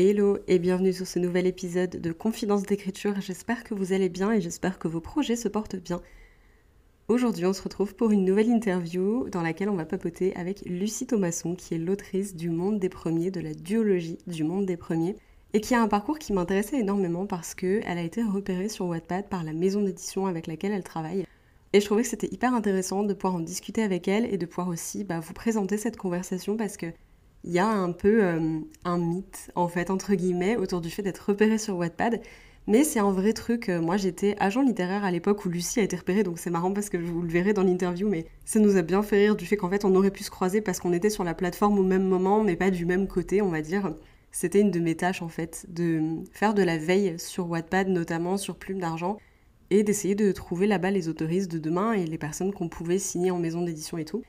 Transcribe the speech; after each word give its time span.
Hello 0.00 0.38
et 0.46 0.60
bienvenue 0.60 0.92
sur 0.92 1.08
ce 1.08 1.18
nouvel 1.18 1.44
épisode 1.48 2.00
de 2.00 2.12
Confidence 2.12 2.62
d'écriture. 2.62 3.20
J'espère 3.20 3.64
que 3.64 3.74
vous 3.74 3.92
allez 3.92 4.08
bien 4.08 4.30
et 4.30 4.40
j'espère 4.40 4.78
que 4.78 4.86
vos 4.86 5.00
projets 5.00 5.34
se 5.34 5.48
portent 5.48 5.74
bien. 5.74 6.00
Aujourd'hui, 7.08 7.46
on 7.46 7.52
se 7.52 7.62
retrouve 7.62 7.96
pour 7.96 8.12
une 8.12 8.24
nouvelle 8.24 8.48
interview 8.48 9.28
dans 9.28 9.42
laquelle 9.42 9.68
on 9.68 9.74
va 9.74 9.86
papoter 9.86 10.36
avec 10.36 10.60
Lucie 10.66 11.08
Thomasson, 11.08 11.56
qui 11.56 11.74
est 11.74 11.78
l'autrice 11.78 12.36
du 12.36 12.48
Monde 12.48 12.78
des 12.78 12.88
Premiers, 12.88 13.32
de 13.32 13.40
la 13.40 13.54
duologie 13.54 14.18
du 14.28 14.44
Monde 14.44 14.66
des 14.66 14.76
Premiers, 14.76 15.16
et 15.52 15.60
qui 15.60 15.74
a 15.74 15.82
un 15.82 15.88
parcours 15.88 16.20
qui 16.20 16.32
m'intéressait 16.32 16.78
énormément 16.78 17.26
parce 17.26 17.56
qu'elle 17.56 17.98
a 17.98 18.02
été 18.02 18.22
repérée 18.22 18.68
sur 18.68 18.86
Wattpad 18.86 19.28
par 19.28 19.42
la 19.42 19.52
maison 19.52 19.82
d'édition 19.82 20.26
avec 20.26 20.46
laquelle 20.46 20.70
elle 20.70 20.84
travaille. 20.84 21.26
Et 21.72 21.80
je 21.80 21.86
trouvais 21.86 22.02
que 22.02 22.08
c'était 22.08 22.32
hyper 22.32 22.54
intéressant 22.54 23.02
de 23.02 23.14
pouvoir 23.14 23.34
en 23.34 23.40
discuter 23.40 23.82
avec 23.82 24.06
elle 24.06 24.32
et 24.32 24.38
de 24.38 24.46
pouvoir 24.46 24.68
aussi 24.68 25.02
bah, 25.02 25.18
vous 25.18 25.34
présenter 25.34 25.76
cette 25.76 25.96
conversation 25.96 26.56
parce 26.56 26.76
que 26.76 26.86
il 27.48 27.54
y 27.54 27.58
a 27.58 27.66
un 27.66 27.92
peu 27.92 28.22
euh, 28.22 28.60
un 28.84 28.98
mythe, 28.98 29.50
en 29.54 29.68
fait, 29.68 29.90
entre 29.90 30.14
guillemets, 30.14 30.56
autour 30.56 30.82
du 30.82 30.90
fait 30.90 31.02
d'être 31.02 31.30
repéré 31.30 31.58
sur 31.58 31.76
Wattpad. 31.76 32.20
Mais 32.66 32.84
c'est 32.84 33.00
un 33.00 33.10
vrai 33.10 33.32
truc. 33.32 33.70
Moi, 33.70 33.96
j'étais 33.96 34.36
agent 34.38 34.60
littéraire 34.60 35.02
à 35.02 35.10
l'époque 35.10 35.46
où 35.46 35.48
Lucie 35.48 35.80
a 35.80 35.82
été 35.82 35.96
repérée, 35.96 36.22
donc 36.22 36.38
c'est 36.38 36.50
marrant 36.50 36.72
parce 36.74 36.90
que 36.90 36.98
vous 36.98 37.22
le 37.22 37.28
verrez 37.28 37.54
dans 37.54 37.62
l'interview, 37.62 38.06
mais 38.06 38.26
ça 38.44 38.60
nous 38.60 38.76
a 38.76 38.82
bien 38.82 39.02
fait 39.02 39.16
rire 39.16 39.36
du 39.36 39.46
fait 39.46 39.56
qu'en 39.56 39.70
fait, 39.70 39.86
on 39.86 39.94
aurait 39.94 40.10
pu 40.10 40.22
se 40.22 40.30
croiser 40.30 40.60
parce 40.60 40.78
qu'on 40.78 40.92
était 40.92 41.08
sur 41.08 41.24
la 41.24 41.32
plateforme 41.32 41.78
au 41.78 41.82
même 41.82 42.06
moment, 42.06 42.44
mais 42.44 42.56
pas 42.56 42.70
du 42.70 42.84
même 42.84 43.08
côté, 43.08 43.40
on 43.40 43.48
va 43.48 43.62
dire. 43.62 43.94
C'était 44.30 44.60
une 44.60 44.70
de 44.70 44.80
mes 44.80 44.94
tâches, 44.94 45.22
en 45.22 45.28
fait, 45.28 45.64
de 45.70 46.02
faire 46.32 46.52
de 46.52 46.62
la 46.62 46.76
veille 46.76 47.18
sur 47.18 47.48
Wattpad, 47.48 47.88
notamment 47.88 48.36
sur 48.36 48.56
Plume 48.56 48.80
d'Argent, 48.80 49.16
et 49.70 49.82
d'essayer 49.82 50.14
de 50.14 50.30
trouver 50.32 50.66
là-bas 50.66 50.90
les 50.90 51.08
autoristes 51.08 51.50
de 51.50 51.58
demain 51.58 51.94
et 51.94 52.04
les 52.04 52.18
personnes 52.18 52.52
qu'on 52.52 52.68
pouvait 52.68 52.98
signer 52.98 53.30
en 53.30 53.38
maison 53.38 53.62
d'édition 53.62 53.96
et 53.96 54.04
tout. 54.04 54.22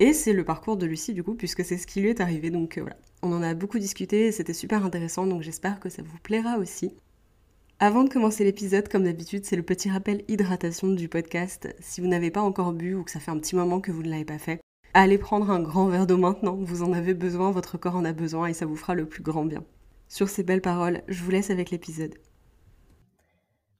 Et 0.00 0.12
c'est 0.12 0.32
le 0.32 0.44
parcours 0.44 0.76
de 0.76 0.86
Lucie 0.86 1.14
du 1.14 1.22
coup, 1.22 1.34
puisque 1.34 1.64
c'est 1.64 1.78
ce 1.78 1.86
qui 1.86 2.00
lui 2.00 2.08
est 2.08 2.20
arrivé. 2.20 2.50
Donc 2.50 2.78
euh, 2.78 2.82
voilà, 2.82 2.96
on 3.22 3.32
en 3.32 3.42
a 3.42 3.54
beaucoup 3.54 3.78
discuté, 3.78 4.32
c'était 4.32 4.52
super 4.52 4.84
intéressant, 4.84 5.26
donc 5.26 5.42
j'espère 5.42 5.80
que 5.80 5.88
ça 5.88 6.02
vous 6.02 6.18
plaira 6.18 6.58
aussi. 6.58 6.94
Avant 7.80 8.04
de 8.04 8.08
commencer 8.08 8.44
l'épisode, 8.44 8.88
comme 8.88 9.04
d'habitude, 9.04 9.44
c'est 9.44 9.56
le 9.56 9.62
petit 9.62 9.90
rappel 9.90 10.24
hydratation 10.28 10.88
du 10.88 11.08
podcast. 11.08 11.74
Si 11.80 12.00
vous 12.00 12.06
n'avez 12.06 12.30
pas 12.30 12.40
encore 12.40 12.72
bu 12.72 12.94
ou 12.94 13.04
que 13.04 13.10
ça 13.10 13.20
fait 13.20 13.30
un 13.30 13.38
petit 13.38 13.56
moment 13.56 13.80
que 13.80 13.92
vous 13.92 14.02
ne 14.02 14.10
l'avez 14.10 14.24
pas 14.24 14.38
fait, 14.38 14.60
allez 14.94 15.18
prendre 15.18 15.50
un 15.50 15.60
grand 15.60 15.88
verre 15.88 16.06
d'eau 16.06 16.16
maintenant, 16.16 16.56
vous 16.56 16.82
en 16.82 16.92
avez 16.92 17.14
besoin, 17.14 17.50
votre 17.50 17.76
corps 17.76 17.96
en 17.96 18.04
a 18.04 18.12
besoin 18.12 18.46
et 18.46 18.54
ça 18.54 18.66
vous 18.66 18.76
fera 18.76 18.94
le 18.94 19.06
plus 19.06 19.22
grand 19.22 19.44
bien. 19.44 19.64
Sur 20.08 20.28
ces 20.28 20.44
belles 20.44 20.62
paroles, 20.62 21.02
je 21.08 21.22
vous 21.22 21.30
laisse 21.30 21.50
avec 21.50 21.70
l'épisode. 21.70 22.14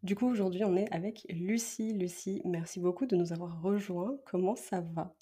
Du 0.02 0.16
coup, 0.16 0.28
aujourd'hui, 0.28 0.64
on 0.64 0.76
est 0.76 0.92
avec 0.92 1.24
Lucie. 1.30 1.94
Lucie, 1.94 2.42
merci 2.44 2.80
beaucoup 2.80 3.06
de 3.06 3.16
nous 3.16 3.32
avoir 3.32 3.62
rejoints. 3.62 4.16
Comment 4.26 4.56
ça 4.56 4.80
va? 4.80 5.14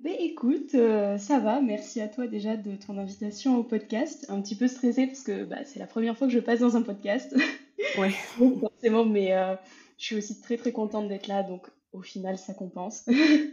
Ben 0.00 0.14
écoute, 0.18 0.74
euh, 0.74 1.16
ça 1.16 1.38
va. 1.38 1.60
Merci 1.60 2.00
à 2.00 2.08
toi 2.08 2.26
déjà 2.26 2.56
de 2.56 2.76
ton 2.76 2.98
invitation 2.98 3.56
au 3.58 3.64
podcast. 3.64 4.26
Un 4.28 4.42
petit 4.42 4.56
peu 4.56 4.68
stressée 4.68 5.06
parce 5.06 5.22
que 5.22 5.44
bah, 5.44 5.64
c'est 5.64 5.78
la 5.78 5.86
première 5.86 6.16
fois 6.16 6.26
que 6.26 6.32
je 6.32 6.38
passe 6.38 6.60
dans 6.60 6.76
un 6.76 6.82
podcast. 6.82 7.34
Ouais. 7.98 8.10
forcément, 8.60 9.04
mais 9.04 9.34
euh, 9.34 9.54
je 9.98 10.04
suis 10.04 10.16
aussi 10.16 10.40
très 10.40 10.56
très 10.56 10.72
contente 10.72 11.08
d'être 11.08 11.28
là. 11.28 11.42
Donc 11.42 11.70
au 11.92 12.02
final, 12.02 12.36
ça 12.36 12.52
compense. 12.52 13.06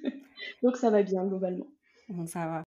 donc 0.63 0.77
ça 0.77 0.89
va 0.89 1.03
bien 1.03 1.25
globalement. 1.25 1.67
Bon, 2.09 2.25
ça 2.25 2.47
va. 2.47 2.63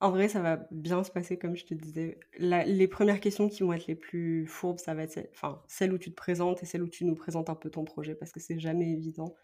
En 0.00 0.10
vrai, 0.10 0.28
ça 0.28 0.40
va 0.40 0.66
bien 0.70 1.02
se 1.02 1.10
passer, 1.10 1.38
comme 1.38 1.56
je 1.56 1.64
te 1.64 1.74
disais. 1.74 2.20
les 2.38 2.88
premières 2.88 3.20
questions 3.20 3.48
qui 3.48 3.62
vont 3.62 3.72
être 3.72 3.88
les 3.88 3.96
plus 3.96 4.46
fourbes, 4.46 4.78
ça 4.78 4.94
va 4.94 5.02
être 5.02 5.10
celle, 5.10 5.28
enfin, 5.32 5.60
celle 5.66 5.92
où 5.92 5.98
tu 5.98 6.10
te 6.10 6.14
présentes 6.14 6.62
et 6.62 6.66
celle 6.66 6.82
où 6.82 6.88
tu 6.88 7.04
nous 7.04 7.16
présentes 7.16 7.50
un 7.50 7.56
peu 7.56 7.68
ton 7.68 7.84
projet, 7.84 8.14
parce 8.14 8.30
que 8.30 8.38
c'est 8.38 8.60
jamais 8.60 8.92
évident. 8.92 9.34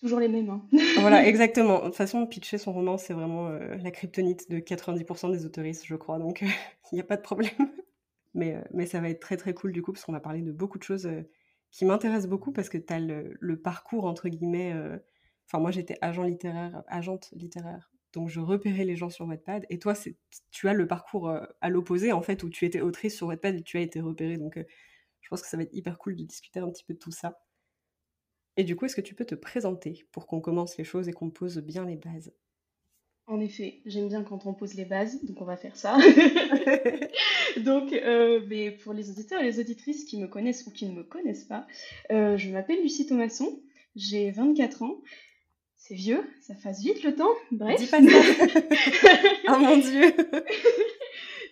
Toujours 0.00 0.20
les 0.20 0.28
mêmes. 0.28 0.50
Hein. 0.50 0.62
voilà, 1.00 1.26
exactement. 1.28 1.80
De 1.80 1.86
toute 1.86 1.96
façon, 1.96 2.26
pitcher 2.26 2.58
son 2.58 2.72
roman, 2.72 2.98
c'est 2.98 3.14
vraiment 3.14 3.48
euh, 3.48 3.76
la 3.76 3.90
kryptonite 3.90 4.48
de 4.50 4.58
90% 4.58 5.32
des 5.32 5.44
autoristes, 5.44 5.84
je 5.86 5.96
crois. 5.96 6.18
Donc, 6.18 6.42
il 6.92 6.94
n'y 6.94 7.00
a 7.00 7.04
pas 7.04 7.16
de 7.16 7.22
problème. 7.22 7.50
mais, 8.34 8.54
euh, 8.54 8.62
mais 8.72 8.86
ça 8.86 9.00
va 9.00 9.08
être 9.10 9.20
très, 9.20 9.36
très 9.36 9.54
cool 9.54 9.72
du 9.72 9.82
coup, 9.82 9.92
parce 9.92 10.04
qu'on 10.04 10.12
va 10.12 10.20
parler 10.20 10.42
de 10.42 10.52
beaucoup 10.52 10.78
de 10.78 10.84
choses 10.84 11.06
euh, 11.06 11.22
qui 11.72 11.84
m'intéressent 11.84 12.28
beaucoup, 12.28 12.52
parce 12.52 12.68
que 12.68 12.78
tu 12.78 12.92
as 12.92 13.00
le, 13.00 13.60
parcours, 13.60 14.04
entre 14.04 14.28
guillemets. 14.28 14.72
Enfin, 15.46 15.58
moi, 15.58 15.70
j'étais 15.70 15.98
agent 16.00 16.22
littéraire, 16.22 16.82
agente 16.86 17.28
littéraire. 17.32 17.90
Donc, 18.14 18.28
je 18.28 18.40
repérais 18.40 18.84
les 18.84 18.96
gens 18.96 19.10
sur 19.10 19.26
Wattpad. 19.26 19.66
Et 19.68 19.78
toi, 19.78 19.92
tu 20.50 20.68
as 20.68 20.72
le 20.72 20.86
parcours 20.86 21.30
à 21.60 21.68
l'opposé, 21.68 22.12
en 22.12 22.22
fait, 22.22 22.42
où 22.42 22.48
tu 22.48 22.64
étais 22.64 22.80
autrice 22.80 23.16
sur 23.16 23.26
Wattpad 23.26 23.56
et 23.56 23.62
tu 23.62 23.76
as 23.76 23.80
été 23.80 24.00
repérée. 24.00 24.38
Donc, 24.38 24.58
je 25.20 25.28
pense 25.28 25.42
que 25.42 25.48
ça 25.48 25.58
va 25.58 25.64
être 25.64 25.74
hyper 25.74 25.98
cool 25.98 26.16
de 26.16 26.24
discuter 26.24 26.60
un 26.60 26.70
petit 26.70 26.84
peu 26.84 26.94
de 26.94 26.98
tout 26.98 27.10
ça. 27.10 27.38
Et 28.58 28.64
du 28.64 28.74
coup, 28.74 28.86
est-ce 28.86 28.96
que 28.96 29.00
tu 29.00 29.14
peux 29.14 29.24
te 29.24 29.36
présenter 29.36 30.04
pour 30.10 30.26
qu'on 30.26 30.40
commence 30.40 30.76
les 30.78 30.84
choses 30.84 31.08
et 31.08 31.12
qu'on 31.12 31.30
pose 31.30 31.58
bien 31.58 31.86
les 31.86 31.94
bases? 31.94 32.32
En 33.28 33.40
effet, 33.40 33.82
j'aime 33.86 34.08
bien 34.08 34.24
quand 34.24 34.46
on 34.46 34.52
pose 34.52 34.74
les 34.74 34.84
bases, 34.84 35.22
donc 35.22 35.40
on 35.40 35.44
va 35.44 35.56
faire 35.56 35.76
ça. 35.76 35.96
donc, 37.58 37.92
euh, 37.92 38.40
mais 38.48 38.72
pour 38.72 38.94
les 38.94 39.10
auditeurs 39.10 39.40
et 39.42 39.44
les 39.44 39.60
auditrices 39.60 40.04
qui 40.06 40.18
me 40.20 40.26
connaissent 40.26 40.66
ou 40.66 40.72
qui 40.72 40.86
ne 40.86 40.92
me 40.92 41.04
connaissent 41.04 41.44
pas, 41.44 41.68
euh, 42.10 42.36
je 42.36 42.50
m'appelle 42.50 42.82
Lucie 42.82 43.06
Thomasson, 43.06 43.62
j'ai 43.94 44.32
24 44.32 44.82
ans. 44.82 45.02
C'est 45.76 45.94
vieux, 45.94 46.24
ça 46.40 46.54
passe 46.60 46.82
vite 46.82 47.04
le 47.04 47.14
temps, 47.14 47.30
bref. 47.52 47.78
Dis 47.78 47.86
pas 47.86 48.02
ça. 48.02 48.10
oh 49.50 49.58
mon 49.60 49.76
dieu 49.76 50.12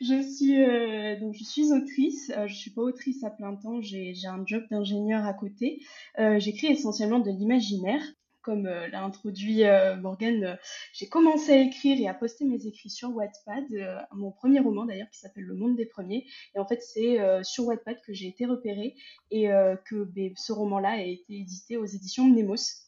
je 0.01 0.23
suis 0.23 0.63
euh, 0.63 1.19
donc 1.21 1.35
je 1.35 1.45
suis 1.45 1.73
autrice. 1.73 2.31
Euh, 2.37 2.47
je 2.47 2.55
suis 2.55 2.71
pas 2.71 2.83
autrice 2.83 3.25
à 3.25 3.31
plein 3.31 3.55
temps. 3.55 3.81
J'ai 3.81 4.15
un 4.27 4.45
job 4.47 4.65
d'ingénieur 4.71 5.25
à 5.25 5.35
côté. 5.35 5.83
Euh, 6.19 6.39
J'écris 6.39 6.69
essentiellement 6.69 7.19
de 7.19 7.31
l'imaginaire. 7.31 8.03
Comme 8.43 8.67
euh, 8.67 8.87
l'a 8.89 9.03
introduit 9.03 9.65
Morgan, 10.01 10.57
j'ai 10.93 11.09
commencé 11.09 11.51
à 11.51 11.61
écrire 11.61 11.99
et 12.01 12.07
à 12.07 12.15
poster 12.15 12.45
mes 12.45 12.65
écrits 12.67 12.91
sur 12.91 13.11
Wattpad. 13.11 13.65
mon 14.13 14.31
premier 14.31 14.61
roman 14.61 14.85
d'ailleurs 14.85 15.11
qui 15.11 15.19
s'appelle 15.19 15.43
Le 15.43 15.55
Monde 15.55 15.77
des 15.77 15.87
Premiers. 15.87 16.25
Et 16.55 16.61
en 16.61 16.67
fait 16.67 16.81
c'est 16.81 17.19
sur 17.43 17.67
Wattpad 17.67 17.97
que 18.07 18.13
j'ai 18.13 18.29
été 18.29 18.47
repérée 18.47 18.95
et 19.33 19.49
que 19.85 20.05
ben, 20.05 20.33
ce 20.37 20.53
roman-là 20.53 20.91
a 20.91 21.03
été 21.03 21.41
édité 21.41 21.77
aux 21.77 21.87
éditions 21.87 22.29
Nemos. 22.29 22.86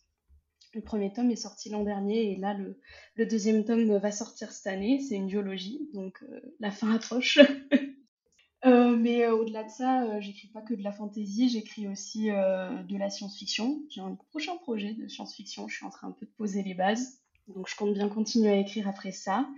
Le 0.74 0.82
premier 0.82 1.12
tome 1.12 1.30
est 1.30 1.36
sorti 1.36 1.70
l'an 1.70 1.82
dernier 1.82 2.32
et 2.32 2.36
là, 2.36 2.54
le, 2.54 3.26
deuxième 3.26 3.64
tome 3.64 3.96
va 3.96 4.12
sortir 4.12 4.52
cette 4.52 4.66
année. 4.66 5.00
C'est 5.00 5.16
une 5.16 5.26
biologie, 5.26 5.88
donc 5.94 6.22
euh, 6.22 6.40
la 6.60 6.70
fin 6.70 6.94
approche. 6.94 7.38
Euh, 8.64 8.96
mais 8.96 9.22
euh, 9.22 9.36
au-delà 9.36 9.62
de 9.62 9.70
ça, 9.70 10.18
j'écris 10.18 10.48
pas 10.48 10.62
que 10.62 10.74
de 10.74 10.82
la 10.82 10.90
fantaisie, 10.90 11.48
j'écris 11.48 11.86
aussi 11.86 12.24
de 12.26 12.98
la 12.98 13.08
science-fiction. 13.08 13.82
J'ai 13.88 14.00
un 14.00 14.18
prochain 14.32 14.56
projet 14.56 14.94
de 14.94 15.06
science-fiction, 15.06 15.68
je 15.68 15.76
suis 15.76 15.86
en 15.86 15.90
train 15.90 16.08
un 16.08 16.10
peu 16.10 16.26
de 16.26 16.32
poser 16.32 16.64
les 16.64 16.74
bases. 16.74 17.20
Donc 17.46 17.68
je 17.68 17.76
compte 17.76 17.94
bien 17.94 18.08
continuer 18.08 18.48
à 18.48 18.56
écrire 18.56 18.88
après 18.88 19.12
ça. 19.12 19.48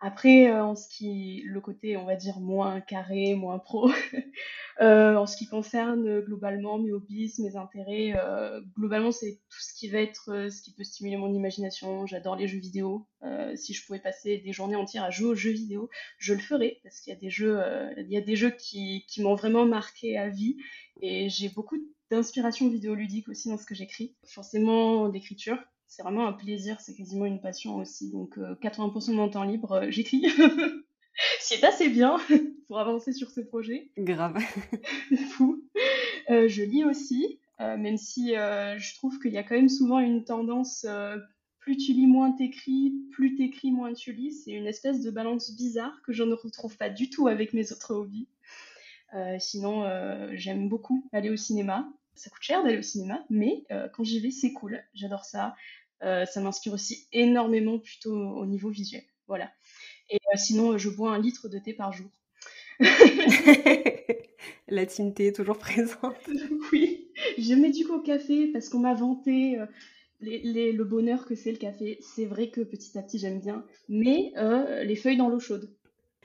Après, 0.00 0.48
euh, 0.50 0.62
en 0.62 0.76
ce 0.76 0.88
qui 0.88 1.42
le 1.46 1.60
côté, 1.60 1.96
on 1.96 2.04
va 2.04 2.16
dire, 2.16 2.38
moins 2.40 2.80
carré, 2.80 3.34
moins 3.34 3.58
pro, 3.58 3.90
euh, 4.80 5.16
en 5.16 5.26
ce 5.26 5.36
qui 5.36 5.46
concerne 5.46 6.06
euh, 6.06 6.20
globalement 6.20 6.78
mes 6.78 6.92
hobbies, 6.92 7.32
mes 7.38 7.56
intérêts, 7.56 8.12
globalement, 8.76 9.12
c'est 9.12 9.40
tout 9.48 9.60
ce 9.60 9.72
qui 9.74 9.88
va 9.88 10.00
être, 10.00 10.48
ce 10.50 10.62
qui 10.62 10.74
peut 10.74 10.84
stimuler 10.84 11.16
mon 11.16 11.32
imagination. 11.32 12.06
J'adore 12.06 12.36
les 12.36 12.48
jeux 12.48 12.58
vidéo. 12.58 13.06
si 13.54 13.72
je 13.72 13.86
pouvais 13.86 13.98
passer 13.98 14.38
des 14.38 14.52
journées 14.52 14.76
entières 14.76 15.04
à 15.04 15.10
jouer 15.10 15.28
aux 15.28 15.34
jeux 15.34 15.52
vidéo, 15.52 15.88
je 16.18 16.34
le 16.34 16.40
ferais, 16.40 16.80
parce 16.82 17.00
qu'il 17.00 17.12
y 17.12 17.16
a 17.16 17.18
des 17.18 17.30
jeux, 17.30 17.60
il 17.96 18.12
y 18.12 18.16
a 18.16 18.20
des 18.20 18.36
jeux 18.36 18.50
qui, 18.50 19.06
qui 19.08 19.22
m'ont 19.22 19.34
vraiment 19.34 19.64
marqué 19.64 20.18
à 20.18 20.28
vie. 20.28 20.56
Et 21.00 21.28
j'ai 21.28 21.48
beaucoup 21.48 21.76
d'inspiration 22.10 22.68
vidéoludique 22.68 23.28
aussi 23.28 23.48
dans 23.48 23.58
ce 23.58 23.66
que 23.66 23.74
j'écris. 23.74 24.16
Forcément, 24.26 25.08
l'écriture 25.08 25.58
c'est 25.94 26.02
vraiment 26.02 26.26
un 26.26 26.32
plaisir, 26.32 26.80
c'est 26.80 26.94
quasiment 26.94 27.24
une 27.24 27.40
passion 27.40 27.76
aussi. 27.76 28.10
Donc 28.10 28.36
80% 28.36 29.10
euh, 29.10 29.12
de 29.12 29.16
mon 29.16 29.28
temps 29.28 29.44
libre, 29.44 29.72
euh, 29.72 29.90
j'écris. 29.90 30.26
C'est 31.38 31.62
assez 31.62 31.88
bien 31.88 32.16
pour 32.66 32.80
avancer 32.80 33.12
sur 33.12 33.30
ce 33.30 33.40
projet. 33.40 33.92
Grave. 33.96 34.36
Fou. 35.30 35.62
Euh, 36.30 36.48
je 36.48 36.64
lis 36.64 36.84
aussi, 36.84 37.38
même 37.60 37.98
si 37.98 38.30
je 38.30 38.94
trouve 38.96 39.20
qu'il 39.20 39.32
y 39.32 39.38
a 39.38 39.44
quand 39.44 39.54
même 39.54 39.68
souvent 39.68 40.00
une 40.00 40.24
tendance, 40.24 40.84
plus 41.60 41.76
tu 41.76 41.92
lis, 41.92 42.08
moins 42.08 42.32
t'écris, 42.32 42.94
plus 43.12 43.36
t'écris, 43.36 43.70
moins 43.70 43.94
tu 43.94 44.12
lis. 44.12 44.32
C'est 44.32 44.50
une 44.50 44.66
espèce 44.66 45.02
de 45.02 45.10
balance 45.12 45.54
bizarre 45.54 46.02
que 46.04 46.12
je 46.12 46.24
ne 46.24 46.34
retrouve 46.34 46.76
pas 46.76 46.90
du 46.90 47.10
tout 47.10 47.28
avec 47.28 47.52
mes 47.52 47.70
autres 47.70 47.94
hobbies. 47.94 48.26
sinon, 49.38 49.84
j'aime 50.32 50.68
beaucoup 50.68 51.08
aller 51.12 51.30
au 51.30 51.36
cinéma. 51.36 51.88
Ça 52.16 52.28
coûte 52.28 52.42
cher 52.42 52.64
d'aller 52.64 52.78
au 52.78 52.82
cinéma, 52.82 53.24
mais 53.30 53.64
quand 53.92 54.02
j'y 54.02 54.18
vais, 54.18 54.32
c'est 54.32 54.52
cool. 54.52 54.82
J'adore 54.94 55.24
ça. 55.24 55.54
Euh, 56.02 56.26
ça 56.26 56.40
m'inspire 56.40 56.72
aussi 56.72 57.06
énormément 57.12 57.78
plutôt 57.78 58.14
au 58.14 58.46
niveau 58.46 58.70
visuel. 58.70 59.04
Voilà. 59.26 59.50
Et 60.10 60.16
euh, 60.16 60.36
sinon, 60.36 60.78
je 60.78 60.90
bois 60.90 61.12
un 61.12 61.18
litre 61.18 61.48
de 61.48 61.58
thé 61.58 61.72
par 61.72 61.92
jour. 61.92 62.10
La 64.68 64.86
tinté 64.86 65.32
toujours 65.32 65.58
présente. 65.58 66.16
oui, 66.72 67.08
je 67.38 67.54
mets 67.54 67.70
du 67.70 67.86
coup 67.86 67.94
au 67.94 68.02
café 68.02 68.48
parce 68.48 68.68
qu'on 68.68 68.80
m'a 68.80 68.94
vanté 68.94 69.58
euh, 69.58 69.66
le 70.20 70.82
bonheur 70.82 71.26
que 71.26 71.34
c'est 71.34 71.52
le 71.52 71.58
café. 71.58 71.98
C'est 72.00 72.26
vrai 72.26 72.50
que 72.50 72.60
petit 72.60 72.98
à 72.98 73.02
petit 73.02 73.18
j'aime 73.18 73.40
bien, 73.40 73.64
mais 73.88 74.32
euh, 74.36 74.84
les 74.84 74.96
feuilles 74.96 75.16
dans 75.16 75.28
l'eau 75.28 75.40
chaude. 75.40 75.70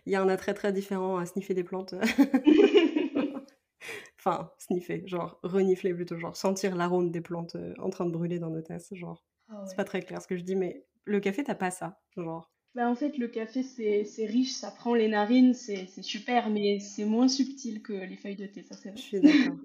Il 0.06 0.14
y 0.14 0.16
a 0.16 0.22
un 0.22 0.30
attrait 0.30 0.54
très 0.54 0.74
différent 0.74 1.18
à 1.18 1.26
sniffer 1.26 1.54
des 1.54 1.64
plantes. 1.64 1.94
enfin, 4.18 4.52
sniffer, 4.58 5.04
genre 5.06 5.40
renifler 5.44 5.94
plutôt, 5.94 6.18
genre 6.18 6.36
sentir 6.36 6.76
l'arôme 6.76 7.12
des 7.12 7.22
plantes 7.22 7.56
en 7.78 7.90
train 7.90 8.06
de 8.06 8.12
brûler 8.12 8.40
dans 8.40 8.50
nos 8.50 8.62
tasses, 8.62 8.94
genre. 8.94 9.24
Ah 9.50 9.64
c'est 9.68 9.76
pas 9.76 9.84
très 9.84 10.02
clair 10.02 10.22
ce 10.22 10.28
que 10.28 10.38
je 10.38 10.44
dis, 10.44 10.56
mais 10.56 10.86
le 11.06 11.20
café, 11.20 11.44
t'as 11.44 11.56
pas 11.56 11.72
ça, 11.72 12.02
genre. 12.16 12.50
Bah 12.76 12.88
en 12.88 12.96
fait, 12.96 13.18
le 13.18 13.28
café, 13.28 13.64
c'est 13.64 14.26
riche, 14.26 14.52
ça 14.52 14.72
prend 14.72 14.94
les 14.94 15.08
narines, 15.08 15.54
c'est 15.54 15.88
super, 16.02 16.50
mais 16.50 16.80
c'est 16.80 17.06
moins 17.06 17.28
subtil 17.28 17.82
que 17.82 17.94
les 17.94 18.16
feuilles 18.16 18.36
de 18.36 18.46
thé, 18.46 18.64
ça 18.64 18.76
c'est 18.76 18.90
vrai. 18.90 18.98
Je 18.98 19.02
suis 19.02 19.20
d'accord. 19.20 19.58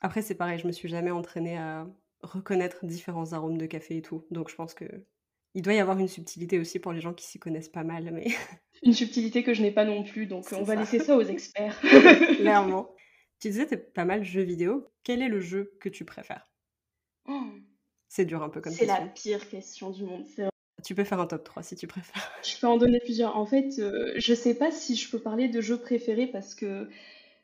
Après, 0.00 0.22
c'est 0.22 0.34
pareil, 0.34 0.58
je 0.58 0.66
me 0.66 0.72
suis 0.72 0.88
jamais 0.88 1.10
entraînée 1.10 1.58
à 1.58 1.86
reconnaître 2.22 2.84
différents 2.86 3.32
arômes 3.32 3.58
de 3.58 3.66
café 3.66 3.96
et 3.96 4.02
tout. 4.02 4.24
Donc 4.30 4.50
je 4.50 4.54
pense 4.54 4.74
que 4.74 4.84
il 5.54 5.62
doit 5.62 5.74
y 5.74 5.78
avoir 5.78 5.98
une 5.98 6.08
subtilité 6.08 6.58
aussi 6.58 6.78
pour 6.78 6.92
les 6.92 7.00
gens 7.00 7.14
qui 7.14 7.24
s'y 7.24 7.38
connaissent 7.38 7.68
pas 7.68 7.84
mal, 7.84 8.10
mais 8.12 8.26
une 8.82 8.92
subtilité 8.92 9.42
que 9.42 9.54
je 9.54 9.62
n'ai 9.62 9.70
pas 9.70 9.84
non 9.84 10.02
plus, 10.02 10.26
donc 10.26 10.46
on 10.52 10.62
va 10.62 10.74
laisser 10.74 10.98
ça 10.98 11.16
aux 11.16 11.22
experts. 11.22 11.80
Clairement. 12.36 12.94
Tu 13.40 13.48
disais 13.48 13.66
t'es 13.66 13.76
pas 13.76 14.04
mal 14.04 14.24
jeux 14.24 14.42
vidéo. 14.42 14.86
Quel 15.02 15.22
est 15.22 15.28
le 15.28 15.40
jeu 15.40 15.76
que 15.80 15.88
tu 15.88 16.04
préfères? 16.04 16.50
Oh. 17.26 17.53
C'est 18.14 18.26
dur 18.26 18.44
un 18.44 18.48
peu 18.48 18.60
comme 18.60 18.72
C'est 18.72 18.86
la 18.86 19.00
pire 19.00 19.48
question 19.48 19.90
du 19.90 20.04
monde. 20.04 20.24
Tu 20.84 20.94
peux 20.94 21.02
faire 21.02 21.18
un 21.18 21.26
top 21.26 21.42
3 21.42 21.64
si 21.64 21.74
tu 21.74 21.88
préfères. 21.88 22.30
Je 22.44 22.56
peux 22.60 22.68
en 22.68 22.76
donner 22.76 23.00
plusieurs. 23.00 23.36
En 23.36 23.44
fait, 23.44 23.80
euh, 23.80 24.12
je 24.14 24.34
sais 24.34 24.54
pas 24.54 24.70
si 24.70 24.94
je 24.94 25.10
peux 25.10 25.18
parler 25.18 25.48
de 25.48 25.60
jeux 25.60 25.80
préférés 25.80 26.28
parce 26.28 26.54
que 26.54 26.88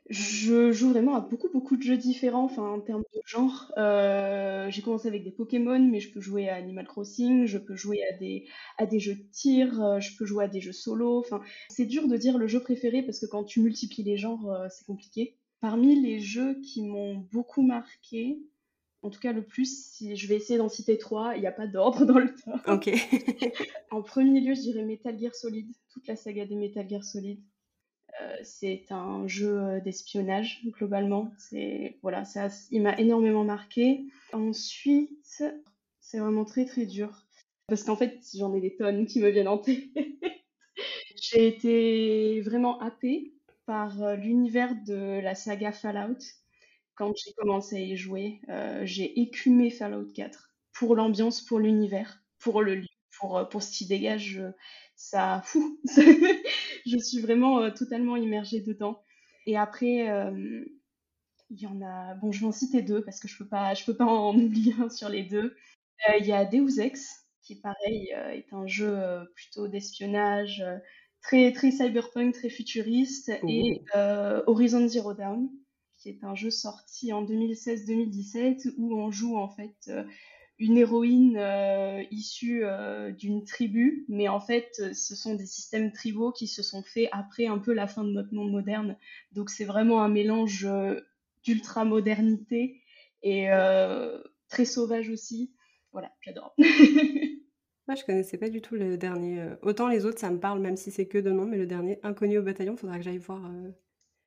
je 0.09 0.71
joue 0.71 0.91
vraiment 0.91 1.15
à 1.15 1.19
beaucoup, 1.19 1.49
beaucoup 1.51 1.75
de 1.75 1.81
jeux 1.81 1.97
différents, 1.97 2.45
enfin, 2.45 2.63
en 2.63 2.79
termes 2.79 3.03
de 3.13 3.19
genre. 3.25 3.73
Euh, 3.77 4.69
j'ai 4.69 4.81
commencé 4.81 5.09
avec 5.09 5.25
des 5.25 5.31
Pokémon, 5.31 5.79
mais 5.79 5.99
je 5.99 6.09
peux 6.13 6.21
jouer 6.21 6.47
à 6.47 6.55
Animal 6.55 6.87
Crossing, 6.87 7.47
je 7.47 7.57
peux 7.57 7.75
jouer 7.75 8.01
à 8.09 8.13
des, 8.13 8.47
à 8.77 8.85
des 8.85 8.99
jeux 9.01 9.15
de 9.15 9.25
tir, 9.29 9.83
euh, 9.83 9.99
je 9.99 10.15
peux 10.15 10.25
jouer 10.25 10.45
à 10.45 10.47
des 10.47 10.61
jeux 10.61 10.71
solo. 10.71 11.19
Enfin, 11.19 11.41
c'est 11.67 11.85
dur 11.85 12.07
de 12.07 12.15
dire 12.15 12.37
le 12.37 12.47
jeu 12.47 12.61
préféré 12.61 13.01
parce 13.03 13.19
que 13.19 13.25
quand 13.25 13.43
tu 13.43 13.59
multiplies 13.59 14.03
les 14.03 14.15
genres, 14.15 14.49
c'est 14.69 14.85
compliqué. 14.85 15.35
Parmi 15.59 15.99
les 16.01 16.21
jeux 16.21 16.61
qui 16.61 16.81
m'ont 16.81 17.15
beaucoup 17.29 17.61
marqué, 17.61 18.39
en 19.03 19.09
tout 19.09 19.19
cas, 19.19 19.31
le 19.31 19.43
plus, 19.43 19.91
si 19.91 20.15
je 20.15 20.27
vais 20.27 20.35
essayer 20.35 20.57
d'en 20.57 20.69
citer 20.69 20.97
trois, 20.97 21.35
il 21.35 21.41
n'y 21.41 21.47
a 21.47 21.51
pas 21.51 21.67
d'ordre 21.67 22.05
dans 22.05 22.19
le 22.19 22.33
temps. 22.33 22.59
Ok. 22.67 22.89
en 23.91 24.01
premier 24.01 24.41
lieu, 24.41 24.53
je 24.53 24.61
dirais 24.61 24.83
Metal 24.83 25.17
Gear 25.19 25.33
Solid, 25.33 25.67
toute 25.91 26.07
la 26.07 26.15
saga 26.15 26.45
des 26.45 26.55
Metal 26.55 26.87
Gear 26.87 27.03
Solid. 27.03 27.41
Euh, 28.21 28.35
c'est 28.43 28.85
un 28.91 29.25
jeu 29.27 29.57
euh, 29.57 29.79
d'espionnage 29.79 30.61
globalement. 30.65 31.31
C'est 31.37 31.97
voilà, 32.01 32.25
ça, 32.25 32.49
il 32.69 32.81
m'a 32.81 32.97
énormément 32.97 33.43
marqué. 33.43 34.05
Ensuite, 34.33 35.43
c'est 35.99 36.19
vraiment 36.19 36.45
très 36.45 36.65
très 36.65 36.85
dur 36.85 37.25
parce 37.71 37.83
qu'en 37.83 37.95
fait, 37.95 38.19
j'en 38.35 38.53
ai 38.53 38.59
des 38.59 38.75
tonnes 38.75 39.05
qui 39.05 39.21
me 39.21 39.29
viennent 39.29 39.47
en 39.47 39.57
tête. 39.57 39.85
J'ai 41.21 41.47
été 41.47 42.41
vraiment 42.41 42.77
happée 42.81 43.33
par 43.65 44.03
euh, 44.03 44.15
l'univers 44.15 44.75
de 44.85 45.21
la 45.21 45.35
saga 45.35 45.71
Fallout 45.71 46.17
quand 47.01 47.13
j'ai 47.17 47.33
commencé 47.33 47.77
à 47.77 47.79
y 47.79 47.97
jouer, 47.97 48.41
euh, 48.49 48.85
j'ai 48.85 49.19
écumé 49.19 49.71
Fallout 49.71 50.05
4 50.13 50.51
pour 50.71 50.95
l'ambiance, 50.95 51.41
pour 51.41 51.57
l'univers, 51.57 52.23
pour 52.37 52.61
le 52.61 52.75
lieu, 52.75 52.87
pour, 53.19 53.39
euh, 53.39 53.43
pour 53.43 53.63
ce 53.63 53.75
qui 53.75 53.87
dégage. 53.87 54.39
ça, 54.95 55.41
fou, 55.43 55.79
je 56.85 56.97
suis 56.99 57.19
vraiment 57.19 57.59
euh, 57.59 57.71
totalement 57.71 58.17
immergée 58.17 58.61
dedans. 58.61 59.01
Et 59.47 59.57
après, 59.57 60.05
il 61.49 61.59
y 61.59 61.65
en 61.65 61.81
a. 61.81 62.13
Bon, 62.21 62.31
je 62.31 62.41
vais 62.41 62.45
en 62.45 62.51
citer 62.51 62.83
deux 62.83 63.03
parce 63.03 63.19
que 63.19 63.27
je 63.27 63.35
peux 63.35 63.47
pas, 63.47 63.73
je 63.73 63.83
peux 63.83 63.95
pas 63.95 64.05
en 64.05 64.35
oublier 64.39 64.75
un 64.79 64.89
sur 64.89 65.09
les 65.09 65.23
deux. 65.23 65.55
Il 66.19 66.27
y 66.27 66.33
a 66.33 66.45
Deus 66.45 66.79
Ex, 66.79 67.25
qui 67.41 67.55
pareil 67.55 68.09
est 68.09 68.53
un 68.53 68.67
jeu 68.67 68.95
plutôt 69.33 69.67
d'espionnage, 69.67 70.63
très 71.23 71.51
très 71.51 71.71
cyberpunk, 71.71 72.35
très 72.35 72.49
futuriste, 72.49 73.31
et 73.47 73.81
Horizon 74.45 74.87
Zero 74.87 75.15
Dawn, 75.15 75.49
qui 76.01 76.09
est 76.09 76.23
un 76.23 76.33
jeu 76.33 76.49
sorti 76.49 77.13
en 77.13 77.23
2016-2017 77.23 78.73
où 78.77 78.95
on 78.95 79.11
joue 79.11 79.37
en 79.37 79.47
fait 79.47 79.75
euh, 79.87 80.03
une 80.57 80.77
héroïne 80.77 81.37
euh, 81.37 82.03
issue 82.09 82.61
euh, 82.63 83.11
d'une 83.11 83.45
tribu, 83.45 84.05
mais 84.09 84.27
en 84.27 84.39
fait, 84.39 84.81
ce 84.93 85.15
sont 85.15 85.35
des 85.35 85.45
systèmes 85.45 85.91
tribaux 85.91 86.31
qui 86.31 86.47
se 86.47 86.63
sont 86.63 86.81
faits 86.81 87.09
après 87.11 87.45
un 87.45 87.59
peu 87.59 87.73
la 87.73 87.87
fin 87.87 88.03
de 88.03 88.09
notre 88.09 88.33
monde 88.33 88.51
moderne. 88.51 88.97
Donc 89.31 89.49
c'est 89.49 89.65
vraiment 89.65 90.01
un 90.01 90.09
mélange 90.09 90.67
d'ultra 91.43 91.85
modernité 91.85 92.81
et 93.23 93.47
très 94.49 94.65
sauvage 94.65 95.09
aussi. 95.09 95.53
Voilà, 95.91 96.11
j'adore. 96.21 96.55
Moi, 97.87 97.95
je 97.95 98.05
connaissais 98.05 98.37
pas 98.37 98.49
du 98.49 98.61
tout 98.61 98.75
le 98.75 98.97
dernier. 98.97 99.49
Autant 99.63 99.87
les 99.87 100.05
autres, 100.05 100.19
ça 100.19 100.29
me 100.29 100.39
parle, 100.39 100.59
même 100.59 100.77
si 100.77 100.91
c'est 100.91 101.07
que 101.07 101.17
de 101.17 101.31
nom, 101.31 101.45
mais 101.45 101.57
le 101.57 101.65
dernier, 101.65 101.99
Inconnu 102.03 102.37
au 102.37 102.43
bataillon, 102.43 102.77
faudra 102.77 102.97
que 102.97 103.03
j'aille 103.03 103.17
voir. 103.17 103.41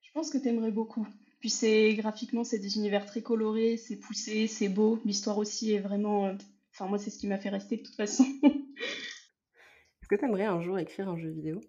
Je 0.02 0.10
pense 0.12 0.30
que 0.30 0.38
tu 0.38 0.48
aimerais 0.48 0.72
beaucoup. 0.72 1.06
Puis 1.44 1.50
c'est 1.50 1.92
graphiquement, 1.92 2.42
c'est 2.42 2.58
des 2.58 2.78
univers 2.78 3.04
très 3.04 3.20
colorés, 3.20 3.76
c'est 3.76 3.96
poussé, 3.96 4.46
c'est 4.46 4.70
beau. 4.70 4.98
L'histoire 5.04 5.36
aussi 5.36 5.74
est 5.74 5.78
vraiment. 5.78 6.24
Euh, 6.24 6.32
enfin, 6.72 6.86
moi, 6.86 6.96
c'est 6.96 7.10
ce 7.10 7.18
qui 7.18 7.26
m'a 7.26 7.36
fait 7.36 7.50
rester 7.50 7.76
de 7.76 7.82
toute 7.82 7.96
façon. 7.96 8.24
Est-ce 8.42 10.08
que 10.08 10.14
tu 10.14 10.24
aimerais 10.24 10.46
un 10.46 10.62
jour 10.62 10.78
écrire 10.78 11.10
un 11.10 11.18
jeu 11.18 11.28
vidéo? 11.28 11.60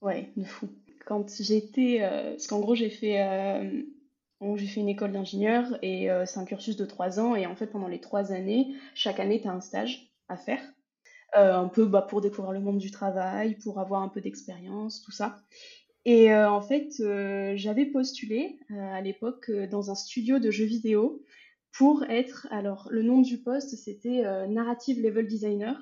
Ouais, 0.00 0.30
de 0.36 0.44
fou. 0.44 0.68
Quand 1.06 1.28
j'étais. 1.40 2.02
Euh, 2.02 2.34
parce 2.34 2.46
qu'en 2.46 2.60
gros, 2.60 2.76
j'ai 2.76 2.88
fait. 2.88 3.20
Euh, 3.20 3.82
j'ai 4.54 4.66
fait 4.68 4.80
une 4.80 4.88
école 4.88 5.10
d'ingénieur 5.10 5.76
et 5.82 6.08
c'est 6.24 6.38
un 6.38 6.44
cursus 6.44 6.76
de 6.76 6.84
trois 6.84 7.18
ans. 7.18 7.34
Et 7.34 7.46
en 7.46 7.56
fait, 7.56 7.66
pendant 7.66 7.88
les 7.88 8.00
trois 8.00 8.30
années, 8.30 8.76
chaque 8.94 9.18
année, 9.18 9.40
tu 9.40 9.48
as 9.48 9.52
un 9.52 9.60
stage 9.60 10.14
à 10.28 10.36
faire. 10.36 10.62
un 11.32 11.66
peu 11.66 11.84
bah, 11.84 12.02
pour 12.02 12.20
découvrir 12.20 12.52
le 12.52 12.60
monde 12.60 12.78
du 12.78 12.92
travail, 12.92 13.56
pour 13.56 13.80
avoir 13.80 14.02
un 14.02 14.08
peu 14.08 14.20
d'expérience, 14.20 15.02
tout 15.02 15.10
ça. 15.10 15.42
Et 16.06 16.32
euh, 16.32 16.48
en 16.48 16.62
fait, 16.62 17.00
euh, 17.00 17.54
j'avais 17.56 17.84
postulé 17.84 18.60
euh, 18.70 18.94
à 18.94 19.00
l'époque 19.00 19.50
dans 19.50 19.90
un 19.90 19.96
studio 19.96 20.38
de 20.38 20.52
jeux 20.52 20.64
vidéo 20.64 21.20
pour 21.72 22.04
être, 22.04 22.46
alors 22.52 22.86
le 22.92 23.02
nom 23.02 23.20
du 23.20 23.38
poste 23.38 23.74
c'était 23.76 24.22
Narrative 24.48 25.02
Level 25.02 25.26
Designer, 25.26 25.78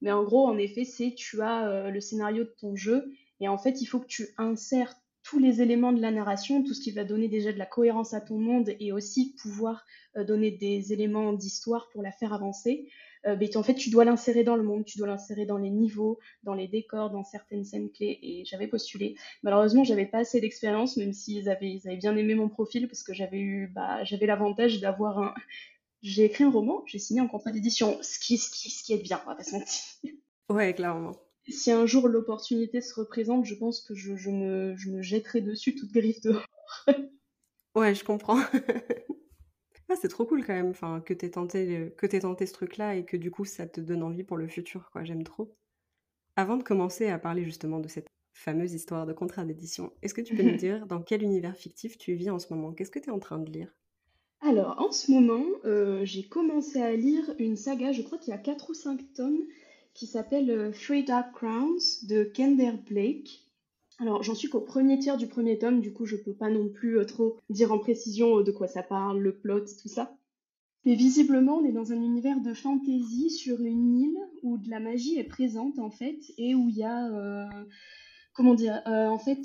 mais 0.00 0.12
en 0.12 0.22
gros, 0.22 0.46
en 0.46 0.58
effet, 0.58 0.84
c'est 0.84 1.14
tu 1.16 1.40
as 1.40 1.90
le 1.90 2.00
scénario 2.00 2.44
de 2.44 2.54
ton 2.56 2.76
jeu 2.76 3.10
et 3.40 3.48
en 3.48 3.58
fait, 3.58 3.80
il 3.80 3.86
faut 3.86 3.98
que 3.98 4.06
tu 4.06 4.28
insères 4.38 4.94
tous 5.24 5.40
les 5.40 5.60
éléments 5.60 5.92
de 5.92 6.00
la 6.00 6.12
narration, 6.12 6.62
tout 6.62 6.72
ce 6.72 6.80
qui 6.80 6.92
va 6.92 7.02
donner 7.02 7.26
déjà 7.26 7.52
de 7.52 7.58
la 7.58 7.66
cohérence 7.66 8.14
à 8.14 8.20
ton 8.20 8.38
monde 8.38 8.70
et 8.78 8.92
aussi 8.92 9.34
pouvoir 9.42 9.84
donner 10.14 10.52
des 10.52 10.92
éléments 10.92 11.32
d'histoire 11.32 11.88
pour 11.90 12.02
la 12.02 12.12
faire 12.12 12.32
avancer. 12.32 12.88
Euh, 13.26 13.36
en 13.54 13.62
fait, 13.62 13.74
tu 13.74 13.90
dois 13.90 14.04
l'insérer 14.04 14.44
dans 14.44 14.56
le 14.56 14.62
monde, 14.62 14.84
tu 14.84 14.98
dois 14.98 15.06
l'insérer 15.06 15.46
dans 15.46 15.58
les 15.58 15.70
niveaux, 15.70 16.18
dans 16.42 16.54
les 16.54 16.68
décors, 16.68 17.10
dans 17.10 17.24
certaines 17.24 17.64
scènes 17.64 17.90
clés. 17.90 18.18
Et 18.22 18.44
j'avais 18.44 18.66
postulé. 18.66 19.16
Malheureusement, 19.42 19.84
j'avais 19.84 20.06
pas 20.06 20.18
assez 20.18 20.40
d'expérience, 20.40 20.96
même 20.96 21.12
s'ils 21.12 21.48
avaient, 21.48 21.72
ils 21.72 21.88
avaient 21.88 21.96
bien 21.96 22.16
aimé 22.16 22.34
mon 22.34 22.48
profil, 22.48 22.88
parce 22.88 23.02
que 23.02 23.14
j'avais 23.14 23.40
eu, 23.40 23.68
bah, 23.74 24.04
j'avais 24.04 24.26
l'avantage 24.26 24.80
d'avoir 24.80 25.18
un. 25.18 25.34
J'ai 26.02 26.24
écrit 26.24 26.44
un 26.44 26.50
roman, 26.50 26.82
j'ai 26.86 26.98
signé 26.98 27.20
un 27.20 27.26
contrat 27.26 27.50
d'édition, 27.50 27.98
ce 28.02 28.18
qui, 28.18 28.36
ce 28.36 28.50
qui, 28.50 28.70
ce 28.70 28.84
qui 28.84 28.92
est 28.92 29.02
bien, 29.02 29.22
on 29.24 29.30
va 29.30 29.36
pas. 29.36 29.42
Ouais, 30.50 30.74
clairement. 30.74 31.12
Si 31.48 31.70
un 31.70 31.86
jour 31.86 32.08
l'opportunité 32.08 32.82
se 32.82 32.94
représente, 32.94 33.46
je 33.46 33.54
pense 33.54 33.80
que 33.80 33.94
je, 33.94 34.16
je, 34.16 34.30
me, 34.30 34.76
je 34.76 34.90
me 34.90 35.00
jetterai 35.00 35.40
dessus 35.40 35.74
toute 35.74 35.92
griffe 35.92 36.20
dehors. 36.20 36.46
ouais, 37.74 37.94
je 37.94 38.04
comprends. 38.04 38.40
Ah, 39.88 39.94
c'est 40.00 40.08
trop 40.08 40.24
cool 40.24 40.44
quand 40.44 40.54
même, 40.54 40.70
enfin, 40.70 41.00
que 41.00 41.14
tu 41.14 41.30
tenté, 41.30 41.92
que 41.96 42.06
tenté 42.06 42.46
ce 42.46 42.52
truc-là 42.52 42.96
et 42.96 43.04
que 43.04 43.16
du 43.16 43.30
coup 43.30 43.44
ça 43.44 43.66
te 43.66 43.80
donne 43.80 44.02
envie 44.02 44.24
pour 44.24 44.36
le 44.36 44.48
futur, 44.48 44.90
quoi. 44.90 45.04
J'aime 45.04 45.24
trop. 45.24 45.54
Avant 46.36 46.56
de 46.56 46.62
commencer 46.62 47.08
à 47.08 47.18
parler 47.18 47.44
justement 47.44 47.80
de 47.80 47.88
cette 47.88 48.08
fameuse 48.34 48.74
histoire 48.74 49.06
de 49.06 49.12
contrat 49.12 49.44
d'édition, 49.44 49.92
est-ce 50.02 50.14
que 50.14 50.20
tu 50.20 50.34
peux 50.34 50.42
nous 50.42 50.56
dire 50.56 50.86
dans 50.86 51.02
quel 51.02 51.22
univers 51.22 51.56
fictif 51.56 51.98
tu 51.98 52.14
vis 52.14 52.30
en 52.30 52.38
ce 52.38 52.52
moment? 52.52 52.72
Qu'est-ce 52.72 52.90
que 52.90 52.98
tu 52.98 53.10
es 53.10 53.12
en 53.12 53.18
train 53.18 53.38
de 53.38 53.50
lire? 53.50 53.74
Alors, 54.40 54.80
en 54.80 54.92
ce 54.92 55.10
moment, 55.10 55.44
euh, 55.64 56.04
j'ai 56.04 56.28
commencé 56.28 56.80
à 56.80 56.94
lire 56.94 57.34
une 57.38 57.56
saga, 57.56 57.92
je 57.92 58.02
crois 58.02 58.18
qu'il 58.18 58.30
y 58.30 58.34
a 58.34 58.38
4 58.38 58.70
ou 58.70 58.74
5 58.74 59.12
tomes, 59.14 59.40
qui 59.94 60.06
s'appelle 60.06 60.50
euh, 60.50 60.70
Three 60.70 61.04
Dark 61.04 61.32
Crowns 61.32 61.80
de 62.02 62.24
Kender 62.24 62.72
Blake. 62.86 63.42
Alors, 63.98 64.22
j'en 64.22 64.34
suis 64.34 64.48
qu'au 64.48 64.60
premier 64.60 64.98
tiers 64.98 65.16
du 65.16 65.28
premier 65.28 65.58
tome, 65.58 65.80
du 65.80 65.92
coup, 65.92 66.04
je 66.04 66.16
peux 66.16 66.34
pas 66.34 66.50
non 66.50 66.68
plus 66.68 66.98
euh, 66.98 67.04
trop 67.04 67.36
dire 67.48 67.72
en 67.72 67.78
précision 67.78 68.38
euh, 68.38 68.42
de 68.42 68.50
quoi 68.50 68.66
ça 68.66 68.82
parle, 68.82 69.20
le 69.20 69.36
plot, 69.36 69.60
tout 69.60 69.88
ça. 69.88 70.16
Mais 70.84 70.96
visiblement, 70.96 71.58
on 71.58 71.64
est 71.64 71.72
dans 71.72 71.92
un 71.92 72.02
univers 72.02 72.40
de 72.40 72.52
fantasy 72.54 73.30
sur 73.30 73.60
une 73.62 73.96
île 73.96 74.18
où 74.42 74.58
de 74.58 74.68
la 74.68 74.80
magie 74.80 75.16
est 75.18 75.24
présente 75.24 75.78
en 75.78 75.90
fait 75.90 76.18
et 76.36 76.54
où 76.54 76.68
il 76.68 76.76
y 76.76 76.82
a, 76.82 77.08
euh, 77.10 77.64
comment 78.34 78.54
dire, 78.54 78.82
en 78.84 79.18
fait, 79.18 79.40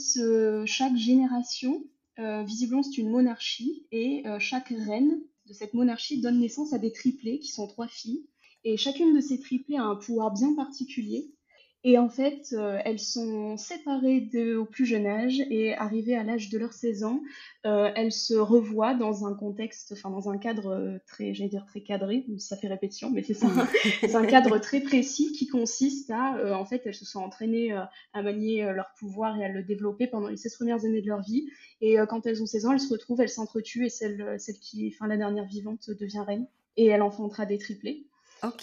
chaque 0.65 0.97
génération, 0.97 1.85
visiblement, 2.17 2.83
c'est 2.83 2.97
une 2.97 3.09
monarchie 3.09 3.87
et 3.93 4.23
chaque 4.39 4.67
reine 4.67 5.21
de 5.45 5.53
cette 5.53 5.73
monarchie 5.73 6.19
donne 6.19 6.39
naissance 6.39 6.73
à 6.73 6.77
des 6.77 6.91
triplés 6.91 7.39
qui 7.39 7.53
sont 7.53 7.67
trois 7.67 7.87
filles 7.87 8.25
et 8.65 8.75
chacune 8.75 9.15
de 9.15 9.21
ces 9.21 9.39
triplés 9.39 9.77
a 9.77 9.83
un 9.83 9.95
pouvoir 9.95 10.33
bien 10.33 10.53
particulier 10.55 11.31
Et 11.85 11.97
en 11.97 12.09
fait, 12.09 12.53
euh, 12.53 12.77
elles 12.83 12.99
sont 12.99 13.55
séparées 13.55 14.19
de, 14.19 14.57
au 14.57 14.65
plus 14.65 14.85
jeune 14.85 15.07
âge 15.07 15.39
et 15.49 15.73
arrivées 15.75 16.15
à 16.17 16.23
l'âge 16.23 16.49
de 16.49 16.57
leurs 16.57 16.73
16 16.73 17.05
ans, 17.05 17.21
euh, 17.65 17.89
elles 17.95 18.11
se 18.11 18.33
revoient 18.33 18.93
dans 18.93 19.25
un 19.25 19.33
contexte, 19.33 19.93
enfin 19.93 20.09
dans 20.09 20.29
un 20.29 20.37
cadre 20.37 20.71
euh, 20.71 20.97
très, 21.07 21.33
j'allais 21.33 21.49
dire 21.49 21.65
très 21.65 21.79
cadré, 21.79 22.25
ça 22.37 22.57
fait 22.57 22.67
répétition, 22.67 23.09
mais 23.09 23.23
c'est 23.23 23.33
ça. 23.33 23.47
c'est 24.01 24.15
un 24.15 24.25
cadre 24.25 24.57
très 24.57 24.81
précis 24.81 25.31
qui 25.31 25.47
consiste 25.47 26.11
à, 26.11 26.57
en 26.57 26.65
fait, 26.65 26.81
elles 26.83 26.95
se 26.95 27.05
sont 27.05 27.21
entraînées 27.21 27.71
à 27.71 28.21
manier 28.21 28.63
leur 28.73 28.93
pouvoir 28.99 29.39
et 29.39 29.45
à 29.45 29.49
le 29.49 29.63
développer 29.63 30.07
pendant 30.07 30.27
les 30.27 30.37
16 30.37 30.55
premières 30.57 30.83
années 30.83 31.01
de 31.01 31.07
leur 31.07 31.21
vie. 31.21 31.47
Et 31.79 31.95
quand 32.09 32.25
elles 32.25 32.43
ont 32.43 32.45
16 32.45 32.65
ans, 32.65 32.73
elles 32.73 32.81
se 32.81 32.91
retrouvent, 32.91 33.21
elles 33.21 33.29
s'entretuent 33.29 33.85
et 33.85 33.89
celle, 33.89 34.35
celle 34.37 34.59
qui, 34.59 34.91
enfin 34.93 35.07
la 35.07 35.15
dernière 35.15 35.45
vivante 35.45 35.89
devient 35.91 36.23
reine 36.27 36.45
et 36.75 36.87
elle 36.87 37.01
enfantera 37.01 37.45
des 37.45 37.57
triplés. 37.57 38.05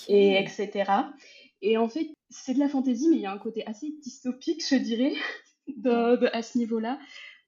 Et 0.08 0.38
etc. 0.38 0.84
Et 1.62 1.76
en 1.76 1.88
fait, 1.88 2.10
c'est 2.30 2.54
de 2.54 2.58
la 2.58 2.68
fantaisie, 2.68 3.08
mais 3.08 3.16
il 3.16 3.22
y 3.22 3.26
a 3.26 3.32
un 3.32 3.38
côté 3.38 3.66
assez 3.66 3.90
dystopique, 4.02 4.62
je 4.68 4.76
dirais, 4.76 5.14
à 6.32 6.42
ce 6.42 6.58
niveau-là. 6.58 6.98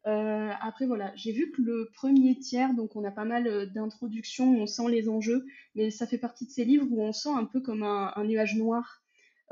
Euh, 0.07 0.50
après, 0.62 0.87
voilà, 0.87 1.12
j'ai 1.17 1.33
vu 1.33 1.50
que 1.50 1.61
le 1.61 1.91
premier 1.95 2.38
tiers, 2.38 2.73
donc 2.75 2.97
on 2.97 3.05
a 3.05 3.11
pas 3.11 3.25
mal 3.25 3.47
euh, 3.47 3.67
d'introductions, 3.67 4.59
on 4.59 4.67
sent 4.67 4.88
les 4.91 5.09
enjeux, 5.09 5.45
mais 5.75 5.91
ça 5.91 6.07
fait 6.07 6.19
partie 6.19 6.47
de 6.47 6.50
ces 6.50 6.65
livres 6.65 6.87
où 6.91 7.03
on 7.03 7.12
sent 7.12 7.31
un 7.31 7.45
peu 7.45 7.61
comme 7.61 7.83
un, 7.83 8.25
nuage 8.25 8.57
noir, 8.57 9.03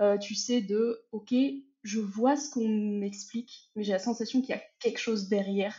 euh, 0.01 0.17
tu 0.17 0.35
sais, 0.35 0.63
de 0.63 1.03
OK, 1.13 1.35
je 1.83 2.01
vois 2.01 2.37
ce 2.37 2.51
qu'on 2.51 2.69
m'explique, 2.69 3.71
mais 3.75 3.83
j'ai 3.83 3.93
la 3.93 3.99
sensation 3.99 4.41
qu'il 4.41 4.51
y 4.51 4.59
a 4.59 4.63
quelque 4.79 4.99
chose 4.99 5.29
derrière 5.29 5.77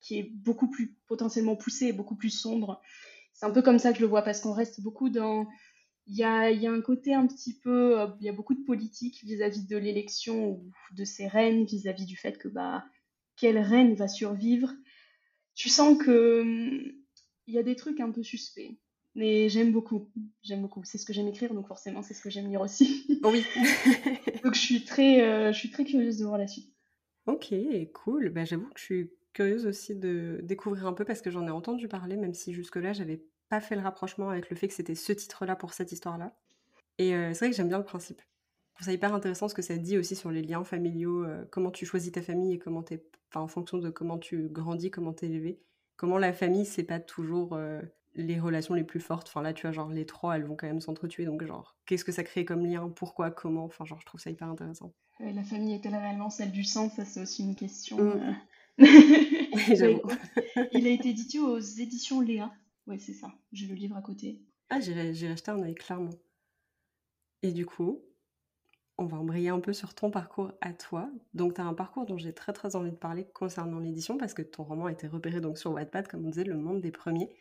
qui 0.00 0.18
est 0.18 0.30
beaucoup 0.32 0.70
plus 0.70 0.96
potentiellement 1.06 1.56
poussé 1.56 1.86
et 1.86 1.92
beaucoup 1.92 2.16
plus 2.16 2.30
sombre. 2.30 2.80
C'est 3.32 3.46
un 3.46 3.50
peu 3.50 3.62
comme 3.62 3.78
ça 3.78 3.90
que 3.90 3.98
je 3.98 4.02
le 4.02 4.08
vois, 4.08 4.22
parce 4.22 4.40
qu'on 4.40 4.52
reste 4.52 4.80
beaucoup 4.80 5.08
dans 5.08 5.46
il 6.10 6.16
y 6.16 6.24
a, 6.24 6.72
un 6.72 6.80
côté 6.80 7.14
un 7.14 7.26
petit 7.26 7.56
peu, 7.56 8.00
euh, 8.00 8.08
il 8.20 8.26
y 8.26 8.28
a 8.28 8.32
beaucoup 8.32 8.54
de 8.54 8.64
politique 8.64 9.22
vis-à-vis 9.22 9.66
de 9.66 9.76
l'élection 9.76 10.50
ou 10.50 10.72
de 10.92 11.04
ces 11.04 11.28
reines, 11.28 11.64
vis-à-vis 11.64 12.04
du 12.04 12.16
fait 12.16 12.36
que 12.36 12.48
bah, 12.48 12.84
quelle 13.36 13.58
reine 13.58 13.94
va 13.94 14.08
survivre. 14.08 14.72
Tu 15.54 15.68
sens 15.68 15.96
que 16.02 16.40
hum, 16.40 16.92
il 17.46 17.54
y 17.54 17.58
a 17.58 17.62
des 17.62 17.76
trucs 17.76 18.00
un 18.00 18.10
peu 18.10 18.24
suspects. 18.24 18.76
Mais 19.14 19.48
j'aime 19.48 19.72
beaucoup, 19.72 20.10
j'aime 20.42 20.62
beaucoup. 20.62 20.82
C'est 20.84 20.98
ce 20.98 21.06
que 21.06 21.12
j'aime 21.12 21.28
écrire, 21.28 21.54
donc 21.54 21.68
forcément 21.68 22.02
c'est 22.02 22.14
ce 22.14 22.22
que 22.22 22.30
j'aime 22.30 22.48
lire 22.48 22.60
aussi. 22.60 23.06
Oui. 23.24 23.44
donc 24.44 24.54
je 24.54 24.60
suis 24.60 24.84
très, 24.84 25.22
euh, 25.22 25.52
je 25.52 25.58
suis 25.58 25.70
très 25.70 25.84
curieuse 25.84 26.18
de 26.18 26.24
voir 26.24 26.38
la 26.38 26.48
suite. 26.48 26.72
Ok, 27.26 27.54
cool. 27.92 28.30
Bah, 28.30 28.44
j'avoue 28.44 28.66
que 28.66 28.80
je 28.80 28.84
suis 28.84 29.10
curieuse 29.32 29.66
aussi 29.66 29.94
de 29.94 30.40
découvrir 30.42 30.86
un 30.86 30.92
peu 30.92 31.04
parce 31.04 31.22
que 31.22 31.30
j'en 31.30 31.46
ai 31.46 31.50
entendu 31.50 31.86
parler, 31.86 32.16
même 32.16 32.34
si 32.34 32.52
jusque-là 32.52 32.92
j'avais 32.92 33.22
pas 33.50 33.60
fait 33.60 33.74
le 33.74 33.82
rapprochement 33.82 34.30
avec 34.30 34.48
le 34.48 34.56
fait 34.56 34.68
que 34.68 34.74
c'était 34.74 34.94
ce 34.94 35.12
titre-là 35.12 35.56
pour 35.56 35.74
cette 35.74 35.92
histoire-là. 35.92 36.32
Et 36.98 37.14
euh, 37.14 37.34
c'est 37.34 37.40
vrai 37.40 37.50
que 37.50 37.56
j'aime 37.56 37.68
bien 37.68 37.78
le 37.78 37.84
principe. 37.84 38.22
Je 38.22 38.74
trouve 38.76 38.86
ça 38.86 38.92
hyper 38.92 39.12
intéressant 39.12 39.48
ce 39.48 39.54
que 39.54 39.60
ça 39.60 39.76
dit 39.76 39.98
aussi 39.98 40.16
sur 40.16 40.30
les 40.30 40.40
liens 40.40 40.64
familiaux, 40.64 41.24
euh, 41.24 41.44
comment 41.50 41.70
tu 41.70 41.84
choisis 41.84 42.12
ta 42.12 42.22
famille 42.22 42.54
et 42.54 42.58
comment 42.58 42.82
t'es, 42.82 43.04
enfin, 43.28 43.40
en 43.40 43.48
fonction 43.48 43.78
de 43.78 43.90
comment 43.90 44.18
tu 44.18 44.48
grandis, 44.48 44.90
comment 44.90 45.12
t'es 45.12 45.26
élevé. 45.26 45.60
Comment 45.96 46.16
la 46.16 46.32
famille, 46.32 46.64
c'est 46.64 46.84
pas 46.84 47.00
toujours 47.00 47.54
euh, 47.54 47.82
les 48.14 48.38
relations 48.38 48.74
les 48.74 48.84
plus 48.84 49.00
fortes. 49.00 49.28
Enfin 49.28 49.42
là, 49.42 49.52
tu 49.52 49.62
vois, 49.66 49.72
genre 49.72 49.90
les 49.90 50.06
trois, 50.06 50.36
elles 50.36 50.44
vont 50.44 50.56
quand 50.56 50.68
même 50.68 50.80
s'entretuer. 50.80 51.24
Donc 51.24 51.44
genre, 51.44 51.76
qu'est-ce 51.86 52.04
que 52.04 52.12
ça 52.12 52.22
crée 52.22 52.44
comme 52.44 52.64
lien? 52.64 52.88
Pourquoi? 52.88 53.32
Comment? 53.32 53.64
Enfin 53.64 53.84
genre, 53.84 54.00
je 54.00 54.06
trouve 54.06 54.20
ça 54.20 54.30
hyper 54.30 54.48
intéressant. 54.48 54.92
la 55.18 55.42
famille 55.42 55.74
est-elle 55.74 55.96
réellement 55.96 56.30
celle 56.30 56.52
du 56.52 56.62
sang 56.62 56.88
Ça, 56.88 57.04
c'est 57.04 57.20
aussi 57.20 57.42
une 57.42 57.56
question. 57.56 57.98
Mmh. 59.60 60.62
il 60.72 60.86
a 60.86 60.90
été 60.90 61.10
édité 61.10 61.38
aux 61.38 61.58
éditions 61.58 62.20
Léa. 62.20 62.50
Oui, 62.90 62.98
c'est 62.98 63.14
ça. 63.14 63.32
J'ai 63.52 63.68
le 63.68 63.76
livre 63.76 63.96
à 63.96 64.02
côté. 64.02 64.42
Ah, 64.68 64.80
j'ai 64.80 65.28
acheté 65.28 65.52
un 65.52 65.62
œil, 65.62 65.76
clairement. 65.76 66.10
Et 67.42 67.52
du 67.52 67.64
coup, 67.64 68.02
on 68.98 69.06
va 69.06 69.16
embrayer 69.16 69.48
un 69.48 69.60
peu 69.60 69.72
sur 69.72 69.94
ton 69.94 70.10
parcours 70.10 70.52
à 70.60 70.72
toi. 70.72 71.08
Donc, 71.32 71.54
tu 71.54 71.60
as 71.60 71.64
un 71.64 71.72
parcours 71.72 72.04
dont 72.04 72.18
j'ai 72.18 72.32
très 72.32 72.52
très 72.52 72.74
envie 72.74 72.90
de 72.90 72.96
parler 72.96 73.28
concernant 73.32 73.78
l'édition 73.78 74.18
parce 74.18 74.34
que 74.34 74.42
ton 74.42 74.64
roman 74.64 74.86
a 74.86 74.92
été 74.92 75.06
repéré 75.06 75.40
donc 75.40 75.56
sur 75.56 75.70
Wattpad, 75.70 76.08
comme 76.08 76.26
on 76.26 76.30
disait, 76.30 76.42
le 76.42 76.56
monde 76.56 76.80
des 76.80 76.90
premiers. 76.90 77.32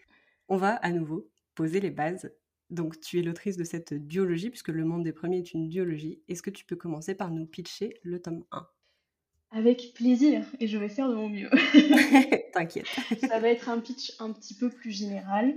On 0.50 0.58
va 0.58 0.75
à 0.75 0.91
nouveau 0.91 1.27
poser 1.56 1.79
les 1.79 1.89
bases. 1.89 2.32
Donc, 2.70 3.00
tu 3.00 3.18
es 3.18 3.24
l'autrice 3.24 3.58
de 3.58 3.63
cette 3.63 3.96
duologie, 3.96 4.51
puisque 4.51 4.68
le 4.68 4.86
monde 4.86 5.03
des 5.03 5.13
premiers 5.13 5.39
est 5.39 5.53
une 5.56 5.68
duologie. 5.68 6.22
Est-ce 6.27 6.44
que 6.44 6.51
tu 6.51 6.63
peux 6.63 6.75
commencer 6.75 7.15
par 7.15 7.32
nous 7.32 7.48
pitcher 7.48 8.00
le 8.03 8.22
tome 8.22 8.46
1 8.51 8.70
avec 9.51 9.94
plaisir, 9.96 10.46
et 10.60 10.68
je 10.68 10.77
vais 10.77 10.89
faire 10.89 11.10
de 11.10 11.15
mon 11.15 11.29
mieux. 11.29 11.50
T'inquiète. 12.53 12.88
Ça 13.27 13.39
va 13.39 13.50
être 13.50 13.70
un 13.70 13.79
pitch 13.79 14.13
un 14.20 14.32
petit 14.32 14.53
peu 14.53 14.70
plus 14.70 14.91
général. 14.91 15.56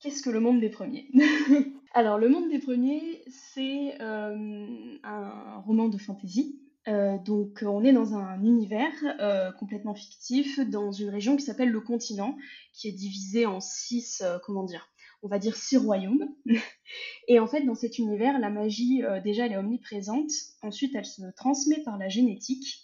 Qu'est-ce 0.00 0.22
que 0.22 0.30
le 0.30 0.40
monde 0.40 0.60
des 0.60 0.68
premiers? 0.68 1.08
Alors, 1.94 2.18
le 2.18 2.28
monde 2.28 2.50
des 2.50 2.58
premiers, 2.58 3.22
c'est 3.28 4.00
euh, 4.00 4.66
un 5.02 5.62
roman 5.64 5.88
de 5.88 5.98
fantasy. 5.98 6.60
Euh, 6.88 7.16
donc, 7.18 7.64
on 7.66 7.84
est 7.84 7.92
dans 7.92 8.14
un 8.14 8.42
univers 8.44 8.92
euh, 9.20 9.50
complètement 9.52 9.94
fictif, 9.94 10.60
dans 10.60 10.92
une 10.92 11.08
région 11.08 11.36
qui 11.36 11.42
s'appelle 11.42 11.70
le 11.70 11.80
continent, 11.80 12.36
qui 12.72 12.88
est 12.88 12.92
divisé 12.92 13.46
en 13.46 13.60
six, 13.60 14.22
comment 14.44 14.64
dire, 14.64 14.88
on 15.22 15.28
va 15.28 15.38
dire 15.38 15.56
six 15.56 15.76
royaumes. 15.76 16.28
Et 17.28 17.40
en 17.40 17.46
fait, 17.46 17.62
dans 17.62 17.74
cet 17.74 17.98
univers, 17.98 18.38
la 18.38 18.50
magie, 18.50 19.02
euh, 19.02 19.20
déjà, 19.20 19.46
elle 19.46 19.52
est 19.52 19.56
omniprésente. 19.56 20.30
Ensuite, 20.62 20.94
elle 20.94 21.04
se 21.04 21.22
transmet 21.36 21.82
par 21.82 21.98
la 21.98 22.08
génétique. 22.08 22.82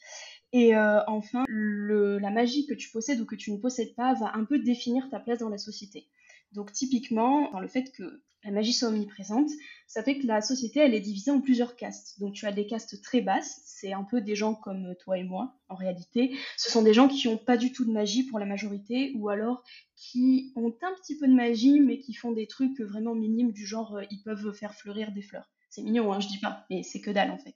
Et 0.52 0.76
euh, 0.76 1.00
enfin, 1.06 1.44
la 1.48 2.30
magie 2.30 2.66
que 2.66 2.74
tu 2.74 2.90
possèdes 2.90 3.20
ou 3.20 3.26
que 3.26 3.34
tu 3.36 3.52
ne 3.52 3.56
possèdes 3.56 3.94
pas 3.94 4.14
va 4.14 4.32
un 4.34 4.44
peu 4.44 4.58
définir 4.58 5.08
ta 5.10 5.18
place 5.18 5.38
dans 5.38 5.48
la 5.48 5.58
société. 5.58 6.08
Donc 6.52 6.72
typiquement, 6.72 7.50
dans 7.52 7.60
le 7.60 7.68
fait 7.68 7.90
que 7.92 8.22
la 8.44 8.50
magie 8.50 8.72
soit 8.72 8.88
omniprésente, 8.88 9.48
ça 9.86 10.02
fait 10.02 10.18
que 10.18 10.26
la 10.26 10.40
société, 10.40 10.80
elle 10.80 10.94
est 10.94 11.00
divisée 11.00 11.30
en 11.30 11.40
plusieurs 11.40 11.76
castes. 11.76 12.18
Donc 12.20 12.34
tu 12.34 12.44
as 12.46 12.52
des 12.52 12.66
castes 12.66 13.00
très 13.02 13.20
basses, 13.20 13.62
c'est 13.64 13.92
un 13.92 14.02
peu 14.02 14.20
des 14.20 14.34
gens 14.34 14.54
comme 14.54 14.94
toi 14.96 15.16
et 15.16 15.22
moi, 15.22 15.54
en 15.68 15.74
réalité. 15.74 16.36
Ce 16.56 16.70
sont 16.70 16.82
des 16.82 16.92
gens 16.92 17.08
qui 17.08 17.28
n'ont 17.28 17.38
pas 17.38 17.56
du 17.56 17.72
tout 17.72 17.84
de 17.84 17.92
magie 17.92 18.24
pour 18.24 18.38
la 18.38 18.46
majorité, 18.46 19.12
ou 19.14 19.28
alors 19.28 19.62
qui 19.96 20.52
ont 20.56 20.74
un 20.82 20.94
petit 21.00 21.16
peu 21.16 21.28
de 21.28 21.34
magie, 21.34 21.80
mais 21.80 21.98
qui 21.98 22.14
font 22.14 22.32
des 22.32 22.46
trucs 22.46 22.80
vraiment 22.80 23.14
minimes, 23.14 23.52
du 23.52 23.64
genre, 23.64 23.96
euh, 23.96 24.02
ils 24.10 24.22
peuvent 24.22 24.52
faire 24.52 24.74
fleurir 24.74 25.12
des 25.12 25.22
fleurs. 25.22 25.48
C'est 25.70 25.82
mignon, 25.82 26.12
hein, 26.12 26.20
je 26.20 26.28
dis 26.28 26.38
pas, 26.38 26.66
mais 26.68 26.82
c'est 26.82 27.00
que 27.00 27.10
dalle 27.10 27.30
en 27.30 27.38
fait. 27.38 27.54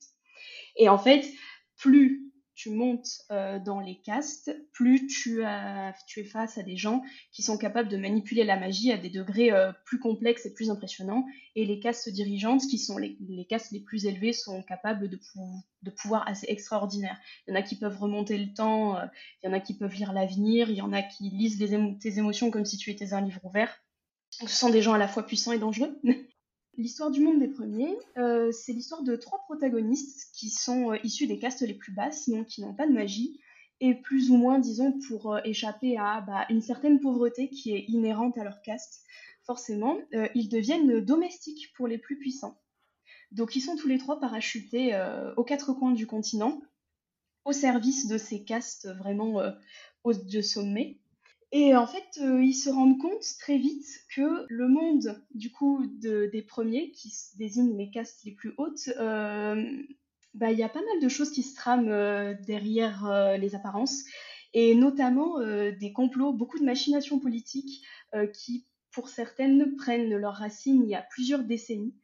Et 0.76 0.88
en 0.88 0.98
fait, 0.98 1.26
plus 1.76 2.25
tu 2.56 2.70
montes 2.70 3.20
euh, 3.30 3.58
dans 3.58 3.80
les 3.80 4.00
castes, 4.00 4.50
plus 4.72 5.06
tu, 5.06 5.44
as, 5.44 5.94
tu 6.08 6.20
es 6.20 6.24
face 6.24 6.56
à 6.56 6.62
des 6.62 6.78
gens 6.78 7.02
qui 7.30 7.42
sont 7.42 7.58
capables 7.58 7.90
de 7.90 7.98
manipuler 7.98 8.44
la 8.44 8.58
magie 8.58 8.90
à 8.90 8.96
des 8.96 9.10
degrés 9.10 9.52
euh, 9.52 9.72
plus 9.84 10.00
complexes 10.00 10.46
et 10.46 10.54
plus 10.54 10.70
impressionnants. 10.70 11.26
Et 11.54 11.66
les 11.66 11.78
castes 11.80 12.08
dirigeantes, 12.08 12.62
qui 12.62 12.78
sont 12.78 12.96
les, 12.96 13.18
les 13.28 13.44
castes 13.44 13.72
les 13.72 13.80
plus 13.80 14.06
élevées, 14.06 14.32
sont 14.32 14.62
capables 14.62 15.10
de, 15.10 15.20
pouvoirs 15.90 16.26
assez 16.26 16.46
extraordinaires. 16.48 17.20
Il 17.46 17.50
y 17.50 17.56
en 17.56 17.60
a 17.60 17.62
qui 17.62 17.76
peuvent 17.76 18.00
remonter 18.00 18.38
le 18.38 18.52
temps, 18.54 18.96
euh, 18.96 19.04
il 19.42 19.46
y 19.46 19.50
en 19.50 19.52
a 19.52 19.60
qui 19.60 19.74
peuvent 19.74 19.94
lire 19.94 20.14
l'avenir, 20.14 20.70
il 20.70 20.76
y 20.76 20.82
en 20.82 20.94
a 20.94 21.02
qui 21.02 21.28
lisent 21.28 21.58
tes 21.58 22.18
émotions 22.18 22.50
comme 22.50 22.64
si 22.64 22.78
tu 22.78 22.90
étais 22.90 23.12
un 23.12 23.20
livre 23.20 23.44
ouvert. 23.44 23.82
ce 24.30 24.46
sont 24.46 24.70
des 24.70 24.80
gens 24.80 24.94
à 24.94 24.98
la 24.98 25.08
fois 25.08 25.26
puissants 25.26 25.52
et 25.52 25.58
dangereux. 25.58 26.00
L'histoire 26.78 27.10
du 27.10 27.20
monde 27.20 27.38
des 27.38 27.48
premiers, 27.48 27.96
euh, 28.18 28.52
c'est 28.52 28.74
l'histoire 28.74 29.02
de 29.02 29.16
trois 29.16 29.38
protagonistes 29.44 30.30
qui 30.34 30.50
sont 30.50 30.92
euh, 30.92 30.98
issus 31.04 31.26
des 31.26 31.38
castes 31.38 31.62
les 31.62 31.72
plus 31.72 31.92
basses, 31.92 32.28
donc 32.28 32.46
qui 32.46 32.60
n'ont 32.60 32.74
pas 32.74 32.86
de 32.86 32.92
magie, 32.92 33.40
et 33.80 33.94
plus 33.94 34.30
ou 34.30 34.36
moins, 34.36 34.58
disons, 34.58 34.98
pour 35.08 35.34
euh, 35.34 35.40
échapper 35.44 35.96
à 35.96 36.20
bah, 36.20 36.44
une 36.50 36.60
certaine 36.60 37.00
pauvreté 37.00 37.48
qui 37.48 37.72
est 37.72 37.86
inhérente 37.88 38.36
à 38.36 38.44
leur 38.44 38.60
caste, 38.60 39.04
forcément, 39.44 39.96
ils 40.34 40.48
deviennent 40.48 41.00
domestiques 41.00 41.72
pour 41.76 41.86
les 41.86 41.98
plus 41.98 42.18
puissants. 42.18 42.60
Donc 43.30 43.54
ils 43.54 43.60
sont 43.60 43.76
tous 43.76 43.86
les 43.86 43.96
trois 43.96 44.18
parachutés 44.18 44.90
aux 45.36 45.44
quatre 45.44 45.72
coins 45.72 45.92
du 45.92 46.04
continent, 46.04 46.60
au 47.44 47.52
service 47.52 48.08
de 48.08 48.18
ces 48.18 48.42
castes 48.42 48.88
vraiment 48.98 49.40
de 50.04 50.40
sommet. 50.42 50.98
Et 51.58 51.74
en 51.74 51.86
fait, 51.86 52.20
euh, 52.20 52.42
ils 52.44 52.52
se 52.52 52.68
rendent 52.68 52.98
compte 52.98 53.24
très 53.38 53.56
vite 53.56 53.86
que 54.14 54.44
le 54.50 54.68
monde, 54.68 55.24
du 55.34 55.50
coup, 55.50 55.86
des 55.86 56.42
premiers, 56.42 56.90
qui 56.90 57.10
désignent 57.38 57.78
les 57.78 57.88
castes 57.88 58.24
les 58.24 58.32
plus 58.32 58.52
hautes, 58.58 58.90
euh, 58.98 59.64
bah, 60.34 60.52
il 60.52 60.58
y 60.58 60.62
a 60.62 60.68
pas 60.68 60.82
mal 60.82 61.00
de 61.00 61.08
choses 61.08 61.30
qui 61.30 61.42
se 61.42 61.56
trament 61.56 61.88
euh, 61.88 62.34
derrière 62.46 63.36
les 63.40 63.54
apparences, 63.54 64.04
et 64.52 64.74
notamment 64.74 65.38
des 65.40 65.92
complots, 65.94 66.34
beaucoup 66.34 66.58
de 66.58 66.64
machinations 66.64 67.18
politiques 67.18 67.82
qui, 68.34 68.66
pour 68.90 69.08
certaines, 69.08 69.76
prennent 69.76 70.14
leurs 70.14 70.34
racines 70.34 70.82
il 70.84 70.90
y 70.90 70.94
a 70.94 71.06
plusieurs 71.10 71.42
décennies 71.42 71.94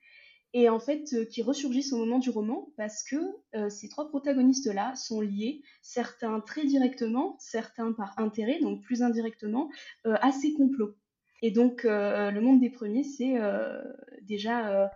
et 0.55 0.69
en 0.69 0.79
fait 0.79 1.13
euh, 1.15 1.25
qui 1.25 1.43
ressurgissent 1.43 1.93
au 1.93 1.99
moment 1.99 2.19
du 2.19 2.31
roman 2.31 2.69
parce 2.77 3.03
que 3.03 3.17
euh, 3.55 3.71
ces 3.71 3.89
trois 3.89 4.09
protagonistes-là 4.09 4.95
sont 4.97 5.21
liés, 5.21 5.63
certains 5.81 6.41
très 6.41 6.65
directement, 6.65 7.37
certains 7.39 7.93
par 7.93 8.19
intérêt, 8.19 8.61
donc 8.61 8.83
plus 8.83 9.03
indirectement, 9.03 9.71
euh, 10.07 10.17
à 10.21 10.33
ces 10.33 10.53
complots. 10.53 10.95
Et 11.41 11.51
donc 11.51 11.83
le 11.83 12.39
monde 12.39 12.61
des 12.61 12.71
premiers, 12.71 13.03
c'est 13.03 13.35
déjà 14.23 14.89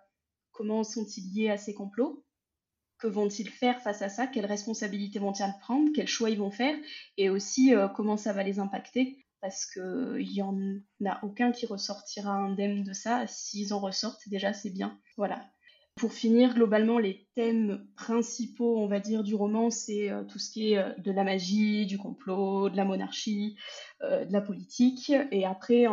comment 0.53 0.85
sont-ils 0.85 1.35
liés 1.35 1.51
à 1.51 1.57
ces 1.57 1.75
complots? 1.75 2.25
Que 2.99 3.09
vont-ils 3.09 3.49
faire 3.49 3.83
face 3.83 4.01
à 4.01 4.09
ça? 4.09 4.29
Quelles 4.29 4.47
responsabilités 4.47 5.19
vont-ils 5.19 5.53
prendre? 5.61 5.91
Quels 5.93 6.07
choix 6.07 6.31
ils 6.31 6.39
vont 6.39 6.53
faire? 6.53 6.77
Et 7.17 7.31
aussi 7.31 7.73
comment 7.97 8.17
ça 8.17 8.33
va 8.33 8.45
les 8.45 8.61
impacter? 8.61 9.26
Parce 9.47 9.65
qu'il 9.65 10.29
n'y 10.29 10.43
en 10.43 10.59
a 11.05 11.25
aucun 11.25 11.53
qui 11.53 11.67
ressortira 11.67 12.33
indemne 12.33 12.83
de 12.83 12.93
ça. 12.93 13.29
S'ils 13.29 13.73
en 13.73 13.79
ressortent, 13.79 14.29
déjà, 14.29 14.53
c'est 14.53 14.71
bien. 14.71 14.99
Voilà. 15.17 15.41
Pour 15.95 16.13
finir, 16.13 16.53
globalement, 16.55 16.99
les 16.99 17.29
thèmes 17.37 17.87
principaux, 17.95 18.77
on 18.81 18.89
va 18.89 18.99
dire, 18.99 19.23
du 19.23 19.37
roman, 19.37 19.71
c'est 19.71 20.11
euh, 20.11 20.25
tout 20.25 20.41
ce 20.41 20.51
qui 20.51 20.73
est 20.73 20.79
euh, 20.79 20.93
de 20.99 21.13
la 21.13 21.23
magie, 21.23 21.87
du 21.87 21.97
complot, 21.97 22.71
de 22.71 22.77
la 22.77 22.85
monarchie, 22.85 23.57
de 24.03 24.33
la 24.33 24.41
politique. 24.41 25.13
Et 25.31 25.47
après, 25.47 25.85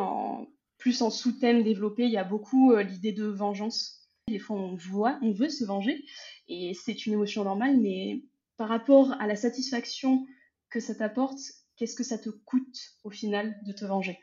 plus 0.80 1.04
en 1.04 1.12
sous-thème 1.12 1.62
développé, 1.62 2.06
il 2.06 2.12
y 2.12 2.18
a 2.18 2.24
beaucoup 2.24 2.76
l'idée 2.76 3.14
de 3.14 3.26
vengeance. 3.26 4.10
Des 4.28 4.40
fois, 4.40 4.56
on 4.56 4.76
voit, 4.76 5.20
on 5.22 5.32
veut 5.32 5.50
se 5.50 5.64
venger, 5.64 6.04
et 6.48 6.74
c'est 6.74 7.06
une 7.06 7.14
émotion 7.14 7.44
normale, 7.44 7.78
mais 7.78 8.24
par 8.58 8.68
rapport 8.68 9.12
à 9.20 9.28
la 9.28 9.36
satisfaction 9.36 10.26
que 10.72 10.80
ça 10.80 10.96
t'apporte, 10.96 11.40
qu'est-ce 11.76 11.96
que 11.96 12.04
ça 12.04 12.18
te 12.18 12.30
coûte 12.30 12.98
au 13.04 13.10
final 13.10 13.56
de 13.66 13.72
te 13.72 13.86
venger? 13.86 14.20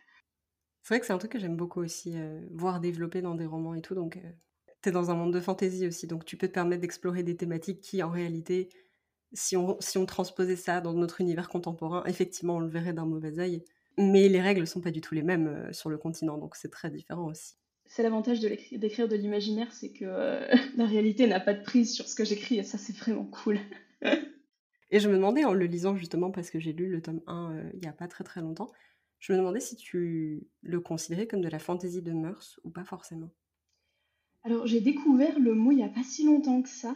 C'est 0.82 0.94
vrai 0.94 1.00
que 1.00 1.06
c'est 1.06 1.12
un 1.12 1.18
truc 1.18 1.32
que 1.32 1.38
j'aime 1.38 1.56
beaucoup 1.56 1.80
aussi, 1.80 2.14
voir 2.52 2.80
développer 2.80 3.20
dans 3.20 3.34
des 3.34 3.46
romans 3.46 3.74
et 3.74 3.82
tout, 3.82 3.94
donc 3.94 4.18
t'es 4.82 4.90
dans 4.90 5.10
un 5.10 5.14
monde 5.14 5.32
de 5.32 5.40
fantaisie 5.40 5.86
aussi, 5.86 6.06
donc 6.06 6.24
tu 6.24 6.36
peux 6.36 6.48
te 6.48 6.52
permettre 6.52 6.80
d'explorer 6.80 7.22
des 7.22 7.36
thématiques 7.36 7.80
qui, 7.80 8.02
en 8.02 8.10
réalité, 8.10 8.70
si 9.32 9.56
on, 9.56 9.76
si 9.80 9.98
on 9.98 10.06
transposait 10.06 10.56
ça 10.56 10.80
dans 10.80 10.92
notre 10.92 11.20
univers 11.20 11.48
contemporain, 11.48 12.02
effectivement, 12.06 12.56
on 12.56 12.60
le 12.60 12.68
verrait 12.68 12.92
d'un 12.92 13.06
mauvais 13.06 13.38
œil. 13.38 13.62
Mais 13.98 14.28
les 14.28 14.40
règles 14.40 14.66
sont 14.66 14.80
pas 14.80 14.90
du 14.90 15.00
tout 15.00 15.14
les 15.14 15.22
mêmes 15.22 15.48
euh, 15.48 15.72
sur 15.72 15.90
le 15.90 15.98
continent, 15.98 16.38
donc 16.38 16.56
c'est 16.56 16.70
très 16.70 16.90
différent 16.90 17.26
aussi. 17.26 17.54
C'est 17.86 18.02
l'avantage 18.02 18.40
d'écrire 18.40 19.08
de 19.08 19.16
l'imaginaire, 19.16 19.72
c'est 19.72 19.92
que 19.92 20.04
euh, 20.04 20.46
la 20.76 20.86
réalité 20.86 21.26
n'a 21.26 21.40
pas 21.40 21.54
de 21.54 21.62
prise 21.62 21.92
sur 21.92 22.08
ce 22.08 22.14
que 22.14 22.24
j'écris, 22.24 22.58
et 22.58 22.62
ça, 22.62 22.78
c'est 22.78 22.96
vraiment 22.96 23.24
cool. 23.24 23.58
et 24.90 25.00
je 25.00 25.08
me 25.08 25.14
demandais, 25.14 25.44
en 25.44 25.52
le 25.52 25.66
lisant 25.66 25.96
justement, 25.96 26.30
parce 26.30 26.50
que 26.50 26.58
j'ai 26.58 26.72
lu 26.72 26.88
le 26.88 27.00
tome 27.00 27.20
1 27.26 27.52
euh, 27.52 27.70
il 27.74 27.84
y 27.84 27.88
a 27.88 27.92
pas 27.92 28.08
très 28.08 28.24
très 28.24 28.40
longtemps, 28.40 28.70
je 29.18 29.32
me 29.32 29.38
demandais 29.38 29.60
si 29.60 29.76
tu 29.76 30.46
le 30.62 30.80
considérais 30.80 31.26
comme 31.26 31.42
de 31.42 31.48
la 31.48 31.58
fantaisie 31.58 32.02
de 32.02 32.12
mœurs 32.12 32.58
ou 32.64 32.70
pas 32.70 32.84
forcément. 32.84 33.30
Alors 34.42 34.66
j'ai 34.66 34.80
découvert 34.80 35.38
le 35.38 35.54
mot 35.54 35.72
il 35.72 35.76
n'y 35.76 35.84
a 35.84 35.88
pas 35.88 36.02
si 36.02 36.24
longtemps 36.24 36.62
que 36.62 36.68
ça. 36.68 36.94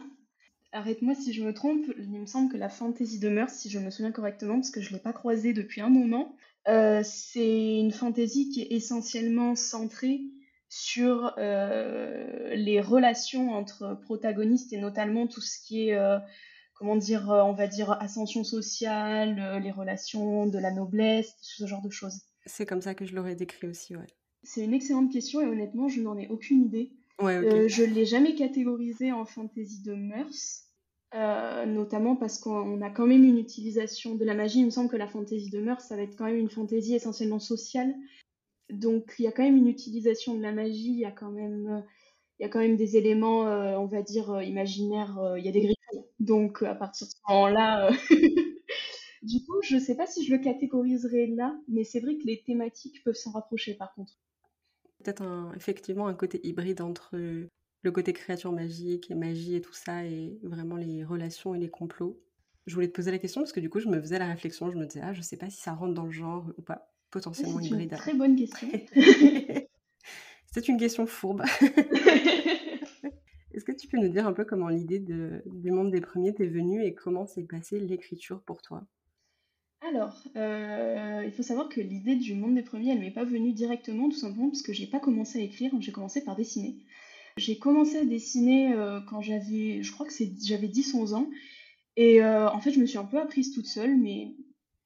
Arrête-moi 0.71 1.15
si 1.15 1.31
je 1.31 1.43
me 1.43 1.53
trompe, 1.53 1.85
il 1.97 2.19
me 2.19 2.25
semble 2.25 2.51
que 2.51 2.57
la 2.57 2.67
fantaisie 2.67 3.19
de 3.19 3.29
mœurs, 3.29 3.51
si 3.51 3.69
je 3.69 3.79
me 3.79 3.89
souviens 3.89 4.11
correctement, 4.11 4.55
parce 4.55 4.71
que 4.71 4.81
je 4.81 4.89
ne 4.89 4.95
l'ai 4.95 5.01
pas 5.01 5.13
croisée 5.13 5.53
depuis 5.53 5.79
un 5.79 5.89
moment, 5.89 6.35
euh, 6.67 7.01
c'est 7.03 7.79
une 7.79 7.91
fantaisie 7.91 8.49
qui 8.49 8.61
est 8.61 8.71
essentiellement 8.71 9.55
centrée 9.55 10.21
sur 10.67 11.33
euh, 11.37 12.55
les 12.55 12.81
relations 12.81 13.51
entre 13.51 13.97
protagonistes 14.01 14.73
et 14.73 14.77
notamment 14.77 15.27
tout 15.27 15.39
ce 15.39 15.59
qui 15.65 15.89
est, 15.89 15.97
comment 16.75 16.95
dire, 16.95 17.27
on 17.29 17.53
va 17.53 17.67
dire, 17.67 17.91
ascension 17.91 18.43
sociale, 18.43 19.61
les 19.63 19.71
relations 19.71 20.45
de 20.45 20.59
la 20.59 20.71
noblesse, 20.71 21.33
ce 21.41 21.65
genre 21.65 21.81
de 21.81 21.89
choses. 21.89 22.21
C'est 22.45 22.65
comme 22.65 22.81
ça 22.81 22.93
que 22.93 23.05
je 23.05 23.15
l'aurais 23.15 23.35
décrit 23.35 23.67
aussi, 23.67 23.95
ouais. 23.95 24.07
C'est 24.43 24.63
une 24.63 24.73
excellente 24.73 25.11
question 25.11 25.41
et 25.41 25.45
honnêtement, 25.45 25.89
je 25.89 26.01
n'en 26.01 26.17
ai 26.17 26.27
aucune 26.27 26.63
idée. 26.63 26.91
Ouais, 27.19 27.35
euh, 27.35 27.67
je 27.67 27.83
ne 27.83 27.93
l'ai 27.93 28.05
jamais 28.05 28.35
catégorisé 28.35 29.11
en 29.11 29.25
fantaisie 29.25 29.81
de 29.81 29.95
mœurs, 29.95 30.65
euh, 31.15 31.65
notamment 31.65 32.15
parce 32.15 32.39
qu'on 32.39 32.81
a 32.81 32.89
quand 32.89 33.07
même 33.07 33.23
une 33.23 33.39
utilisation 33.39 34.15
de 34.15 34.25
la 34.25 34.35
magie. 34.35 34.59
Il 34.59 34.65
me 34.65 34.69
semble 34.69 34.89
que 34.89 34.97
la 34.97 35.07
fantaisie 35.07 35.49
de 35.49 35.61
mœurs, 35.61 35.81
ça 35.81 35.95
va 35.95 36.03
être 36.03 36.15
quand 36.15 36.25
même 36.25 36.37
une 36.37 36.49
fantaisie 36.49 36.93
essentiellement 36.93 37.39
sociale. 37.39 37.95
Donc 38.69 39.15
il 39.17 39.23
y 39.23 39.27
a 39.27 39.31
quand 39.31 39.43
même 39.43 39.57
une 39.57 39.67
utilisation 39.67 40.35
de 40.35 40.41
la 40.41 40.51
magie, 40.51 40.91
il 40.91 40.99
y 40.99 41.05
a 41.05 41.11
quand 41.11 41.31
même, 41.31 41.83
il 42.39 42.43
y 42.43 42.45
a 42.45 42.49
quand 42.49 42.59
même 42.59 42.75
des 42.75 42.97
éléments, 42.97 43.47
euh, 43.47 43.77
on 43.77 43.85
va 43.85 44.01
dire, 44.01 44.41
imaginaires, 44.41 45.35
il 45.37 45.45
y 45.45 45.49
a 45.49 45.51
des 45.51 45.61
griffons. 45.61 46.04
Donc 46.25 46.63
à 46.63 46.75
partir 46.75 47.07
de 47.07 47.11
ce 47.11 47.17
moment-là, 47.29 47.89
du 49.21 49.43
coup, 49.45 49.61
je 49.63 49.75
ne 49.75 49.79
sais 49.79 49.95
pas 49.95 50.07
si 50.07 50.25
je 50.25 50.33
le 50.33 50.41
catégoriserai 50.41 51.27
là, 51.27 51.55
mais 51.67 51.83
c'est 51.83 51.99
vrai 51.99 52.17
que 52.17 52.25
les 52.25 52.43
thématiques 52.43 53.03
peuvent 53.03 53.15
s'en 53.15 53.31
rapprocher 53.31 53.75
par 53.75 53.93
contre 53.93 54.13
peut-être 55.05 55.51
effectivement 55.55 56.07
un 56.07 56.13
côté 56.13 56.39
hybride 56.43 56.81
entre 56.81 57.15
le 57.85 57.91
côté 57.91 58.13
créature 58.13 58.51
magique 58.51 59.11
et 59.11 59.15
magie 59.15 59.55
et 59.55 59.61
tout 59.61 59.73
ça, 59.73 60.03
et 60.03 60.37
vraiment 60.41 60.75
les 60.75 61.03
relations 61.03 61.53
et 61.53 61.59
les 61.59 61.69
complots. 61.69 62.19
Je 62.65 62.73
voulais 62.73 62.87
te 62.87 62.93
poser 62.93 63.11
la 63.11 63.19
question 63.19 63.41
parce 63.41 63.51
que 63.51 63.59
du 63.59 63.69
coup, 63.69 63.79
je 63.79 63.87
me 63.87 64.01
faisais 64.01 64.17
la 64.17 64.27
réflexion, 64.27 64.71
je 64.71 64.77
me 64.77 64.85
disais, 64.85 65.01
ah, 65.03 65.13
je 65.13 65.21
sais 65.21 65.37
pas 65.37 65.51
si 65.51 65.61
ça 65.61 65.73
rentre 65.73 65.93
dans 65.93 66.05
le 66.05 66.11
genre 66.11 66.47
ou 66.57 66.63
pas, 66.63 66.91
potentiellement 67.11 67.59
C'est 67.59 67.67
hybride. 67.67 67.91
Une 67.91 67.97
très 67.97 68.13
bonne 68.15 68.35
question. 68.35 68.67
C'est 70.51 70.67
une 70.67 70.77
question 70.77 71.05
fourbe. 71.05 71.43
Tu 73.77 73.87
peux 73.87 73.97
nous 73.97 74.09
dire 74.09 74.27
un 74.27 74.33
peu 74.33 74.45
comment 74.45 74.69
l'idée 74.69 74.99
du 74.99 75.71
monde 75.71 75.91
des 75.91 76.01
premiers 76.01 76.33
t'est 76.33 76.47
venue 76.47 76.83
et 76.83 76.93
comment 76.93 77.25
s'est 77.25 77.43
passée 77.43 77.79
l'écriture 77.79 78.41
pour 78.41 78.61
toi? 78.61 78.85
Alors, 79.81 80.23
euh, 80.35 81.21
il 81.25 81.31
faut 81.31 81.43
savoir 81.43 81.69
que 81.69 81.79
l'idée 81.79 82.15
du 82.15 82.33
monde 82.33 82.55
des 82.55 82.63
premiers, 82.63 82.91
elle 82.91 82.99
m'est 82.99 83.11
pas 83.11 83.23
venue 83.23 83.53
directement, 83.53 84.09
tout 84.09 84.17
simplement 84.17 84.49
parce 84.49 84.63
que 84.63 84.73
j'ai 84.73 84.87
pas 84.87 84.99
commencé 84.99 85.39
à 85.39 85.41
écrire, 85.43 85.71
j'ai 85.79 85.91
commencé 85.91 86.23
par 86.23 86.35
dessiner. 86.35 86.77
J'ai 87.37 87.59
commencé 87.59 87.97
à 87.97 88.05
dessiner 88.05 88.73
euh, 88.73 88.99
quand 89.09 89.21
j'avais, 89.21 89.83
je 89.83 89.91
crois 89.91 90.07
que 90.07 90.13
j'avais 90.41 90.67
10-11 90.67 91.13
ans, 91.13 91.29
et 91.97 92.21
euh, 92.23 92.49
en 92.49 92.59
fait, 92.59 92.71
je 92.71 92.79
me 92.79 92.85
suis 92.85 92.97
un 92.97 93.05
peu 93.05 93.19
apprise 93.19 93.53
toute 93.53 93.67
seule, 93.67 93.95
mais 93.95 94.35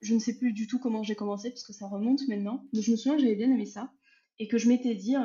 je 0.02 0.14
ne 0.14 0.20
sais 0.20 0.38
plus 0.38 0.52
du 0.52 0.68
tout 0.68 0.80
comment 0.80 1.04
j'ai 1.04 1.16
commencé, 1.16 1.50
parce 1.50 1.64
que 1.64 1.74
ça 1.74 1.88
remonte 1.88 2.28
maintenant. 2.28 2.66
Mais 2.74 2.82
je 2.82 2.92
me 2.92 2.98
souviens 2.98 3.16
que 3.16 3.22
j'avais 3.22 3.36
bien 3.36 3.52
aimé 3.52 3.66
ça, 3.66 3.94
et 4.38 4.48
que 4.48 4.58
je 4.58 4.68
m'étais 4.68 4.96
dit, 4.96 5.16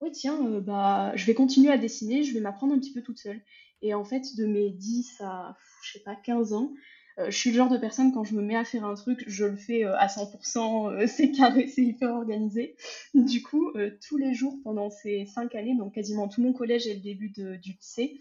ouais 0.00 0.10
tiens, 0.10 0.60
bah, 0.60 1.12
je 1.16 1.26
vais 1.26 1.34
continuer 1.34 1.70
à 1.70 1.78
dessiner, 1.78 2.22
je 2.22 2.34
vais 2.34 2.40
m'apprendre 2.40 2.74
un 2.74 2.78
petit 2.78 2.92
peu 2.92 3.02
toute 3.02 3.18
seule. 3.18 3.40
Et 3.82 3.94
en 3.94 4.04
fait, 4.04 4.36
de 4.36 4.46
mes 4.46 4.70
10 4.70 5.20
à, 5.20 5.56
je 5.82 5.92
sais 5.92 6.02
pas, 6.04 6.16
15 6.16 6.52
ans, 6.52 6.72
euh, 7.18 7.30
je 7.30 7.36
suis 7.36 7.50
le 7.50 7.56
genre 7.56 7.70
de 7.70 7.78
personne, 7.78 8.12
quand 8.12 8.24
je 8.24 8.34
me 8.34 8.42
mets 8.42 8.56
à 8.56 8.64
faire 8.64 8.84
un 8.84 8.94
truc, 8.94 9.24
je 9.26 9.46
le 9.46 9.56
fais 9.56 9.84
euh, 9.84 9.96
à 9.96 10.06
100%, 10.06 10.92
euh, 10.92 11.06
c'est 11.06 11.32
carré, 11.32 11.66
c'est 11.66 11.82
hyper 11.82 12.10
organisé. 12.10 12.76
Du 13.14 13.42
coup, 13.42 13.72
tous 14.06 14.16
les 14.16 14.34
jours 14.34 14.58
pendant 14.62 14.90
ces 14.90 15.24
cinq 15.26 15.54
années, 15.54 15.76
donc 15.76 15.94
quasiment 15.94 16.28
tout 16.28 16.42
mon 16.42 16.52
collège 16.52 16.86
et 16.86 16.94
le 16.94 17.00
début 17.00 17.30
de, 17.30 17.56
du 17.56 17.72
lycée, 17.72 18.20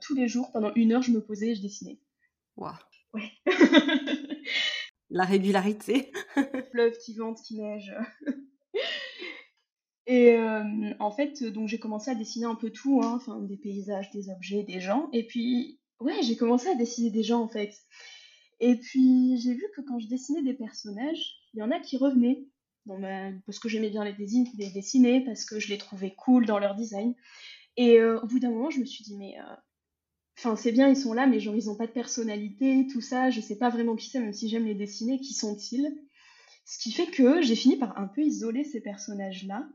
tous 0.00 0.14
les 0.14 0.28
jours, 0.28 0.50
pendant 0.52 0.72
une 0.74 0.92
heure, 0.92 1.02
je 1.02 1.12
me 1.12 1.20
posais 1.20 1.48
et 1.50 1.54
je 1.54 1.62
dessinais. 1.62 1.98
Waouh. 2.56 2.74
Ouais. 3.14 3.30
La 5.10 5.24
régularité. 5.24 6.10
Fleuve 6.70 6.98
qui 6.98 7.14
vente, 7.14 7.40
qui 7.42 7.58
neige. 7.58 7.94
Et 10.08 10.36
en 11.00 11.10
fait, 11.10 11.42
donc 11.42 11.68
j'ai 11.68 11.78
commencé 11.78 12.10
à 12.10 12.14
dessiner 12.14 12.46
un 12.46 12.54
peu 12.54 12.70
tout, 12.70 13.00
hein, 13.02 13.20
des 13.48 13.56
paysages, 13.56 14.10
des 14.12 14.30
objets, 14.30 14.62
des 14.62 14.80
gens. 14.80 15.08
Et 15.12 15.26
puis, 15.26 15.80
ouais, 16.00 16.22
j'ai 16.22 16.36
commencé 16.36 16.68
à 16.68 16.74
dessiner 16.74 17.10
des 17.10 17.22
gens 17.22 17.40
en 17.40 17.48
fait. 17.48 17.74
Et 18.60 18.76
puis 18.76 19.38
j'ai 19.38 19.54
vu 19.54 19.64
que 19.74 19.82
quand 19.82 19.98
je 19.98 20.08
dessinais 20.08 20.42
des 20.42 20.54
personnages, 20.54 21.36
il 21.54 21.60
y 21.60 21.62
en 21.62 21.70
a 21.70 21.80
qui 21.80 21.96
revenaient. 21.96 22.46
parce 23.46 23.58
que 23.58 23.68
j'aimais 23.68 23.90
bien 23.90 24.04
les, 24.04 24.12
dessiner, 24.72 25.24
parce 25.24 25.44
que 25.44 25.58
je 25.58 25.68
les 25.68 25.78
trouvais 25.78 26.14
cool 26.14 26.46
dans 26.46 26.58
leur 26.58 26.74
design. 26.74 27.14
Et 27.76 27.98
euh, 28.00 28.20
au 28.20 28.26
bout 28.26 28.38
d'un 28.38 28.50
moment, 28.50 28.70
je 28.70 28.80
me 28.80 28.86
suis 28.86 29.04
dit, 29.04 29.16
mais. 29.16 29.38
Euh, 29.38 29.56
enfin, 30.38 30.56
c'est 30.56 30.72
bien, 30.72 30.88
ils 30.88 30.96
sont 30.96 31.12
là, 31.12 31.26
mais 31.26 31.40
genre, 31.40 31.56
ils 31.56 31.66
n'ont 31.66 31.76
pas 31.76 31.86
de 31.86 31.92
personnalité, 31.92 32.86
tout 32.92 33.00
ça. 33.00 33.30
Je 33.30 33.40
sais 33.40 33.56
pas 33.58 33.70
vraiment 33.70 33.96
qui 33.96 34.08
c'est, 34.08 34.20
même 34.20 34.32
si 34.32 34.48
j'aime 34.48 34.66
les 34.66 34.74
dessiner. 34.74 35.18
Qui 35.18 35.34
sont-ils? 35.34 35.94
Ce 36.64 36.78
qui 36.78 36.92
fait 36.92 37.06
que 37.06 37.42
j'ai 37.42 37.56
fini 37.56 37.76
par 37.76 37.98
un 37.98 38.08
peu 38.08 38.22
isoler 38.22 38.64
ces 38.64 38.80
personnages-là. 38.80 39.68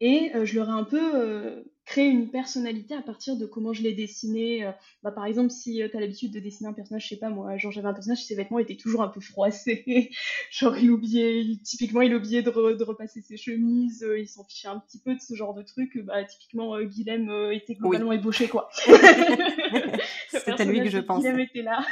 Et 0.00 0.30
euh, 0.34 0.44
je 0.44 0.54
leur 0.56 0.68
ai 0.68 0.72
un 0.72 0.84
peu 0.84 1.64
créer 1.86 2.08
une 2.08 2.28
personnalité 2.28 2.94
à 2.94 3.00
partir 3.00 3.36
de 3.36 3.46
comment 3.46 3.72
je 3.72 3.82
l'ai 3.82 3.92
dessiné. 3.92 4.66
Euh, 4.66 4.72
bah, 5.04 5.12
par 5.12 5.24
exemple, 5.24 5.50
si 5.50 5.80
euh, 5.80 5.88
tu 5.88 5.96
as 5.96 6.00
l'habitude 6.00 6.32
de 6.32 6.40
dessiner 6.40 6.68
un 6.68 6.72
personnage, 6.72 7.04
je 7.04 7.08
sais 7.10 7.16
pas 7.16 7.30
moi, 7.30 7.56
genre 7.56 7.70
j'avais 7.70 7.86
un 7.86 7.94
personnage, 7.94 8.24
ses 8.24 8.34
vêtements 8.34 8.58
étaient 8.58 8.76
toujours 8.76 9.02
un 9.02 9.08
peu 9.08 9.20
froissés. 9.20 10.10
genre 10.50 10.76
il 10.76 10.90
oubliait, 10.90 11.44
typiquement 11.64 12.02
il 12.02 12.14
oubliait 12.14 12.42
de, 12.42 12.50
de 12.50 12.84
repasser 12.84 13.22
ses 13.22 13.36
chemises, 13.36 14.02
euh, 14.02 14.18
il 14.18 14.28
s'en 14.28 14.44
fichait 14.44 14.68
un 14.68 14.80
petit 14.80 14.98
peu 14.98 15.14
de 15.14 15.20
ce 15.20 15.34
genre 15.34 15.54
de 15.54 15.62
truc. 15.62 15.96
Bah, 16.04 16.24
typiquement, 16.24 16.78
Guilhem 16.82 17.30
était 17.52 17.74
globalement 17.74 18.12
ébauché 18.12 18.48
quoi. 18.48 18.68
À 20.46 20.64
lui 20.64 20.80
que 20.80 20.90
je 20.90 20.98
pense. 20.98 21.22
Guilhem 21.22 21.38
était 21.38 21.62
là. 21.62 21.86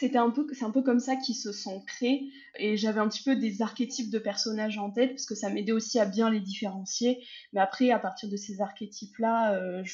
C'était 0.00 0.16
un 0.16 0.30
peu 0.30 0.46
c'est 0.52 0.64
un 0.64 0.70
peu 0.70 0.80
comme 0.80 0.98
ça 0.98 1.14
qu'ils 1.14 1.34
se 1.36 1.52
sont 1.52 1.82
créés. 1.82 2.32
Et 2.58 2.78
j'avais 2.78 3.00
un 3.00 3.08
petit 3.08 3.22
peu 3.22 3.36
des 3.36 3.60
archétypes 3.60 4.10
de 4.10 4.18
personnages 4.18 4.78
en 4.78 4.90
tête 4.90 5.10
parce 5.10 5.26
que 5.26 5.34
ça 5.34 5.50
m'aidait 5.50 5.72
aussi 5.72 5.98
à 6.00 6.06
bien 6.06 6.30
les 6.30 6.40
différencier. 6.40 7.22
Mais 7.52 7.60
après 7.60 7.90
à 7.90 7.98
partir 7.98 8.30
de 8.30 8.36
ces 8.36 8.62
archétypes 8.62 9.18
là 9.18 9.54
euh, 9.54 9.84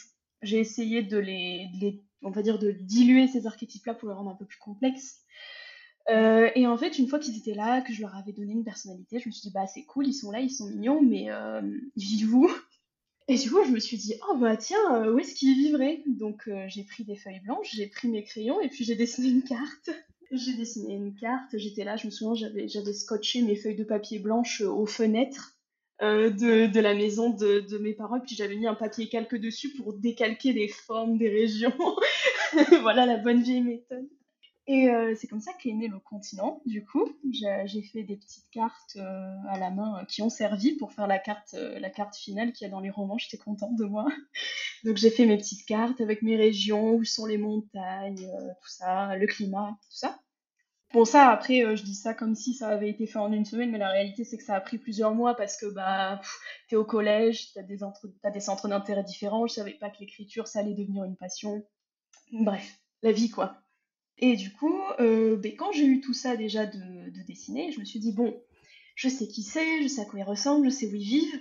j'ai 0.42 0.61
essayé 0.61 1.03
de 1.03 1.19
les, 1.19 2.05
on 2.23 2.31
va 2.31 2.42
dire 2.42 2.61
de 2.61 2.71
diluer 2.71 3.27
ces 3.27 3.49
archétypes 3.49 3.85
là 3.87 3.95
pour 3.95 4.09
les 4.09 4.14
rendre 4.14 4.31
un 4.31 4.37
peu 4.37 4.47
plus 4.47 4.59
complexes. 4.59 5.23
Euh, 6.09 6.51
et 6.55 6.69
en 6.69 6.79
fait 6.79 7.01
une 7.01 7.09
fois 7.09 7.19
qu'ils 7.19 7.37
étaient 7.37 7.55
là 7.55 7.81
que 7.81 7.92
je 7.92 8.01
leur 8.01 8.14
avais 8.14 8.31
donné 8.31 8.53
une 8.53 8.62
personnalité 8.62 9.19
je 9.19 9.27
me 9.27 9.33
suis 9.33 9.49
dit 9.49 9.53
bah 9.53 9.66
c'est 9.66 9.83
cool 9.87 10.07
ils 10.07 10.14
sont 10.14 10.31
là 10.31 10.38
ils 10.38 10.51
sont 10.51 10.69
mignons 10.69 11.03
mais 11.03 11.33
euh, 11.33 11.61
vivez-vous 11.97 12.49
et 13.29 13.37
du 13.37 13.51
coup, 13.51 13.65
je 13.65 13.71
me 13.71 13.81
suis 13.81 13.97
dit, 13.97 14.15
oh 14.31 14.37
bah 14.37 14.57
tiens, 14.57 15.03
euh, 15.05 15.12
où 15.12 15.19
est-ce 15.19 15.35
qu'il 15.35 15.55
vivrait? 15.55 16.03
Donc 16.07 16.47
euh, 16.47 16.65
j'ai 16.69 16.85
pris 16.85 17.05
des 17.05 17.17
feuilles 17.17 17.41
blanches, 17.41 17.71
j'ai 17.75 17.89
pris 17.89 18.09
mes 18.09 18.23
crayons 18.23 18.61
et 18.61 18.69
puis 18.69 18.85
j'ai 18.85 18.95
dessiné 18.95 19.29
une 19.29 19.43
carte. 19.43 19.91
J'ai 20.33 20.55
dessiné 20.55 20.95
une 20.95 21.15
carte, 21.15 21.57
j'étais 21.57 21.85
là, 21.85 21.97
je 21.97 22.07
me 22.07 22.11
souviens, 22.11 22.49
j'avais, 22.67 22.93
scotché 22.93 23.43
mes 23.43 23.55
feuilles 23.55 23.77
de 23.77 23.85
papier 23.85 24.19
blanche 24.19 24.61
euh, 24.61 24.69
aux 24.69 24.85
fenêtres 24.85 25.57
de, 26.01 26.67
de, 26.67 26.81
la 26.81 26.95
maison 26.95 27.31
de, 27.31 27.61
de 27.61 27.79
mes 27.79 27.95
parents, 27.95 28.17
et 28.17 28.21
puis 28.27 28.35
j'avais 28.35 28.57
mis 28.57 28.67
un 28.67 28.75
papier 28.75 29.09
calque 29.09 29.37
dessus 29.37 29.73
pour 29.75 29.93
décalquer 29.93 30.53
les 30.53 30.67
formes 30.67 31.17
des 31.17 31.29
régions. 31.29 31.73
voilà 32.83 33.07
la 33.07 33.19
bonne 33.19 33.41
vieille 33.41 33.62
méthode. 33.62 34.09
Et 34.69 34.89
euh, 34.91 35.15
c'est 35.17 35.29
comme 35.29 35.41
ça 35.41 35.53
qu'est 35.53 35.73
né 35.73 35.87
le 35.87 36.01
continent, 36.01 36.61
du 36.67 36.85
coup. 36.85 37.09
J'ai 37.31 37.83
fait 37.83 38.03
des 38.03 38.17
petites 38.17 38.51
cartes 38.51 38.97
euh, 38.97 39.31
à 39.49 39.59
la 39.59 39.71
main 39.71 40.05
qui 40.09 40.23
ont 40.23 40.29
servi 40.29 40.73
pour 40.75 40.93
faire 40.93 41.07
la 41.07 41.19
carte, 41.19 41.55
la 41.55 41.89
carte 41.89 42.17
finale 42.17 42.53
qu'il 42.53 42.65
y 42.65 42.69
a 42.69 42.71
dans 42.71 42.81
les 42.81 42.91
romans. 42.91 43.17
J'étais 43.17 43.37
contente 43.37 43.77
de 43.77 43.85
moi. 43.85 44.07
Donc 44.85 44.97
j'ai 44.97 45.11
fait 45.11 45.25
mes 45.25 45.37
petites 45.37 45.67
cartes 45.67 46.01
avec 46.01 46.23
mes 46.23 46.37
régions, 46.37 46.95
où 46.95 47.05
sont 47.05 47.27
les 47.27 47.39
montagnes, 47.39 48.29
tout 48.61 48.69
ça, 48.69 49.15
le 49.17 49.27
climat, 49.27 49.79
tout 49.83 49.97
ça. 49.97 50.19
Bon, 50.93 51.05
ça, 51.05 51.31
après, 51.31 51.77
je 51.77 51.83
dis 51.83 51.95
ça 51.95 52.15
comme 52.15 52.35
si 52.35 52.55
ça 52.55 52.69
avait 52.69 52.89
été 52.89 53.07
fait 53.07 53.19
en 53.19 53.33
une 53.33 53.45
semaine, 53.45 53.71
mais 53.71 53.79
la 53.79 53.91
réalité, 53.91 54.25
c'est 54.25 54.37
que 54.37 54.45
ça 54.45 54.55
a 54.55 54.61
pris 54.61 54.79
plusieurs 54.79 55.15
mois 55.15 55.35
parce 55.37 55.57
que 55.57 55.67
bah, 55.67 56.21
t'es 56.69 56.77
au 56.77 56.85
collège, 56.85 57.53
t'as 57.53 57.63
des, 57.63 57.79
des 58.33 58.41
centres 58.41 58.69
d'intérêt 58.69 59.05
différents. 59.05 59.47
Je 59.47 59.55
savais 59.55 59.75
pas 59.75 59.91
que 59.91 59.99
l'écriture, 60.01 60.49
ça 60.49 60.61
allait 60.61 60.75
devenir 60.75 61.05
une 61.05 61.17
passion. 61.17 61.65
Bref, 62.33 62.81
la 63.03 63.13
vie, 63.13 63.31
quoi. 63.31 63.66
Et 64.19 64.37
du 64.37 64.51
coup, 64.51 64.81
euh, 65.01 65.37
ben, 65.37 65.55
quand 65.57 65.73
j'ai 65.73 65.85
eu 65.85 66.01
tout 66.01 66.15
ça 66.15 66.37
déjà 66.37 66.65
de, 66.65 66.79
dessiner, 67.27 67.73
je 67.73 67.81
me 67.81 67.85
suis 67.85 67.99
dit, 67.99 68.13
bon, 68.13 68.35
je 68.95 69.09
sais 69.09 69.27
qui 69.27 69.43
c'est, 69.43 69.83
je 69.83 69.89
sais 69.89 70.01
à 70.01 70.05
quoi 70.07 70.21
ils 70.21 70.25
ressemblent, 70.25 70.65
je 70.65 70.71
sais 70.71 70.87
où 70.87 70.95
ils 70.95 71.03
vivent. 71.03 71.41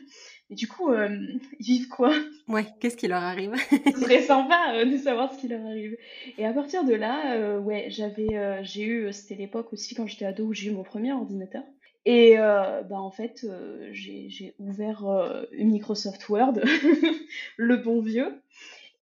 Mais 0.49 0.55
du 0.55 0.67
coup, 0.67 0.91
euh, 0.91 1.09
ils 1.59 1.65
vivent 1.65 1.87
quoi? 1.87 2.13
Ouais, 2.47 2.65
qu'est-ce 2.79 2.97
qui 2.97 3.07
leur 3.07 3.23
arrive? 3.23 3.53
Ce 3.71 3.99
serait 3.99 4.21
sympa 4.21 4.73
euh, 4.73 4.85
de 4.85 4.97
savoir 4.97 5.33
ce 5.33 5.39
qui 5.39 5.47
leur 5.47 5.65
arrive. 5.65 5.97
Et 6.37 6.45
à 6.45 6.51
partir 6.51 6.83
de 6.83 6.93
là, 6.93 7.57
ouais, 7.59 7.87
j'avais, 7.89 8.63
j'ai 8.63 8.83
eu, 8.83 9.13
c'était 9.13 9.35
l'époque 9.35 9.71
aussi 9.71 9.95
quand 9.95 10.05
j'étais 10.05 10.25
ado 10.25 10.45
où 10.45 10.53
j'ai 10.53 10.69
eu 10.69 10.73
mon 10.73 10.83
premier 10.83 11.13
ordinateur. 11.13 11.63
Et 12.07 12.35
bah, 12.35 12.99
en 12.99 13.09
fait, 13.09 13.47
j'ai 13.91 14.53
ouvert 14.59 15.47
Microsoft 15.53 16.27
Word, 16.29 16.59
le 17.57 17.77
bon 17.77 18.01
vieux, 18.01 18.41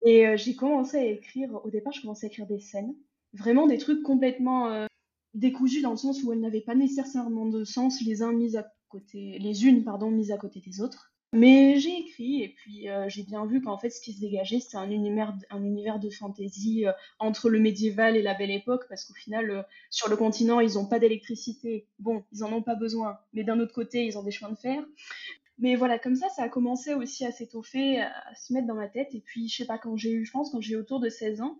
et 0.05 0.37
j'ai 0.37 0.55
commencé 0.55 0.97
à 0.97 1.05
écrire, 1.05 1.49
au 1.63 1.69
départ, 1.71 1.93
je 1.93 2.01
commençais 2.01 2.27
à 2.27 2.29
écrire 2.29 2.45
des 2.45 2.59
scènes 2.59 2.93
vraiment 3.33 3.67
des 3.67 3.77
trucs 3.77 4.03
complètement 4.03 4.67
euh, 4.67 4.85
décousus 5.33 5.81
dans 5.81 5.91
le 5.91 5.97
sens 5.97 6.23
où 6.23 6.33
elles 6.33 6.39
n'avaient 6.39 6.61
pas 6.61 6.75
nécessairement 6.75 7.45
de 7.45 7.63
sens 7.63 8.01
les 8.01 8.21
uns 8.21 8.33
mis 8.33 8.57
à 8.57 8.71
côté, 8.89 9.37
les 9.39 9.65
unes 9.65 9.83
pardon 9.83 10.11
mises 10.11 10.31
à 10.31 10.37
côté 10.37 10.59
des 10.59 10.81
autres. 10.81 11.13
Mais 11.33 11.79
j'ai 11.79 11.97
écrit 11.97 12.43
et 12.43 12.49
puis 12.49 12.89
euh, 12.89 13.07
j'ai 13.07 13.23
bien 13.23 13.45
vu 13.45 13.61
qu'en 13.61 13.77
fait 13.77 13.89
ce 13.89 14.01
qui 14.01 14.11
se 14.11 14.19
dégageait 14.19 14.59
c'était 14.59 14.75
un 14.75 14.91
univers, 14.91 15.33
un 15.49 15.63
univers 15.63 15.97
de 15.97 16.09
fantasy 16.09 16.85
euh, 16.85 16.91
entre 17.19 17.49
le 17.49 17.61
médiéval 17.61 18.17
et 18.17 18.21
la 18.21 18.33
belle 18.33 18.51
époque 18.51 18.83
parce 18.89 19.05
qu'au 19.05 19.13
final 19.13 19.65
sur 19.89 20.09
le 20.09 20.17
continent 20.17 20.59
ils 20.59 20.73
n'ont 20.73 20.87
pas 20.87 20.99
d'électricité. 20.99 21.87
Bon, 21.99 22.25
ils 22.33 22.43
en 22.43 22.51
ont 22.51 22.61
pas 22.61 22.75
besoin, 22.75 23.17
mais 23.31 23.45
d'un 23.45 23.61
autre 23.61 23.73
côté 23.73 24.05
ils 24.05 24.17
ont 24.17 24.23
des 24.23 24.31
chemins 24.31 24.51
de 24.51 24.57
fer. 24.57 24.83
Mais 25.61 25.75
voilà, 25.75 25.99
comme 25.99 26.15
ça, 26.15 26.27
ça 26.29 26.43
a 26.43 26.49
commencé 26.49 26.95
aussi 26.95 27.23
à 27.23 27.31
s'étoffer, 27.31 28.01
à 28.01 28.35
se 28.35 28.51
mettre 28.51 28.65
dans 28.65 28.73
ma 28.73 28.87
tête. 28.87 29.13
Et 29.13 29.21
puis, 29.21 29.47
je 29.47 29.57
sais 29.57 29.65
pas, 29.65 29.77
quand 29.77 29.95
j'ai 29.95 30.11
eu, 30.11 30.25
je 30.25 30.31
pense, 30.31 30.49
quand 30.49 30.59
j'ai 30.59 30.75
autour 30.75 30.99
de 30.99 31.07
16 31.07 31.41
ans, 31.41 31.59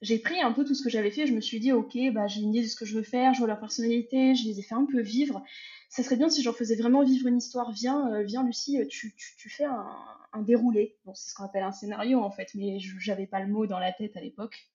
j'ai 0.00 0.18
pris 0.18 0.40
un 0.40 0.52
peu 0.52 0.64
tout 0.64 0.74
ce 0.74 0.82
que 0.82 0.90
j'avais 0.90 1.10
fait, 1.10 1.26
je 1.26 1.32
me 1.32 1.40
suis 1.40 1.58
dit, 1.58 1.72
ok, 1.72 1.96
bah, 2.12 2.26
j'ai 2.26 2.40
une 2.40 2.54
idée 2.54 2.62
de 2.62 2.70
ce 2.70 2.76
que 2.76 2.84
je 2.84 2.94
veux 2.94 3.02
faire, 3.02 3.34
je 3.34 3.38
vois 3.38 3.48
leur 3.48 3.58
personnalité, 3.58 4.34
je 4.34 4.44
les 4.44 4.60
ai 4.60 4.62
fait 4.62 4.74
un 4.74 4.84
peu 4.84 5.00
vivre. 5.00 5.42
Ça 5.88 6.02
serait 6.02 6.16
bien 6.16 6.28
si 6.28 6.42
j'en 6.42 6.52
faisais 6.52 6.76
vraiment 6.76 7.02
vivre 7.02 7.26
une 7.26 7.38
histoire. 7.38 7.72
Viens, 7.72 8.12
euh, 8.12 8.22
viens 8.22 8.44
Lucie, 8.44 8.78
tu, 8.88 9.14
tu, 9.16 9.50
fais 9.50 9.64
un, 9.64 9.88
un, 10.32 10.42
déroulé. 10.42 10.96
Bon, 11.04 11.14
c'est 11.14 11.30
ce 11.30 11.34
qu'on 11.34 11.44
appelle 11.44 11.62
un 11.62 11.72
scénario 11.72 12.20
en 12.20 12.30
fait, 12.30 12.50
mais 12.54 12.78
j'avais 12.78 13.26
pas 13.26 13.40
le 13.40 13.48
mot 13.48 13.66
dans 13.66 13.78
la 13.78 13.92
tête 13.92 14.16
à 14.16 14.20
l'époque. 14.20 14.68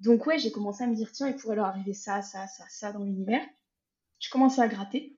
Donc 0.00 0.26
ouais, 0.26 0.38
j'ai 0.38 0.50
commencé 0.50 0.84
à 0.84 0.86
me 0.86 0.94
dire, 0.94 1.10
tiens, 1.12 1.28
il 1.28 1.36
pourrait 1.36 1.56
leur 1.56 1.66
arriver 1.66 1.94
ça, 1.94 2.20
ça, 2.20 2.46
ça, 2.46 2.64
ça 2.68 2.92
dans 2.92 3.02
l'univers. 3.04 3.42
J'ai 4.18 4.28
commencé 4.28 4.60
à 4.60 4.68
gratter. 4.68 5.16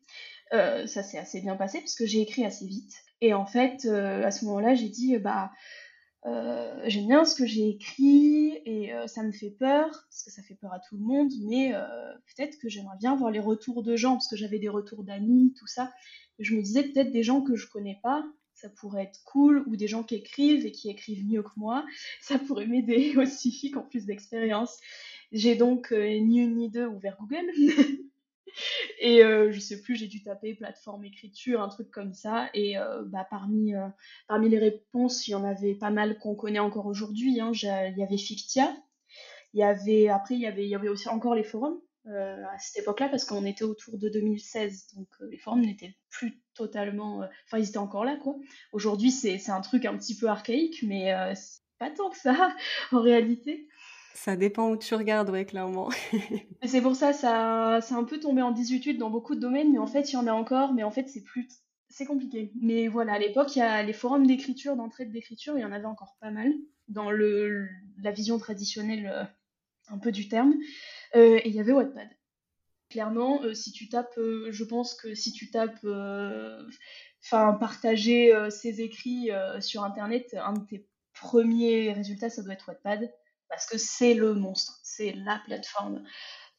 Euh, 0.53 0.87
ça 0.87 1.03
s'est 1.03 1.19
assez 1.19 1.41
bien 1.41 1.57
passé 1.57 1.81
parce 1.81 1.95
que 1.95 2.07
j'ai 2.07 2.21
écrit 2.21 2.45
assez 2.45 2.67
vite. 2.67 2.95
Et 3.21 3.35
en 3.35 3.47
fait, 3.47 3.87
euh, 3.87 4.25
à 4.25 4.31
ce 4.31 4.45
moment-là, 4.45 4.75
j'ai 4.75 4.89
dit, 4.89 5.19
bah 5.19 5.51
euh, 6.27 6.81
j'aime 6.87 7.07
bien 7.07 7.25
ce 7.25 7.35
que 7.35 7.47
j'ai 7.47 7.69
écrit 7.69 8.61
et 8.65 8.93
euh, 8.93 9.07
ça 9.07 9.23
me 9.23 9.31
fait 9.31 9.51
peur, 9.51 9.89
parce 9.89 10.25
que 10.25 10.31
ça 10.31 10.43
fait 10.43 10.57
peur 10.57 10.73
à 10.73 10.81
tout 10.81 10.97
le 10.97 11.03
monde, 11.03 11.31
mais 11.43 11.75
euh, 11.75 11.87
peut-être 12.37 12.59
que 12.59 12.69
j'aimerais 12.69 12.97
bien 12.99 13.15
voir 13.17 13.31
les 13.31 13.41
retours 13.41 13.83
de 13.83 13.97
gens, 13.97 14.15
parce 14.15 14.29
que 14.29 14.37
j'avais 14.37 14.59
des 14.59 14.69
retours 14.69 15.05
d'amis, 15.05 15.55
tout 15.57 15.67
ça. 15.67 15.93
Je 16.39 16.55
me 16.55 16.63
disais 16.63 16.83
peut-être 16.83 17.13
des 17.13 17.23
gens 17.23 17.43
que 17.43 17.55
je 17.55 17.69
connais 17.69 18.01
pas, 18.03 18.25
ça 18.55 18.69
pourrait 18.69 19.05
être 19.05 19.23
cool, 19.25 19.63
ou 19.69 19.77
des 19.77 19.87
gens 19.87 20.03
qui 20.03 20.17
écrivent 20.17 20.67
et 20.67 20.73
qui 20.73 20.91
écrivent 20.91 21.25
mieux 21.25 21.43
que 21.43 21.53
moi, 21.57 21.87
ça 22.21 22.39
pourrait 22.39 22.67
m'aider 22.67 23.15
aussi, 23.17 23.71
qu'en 23.71 23.83
plus 23.83 24.05
d'expérience. 24.05 24.79
J'ai 25.31 25.55
donc 25.55 25.93
ni 25.93 26.41
une 26.41 26.57
ni 26.57 26.71
deux 26.71 26.87
ouvert 26.87 27.17
Google. 27.21 27.47
Et 29.01 29.23
euh, 29.23 29.51
je 29.53 29.61
sais 29.61 29.81
plus, 29.81 29.97
j'ai 29.97 30.07
dû 30.07 30.23
taper 30.23 30.55
plateforme 30.55 31.05
écriture, 31.05 31.61
un 31.63 31.69
truc 31.69 31.91
comme 31.91 32.13
ça. 32.13 32.49
Et 32.55 32.79
euh, 32.79 33.03
bah, 33.07 33.27
parmi, 33.29 33.75
euh, 33.75 33.89
parmi 34.27 34.49
les 34.49 34.59
réponses, 34.59 35.27
il 35.29 35.33
y 35.33 35.35
en 35.35 35.45
avait 35.45 35.75
pas 35.75 35.91
mal 35.91 36.19
qu'on 36.19 36.35
connaît 36.35 36.59
encore 36.59 36.87
aujourd'hui. 36.87 37.41
Hein. 37.41 37.53
Il 37.55 37.99
y 37.99 38.03
avait 38.03 38.17
Fictia. 38.17 38.75
Il 39.55 39.61
y 39.61 39.63
avait, 39.63 40.09
après, 40.09 40.35
il 40.35 40.41
y 40.41 40.47
avait, 40.47 40.65
il 40.65 40.69
y 40.69 40.75
avait 40.75 40.89
aussi 40.89 41.09
encore 41.09 41.35
les 41.35 41.45
forums 41.45 41.81
à 42.07 42.59
cette 42.59 42.83
époque-là, 42.83 43.11
parce 43.11 43.27
qu'on 43.27 43.45
était 43.45 43.65
autour 43.65 43.99
de 43.99 44.09
2016. 44.09 44.95
Donc 44.97 45.09
les 45.31 45.37
forums 45.37 45.61
n'étaient 45.61 45.95
plus 46.09 46.41
totalement. 46.55 47.19
Enfin, 47.45 47.59
ils 47.59 47.69
étaient 47.69 47.77
encore 47.77 48.07
là, 48.07 48.17
quoi. 48.17 48.35
Aujourd'hui, 48.73 49.11
c'est 49.11 49.51
un 49.51 49.61
truc 49.61 49.85
un 49.85 49.95
petit 49.99 50.17
peu 50.17 50.27
archaïque, 50.27 50.83
mais 50.83 51.13
pas 51.79 51.91
tant 51.91 52.11
que 52.11 52.17
ça, 52.17 52.55
en 52.93 53.01
réalité. 53.01 53.69
Ça 54.15 54.37
dépend 54.37 54.71
où 54.71 54.77
tu 54.77 54.95
regardes, 54.95 55.31
ouais, 55.31 55.45
clairement. 55.45 55.91
c'est 56.65 56.83
pour 56.83 56.97
ça, 56.97 57.13
ça, 57.13 57.81
c'est 57.83 57.95
un 57.95 58.05
peu 58.05 58.19
tombé 58.19 58.43
en 58.43 58.51
désuétude 58.51 58.99
dans 58.99 59.11
beaucoup 59.11 59.35
de 59.35 59.41
domaines, 59.41 59.73
mais 59.73 59.79
en 59.79 59.87
fait, 59.87 60.13
il 60.13 60.15
y 60.15 60.17
en 60.17 60.27
a 60.27 60.33
encore, 60.33 60.73
mais 60.73 60.83
en 60.83 60.91
fait, 60.91 61.09
c'est 61.09 61.23
plus, 61.23 61.49
c'est 61.89 62.05
compliqué. 62.05 62.53
Mais 62.61 62.89
voilà, 62.89 63.15
à 63.15 63.19
l'époque, 63.19 63.55
il 63.57 63.61
y 63.61 63.63
a 63.63 63.83
les 63.83 63.93
forums 63.93 64.27
d'écriture, 64.27 64.77
d'entrée 64.77 65.07
d'écriture, 65.07 65.57
il 65.57 65.61
y 65.61 65.65
en 65.65 65.73
avait 65.73 65.87
encore 65.87 66.17
pas 66.21 66.31
mal 66.31 66.53
dans 66.89 67.11
le, 67.11 67.69
la 68.03 68.11
vision 68.11 68.39
traditionnelle, 68.39 69.07
euh, 69.07 69.25
un 69.89 69.99
peu 69.99 70.13
du 70.13 70.29
terme. 70.29 70.55
Euh, 71.17 71.37
et 71.37 71.49
il 71.49 71.55
y 71.55 71.61
avait 71.61 71.73
Wattpad. 71.73 72.09
Clairement, 72.91 73.43
euh, 73.43 73.55
si 73.55 73.71
tu 73.73 73.89
tapes, 73.89 74.19
je 74.19 74.65
pense 74.65 74.95
que 74.95 75.15
si 75.15 75.33
tu 75.33 75.51
tapes, 75.51 75.87
enfin, 77.25 77.53
partager 77.55 78.33
ses 78.51 78.81
écrits 78.81 79.31
sur 79.61 79.85
Internet, 79.85 80.35
un 80.41 80.55
de 80.55 80.67
tes 80.67 80.89
premiers 81.13 81.93
résultats, 81.93 82.31
ça 82.31 82.43
doit 82.43 82.55
être 82.55 82.69
Wattpad 82.69 83.11
parce 83.49 83.67
que 83.67 83.79
c'est 83.79 84.15
le 84.15 84.35
monstre, 84.35 84.81
c'est 84.83 85.13
la 85.13 85.41
plateforme. 85.45 86.03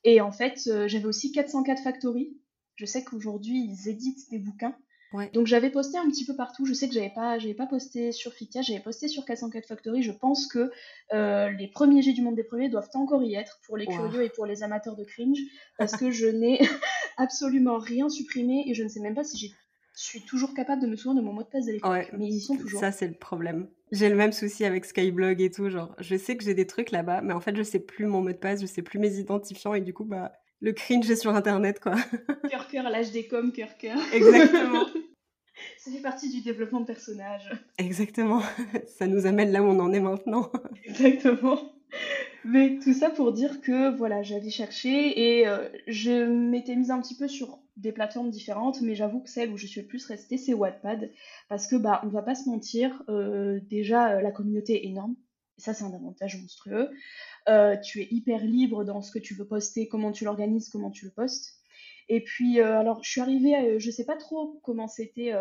Et 0.04 0.22
en 0.22 0.32
fait, 0.32 0.60
euh, 0.68 0.88
j'avais 0.88 1.06
aussi 1.06 1.32
404 1.32 1.84
Factory. 1.84 2.38
Je 2.76 2.86
sais 2.86 3.04
qu'aujourd'hui, 3.04 3.58
ils 3.58 3.90
éditent 3.90 4.30
des 4.32 4.40
bouquins. 4.40 4.76
Donc 5.34 5.48
j'avais 5.48 5.72
posté 5.72 5.98
un 5.98 6.08
petit 6.08 6.24
peu 6.24 6.36
partout. 6.36 6.66
Je 6.66 6.74
sais 6.74 6.88
que 6.88 6.94
j'avais 6.94 7.10
pas, 7.10 7.40
j'avais 7.40 7.56
pas 7.56 7.66
posté 7.66 8.12
sur 8.12 8.32
Fitia, 8.32 8.62
j'avais 8.62 8.80
posté 8.80 9.08
sur 9.08 9.26
404 9.26 9.68
Factory. 9.68 10.04
Je 10.04 10.12
pense 10.12 10.46
que 10.46 10.72
euh, 11.14 11.50
les 11.50 11.68
premiers 11.68 12.04
jets 12.04 12.14
du 12.14 12.22
monde 12.22 12.36
des 12.36 12.44
premiers 12.44 12.70
doivent 12.70 12.90
encore 12.94 13.24
y 13.24 13.34
être 13.34 13.60
pour 13.66 13.76
les 13.76 13.88
curieux 13.88 14.24
et 14.24 14.30
pour 14.30 14.46
les 14.46 14.62
amateurs 14.62 14.96
de 14.96 15.04
cringe, 15.04 15.40
parce 15.80 15.98
que 15.98 16.12
je 16.12 16.28
n'ai 16.28 16.60
absolument 17.18 17.80
rien 17.80 18.08
supprimé 18.08 18.66
et 18.68 18.76
je 18.76 18.84
ne 18.84 18.88
sais 18.88 19.00
même 19.00 19.16
pas 19.16 19.24
si 19.24 19.38
j'ai 19.38 19.52
je 20.00 20.06
suis 20.06 20.22
toujours 20.22 20.54
capable 20.54 20.82
de 20.82 20.88
me 20.88 20.96
souvenir 20.96 21.22
de 21.22 21.28
mon 21.28 21.34
mot 21.34 21.44
de 21.44 21.48
passe 21.50 21.66
de 21.66 21.74
l'époque. 21.74 22.10
mais 22.18 22.28
ils 22.28 22.38
y 22.38 22.42
sont 22.42 22.56
toujours. 22.56 22.80
Ça, 22.80 22.92
c'est 22.94 23.08
le 23.08 23.14
problème. 23.14 23.68
J'ai 23.92 24.08
le 24.08 24.16
même 24.16 24.32
souci 24.32 24.64
avec 24.64 24.86
Skyblog 24.86 25.42
et 25.42 25.52
tout. 25.52 25.70
Genre, 25.70 25.94
je 26.00 26.16
sais 26.16 26.38
que 26.38 26.44
j'ai 26.44 26.54
des 26.54 26.66
trucs 26.66 26.92
là-bas, 26.92 27.22
mais 27.22 27.34
en 27.34 27.42
fait, 27.42 27.56
je 27.56 27.64
sais 27.64 27.80
plus 27.80 28.06
mon 28.06 28.22
mot 28.22 28.32
de 28.32 28.38
passe, 28.38 28.62
je 28.62 28.66
sais 28.66 28.82
plus 28.82 28.98
mes 28.98 29.16
identifiants 29.16 29.74
et 29.74 29.82
du 29.82 29.94
coup, 29.94 30.06
bah, 30.06 30.32
le 30.62 30.72
cringe 30.72 31.10
est 31.10 31.18
sur 31.18 31.36
Internet, 31.36 31.82
quoi. 31.82 31.96
Cœur, 32.50 32.68
cœur, 32.70 32.90
l'âge 32.90 33.12
des 33.12 33.28
coms, 33.28 33.52
cœur, 33.52 33.78
cœur. 33.78 33.98
Exactement. 34.14 34.86
Ça 35.78 35.92
fait 35.92 36.02
partie 36.02 36.30
du 36.30 36.42
développement 36.42 36.80
de 36.80 36.86
personnage. 36.86 37.52
Exactement. 37.78 38.42
Ça 38.98 39.06
nous 39.06 39.26
amène 39.26 39.52
là 39.52 39.62
où 39.62 39.66
on 39.66 39.80
en 39.80 39.92
est 39.92 40.00
maintenant. 40.00 40.50
Exactement. 40.86 41.74
Mais 42.46 42.80
tout 42.82 42.94
ça 42.94 43.10
pour 43.10 43.34
dire 43.34 43.62
que 43.62 43.96
voilà, 43.96 44.24
j'avais 44.24 44.50
cherché 44.50 45.40
et 45.40 45.48
euh, 45.48 45.68
je 45.88 46.26
m'étais 46.26 46.76
mise 46.76 46.92
un 46.92 47.02
petit 47.02 47.16
peu 47.16 47.28
sur 47.28 47.60
des 47.76 47.92
plateformes 47.92 48.30
différentes, 48.30 48.82
mais 48.82 48.96
j'avoue 48.96 49.22
que 49.22 49.30
celle 49.30 49.52
où 49.52 49.58
je 49.58 49.68
suis 49.68 49.82
le 49.82 49.88
plus 49.88 50.06
restée, 50.06 50.38
c'est 50.38 50.54
Wattpad, 50.54 51.12
parce 51.48 51.68
que 51.68 51.76
bah 51.76 52.02
on 52.04 52.08
va 52.08 52.22
pas 52.22 52.36
se 52.36 52.50
mentir, 52.50 53.04
euh, 53.10 53.60
déjà 53.70 54.12
euh, 54.14 54.22
la 54.22 54.32
communauté 54.32 54.84
est 54.84 54.88
énorme, 54.88 55.16
et 55.58 55.62
ça 55.62 55.74
c'est 55.74 55.84
un 55.84 55.94
avantage 55.94 56.40
monstrueux. 56.42 56.90
Tu 57.84 58.02
es 58.02 58.08
hyper 58.12 58.44
libre 58.44 58.84
dans 58.84 59.02
ce 59.02 59.12
que 59.12 59.20
tu 59.20 59.34
veux 59.34 59.48
poster, 59.48 59.88
comment 59.88 60.12
tu 60.12 60.24
l'organises, 60.24 60.70
comment 60.70 60.92
tu 60.92 61.06
le 61.06 61.12
postes. 61.12 61.56
Et 62.08 62.24
puis 62.24 62.60
alors 62.60 63.04
je 63.04 63.10
suis 63.10 63.22
arrivée, 63.22 63.56
à, 63.56 63.80
je 63.80 63.92
sais 63.92 64.06
pas 64.06 64.18
trop 64.18 64.60
comment 64.64 64.88
c'était, 64.88 65.34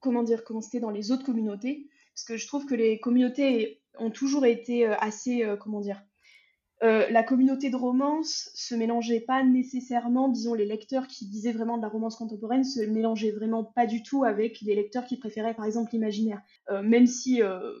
comment 0.00 0.22
dire, 0.22 0.44
comment 0.44 0.60
c'était 0.60 0.80
dans 0.80 0.90
les 0.90 1.10
autres 1.10 1.24
communautés, 1.24 1.88
parce 2.14 2.24
que 2.24 2.36
je 2.36 2.46
trouve 2.46 2.66
que 2.66 2.74
les 2.74 3.00
communautés 3.00 3.80
ont 3.98 4.10
toujours 4.10 4.46
été 4.46 4.86
assez, 4.86 5.44
comment 5.60 5.80
dire, 5.80 6.02
euh, 6.84 7.08
la 7.10 7.24
communauté 7.24 7.70
de 7.70 7.76
romance 7.76 8.50
se 8.54 8.74
mélangeait 8.74 9.20
pas 9.20 9.42
nécessairement, 9.42 10.28
disons, 10.28 10.54
les 10.54 10.64
lecteurs 10.64 11.08
qui 11.08 11.26
disaient 11.26 11.52
vraiment 11.52 11.76
de 11.76 11.82
la 11.82 11.88
romance 11.88 12.16
contemporaine 12.16 12.62
se 12.62 12.80
mélangeaient 12.80 13.32
vraiment 13.32 13.64
pas 13.64 13.86
du 13.86 14.02
tout 14.02 14.22
avec 14.24 14.60
les 14.60 14.76
lecteurs 14.76 15.04
qui 15.04 15.16
préféraient 15.16 15.54
par 15.54 15.64
exemple 15.64 15.90
l'imaginaire. 15.92 16.40
Euh, 16.70 16.82
même 16.82 17.08
si 17.08 17.42
euh, 17.42 17.72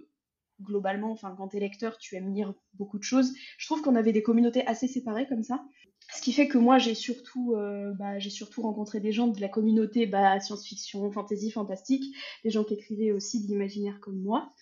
globalement, 0.60 1.12
enfin 1.12 1.32
quand 1.36 1.48
t'es 1.48 1.60
lecteur, 1.60 1.96
tu 1.98 2.16
aimes 2.16 2.34
lire 2.34 2.52
beaucoup 2.74 2.98
de 2.98 3.04
choses, 3.04 3.32
je 3.56 3.66
trouve 3.66 3.82
qu'on 3.82 3.94
avait 3.94 4.12
des 4.12 4.22
communautés 4.22 4.66
assez 4.66 4.88
séparées 4.88 5.28
comme 5.28 5.44
ça. 5.44 5.62
Ce 6.12 6.20
qui 6.20 6.32
fait 6.32 6.48
que 6.48 6.58
moi 6.58 6.78
j'ai 6.78 6.94
surtout, 6.94 7.54
bah, 7.98 8.18
j'ai 8.18 8.30
surtout 8.30 8.62
rencontré 8.62 8.98
des 8.98 9.12
gens 9.12 9.28
de 9.28 9.40
la 9.40 9.48
communauté 9.48 10.06
bah, 10.06 10.40
science-fiction, 10.40 11.12
fantasy, 11.12 11.50
fantastique, 11.50 12.16
des 12.44 12.50
gens 12.50 12.64
qui 12.64 12.74
écrivaient 12.74 13.12
aussi 13.12 13.44
de 13.44 13.48
l'imaginaire 13.48 14.00
comme 14.00 14.18
moi. 14.18 14.52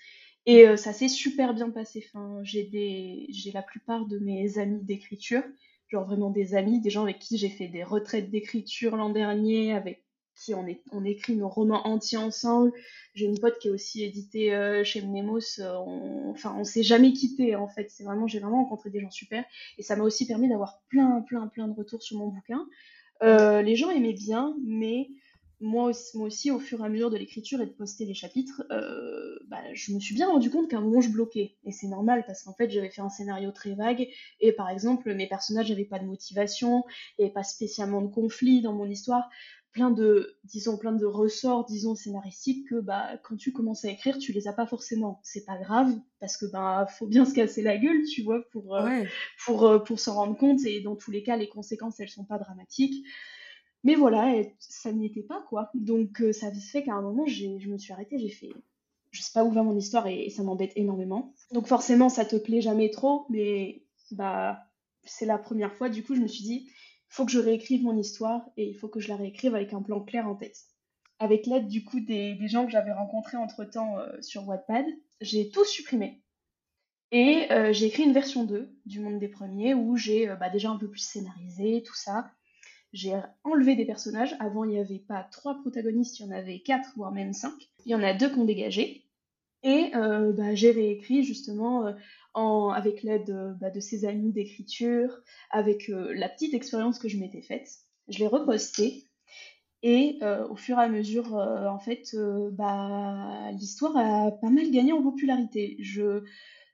Et 0.46 0.66
euh, 0.66 0.76
ça 0.76 0.92
s'est 0.92 1.08
super 1.08 1.54
bien 1.54 1.70
passé. 1.70 2.08
J'ai 2.42 2.64
des, 2.64 3.26
j'ai 3.30 3.52
la 3.52 3.62
plupart 3.62 4.06
de 4.06 4.18
mes 4.18 4.58
amis 4.58 4.82
d'écriture 4.82 5.42
genre 5.88 6.04
vraiment 6.04 6.30
des 6.30 6.54
amis, 6.54 6.80
des 6.80 6.90
gens 6.90 7.02
avec 7.02 7.18
qui 7.18 7.38
j'ai 7.38 7.48
fait 7.48 7.68
des 7.68 7.84
retraites 7.84 8.30
d'écriture 8.30 8.96
l'an 8.96 9.10
dernier, 9.10 9.72
avec 9.72 10.04
qui 10.34 10.52
on, 10.54 10.66
est, 10.66 10.82
on 10.92 11.04
écrit 11.04 11.34
nos 11.34 11.48
romans 11.48 11.86
entiers 11.86 12.18
ensemble. 12.18 12.72
J'ai 13.14 13.24
une 13.24 13.38
pote 13.38 13.58
qui 13.58 13.68
est 13.68 13.70
aussi 13.70 14.04
éditée 14.04 14.54
euh, 14.54 14.84
chez 14.84 15.00
Mnemos. 15.00 15.60
Euh, 15.60 15.74
on, 15.86 16.30
enfin, 16.30 16.54
on 16.58 16.64
s'est 16.64 16.82
jamais 16.82 17.12
quitté 17.12 17.56
en 17.56 17.68
fait. 17.68 17.90
C'est 17.90 18.04
vraiment, 18.04 18.26
j'ai 18.26 18.38
vraiment 18.38 18.64
rencontré 18.64 18.90
des 18.90 19.00
gens 19.00 19.10
super. 19.10 19.44
Et 19.78 19.82
ça 19.82 19.96
m'a 19.96 20.04
aussi 20.04 20.26
permis 20.26 20.48
d'avoir 20.48 20.82
plein, 20.88 21.22
plein, 21.22 21.46
plein 21.46 21.68
de 21.68 21.72
retours 21.72 22.02
sur 22.02 22.18
mon 22.18 22.28
bouquin. 22.28 22.66
Euh, 23.22 23.62
les 23.62 23.76
gens 23.76 23.88
aimaient 23.90 24.12
bien, 24.12 24.54
mais 24.62 25.08
moi 25.60 25.84
aussi, 25.84 26.16
moi 26.18 26.26
aussi, 26.26 26.50
au 26.50 26.58
fur 26.58 26.80
et 26.80 26.84
à 26.84 26.88
mesure 26.88 27.10
de 27.10 27.16
l'écriture 27.16 27.60
et 27.60 27.66
de 27.66 27.72
poster 27.72 28.04
les 28.04 28.14
chapitres, 28.14 28.62
bah, 29.48 29.62
je 29.74 29.92
me 29.92 30.00
suis 30.00 30.14
bien 30.14 30.28
rendu 30.28 30.50
compte 30.50 30.68
qu'à 30.68 30.78
un 30.78 30.82
moment 30.82 31.00
je 31.00 31.10
bloquais. 31.10 31.56
Et 31.64 31.72
c'est 31.72 31.88
normal 31.88 32.24
parce 32.26 32.42
qu'en 32.42 32.54
fait 32.54 32.70
j'avais 32.70 32.90
fait 32.90 33.02
un 33.02 33.08
scénario 33.08 33.50
très 33.52 33.74
vague 33.74 34.06
et 34.40 34.52
par 34.52 34.68
exemple 34.70 35.14
mes 35.14 35.28
personnages 35.28 35.70
n'avaient 35.70 35.84
pas 35.84 35.98
de 35.98 36.06
motivation, 36.06 36.84
et 37.18 37.30
pas 37.30 37.42
spécialement 37.42 38.02
de 38.02 38.08
conflit 38.08 38.60
dans 38.60 38.72
mon 38.72 38.86
histoire 38.86 39.28
plein 39.76 39.90
de, 39.90 40.38
disons, 40.44 40.78
plein 40.78 40.92
de 40.92 41.04
ressorts, 41.04 41.66
disons, 41.66 41.94
scénaristiques 41.94 42.66
que 42.66 42.80
bah, 42.80 43.18
quand 43.22 43.36
tu 43.36 43.52
commences 43.52 43.84
à 43.84 43.90
écrire, 43.90 44.16
tu 44.16 44.32
les 44.32 44.48
as 44.48 44.54
pas 44.54 44.66
forcément. 44.66 45.20
C'est 45.22 45.44
pas 45.44 45.58
grave, 45.58 45.92
parce 46.18 46.38
que 46.38 46.46
bah, 46.46 46.86
faut 46.98 47.06
bien 47.06 47.26
se 47.26 47.34
casser 47.34 47.60
la 47.60 47.76
gueule, 47.76 48.02
tu 48.04 48.22
vois, 48.22 48.40
pour, 48.52 48.74
euh, 48.74 49.02
pour, 49.44 49.66
euh, 49.66 49.78
pour 49.78 50.00
s'en 50.00 50.14
rendre 50.14 50.38
compte. 50.38 50.64
Et 50.64 50.80
dans 50.80 50.96
tous 50.96 51.10
les 51.10 51.22
cas, 51.22 51.36
les 51.36 51.50
conséquences, 51.50 52.00
elles 52.00 52.08
sont 52.08 52.24
pas 52.24 52.38
dramatiques. 52.38 53.04
Mais 53.86 53.94
voilà, 53.94 54.34
ça 54.58 54.90
n'y 54.90 55.06
était 55.06 55.22
pas, 55.22 55.44
quoi. 55.48 55.70
Donc 55.74 56.20
euh, 56.20 56.32
ça 56.32 56.50
fait 56.52 56.82
qu'à 56.82 56.94
un 56.94 57.02
moment, 57.02 57.24
je 57.24 57.46
me 57.46 57.78
suis 57.78 57.92
arrêtée, 57.92 58.18
j'ai 58.18 58.30
fait. 58.30 58.50
Je 59.12 59.22
sais 59.22 59.30
pas 59.32 59.44
où 59.44 59.52
va 59.52 59.62
mon 59.62 59.76
histoire 59.76 60.08
et, 60.08 60.28
ça 60.28 60.42
m'embête 60.42 60.72
énormément. 60.74 61.32
Donc 61.52 61.68
forcément, 61.68 62.08
ça 62.08 62.24
te 62.24 62.34
plaît 62.34 62.60
jamais 62.60 62.90
trop, 62.90 63.26
mais 63.30 63.84
bah 64.10 64.58
c'est 65.04 65.24
la 65.24 65.38
première 65.38 65.72
fois. 65.72 65.88
Du 65.88 66.02
coup, 66.02 66.16
je 66.16 66.20
me 66.20 66.26
suis 66.26 66.42
dit, 66.42 66.68
faut 67.08 67.24
que 67.24 67.30
je 67.30 67.38
réécrive 67.38 67.84
mon 67.84 67.96
histoire 67.96 68.50
et 68.56 68.66
il 68.66 68.74
faut 68.74 68.88
que 68.88 68.98
je 68.98 69.06
la 69.06 69.14
réécrive 69.14 69.54
avec 69.54 69.72
un 69.72 69.82
plan 69.82 70.00
clair 70.00 70.26
en 70.26 70.34
tête. 70.34 70.58
Avec 71.20 71.46
l'aide 71.46 71.68
du 71.68 71.84
coup 71.84 72.00
des, 72.00 72.36
gens 72.48 72.66
que 72.66 72.72
j'avais 72.72 72.92
rencontrés 72.92 73.36
entre 73.36 73.64
temps 73.64 74.00
euh, 74.00 74.20
sur 74.20 74.48
Wattpad, 74.48 74.84
j'ai 75.20 75.48
tout 75.48 75.64
supprimé. 75.64 76.24
Et 77.12 77.46
euh, 77.52 77.72
j'ai 77.72 77.86
écrit 77.86 78.02
une 78.02 78.12
version 78.12 78.42
2 78.42 78.68
du 78.84 78.98
monde 78.98 79.20
des 79.20 79.28
premiers 79.28 79.74
où 79.74 79.96
j'ai 79.96 80.28
euh, 80.28 80.34
bah, 80.34 80.50
déjà 80.50 80.70
un 80.70 80.76
peu 80.76 80.90
plus 80.90 81.06
scénarisé 81.06 81.84
tout 81.84 81.94
ça. 81.94 82.28
J'ai 82.92 83.14
enlevé 83.44 83.76
des 83.76 83.84
personnages. 83.84 84.34
Avant, 84.40 84.64
il 84.64 84.70
n'y 84.70 84.78
avait 84.78 84.98
pas 84.98 85.22
trois 85.30 85.54
protagonistes, 85.60 86.18
il 86.18 86.26
y 86.26 86.28
en 86.28 86.32
avait 86.32 86.60
quatre, 86.60 86.92
voire 86.96 87.12
même 87.12 87.32
cinq. 87.32 87.54
Il 87.84 87.92
y 87.92 87.94
en 87.94 88.02
a 88.02 88.14
deux 88.14 88.30
qui 88.30 88.38
ont 88.38 88.44
dégagé. 88.44 89.02
Et 89.62 89.90
bah, 89.92 90.54
j'ai 90.54 90.70
réécrit 90.70 91.24
justement 91.24 91.92
avec 92.74 93.02
l'aide 93.02 93.30
euh, 93.30 93.52
bah, 93.60 93.70
de 93.70 93.80
ses 93.80 94.04
amis 94.04 94.32
d'écriture, 94.32 95.22
avec 95.50 95.88
euh, 95.88 96.12
la 96.14 96.28
petite 96.28 96.54
expérience 96.54 96.98
que 96.98 97.08
je 97.08 97.18
m'étais 97.18 97.40
faite. 97.40 97.68
Je 98.08 98.18
l'ai 98.18 98.26
reposté 98.26 99.04
et 99.82 100.18
euh, 100.22 100.46
au 100.48 100.56
fur 100.56 100.78
et 100.78 100.82
à 100.82 100.88
mesure, 100.88 101.34
en 101.34 101.78
fait, 101.78 102.16
bah, 102.52 103.50
l'histoire 103.52 103.96
a 103.96 104.30
pas 104.32 104.50
mal 104.50 104.70
gagné 104.70 104.92
en 104.92 105.02
popularité. 105.02 105.76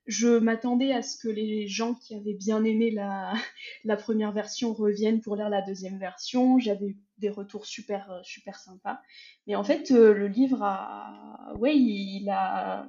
Je 0.07 0.38
m'attendais 0.38 0.93
à 0.93 1.03
ce 1.03 1.17
que 1.17 1.29
les 1.29 1.69
gens 1.69 1.95
qui 1.95 2.15
avaient 2.15 2.35
bien 2.35 2.65
aimé 2.65 2.91
la, 3.85 3.97
première 3.97 4.33
version 4.33 4.73
reviennent 4.73 5.21
pour 5.21 5.37
lire 5.37 5.49
la 5.49 5.62
deuxième 5.62 5.99
version. 5.99 6.59
J'avais 6.59 6.87
eu 6.87 6.99
des 7.19 7.31
retours 7.31 7.67
super, 7.67 8.11
euh, 8.11 8.21
super 8.23 8.59
sympas. 8.59 9.01
Mais 9.47 9.55
en 9.55 9.65
fait, 9.65 9.91
euh, 9.91 10.12
le 10.12 10.27
livre 10.27 10.62
a, 10.62 11.55
ouais, 11.59 11.77
il 11.77 12.29
a, 12.31 12.88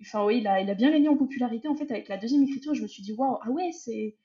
enfin, 0.00 0.24
ouais, 0.24 0.38
il 0.38 0.46
a 0.46 0.74
bien 0.74 0.90
gagné 0.90 1.08
en 1.08 1.16
popularité. 1.16 1.68
En 1.68 1.76
fait, 1.76 1.90
avec 1.90 2.08
la 2.08 2.16
deuxième 2.16 2.44
écriture, 2.44 2.74
je 2.74 2.82
me 2.82 2.88
suis 2.88 3.02
dit, 3.02 3.12
waouh, 3.12 3.38
ah 3.42 3.50
ouais, 3.50 3.70
c'est, 3.72 4.16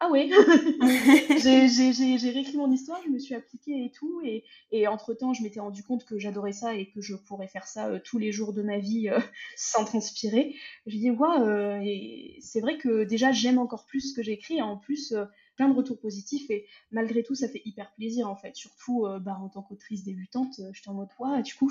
ah 0.00 0.10
ouais, 0.10 0.28
j'ai 1.38 2.30
réécrit 2.30 2.56
mon 2.56 2.70
histoire, 2.70 3.00
je 3.04 3.08
me 3.08 3.18
suis 3.18 3.34
appliquée 3.34 3.84
et 3.84 3.90
tout, 3.90 4.20
et, 4.24 4.44
et 4.70 4.86
entre-temps, 4.88 5.32
je 5.32 5.42
m'étais 5.42 5.60
rendu 5.60 5.82
compte 5.82 6.04
que 6.04 6.18
j'adorais 6.18 6.52
ça 6.52 6.74
et 6.74 6.90
que 6.90 7.00
je 7.00 7.14
pourrais 7.14 7.46
faire 7.46 7.66
ça 7.66 7.88
euh, 7.88 8.00
tous 8.04 8.18
les 8.18 8.32
jours 8.32 8.52
de 8.52 8.62
ma 8.62 8.78
vie 8.78 9.08
euh, 9.08 9.18
sans 9.56 9.84
transpirer. 9.84 10.56
J'ai 10.86 10.98
dit, 10.98 11.10
waouh, 11.10 11.44
euh, 11.44 11.80
et 11.82 12.38
c'est 12.42 12.60
vrai 12.60 12.76
que 12.76 13.04
déjà, 13.04 13.32
j'aime 13.32 13.58
encore 13.58 13.86
plus 13.86 14.10
ce 14.10 14.14
que 14.14 14.22
j'écris, 14.22 14.58
et 14.58 14.62
en 14.62 14.76
plus, 14.76 15.14
plein 15.56 15.68
de 15.68 15.74
retours 15.74 16.00
positifs, 16.00 16.50
et 16.50 16.66
malgré 16.90 17.22
tout, 17.22 17.34
ça 17.34 17.48
fait 17.48 17.62
hyper 17.64 17.92
plaisir, 17.94 18.28
en 18.28 18.36
fait, 18.36 18.56
surtout 18.56 19.06
bah, 19.20 19.38
en 19.40 19.48
tant 19.48 19.62
qu'autrice 19.62 20.04
débutante, 20.04 20.60
j'étais 20.72 20.88
en 20.88 20.94
mode, 20.94 21.08
waouh, 21.18 21.40
du 21.40 21.54
coup, 21.54 21.70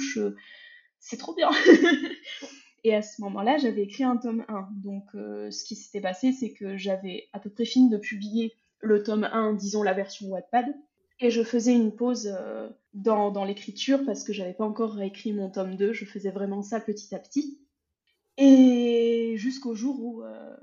c'est 0.99 1.17
trop 1.17 1.35
bien 1.35 1.49
Et 2.83 2.93
à 2.93 3.01
ce 3.01 3.21
moment-là, 3.21 3.57
j'avais 3.57 3.83
écrit 3.83 4.03
un 4.03 4.17
tome 4.17 4.45
1. 4.49 4.67
Donc, 4.83 5.05
euh, 5.15 5.49
ce 5.51 5.63
qui 5.63 5.75
s'était 5.75 6.01
passé, 6.01 6.33
c'est 6.33 6.51
que 6.51 6.77
j'avais 6.77 7.29
à 7.31 7.39
peu 7.39 7.49
près 7.49 7.65
fini 7.65 7.89
de 7.89 7.97
publier 7.97 8.53
le 8.79 9.03
tome 9.03 9.23
1, 9.23 9.53
disons 9.53 9.83
la 9.83 9.93
version 9.93 10.27
Wattpad, 10.27 10.65
et 11.19 11.29
je 11.29 11.43
faisais 11.43 11.73
une 11.73 11.95
pause 11.95 12.33
euh, 12.37 12.69
dans, 12.93 13.45
l'écriture 13.45 14.03
parce 14.05 14.25
que 14.25 14.33
j'avais 14.33 14.53
pas 14.53 14.65
encore 14.65 14.93
réécrit 14.93 15.31
mon 15.31 15.49
tome 15.49 15.77
2. 15.77 15.93
Je 15.93 16.03
faisais 16.03 16.31
vraiment 16.31 16.61
ça 16.61 16.81
petit 16.81 17.15
à 17.15 17.19
petit. 17.19 17.61
Et 18.37 19.35
jusqu'au 19.37 19.75
jour 19.75 20.03
où 20.03 20.23
euh, 20.23 20.57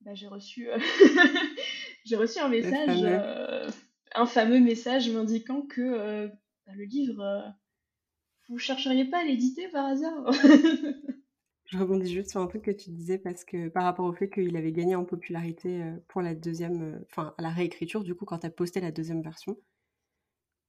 bah, 0.00 0.14
j'ai 0.14 0.28
reçu, 0.28 0.68
j'ai 2.06 2.16
reçu 2.16 2.38
un 2.38 2.48
message, 2.48 3.04
un 4.14 4.26
fameux 4.26 4.60
message 4.60 5.10
m'indiquant 5.10 5.62
que 5.62 6.28
bah, 6.66 6.72
le 6.74 6.84
livre, 6.84 7.52
vous 8.48 8.56
chercheriez 8.56 9.04
pas 9.04 9.18
à 9.18 9.24
l'éditer 9.24 9.68
par 9.68 9.84
hasard? 9.84 10.30
Je 11.68 11.76
rebondis 11.76 12.10
juste 12.10 12.30
sur 12.30 12.40
un 12.40 12.46
truc 12.46 12.62
que 12.62 12.70
tu 12.70 12.90
disais 12.90 13.18
parce 13.18 13.44
que 13.44 13.68
par 13.68 13.84
rapport 13.84 14.06
au 14.06 14.12
fait 14.14 14.30
qu'il 14.30 14.56
avait 14.56 14.72
gagné 14.72 14.94
en 14.94 15.04
popularité 15.04 15.82
euh, 15.82 15.92
pour 16.08 16.22
la 16.22 16.34
deuxième, 16.34 16.82
euh, 16.82 16.98
enfin 17.10 17.34
à 17.36 17.42
la 17.42 17.50
réécriture, 17.50 18.02
du 18.02 18.14
coup, 18.14 18.24
quand 18.24 18.38
tu 18.38 18.46
as 18.46 18.50
posté 18.50 18.80
la 18.80 18.90
deuxième 18.90 19.22
version, 19.22 19.58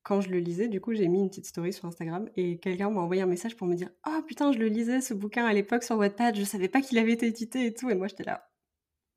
quand 0.03 0.19
je 0.19 0.29
le 0.29 0.39
lisais, 0.39 0.67
du 0.67 0.81
coup, 0.81 0.93
j'ai 0.93 1.07
mis 1.07 1.19
une 1.19 1.29
petite 1.29 1.45
story 1.45 1.71
sur 1.71 1.85
Instagram 1.85 2.29
et 2.35 2.57
quelqu'un 2.57 2.89
m'a 2.89 2.99
envoyé 2.99 3.21
un 3.21 3.27
message 3.27 3.55
pour 3.55 3.65
me 3.65 3.75
dire 3.75 3.89
Oh 4.07 4.21
putain, 4.27 4.51
je 4.51 4.59
le 4.59 4.67
lisais 4.67 4.99
ce 4.99 5.13
bouquin 5.13 5.45
à 5.45 5.53
l'époque 5.53 5.83
sur 5.83 5.97
Wattpad, 5.97 6.35
je 6.35 6.43
savais 6.43 6.67
pas 6.67 6.81
qu'il 6.81 6.97
avait 6.97 7.13
été 7.13 7.27
édité 7.27 7.65
et 7.65 7.73
tout. 7.73 7.89
Et 7.89 7.95
moi, 7.95 8.07
j'étais 8.07 8.25
là, 8.25 8.49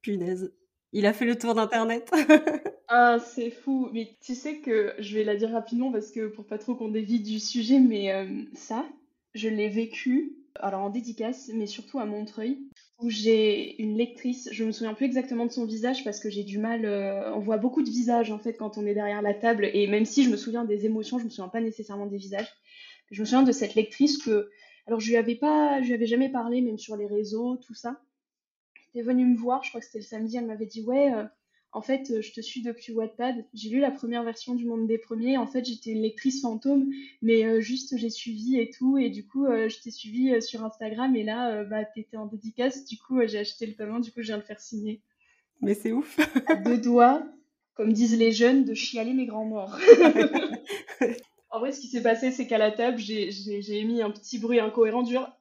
punaise, 0.03 0.55
il 0.93 1.07
a 1.07 1.13
fait 1.13 1.25
le 1.25 1.37
tour 1.37 1.55
d'internet. 1.55 2.13
ah, 2.89 3.19
c'est 3.19 3.51
fou. 3.51 3.89
Mais 3.93 4.17
tu 4.21 4.37
sais 4.37 4.59
que 4.59 4.95
je 5.01 5.17
vais 5.17 5.25
la 5.25 5.35
dire 5.35 5.51
rapidement 5.51 5.91
parce 5.91 6.13
que 6.13 6.29
pour 6.29 6.47
pas 6.47 6.59
trop 6.59 6.77
qu'on 6.77 6.89
dévie 6.89 7.21
du 7.21 7.41
sujet, 7.41 7.81
mais 7.81 8.13
euh, 8.13 8.45
ça, 8.55 8.87
je 9.35 9.49
l'ai 9.49 9.69
vécu 9.69 10.37
alors 10.57 10.83
en 10.83 10.91
dédicace, 10.91 11.51
mais 11.55 11.67
surtout 11.67 11.99
à 11.99 12.05
Montreuil, 12.05 12.59
où 12.99 13.11
j'ai 13.11 13.81
une 13.83 13.97
lectrice, 13.97 14.49
je 14.53 14.65
me 14.65 14.73
souviens 14.73 14.95
plus 14.95 15.07
exactement 15.07 15.47
de 15.47 15.51
son 15.51 15.65
visage 15.65 16.05
parce 16.05 16.21
que 16.21 16.31
j'ai 16.31 16.45
du 16.45 16.59
mal, 16.59 16.85
euh, 16.85 17.35
on 17.35 17.41
voit 17.41 17.57
beaucoup 17.57 17.83
de 17.83 17.91
visages 17.91 18.31
en 18.31 18.39
fait 18.39 18.55
quand 18.55 18.79
on 18.79 18.87
est 18.87 18.95
derrière 18.95 19.23
la 19.23 19.35
table, 19.35 19.71
et 19.73 19.87
même 19.87 20.05
si 20.05 20.25
je 20.25 20.31
me 20.31 20.37
souviens 20.37 20.65
des 20.65 20.87
émotions, 20.87 21.19
je 21.19 21.25
me 21.25 21.31
souviens 21.31 21.49
pas 21.49 21.61
nécessairement 21.61 22.07
des 22.07 22.19
visages. 22.19 22.49
Je 23.11 23.21
me 23.21 23.27
souviens 23.27 23.43
de 23.43 23.53
cette 23.53 23.75
lectrice 23.75 24.23
que, 24.23 24.51
alors 24.87 25.01
je 25.01 25.09
lui 25.09 25.17
avais 25.17 25.35
pas, 25.35 25.81
je 25.83 25.87
lui 25.87 25.95
avais 25.95 26.07
jamais 26.07 26.31
parlé, 26.31 26.61
même 26.61 26.79
sur 26.79 26.97
les 26.97 27.07
réseaux, 27.07 27.57
tout 27.57 27.75
ça. 27.75 28.01
Elle 28.77 29.01
était 29.01 29.03
venue 29.03 29.27
me 29.27 29.37
voir, 29.37 29.63
je 29.65 29.71
crois 29.71 29.81
que 29.81 29.87
c'était 29.87 29.99
le 29.99 30.05
samedi, 30.05 30.37
elle 30.37 30.47
m'avait 30.47 30.67
dit 30.67 30.83
ouais. 30.83 31.13
Euh, 31.13 31.25
en 31.75 31.81
fait, 31.81 32.11
euh, 32.11 32.21
je 32.21 32.33
te 32.33 32.41
suis 32.43 32.63
depuis 32.63 32.93
Wattpad. 32.93 33.47
J'ai 33.55 33.71
lu 33.71 33.81
la 33.81 33.91
première 33.91 34.23
version 34.23 34.55
du 34.55 34.67
Monde 34.67 34.87
des 34.87 34.99
Premiers. 34.99 35.39
En 35.39 35.47
fait, 35.47 35.65
j'étais 35.65 35.91
une 35.91 36.03
lectrice 36.03 36.43
fantôme, 36.43 36.91
mais 37.23 37.45
euh, 37.45 37.61
juste 37.61 37.97
j'ai 37.97 38.11
suivi 38.11 38.61
et 38.61 38.71
tout. 38.71 38.99
Et 38.99 39.09
du 39.09 39.27
coup, 39.27 39.47
euh, 39.47 39.71
je 39.71 39.81
t'ai 39.81 39.91
suivi 39.91 40.41
sur 40.43 40.63
Instagram. 40.65 41.17
Et 41.17 41.25
là, 41.25 41.65
bah, 41.65 41.85
t'étais 41.85 42.19
en 42.19 42.27
dédicace. 42.27 42.85
Du 42.85 42.99
coup, 42.99 43.21
j'ai 43.27 43.39
acheté 43.39 43.67
le 43.67 43.75
tome 43.75 44.03
Du 44.03 44.13
coup, 44.13 44.21
je 44.21 44.27
viens 44.27 44.37
de 44.37 44.43
le 44.43 44.47
faire 44.47 44.61
signer. 44.61 45.01
Mais 45.63 45.75
c'est 45.75 45.93
ouf. 45.93 46.19
à 46.47 46.57
deux 46.57 46.79
doigts, 46.79 47.23
comme 47.75 47.93
disent 47.93 48.19
les 48.19 48.33
jeunes, 48.33 48.65
de 48.65 48.75
chialer 48.75 49.15
mes 49.15 49.27
grands 49.27 49.47
morts. 49.47 49.79
en 51.51 51.59
vrai, 51.59 51.73
ce 51.73 51.81
qui 51.81 51.87
s'est 51.87 52.03
passé, 52.03 52.33
c'est 52.33 52.47
qu'à 52.47 52.59
la 52.59 52.71
table, 52.71 52.99
j'ai 52.99 53.79
émis 53.79 54.03
un 54.03 54.11
petit 54.11 54.39
bruit 54.39 54.61
incohérent 54.61 55.03
du 55.03 55.15
genre. 55.15 55.39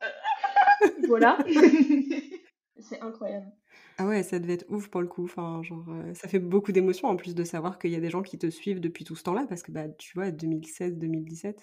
voilà. 1.08 1.38
c'est 2.80 3.02
incroyable. 3.02 3.52
Ah 4.02 4.08
ouais, 4.08 4.24
ça 4.24 4.40
devait 4.40 4.54
être 4.54 4.66
ouf 4.70 4.88
pour 4.88 5.00
le 5.02 5.08
coup. 5.08 5.26
Enfin, 5.26 5.62
genre, 5.62 5.86
euh, 5.90 6.12
ça 6.16 6.28
fait 6.28 6.40
beaucoup 6.40 6.72
d'émotions 6.72 7.08
en 7.08 7.16
plus 7.16 7.36
de 7.36 7.44
savoir 7.44 7.78
qu'il 7.78 7.92
y 7.92 7.96
a 7.96 8.00
des 8.00 8.10
gens 8.10 8.24
qui 8.24 8.40
te 8.40 8.50
suivent 8.50 8.80
depuis 8.80 9.04
tout 9.06 9.16
ce 9.16 9.22
temps-là, 9.22 9.46
parce 9.48 9.62
que 9.62 9.72
bah, 9.72 9.88
tu 9.90 10.14
vois, 10.16 10.32
2016-2017, 10.32 11.54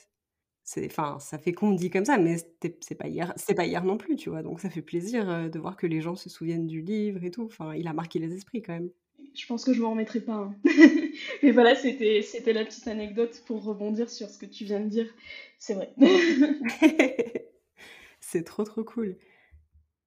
c'est, 0.63 0.87
enfin, 0.87 1.19
ça 1.19 1.37
fait 1.39 1.53
qu'on 1.53 1.73
dit 1.73 1.91
comme 1.91 2.05
ça, 2.05 2.17
mais 2.17 2.37
c'est 2.81 2.95
pas 2.95 3.09
hier, 3.09 3.33
c'est 3.35 3.55
pas 3.55 3.67
hier 3.67 3.83
non 3.83 3.97
plus, 3.97 4.15
tu 4.15 4.31
vois. 4.31 4.43
Donc 4.43 4.61
ça 4.61 4.71
fait 4.71 4.83
plaisir 4.83 5.29
euh, 5.29 5.49
de 5.49 5.59
voir 5.59 5.77
que 5.77 5.89
les 5.89 6.01
gens 6.01 6.15
se 6.15 6.31
souviennent 6.31 6.69
du 6.69 6.81
livre 6.81 7.25
et 7.25 7.33
tout. 7.33 7.45
Enfin, 7.45 7.75
il 7.75 7.89
a 7.89 7.93
marqué 7.93 8.21
les 8.21 8.33
esprits 8.33 8.63
quand 8.63 8.75
même. 8.75 8.91
Je 9.35 9.47
pense 9.47 9.65
que 9.65 9.73
je 9.73 9.83
m'en 9.83 9.91
remettrai 9.91 10.21
pas. 10.21 10.35
Hein. 10.35 10.55
mais 11.43 11.51
voilà, 11.51 11.75
c'était, 11.75 12.23
c'était 12.23 12.53
la 12.53 12.65
petite 12.65 12.87
anecdote 12.87 13.43
pour 13.47 13.65
rebondir 13.65 14.09
sur 14.09 14.29
ce 14.31 14.39
que 14.39 14.47
tu 14.47 14.65
viens 14.65 14.81
de 14.81 14.89
dire. 14.89 15.13
C'est 15.59 15.75
vrai. 15.75 15.93
c'est 18.21 18.45
trop 18.45 18.63
trop 18.63 18.85
cool. 18.85 19.17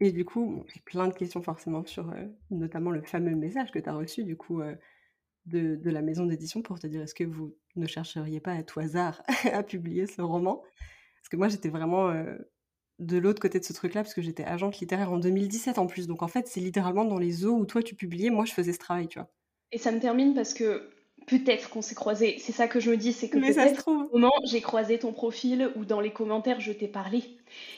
Et 0.03 0.11
du 0.11 0.25
coup, 0.25 0.65
j'ai 0.73 0.81
plein 0.81 1.07
de 1.07 1.13
questions 1.13 1.43
forcément 1.43 1.85
sur 1.85 2.09
euh, 2.09 2.25
notamment 2.49 2.89
le 2.89 3.03
fameux 3.03 3.35
message 3.35 3.71
que 3.71 3.77
tu 3.77 3.87
as 3.87 3.93
reçu 3.93 4.23
du 4.23 4.35
coup 4.35 4.59
euh, 4.59 4.73
de, 5.45 5.75
de, 5.75 5.89
la 5.91 6.01
maison 6.01 6.25
d'édition 6.25 6.63
pour 6.63 6.79
te 6.79 6.87
dire 6.87 7.03
est-ce 7.03 7.13
que 7.13 7.23
vous 7.23 7.55
ne 7.75 7.85
chercheriez 7.85 8.39
pas 8.39 8.53
à 8.53 8.63
tout 8.63 8.79
hasard 8.79 9.21
à 9.53 9.61
publier 9.61 10.07
ce 10.07 10.23
roman? 10.23 10.63
Parce 11.21 11.29
que 11.29 11.37
moi 11.37 11.49
j'étais 11.49 11.69
vraiment 11.69 12.09
euh, 12.09 12.35
de 12.97 13.19
l'autre 13.19 13.39
côté 13.39 13.59
de 13.59 13.63
ce 13.63 13.73
truc-là 13.73 14.01
parce 14.01 14.15
que 14.15 14.23
j'étais 14.23 14.43
agente 14.43 14.79
littéraire 14.79 15.11
en 15.11 15.19
2017 15.19 15.77
en 15.77 15.85
plus. 15.85 16.07
Donc 16.07 16.23
en 16.23 16.27
fait 16.27 16.47
c'est 16.47 16.61
littéralement 16.61 17.05
dans 17.05 17.19
les 17.19 17.45
eaux 17.45 17.55
où 17.55 17.67
toi 17.67 17.83
tu 17.83 17.93
publiais, 17.93 18.31
moi 18.31 18.45
je 18.45 18.53
faisais 18.53 18.73
ce 18.73 18.79
travail, 18.79 19.07
tu 19.07 19.19
vois. 19.19 19.29
Et 19.71 19.77
ça 19.77 19.91
me 19.91 19.99
termine 19.99 20.33
parce 20.33 20.55
que 20.55 20.89
peut-être 21.27 21.69
qu'on 21.69 21.83
s'est 21.83 21.93
croisés. 21.93 22.37
C'est 22.39 22.53
ça 22.53 22.67
que 22.67 22.79
je 22.79 22.89
me 22.89 22.97
dis, 22.97 23.13
c'est 23.13 23.29
que 23.29 23.37
peut-être 23.37 23.87
au 23.87 24.17
moment 24.17 24.33
j'ai 24.45 24.61
croisé 24.61 24.97
ton 24.97 25.13
profil 25.13 25.71
ou 25.75 25.85
dans 25.85 26.01
les 26.01 26.11
commentaires 26.11 26.59
je 26.59 26.71
t'ai 26.71 26.87
parlé. 26.87 27.23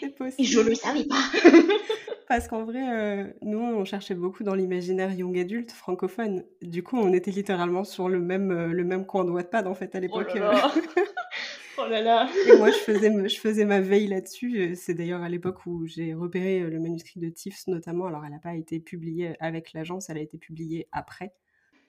Et 0.02 0.46
je 0.46 0.62
le 0.62 0.74
savais 0.74 1.04
pas. 1.04 1.22
Parce 2.34 2.48
qu'en 2.48 2.64
vrai, 2.64 2.82
euh, 2.92 3.32
nous, 3.44 3.60
on 3.60 3.86
cherchait 3.86 4.16
beaucoup 4.16 4.44
dans 4.44 4.56
l'imaginaire 4.56 5.14
young 5.14 5.38
adulte 5.38 5.72
francophone. 5.72 6.44
Du 6.64 6.82
coup, 6.82 6.98
on 6.98 7.14
était 7.14 7.30
littéralement 7.30 7.84
sur 7.84 8.10
le 8.10 8.20
même, 8.20 8.50
euh, 8.50 8.68
le 8.70 8.84
même 8.84 9.06
coin 9.06 9.24
de 9.24 9.30
Wattpad, 9.30 9.68
en 9.68 9.76
fait, 9.76 9.94
à 9.94 10.00
l'époque. 10.00 10.32
Oh 10.34 10.40
là 10.40 10.52
là, 10.52 10.74
oh 11.78 11.86
là, 11.88 12.02
là. 12.02 12.30
Et 12.48 12.58
moi, 12.58 12.72
je 12.72 12.78
faisais, 12.78 13.30
je 13.30 13.40
faisais 13.40 13.66
ma 13.66 13.82
veille 13.82 14.08
là-dessus. 14.08 14.76
C'est 14.76 14.96
d'ailleurs 14.96 15.22
à 15.22 15.30
l'époque 15.30 15.64
où 15.68 15.86
j'ai 15.86 16.16
repéré 16.16 16.62
le 16.62 16.80
manuscrit 16.80 17.20
de 17.20 17.30
Tiffs, 17.30 17.68
notamment. 17.68 18.08
Alors, 18.08 18.26
elle 18.26 18.32
n'a 18.32 18.40
pas 18.40 18.56
été 18.56 18.80
publiée 18.80 19.36
avec 19.40 19.72
l'agence, 19.74 20.10
elle 20.10 20.18
a 20.18 20.22
été 20.22 20.40
publiée 20.40 20.88
après. 20.92 21.36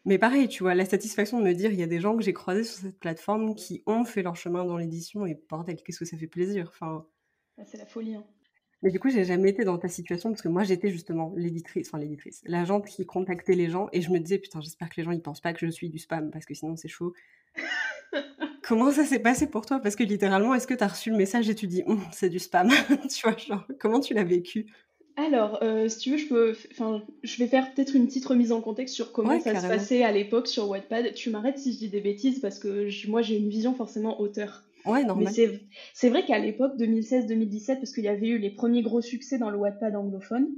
Mais 0.05 0.19
pareil, 0.19 0.49
tu 0.49 0.63
vois, 0.63 0.75
la 0.75 0.85
satisfaction 0.85 1.39
de 1.39 1.45
me 1.45 1.55
dire, 1.55 1.73
il 1.73 1.81
y 1.81 1.83
a 1.83 1.87
des 1.87 2.01
gens 2.01 2.19
que 2.19 2.23
j'ai 2.23 2.35
croisés 2.35 2.65
sur 2.65 2.83
cette 2.83 3.01
plateforme 3.01 3.55
qui 3.55 3.83
ont 3.87 4.05
fait 4.05 4.23
leur 4.23 4.37
chemin 4.37 4.67
dans 4.67 4.77
l'édition 4.77 5.25
et 5.25 5.43
bordel, 5.49 5.83
qu'est-ce 5.83 6.01
que 6.01 6.05
ça 6.05 6.19
fait 6.19 6.27
plaisir. 6.27 6.67
Enfin, 6.69 7.07
ah, 7.57 7.63
c'est 7.65 7.79
la 7.79 7.87
folie. 7.87 8.17
Hein. 8.17 8.27
Mais 8.85 8.91
du 8.91 9.01
coup, 9.01 9.09
j'ai 9.09 9.25
jamais 9.25 9.49
été 9.49 9.65
dans 9.65 9.79
ta 9.79 9.89
situation 9.89 10.29
parce 10.29 10.43
que 10.43 10.49
moi, 10.49 10.63
j'étais 10.63 10.91
justement 10.91 11.33
l'éditrice, 11.37 11.89
enfin 11.89 11.99
l'éditrice, 11.99 12.43
l'agente 12.45 12.87
qui 12.87 13.07
contactait 13.07 13.55
les 13.55 13.71
gens 13.71 13.89
et 13.95 14.03
je 14.03 14.11
me 14.11 14.19
disais, 14.19 14.39
putain, 14.39 14.61
j'espère 14.61 14.91
que 14.91 14.97
les 14.99 15.05
gens 15.05 15.11
ils 15.11 15.23
pensent 15.23 15.41
pas 15.41 15.55
que 15.55 15.59
je 15.59 15.71
suis 15.71 15.89
du 15.89 15.99
spam 15.99 16.31
parce 16.31 16.45
que 16.45 16.53
sinon 16.53 16.77
c'est 16.77 16.89
chaud. 16.89 17.15
comment 18.63 18.91
ça 18.91 19.07
s'est 19.07 19.21
passé 19.21 19.47
pour 19.47 19.65
toi? 19.65 19.81
Parce 19.81 19.97
que 19.97 20.05
littéralement, 20.05 20.55
est-ce 20.55 20.67
que 20.67 20.75
tu 20.75 20.85
as 20.85 20.89
reçu 20.89 21.11
le 21.11 21.17
message 21.17 21.49
et 21.49 21.55
tu 21.55 21.67
dis, 21.67 21.83
hum, 21.87 21.99
c'est 22.13 22.29
du 22.29 22.39
spam? 22.39 22.69
Tu 23.11 23.27
vois, 23.27 23.37
genre, 23.39 23.67
comment 23.81 24.01
tu 24.01 24.13
l'as 24.13 24.23
vécu? 24.23 24.67
Alors, 25.17 25.63
euh, 25.63 25.89
si 25.89 25.99
tu 26.01 26.11
veux, 26.11 26.17
je 26.19 26.27
peux, 26.27 26.57
enfin, 26.73 27.03
je 27.23 27.39
vais 27.39 27.47
faire 27.47 27.73
peut-être 27.73 27.97
une 27.97 28.07
petite 28.07 28.27
remise 28.27 28.53
en 28.53 28.61
contexte 28.61 28.95
sur 28.95 29.13
comment 29.13 29.41
ça 29.41 29.61
se 29.61 29.67
passait 29.67 30.03
à 30.03 30.13
l'époque 30.13 30.47
sur 30.47 30.69
Wattpad. 30.69 31.15
Tu 31.15 31.31
m'arrêtes 31.31 31.59
si 31.59 31.73
je 31.73 31.79
dis 31.79 31.89
des 31.89 32.01
bêtises 32.01 32.41
parce 32.41 32.59
que 32.59 32.89
moi 33.09 33.23
j'ai 33.23 33.39
une 33.39 33.49
vision 33.49 33.75
forcément 33.75 34.21
auteur. 34.21 34.65
Ouais, 34.85 35.05
normal. 35.05 35.33
Mais 35.37 35.61
c'est 35.95 36.09
vrai 36.11 36.25
qu'à 36.25 36.39
l'époque 36.39 36.77
2016-2017, 36.79 37.77
parce 37.77 37.93
qu'il 37.93 38.05
y 38.05 38.09
avait 38.09 38.29
eu 38.29 38.39
les 38.39 38.51
premiers 38.51 38.83
gros 38.83 39.01
succès 39.01 39.39
dans 39.39 39.51
le 39.51 39.59
Wattpad 39.59 39.97
anglophone, 39.97 40.49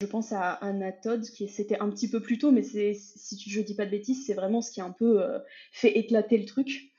je 0.00 0.06
pense 0.06 0.32
à 0.32 0.52
Anatod, 0.52 1.22
qui 1.22 1.48
c'était 1.48 1.78
un 1.78 1.88
petit 1.90 2.10
peu 2.10 2.20
plus 2.20 2.38
tôt, 2.38 2.50
mais 2.50 2.62
si 2.62 3.38
je 3.48 3.60
dis 3.60 3.74
pas 3.74 3.86
de 3.86 3.90
bêtises, 3.90 4.26
c'est 4.26 4.34
vraiment 4.34 4.60
ce 4.60 4.70
qui 4.70 4.80
a 4.80 4.84
un 4.84 4.90
peu 4.90 5.22
euh, 5.22 5.38
fait 5.72 5.96
éclater 5.98 6.36
le 6.36 6.44
truc. 6.44 6.90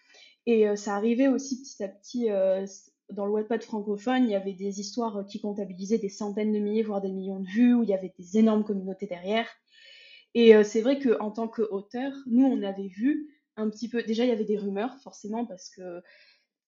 Et 0.47 0.67
euh, 0.67 0.75
ça 0.75 0.95
arrivait 0.95 1.27
aussi 1.27 1.61
petit 1.61 1.83
à 1.83 1.87
petit 1.87 2.29
dans 3.11 3.25
le 3.25 3.31
Wattpad 3.31 3.63
francophone, 3.63 4.23
il 4.23 4.31
y 4.31 4.35
avait 4.35 4.53
des 4.53 4.79
histoires 4.79 5.25
qui 5.27 5.39
comptabilisaient 5.39 5.97
des 5.97 6.09
centaines 6.09 6.51
de 6.51 6.59
milliers, 6.59 6.83
voire 6.83 7.01
des 7.01 7.11
millions 7.11 7.39
de 7.39 7.47
vues, 7.47 7.75
où 7.75 7.83
il 7.83 7.89
y 7.89 7.93
avait 7.93 8.13
des 8.17 8.37
énormes 8.37 8.63
communautés 8.63 9.05
derrière. 9.05 9.47
Et 10.33 10.55
euh, 10.55 10.63
c'est 10.63 10.81
vrai 10.81 10.99
qu'en 10.99 11.31
tant 11.31 11.47
qu'auteur, 11.47 12.11
nous, 12.27 12.45
on 12.45 12.61
avait 12.63 12.87
vu 12.87 13.29
un 13.55 13.69
petit 13.69 13.89
peu. 13.89 14.03
Déjà, 14.03 14.25
il 14.25 14.29
y 14.29 14.33
avait 14.33 14.43
des 14.43 14.57
rumeurs, 14.57 14.95
forcément, 15.01 15.45
parce 15.45 15.69
que 15.69 16.01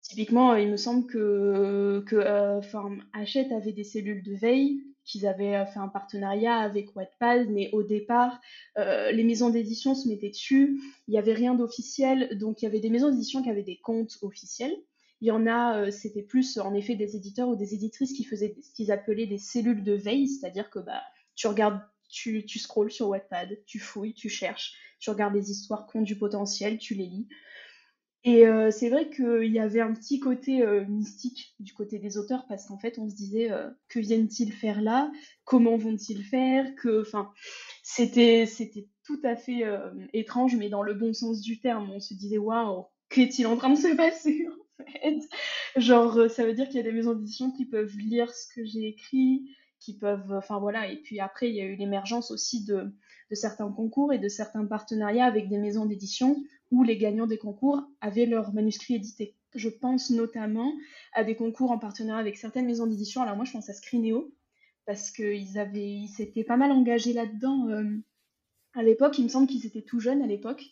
typiquement, 0.02 0.54
il 0.54 0.68
me 0.68 0.76
semble 0.76 1.06
que, 1.06 2.04
que 2.06 2.16
euh, 2.16 2.60
Hachette 3.12 3.52
avait 3.52 3.72
des 3.72 3.84
cellules 3.84 4.22
de 4.22 4.34
veille, 4.34 4.82
qu'ils 5.04 5.26
avaient 5.26 5.56
euh, 5.56 5.66
fait 5.66 5.80
un 5.80 5.88
partenariat 5.88 6.56
avec 6.56 6.94
Wattpad, 6.94 7.48
mais 7.48 7.70
au 7.72 7.82
départ, 7.82 8.40
les 8.76 9.24
maisons 9.24 9.50
d'édition 9.50 9.94
se 9.94 10.08
mettaient 10.08 10.30
dessus, 10.30 10.80
il 11.08 11.12
n'y 11.12 11.18
avait 11.18 11.34
rien 11.34 11.54
d'officiel, 11.54 12.36
donc 12.38 12.62
il 12.62 12.66
y 12.66 12.68
avait 12.68 12.80
des 12.80 12.90
maisons 12.90 13.10
d'édition 13.10 13.42
qui 13.42 13.50
avaient 13.50 13.62
des 13.62 13.78
comptes 13.78 14.18
officiels. 14.22 14.76
Il 15.22 15.26
y 15.26 15.30
en 15.30 15.46
a, 15.46 15.78
euh, 15.78 15.90
c'était 15.92 16.24
plus 16.24 16.58
en 16.58 16.74
effet 16.74 16.96
des 16.96 17.14
éditeurs 17.14 17.48
ou 17.48 17.54
des 17.54 17.74
éditrices 17.74 18.12
qui 18.12 18.24
faisaient 18.24 18.56
ce 18.60 18.72
qu'ils 18.72 18.90
appelaient 18.90 19.28
des 19.28 19.38
cellules 19.38 19.84
de 19.84 19.92
veille, 19.92 20.26
c'est-à-dire 20.26 20.68
que 20.68 20.80
bah, 20.80 21.00
tu 21.36 21.46
regardes, 21.46 21.80
tu, 22.10 22.44
tu 22.44 22.58
scrolles 22.58 22.90
sur 22.90 23.08
Wattpad, 23.08 23.56
tu 23.64 23.78
fouilles, 23.78 24.14
tu 24.14 24.28
cherches, 24.28 24.74
tu 24.98 25.10
regardes 25.10 25.34
des 25.34 25.52
histoires 25.52 25.86
qui 25.86 25.98
ont 25.98 26.02
du 26.02 26.18
potentiel, 26.18 26.76
tu 26.76 26.94
les 26.94 27.06
lis. 27.06 27.28
Et 28.24 28.46
euh, 28.46 28.70
c'est 28.70 28.88
vrai 28.88 29.10
qu'il 29.10 29.52
y 29.52 29.58
avait 29.58 29.80
un 29.80 29.92
petit 29.92 30.20
côté 30.20 30.62
euh, 30.62 30.84
mystique 30.86 31.54
du 31.58 31.74
côté 31.74 31.98
des 31.98 32.18
auteurs 32.18 32.46
parce 32.46 32.66
qu'en 32.66 32.78
fait 32.78 32.98
on 32.98 33.08
se 33.08 33.16
disait 33.16 33.50
que 33.88 33.98
viennent-ils 33.98 34.52
faire 34.52 34.80
là, 34.80 35.10
comment 35.44 35.76
vont-ils 35.76 36.22
faire, 36.22 36.72
que, 36.76 37.02
enfin, 37.02 37.32
c'était 37.82 38.46
c'était 38.46 38.88
tout 39.04 39.20
à 39.24 39.34
fait 39.34 39.64
étrange 40.12 40.54
mais 40.56 40.68
dans 40.68 40.82
le 40.82 40.94
bon 40.94 41.12
sens 41.12 41.40
du 41.40 41.60
terme. 41.60 41.90
On 41.90 42.00
se 42.00 42.14
disait 42.14 42.38
waouh, 42.38 42.86
qu'est-il 43.08 43.46
en 43.46 43.56
train 43.56 43.70
de 43.70 43.78
se 43.78 43.92
passer 43.96 44.46
Genre, 45.76 46.16
euh, 46.16 46.28
ça 46.28 46.44
veut 46.44 46.54
dire 46.54 46.66
qu'il 46.66 46.76
y 46.76 46.80
a 46.80 46.84
des 46.84 46.92
maisons 46.92 47.14
d'édition 47.14 47.50
qui 47.50 47.66
peuvent 47.66 47.96
lire 47.96 48.32
ce 48.32 48.46
que 48.54 48.64
j'ai 48.64 48.88
écrit, 48.88 49.48
qui 49.80 49.96
peuvent. 49.96 50.32
Enfin 50.32 50.58
voilà. 50.58 50.90
Et 50.90 50.96
puis 50.96 51.20
après, 51.20 51.48
il 51.48 51.56
y 51.56 51.60
a 51.60 51.64
eu 51.64 51.76
l'émergence 51.76 52.30
aussi 52.30 52.64
de 52.64 52.92
certains 53.32 53.70
concours 53.70 54.12
et 54.12 54.18
de 54.18 54.28
certains 54.28 54.66
partenariats 54.66 55.24
avec 55.24 55.48
des 55.48 55.58
maisons 55.58 55.86
d'édition 55.86 56.42
où 56.72 56.82
les 56.82 56.96
gagnants 56.96 57.26
des 57.26 57.38
concours 57.38 57.82
avaient 58.00 58.26
leurs 58.26 58.52
manuscrits 58.52 58.96
édités. 58.96 59.36
Je 59.54 59.68
pense 59.68 60.10
notamment 60.10 60.72
à 61.12 61.22
des 61.22 61.36
concours 61.36 61.70
en 61.70 61.78
partenariat 61.78 62.18
avec 62.18 62.38
certaines 62.38 62.66
maisons 62.66 62.86
d'édition. 62.86 63.22
Alors 63.22 63.36
moi, 63.36 63.44
je 63.44 63.52
pense 63.52 63.68
à 63.68 63.74
Screenéo, 63.74 64.34
parce 64.86 65.10
qu'ils 65.10 65.58
avaient, 65.58 65.92
ils 65.92 66.08
s'étaient 66.08 66.44
pas 66.44 66.56
mal 66.56 66.72
engagés 66.72 67.12
là-dedans. 67.12 67.68
Euh, 67.68 67.84
à 68.74 68.82
l'époque, 68.82 69.18
il 69.18 69.24
me 69.24 69.28
semble 69.28 69.46
qu'ils 69.46 69.66
étaient 69.66 69.82
tout 69.82 70.00
jeunes 70.00 70.22
à 70.22 70.26
l'époque. 70.26 70.64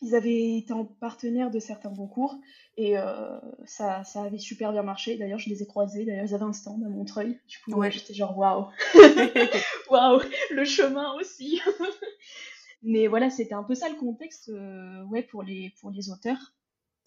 Ils 0.00 0.16
avaient 0.16 0.56
été 0.56 0.72
en 0.72 0.84
partenaire 0.84 1.50
de 1.50 1.60
certains 1.60 1.94
concours 1.94 2.36
et 2.76 2.98
euh, 2.98 3.38
ça, 3.66 4.02
ça, 4.02 4.22
avait 4.22 4.38
super 4.38 4.72
bien 4.72 4.82
marché. 4.82 5.16
D'ailleurs, 5.16 5.38
je 5.38 5.48
les 5.48 5.62
ai 5.62 5.66
croisés. 5.66 6.04
D'ailleurs, 6.04 6.24
ils 6.24 6.34
avaient 6.34 6.42
un 6.42 6.52
stand 6.52 6.82
à 6.82 6.88
Montreuil. 6.88 7.38
Du 7.46 7.58
coup, 7.60 7.78
ouais. 7.78 7.92
j'étais 7.92 8.14
genre 8.14 8.36
waouh, 8.36 8.66
waouh, 9.90 10.20
le 10.50 10.64
chemin 10.64 11.12
aussi. 11.20 11.60
Mais 12.82 13.06
voilà, 13.06 13.30
c'était 13.30 13.54
un 13.54 13.62
peu 13.62 13.74
ça 13.74 13.88
le 13.88 13.94
contexte 13.94 14.48
euh, 14.48 15.04
ouais, 15.04 15.22
pour, 15.22 15.42
les, 15.42 15.72
pour 15.80 15.90
les 15.90 16.10
auteurs. 16.10 16.54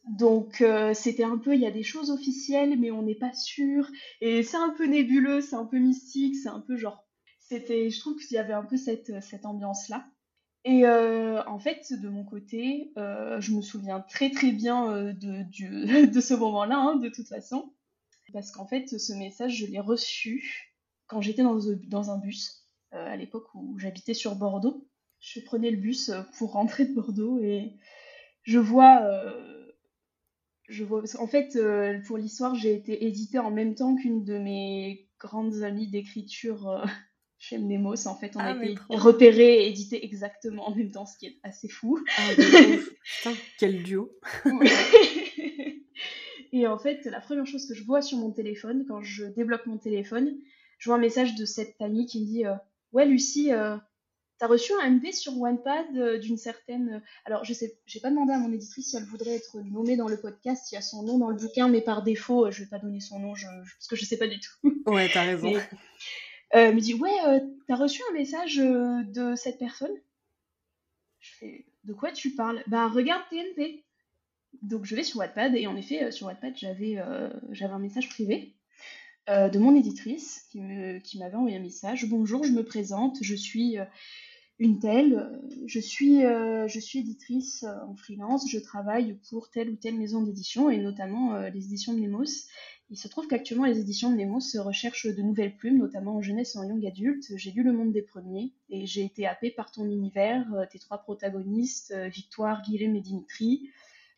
Donc 0.10 0.62
euh, 0.62 0.94
c'était 0.94 1.24
un 1.24 1.38
peu, 1.38 1.56
il 1.56 1.62
y 1.62 1.66
a 1.66 1.72
des 1.72 1.84
choses 1.84 2.12
officielles, 2.12 2.80
mais 2.80 2.92
on 2.92 3.02
n'est 3.02 3.16
pas 3.16 3.34
sûr. 3.34 3.90
Et 4.22 4.44
c'est 4.44 4.58
un 4.58 4.70
peu 4.70 4.86
nébuleux, 4.86 5.42
c'est 5.42 5.56
un 5.56 5.66
peu 5.66 5.78
mystique, 5.78 6.36
c'est 6.36 6.50
un 6.50 6.62
peu 6.62 6.78
genre. 6.78 7.06
C'était, 7.40 7.90
je 7.90 8.00
trouve 8.00 8.16
qu'il 8.18 8.36
y 8.36 8.38
avait 8.38 8.54
un 8.54 8.64
peu 8.64 8.78
cette, 8.78 9.22
cette 9.22 9.46
ambiance-là. 9.46 10.08
Et 10.64 10.86
euh, 10.86 11.44
en 11.46 11.60
fait, 11.60 11.94
de 11.94 12.10
mon 12.10 12.24
côté, 12.24 12.92
je 12.96 13.52
me 13.52 13.62
souviens 13.62 14.00
très 14.00 14.32
très 14.32 14.52
bien 14.52 15.14
de, 15.14 16.06
de, 16.06 16.22
ce 16.22 16.34
moment-là, 16.34 16.78
hein, 16.78 16.96
de 16.96 17.10
toute 17.10 17.28
façon. 17.28 17.74
Parce 18.34 18.52
qu'en 18.52 18.66
fait, 18.66 18.88
ce 18.88 19.14
message, 19.14 19.56
je 19.58 19.66
l'ai 19.68 19.80
reçu 19.80 20.74
quand 21.08 21.22
j'étais 21.22 21.44
dans, 21.44 21.60
dans, 21.88 22.10
un 22.10 22.18
bus, 22.18 22.68
à 22.92 23.16
l'époque 23.16 23.54
où 23.54 23.78
j'habitais 23.78 24.16
sur 24.16 24.36
Bordeaux. 24.36 24.88
Je 25.20 25.40
prenais 25.40 25.72
le 25.72 25.78
bus 25.78 26.12
pour 26.38 26.52
rentrer 26.54 26.86
de 26.86 26.94
Bordeaux 26.94 27.40
et 27.40 27.74
je 28.44 28.60
vois... 28.60 29.02
je 30.68 30.84
vois 30.84 31.04
en 31.20 31.28
fait, 31.28 31.58
pour 32.06 32.18
l'histoire, 32.18 32.56
j'ai 32.56 32.74
été 32.74 33.06
éditée 33.06 33.40
en 33.40 33.52
même 33.52 33.76
temps 33.76 33.96
qu'une 33.96 34.24
de 34.24 34.38
mes 34.38 35.08
grandes 35.20 35.64
amies 35.64 35.88
d'écriture 35.88 36.86
chez 37.38 37.58
Mnemos. 37.58 38.08
En 38.08 38.16
fait, 38.16 38.36
on 38.36 38.40
a 38.40 38.54
ah, 38.54 38.64
été 38.64 38.76
repéré 38.90 39.64
et 39.64 39.70
édité 39.70 40.04
exactement 40.04 40.68
en 40.68 40.76
même 40.76 40.92
temps, 40.92 41.06
ce 41.06 41.18
qui 41.18 41.28
est 41.28 41.40
assez 41.44 41.68
fou. 41.68 42.04
Ah, 42.18 42.30
Putain, 42.38 43.34
quel 43.60 43.84
duo 43.84 44.12
Et 46.52 46.68
en 46.68 46.78
fait, 46.78 47.06
la 47.06 47.20
première 47.20 47.46
chose 47.46 47.68
que 47.68 47.74
je 47.74 47.84
vois 47.84 48.02
sur 48.02 48.18
mon 48.18 48.32
téléphone, 48.32 48.86
quand 48.88 49.02
je 49.02 49.26
débloque 49.26 49.66
mon 49.66 49.78
téléphone, 49.78 50.38
je 50.78 50.90
vois 50.90 50.96
un 50.96 51.02
message 51.02 51.36
de 51.36 51.44
cette 51.44 51.76
amie 51.82 52.06
qui 52.06 52.22
me 52.22 52.26
dit 52.26 52.46
euh, 52.46 52.56
Ouais, 52.94 53.06
Lucie, 53.06 53.52
euh, 53.52 53.76
t'as 54.38 54.48
reçu 54.48 54.74
un 54.82 54.90
MP 54.90 55.12
sur 55.12 55.40
OnePad 55.40 55.98
euh, 55.98 56.18
d'une 56.18 56.38
certaine. 56.38 57.02
Alors, 57.26 57.44
je 57.46 57.54
sais, 57.54 57.78
j'ai 57.86 58.00
pas 58.00 58.10
demandé 58.10 58.34
à 58.34 58.38
mon 58.38 58.52
éditrice 58.52 58.90
si 58.90 58.98
elle 58.98 59.06
voudrait 59.06 59.36
être 59.36 59.58
nommée 59.72 59.96
dans 59.96 60.08
le 60.08 60.20
podcast. 60.20 60.72
Il 60.72 60.76
y 60.76 60.78
a 60.78 60.82
son 60.82 61.04
nom 61.04 61.18
dans 61.18 61.30
le 61.30 61.36
bouquin, 61.36 61.68
mais 61.68 61.82
par 61.82 62.04
défaut, 62.04 62.52
je 62.52 62.64
vais 62.64 62.70
pas 62.70 62.80
donner 62.80 63.00
son 63.00 63.20
nom 63.20 63.34
parce 63.34 63.88
que 63.90 63.96
je 63.96 64.06
sais 64.06 64.18
pas 64.18 64.28
du 64.28 64.40
tout. 64.40 64.52
Ouais, 64.86 65.10
t'as 65.12 65.24
raison. 65.24 65.54
Euh, 66.56 66.72
me 66.72 66.80
dit 66.80 66.94
ouais 66.94 67.18
euh, 67.28 67.40
t'as 67.68 67.76
reçu 67.76 68.02
un 68.10 68.14
message 68.14 68.60
euh, 68.60 69.04
de 69.04 69.36
cette 69.36 69.58
personne? 69.58 69.92
Je 71.20 71.32
fais 71.34 71.66
de 71.84 71.94
quoi 71.94 72.12
tu 72.12 72.32
parles? 72.32 72.64
Bah 72.68 72.88
regarde 72.88 73.24
TNP 73.30 73.84
donc 74.62 74.86
je 74.86 74.96
vais 74.96 75.04
sur 75.04 75.20
Wattpad 75.20 75.54
et 75.56 75.68
en 75.68 75.76
effet 75.76 76.12
sur 76.12 76.28
Wattpad 76.28 76.56
j'avais 76.56 76.98
j'avais 77.52 77.74
un 77.74 77.80
message 77.80 78.08
privé 78.08 78.56
de 79.28 79.60
mon 79.60 79.76
éditrice 79.76 80.48
qui 80.50 80.60
m'avait 81.18 81.36
envoyé 81.36 81.58
un 81.58 81.62
message 81.62 82.06
bonjour 82.06 82.46
je 82.46 82.54
me 82.54 82.64
présente 82.64 83.18
je 83.22 83.36
suis 83.36 83.76
une 84.58 84.80
telle 84.80 85.40
je 85.66 85.80
suis 85.80 86.22
je 86.22 86.80
suis 86.80 87.00
éditrice 87.00 87.66
en 87.88 87.96
freelance 87.96 88.50
je 88.50 88.60
travaille 88.60 89.18
pour 89.30 89.50
telle 89.50 89.70
ou 89.70 89.76
telle 89.76 89.98
maison 89.98 90.22
d'édition 90.22 90.70
et 90.70 90.78
notamment 90.78 91.38
les 91.50 91.66
éditions 91.66 91.94
de 91.94 92.00
Nemos 92.00 92.48
il 92.92 92.98
se 92.98 93.08
trouve 93.08 93.28
qu'actuellement, 93.28 93.66
les 93.66 93.80
éditions 93.80 94.12
de 94.12 94.16
Nemo 94.16 94.40
se 94.40 94.60
recherchent 94.60 95.08
de 95.08 95.22
nouvelles 95.22 95.56
plumes, 95.56 95.80
notamment 95.80 96.18
en 96.18 96.22
jeunesse 96.22 96.56
et 96.56 96.60
en 96.60 96.64
young 96.64 96.86
adulte. 96.86 97.26
J'ai 97.36 97.52
lu 97.52 97.64
Le 97.64 97.74
Monde 97.74 97.92
des 97.92 98.04
Premiers 98.04 98.54
et 98.70 98.86
j'ai 98.86 99.04
été 99.04 99.26
happée 99.26 99.50
par 99.50 99.72
ton 99.72 99.86
univers, 99.86 100.46
euh, 100.54 100.66
tes 100.70 100.78
trois 100.78 101.00
protagonistes, 101.00 101.92
euh, 101.92 102.08
Victoire, 102.10 102.62
Guillaume 102.62 102.96
et 102.96 103.02
Dimitri. 103.02 103.70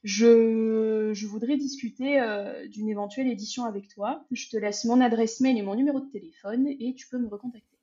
Je, 0.04 1.14
voudrais 1.26 1.56
discuter 1.56 2.20
euh, 2.20 2.68
d'une 2.68 2.90
éventuelle 2.90 3.28
édition 3.28 3.64
avec 3.64 3.88
toi. 3.88 4.26
Je 4.32 4.50
te 4.50 4.58
laisse 4.58 4.84
mon 4.84 5.00
adresse 5.00 5.40
mail 5.40 5.58
et 5.58 5.62
mon 5.62 5.76
numéro 5.76 6.02
de 6.02 6.10
téléphone 6.10 6.68
et 6.68 6.94
tu 6.94 7.08
peux 7.08 7.18
me 7.18 7.28
recontacter. 7.28 7.78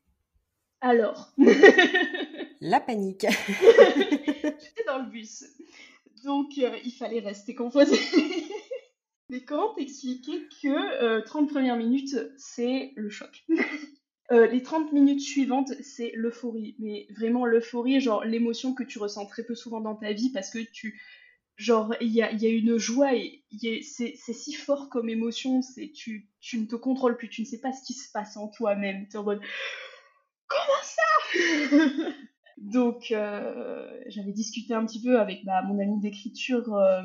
Alors 0.82 1.32
La 2.60 2.80
panique 2.80 3.26
J'étais 3.48 4.84
dans 4.86 4.98
le 4.98 5.10
bus. 5.10 5.44
Donc, 6.24 6.56
il 6.56 6.92
fallait 6.92 7.20
rester 7.20 7.54
composé. 7.54 7.96
Mais 9.30 9.42
comment 9.42 9.74
t'expliquer 9.74 10.46
que 10.62 11.20
30 11.24 11.48
premières 11.48 11.76
minutes, 11.76 12.16
c'est 12.36 12.92
le 12.96 13.10
choc? 13.10 13.44
Les 14.30 14.62
30 14.62 14.92
minutes 14.92 15.20
suivantes, 15.20 15.72
c'est 15.82 16.12
l'euphorie. 16.14 16.76
Mais 16.78 17.06
vraiment 17.10 17.44
l'euphorie, 17.44 18.00
genre 18.00 18.24
l'émotion 18.24 18.74
que 18.74 18.82
tu 18.82 18.98
ressens 18.98 19.26
très 19.26 19.44
peu 19.44 19.54
souvent 19.54 19.80
dans 19.80 19.94
ta 19.94 20.12
vie 20.12 20.30
parce 20.30 20.50
que 20.50 20.58
tu, 20.58 20.98
genre 21.56 21.94
il 22.00 22.12
y 22.12 22.22
a, 22.22 22.30
une 22.30 22.78
joie 22.78 23.14
et 23.14 23.44
c'est 23.82 24.16
si 24.16 24.54
fort 24.54 24.88
comme 24.88 25.08
émotion 25.08 25.62
c'est 25.62 25.92
tu, 25.92 26.28
ne 26.54 26.66
te 26.66 26.76
contrôles 26.76 27.16
plus 27.16 27.28
tu 27.28 27.42
ne 27.42 27.46
sais 27.46 27.60
pas 27.60 27.72
ce 27.72 27.84
qui 27.84 27.94
se 27.94 28.10
passe 28.10 28.36
en 28.36 28.48
toi-même 28.48 29.06
comment 29.12 29.38
ça 30.82 31.02
donc 32.58 33.10
euh, 33.10 34.02
j'avais 34.06 34.32
discuté 34.32 34.74
un 34.74 34.84
petit 34.86 35.02
peu 35.02 35.18
avec 35.20 35.44
bah, 35.44 35.62
mon 35.62 35.78
ami 35.78 36.00
d'écriture 36.00 36.74
euh, 36.74 37.02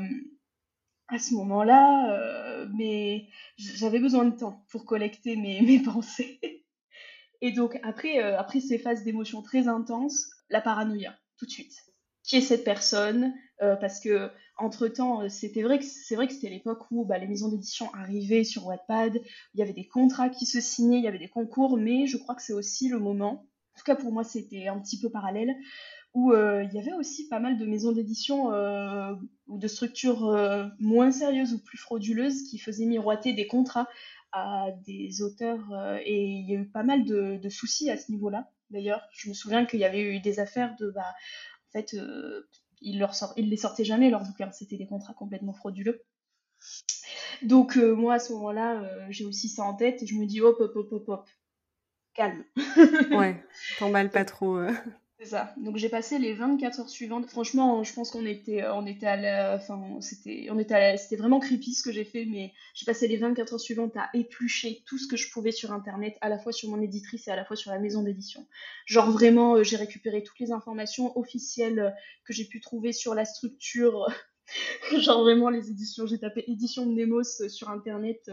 à 1.07 1.19
ce 1.19 1.33
moment-là 1.35 2.13
euh, 2.13 2.67
mais 2.75 3.27
j'avais 3.57 3.99
besoin 3.99 4.25
de 4.25 4.37
temps 4.37 4.65
pour 4.69 4.85
collecter 4.85 5.35
mes, 5.35 5.61
mes 5.65 5.79
pensées. 5.79 6.39
Et 7.41 7.51
donc 7.51 7.79
après 7.83 8.19
après 8.19 8.59
ces 8.59 8.77
phases 8.77 9.03
d'émotions 9.03 9.41
très 9.41 9.67
intenses 9.67 10.29
la 10.49 10.61
paranoïa 10.61 11.15
tout 11.37 11.45
de 11.45 11.51
suite. 11.51 11.73
Qui 12.23 12.37
est 12.37 12.41
cette 12.41 12.63
personne 12.63 13.33
parce 13.59 13.99
que 13.99 14.31
entre 14.59 14.87
temps 14.87 15.21
euh, 15.21 15.29
c'était 15.29 15.63
vrai 15.63 15.79
que 15.79 15.85
c'est 15.85 16.15
vrai 16.15 16.27
que 16.27 16.33
c'était 16.33 16.49
l'époque 16.49 16.85
où 16.91 17.05
bah, 17.05 17.17
les 17.17 17.27
maisons 17.27 17.49
d'édition 17.49 17.91
arrivaient 17.93 18.43
sur 18.43 18.67
Wattpad 18.67 19.21
il 19.53 19.59
y 19.59 19.63
avait 19.63 19.73
des 19.73 19.87
contrats 19.87 20.29
qui 20.29 20.45
se 20.45 20.59
signaient 20.59 20.97
il 20.97 21.03
y 21.03 21.07
avait 21.07 21.19
des 21.19 21.29
concours 21.29 21.77
mais 21.77 22.07
je 22.07 22.17
crois 22.17 22.35
que 22.35 22.41
c'est 22.41 22.53
aussi 22.53 22.89
le 22.89 22.99
moment 22.99 23.45
en 23.45 23.48
tout 23.79 23.85
cas 23.85 23.95
pour 23.95 24.11
moi 24.11 24.23
c'était 24.23 24.67
un 24.67 24.79
petit 24.79 24.99
peu 24.99 25.09
parallèle 25.09 25.55
où 26.13 26.31
euh, 26.31 26.63
il 26.63 26.73
y 26.73 26.79
avait 26.79 26.93
aussi 26.93 27.27
pas 27.27 27.39
mal 27.39 27.57
de 27.57 27.65
maisons 27.65 27.91
d'édition 27.91 28.47
ou 29.47 29.57
de 29.57 29.67
structures 29.67 30.71
moins 30.79 31.11
sérieuses 31.11 31.53
ou 31.53 31.59
plus 31.59 31.77
frauduleuses 31.77 32.43
qui 32.49 32.57
faisaient 32.57 32.85
miroiter 32.85 33.33
des 33.33 33.47
contrats 33.47 33.87
à 34.31 34.67
des 34.85 35.21
auteurs 35.21 35.61
et 36.05 36.23
il 36.23 36.49
y 36.49 36.55
a 36.55 36.59
eu 36.59 36.67
pas 36.67 36.83
mal 36.83 37.03
de, 37.03 37.49
soucis 37.49 37.89
à 37.89 37.97
ce 37.97 38.11
niveau-là 38.11 38.51
d'ailleurs 38.69 39.07
je 39.11 39.29
me 39.29 39.33
souviens 39.33 39.65
qu'il 39.65 39.79
y 39.79 39.85
avait 39.85 40.01
eu 40.01 40.19
des 40.19 40.39
affaires 40.39 40.75
de 40.79 40.91
bah, 40.91 41.13
en 41.69 41.71
fait, 41.71 41.93
euh, 41.93 42.47
ils, 42.81 42.99
leur 42.99 43.13
les 43.37 43.57
sortaient 43.57 43.85
jamais, 43.85 44.09
leurs 44.09 44.23
bouquins. 44.23 44.51
C'était 44.51 44.77
des 44.77 44.87
contrats 44.87 45.13
complètement 45.13 45.53
frauduleux. 45.53 46.01
Donc, 47.43 47.77
euh, 47.77 47.95
moi, 47.95 48.15
à 48.15 48.19
ce 48.19 48.33
moment-là, 48.33 48.81
euh, 48.81 49.05
j'ai 49.09 49.25
aussi 49.25 49.49
ça 49.49 49.63
en 49.63 49.75
tête 49.75 50.01
et 50.01 50.07
je 50.07 50.15
me 50.15 50.25
dis 50.25 50.41
hop, 50.41 50.57
hop, 50.59 50.75
hop, 50.75 50.91
hop, 50.91 51.09
hop. 51.09 51.29
Calme. 52.13 52.43
ouais, 53.11 53.43
t'emballes 53.79 54.11
pas 54.11 54.25
trop. 54.25 54.59
C'est 55.19 55.25
ça. 55.25 55.53
Donc 55.57 55.75
j'ai 55.75 55.89
passé 55.89 56.17
les 56.17 56.33
24 56.33 56.79
heures 56.79 56.89
suivantes. 56.89 57.29
Franchement, 57.29 57.83
je 57.83 57.93
pense 57.93 58.09
qu'on 58.09 58.25
était, 58.25 58.65
on 58.69 58.85
était 58.85 59.05
à 59.05 59.17
la, 59.17 59.55
enfin, 59.55 59.99
c'était, 59.99 60.47
on 60.49 60.57
était, 60.57 60.95
c'était 60.95 61.17
vraiment 61.17 61.41
creepy 61.41 61.73
ce 61.73 61.83
que 61.83 61.91
j'ai 61.91 62.05
fait, 62.05 62.23
mais 62.23 62.53
j'ai 62.73 62.85
passé 62.85 63.05
les 63.09 63.17
24 63.17 63.53
heures 63.53 63.59
suivantes 63.59 63.97
à 63.97 64.09
éplucher 64.13 64.81
tout 64.85 64.97
ce 64.97 65.07
que 65.07 65.17
je 65.17 65.29
pouvais 65.29 65.51
sur 65.51 65.73
internet, 65.73 66.17
à 66.21 66.29
la 66.29 66.39
fois 66.39 66.53
sur 66.53 66.69
mon 66.69 66.81
éditrice 66.81 67.27
et 67.27 67.31
à 67.31 67.35
la 67.35 67.43
fois 67.43 67.57
sur 67.57 67.69
la 67.69 67.79
maison 67.79 68.01
d'édition. 68.01 68.47
Genre 68.85 69.11
vraiment, 69.11 69.55
euh, 69.55 69.63
j'ai 69.63 69.75
récupéré 69.75 70.23
toutes 70.23 70.39
les 70.39 70.53
informations 70.53 71.17
officielles 71.17 71.79
euh, 71.79 71.91
que 72.23 72.31
j'ai 72.31 72.45
pu 72.45 72.61
trouver 72.61 72.93
sur 72.93 73.13
la 73.13 73.25
structure. 73.25 74.07
Genre 74.97 75.21
vraiment 75.21 75.49
les 75.49 75.69
éditions. 75.69 76.07
J'ai 76.07 76.19
tapé 76.19 76.45
édition 76.47 76.85
de 76.85 76.93
Nemos 76.93 77.41
euh, 77.41 77.49
sur 77.49 77.69
internet 77.69 78.31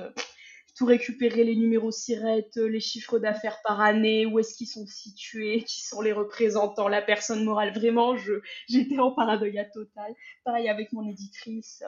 tout 0.77 0.85
récupérer 0.85 1.43
les 1.43 1.57
numéros 1.57 1.91
sirettes, 1.91 2.57
les 2.57 2.81
chiffres 2.81 3.19
d'affaires 3.19 3.61
par 3.65 3.81
année, 3.81 4.27
où 4.27 4.39
est-ce 4.39 4.55
qu'ils 4.55 4.67
sont 4.67 4.87
situés, 4.87 5.65
qui 5.67 5.81
sont 5.81 6.03
les 6.03 6.13
représentants, 6.13 6.89
la 6.89 7.01
personne 7.01 7.45
morale. 7.45 7.73
Vraiment, 7.73 8.17
je, 8.17 8.35
j'étais 8.69 8.99
en 8.99 9.11
paranoïa 9.11 9.65
totale. 9.65 10.15
Pareil 10.45 10.69
avec 10.69 10.93
mon 10.93 11.09
éditrice. 11.09 11.83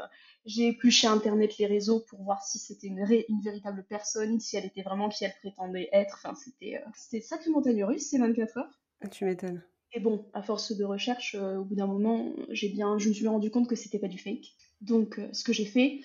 J'ai 0.46 0.68
épluché 0.68 1.06
Internet, 1.06 1.58
les 1.58 1.66
réseaux 1.66 2.00
pour 2.00 2.22
voir 2.22 2.42
si 2.42 2.58
c'était 2.58 2.86
une, 2.86 3.06
une, 3.28 3.42
véritable 3.42 3.84
personne, 3.86 4.40
si 4.40 4.56
elle 4.56 4.64
était 4.64 4.82
vraiment 4.82 5.10
qui 5.10 5.24
elle 5.24 5.34
prétendait 5.38 5.90
être. 5.92 6.22
Enfin, 6.24 6.34
c'était, 6.34 6.76
euh, 6.76 6.90
c'était 6.96 7.20
sacré 7.20 7.50
montagne 7.50 7.84
russe 7.84 8.08
ces 8.08 8.18
24 8.18 8.56
heures. 8.56 8.80
Ah, 9.02 9.08
tu 9.08 9.26
m'étonnes. 9.26 9.62
Et 9.92 10.00
bon, 10.00 10.26
à 10.32 10.42
force 10.42 10.72
de 10.72 10.84
recherche, 10.84 11.34
euh, 11.34 11.56
au 11.56 11.64
bout 11.64 11.74
d'un 11.74 11.86
moment, 11.86 12.32
j'ai 12.50 12.70
bien, 12.70 12.96
je 12.98 13.10
me 13.10 13.14
suis 13.14 13.28
rendu 13.28 13.50
compte 13.50 13.68
que 13.68 13.76
c'était 13.76 13.98
pas 13.98 14.08
du 14.08 14.18
fake. 14.18 14.54
Donc, 14.80 15.18
euh, 15.18 15.28
ce 15.32 15.44
que 15.44 15.52
j'ai 15.52 15.66
fait, 15.66 16.00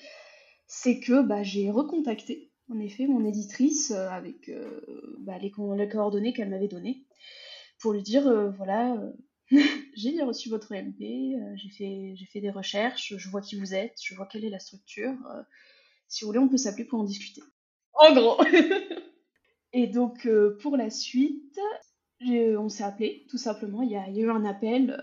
c'est 0.67 0.99
que 0.99 1.21
bah, 1.21 1.43
j'ai 1.43 1.69
recontacté 1.69 2.52
en 2.69 2.79
effet, 2.79 3.07
mon 3.07 3.25
éditrice 3.25 3.91
euh, 3.91 4.09
avec 4.09 4.49
euh, 4.49 5.15
bah, 5.19 5.37
les, 5.37 5.51
coordonnées 5.51 6.33
qu'elle 6.33 6.49
m'avait 6.49 6.67
données 6.67 7.05
pour 7.79 7.93
lui 7.93 8.01
dire 8.01 8.27
euh, 8.27 8.49
voilà, 8.51 8.97
j'ai 9.95 10.21
reçu 10.23 10.49
votre 10.49 10.73
MP, 10.73 11.35
j'ai 11.55 12.25
fait, 12.25 12.41
des 12.41 12.49
recherches, 12.49 13.15
je 13.17 13.29
vois 13.29 13.41
qui 13.41 13.59
vous 13.59 13.73
êtes, 13.73 13.97
je 14.01 14.15
vois 14.15 14.25
quelle 14.25 14.45
est 14.45 14.49
la 14.49 14.59
structure. 14.59 15.15
si 16.07 16.23
vous 16.23 16.29
voulez, 16.29 16.39
on 16.39 16.47
peut 16.47 16.57
s'appeler 16.57 16.85
pour 16.85 16.99
en 16.99 17.03
discuter. 17.03 17.41
En 17.93 18.13
gros 18.13 18.41
Et 19.75 19.87
donc, 19.87 20.27
pour 20.61 20.77
la 20.77 20.91
suite, 20.91 21.59
on 22.21 22.69
s'est 22.69 22.83
appelé, 22.83 23.25
tout 23.27 23.39
simplement. 23.39 23.81
Il 23.81 23.89
y, 23.89 23.95
a, 23.95 24.07
eu 24.07 24.29
un 24.29 24.45
appel. 24.45 25.01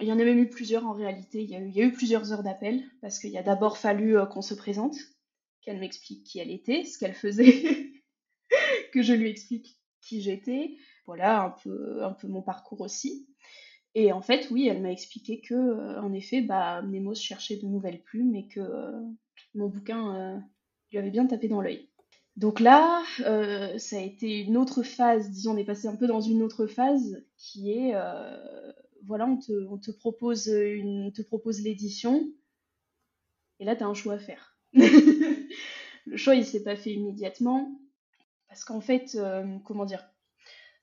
il 0.00 0.08
y 0.08 0.12
en 0.12 0.18
a 0.18 0.24
même 0.24 0.38
eu 0.38 0.48
plusieurs 0.48 0.86
en 0.86 0.94
réalité. 0.94 1.42
Il 1.42 1.50
y 1.50 1.80
a 1.80 1.84
eu 1.84 1.92
plusieurs 1.92 2.32
heures 2.32 2.42
d'appel 2.42 2.82
parce 3.02 3.18
qu'il 3.18 3.30
y 3.30 3.38
a 3.38 3.42
d'abord 3.42 3.76
fallu 3.76 4.16
qu'on 4.30 4.40
se 4.40 4.54
présente 4.54 4.96
qu'elle 5.62 5.78
m'explique 5.78 6.24
qui 6.24 6.38
elle 6.38 6.50
était, 6.50 6.84
ce 6.84 6.98
qu'elle 6.98 7.14
faisait, 7.14 7.92
que 8.92 9.02
je 9.02 9.12
lui 9.12 9.28
explique 9.28 9.78
qui 10.00 10.22
j'étais, 10.22 10.76
voilà 11.06 11.42
un 11.42 11.50
peu, 11.50 12.04
un 12.04 12.12
peu 12.12 12.28
mon 12.28 12.42
parcours 12.42 12.80
aussi. 12.80 13.28
Et 13.94 14.12
en 14.12 14.22
fait, 14.22 14.48
oui, 14.50 14.68
elle 14.68 14.82
m'a 14.82 14.92
expliqué 14.92 15.40
que, 15.40 15.54
euh, 15.54 16.00
en 16.00 16.12
effet, 16.12 16.40
bah, 16.40 16.82
Nemos 16.82 17.14
cherchait 17.14 17.56
de 17.56 17.66
nouvelles 17.66 18.02
plumes 18.02 18.34
et 18.34 18.46
que 18.46 18.60
euh, 18.60 19.00
mon 19.54 19.68
bouquin 19.68 20.14
euh, 20.14 20.38
lui 20.92 20.98
avait 20.98 21.10
bien 21.10 21.26
tapé 21.26 21.48
dans 21.48 21.60
l'œil. 21.60 21.88
Donc 22.36 22.60
là, 22.60 23.02
ça 23.16 23.96
a 23.96 24.00
été 24.00 24.42
une 24.42 24.56
autre 24.56 24.84
phase, 24.84 25.28
disons, 25.28 25.54
on 25.54 25.56
est 25.56 25.64
passé 25.64 25.88
un 25.88 25.96
peu 25.96 26.06
dans 26.06 26.20
une 26.20 26.44
autre 26.44 26.66
phase 26.68 27.26
qui 27.36 27.72
est, 27.72 27.94
voilà, 29.04 29.26
on 29.26 29.38
te, 29.38 29.66
on 29.66 29.76
te 29.76 29.90
propose 29.90 30.46
une, 30.46 31.12
te 31.12 31.22
propose 31.22 31.60
l'édition, 31.62 32.30
et 33.58 33.64
là, 33.64 33.74
tu 33.74 33.82
as 33.82 33.88
un 33.88 33.94
choix 33.94 34.14
à 34.14 34.18
faire. 34.18 34.56
le 36.08 36.16
choix, 36.16 36.34
il 36.34 36.44
s'est 36.44 36.62
pas 36.62 36.76
fait 36.76 36.92
immédiatement. 36.92 37.78
Parce 38.48 38.64
qu'en 38.64 38.80
fait, 38.80 39.14
euh, 39.16 39.44
comment 39.64 39.84
dire 39.84 40.08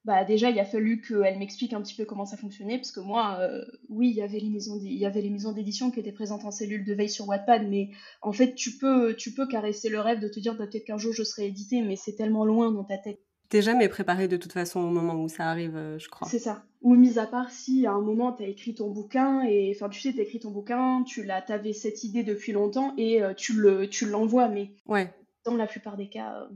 bah 0.06 0.24
déjà 0.24 0.52
il 0.52 0.60
a 0.60 0.66
fallu 0.66 1.02
qu'elle 1.02 1.40
m'explique 1.40 1.74
un 1.74 1.82
petit 1.82 1.96
peu 1.96 2.06
comment 2.06 2.26
ça 2.26 2.38
fonctionnait 2.38 2.78
parce 2.78 2.92
que 2.92 3.00
moi 3.00 3.40
euh, 3.40 3.66
oui 3.90 4.10
il 4.12 4.16
y 4.16 4.22
avait 4.22 4.40
les 4.40 4.50
maisons 4.50 4.78
il 4.80 4.94
y 4.94 5.06
avait 5.06 5.22
les 5.22 5.32
maisons 5.32 5.52
d'édition 5.52 5.90
qui 5.90 6.00
étaient 6.00 6.12
présentes 6.12 6.46
en 6.46 6.52
cellule 6.52 6.86
de 6.86 6.94
veille 6.94 7.10
sur 7.10 7.28
Wattpad 7.28 7.68
mais 7.68 7.90
en 8.22 8.32
fait 8.32 8.54
tu 8.54 8.78
peux 8.78 9.16
tu 9.16 9.34
peux 9.34 9.48
caresser 9.48 9.90
le 9.90 10.00
rêve 10.00 10.20
de 10.20 10.28
te 10.28 10.40
dire 10.40 10.56
bah, 10.56 10.68
peut-être 10.68 10.86
qu'un 10.86 11.00
jour 11.00 11.12
je 11.12 11.24
serai 11.24 11.48
édité 11.48 11.82
mais 11.82 11.96
c'est 11.96 12.16
tellement 12.16 12.46
loin 12.46 12.72
dans 12.72 12.84
ta 12.84 13.00
tête 13.00 13.20
T'es 13.50 13.62
jamais 13.62 13.90
préparé 13.90 14.28
de 14.28 14.38
toute 14.38 14.54
façon 14.54 14.80
au 14.80 14.90
moment 14.90 15.22
où 15.22 15.30
ça 15.30 15.50
arrive, 15.50 15.76
euh, 15.76 16.00
je 16.00 16.10
crois. 16.10 16.28
C'est 16.28 16.40
ça. 16.40 16.64
Ou 16.82 16.96
mis 16.96 17.20
à 17.20 17.28
part 17.28 17.52
si 17.52 17.86
à 17.86 17.92
un 17.92 18.02
moment 18.02 18.32
t'as 18.32 18.46
écrit 18.46 18.74
ton 18.74 18.90
bouquin 18.90 19.44
et 19.44 19.72
enfin 19.76 19.90
tu 19.90 20.02
sais 20.02 20.14
t'as 20.14 20.24
écrit 20.24 20.40
ton 20.40 20.52
bouquin, 20.52 21.04
tu 21.04 21.24
l'as 21.24 21.42
t'avais 21.42 21.74
cette 21.74 22.04
idée 22.04 22.24
depuis 22.24 22.52
longtemps 22.52 22.94
et 22.98 23.22
euh, 23.22 23.34
tu 23.34 23.54
le 23.54 23.88
tu 23.88 24.08
l'envoies 24.08 24.48
mais 24.50 24.72
ouais. 24.88 25.14
dans 25.46 25.56
la 25.56 25.68
plupart 25.68 25.98
des 25.98 26.10
cas 26.10 26.42
euh, 26.42 26.48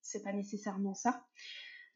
c'est 0.00 0.22
pas 0.22 0.32
nécessairement 0.32 0.94
ça. 0.94 1.22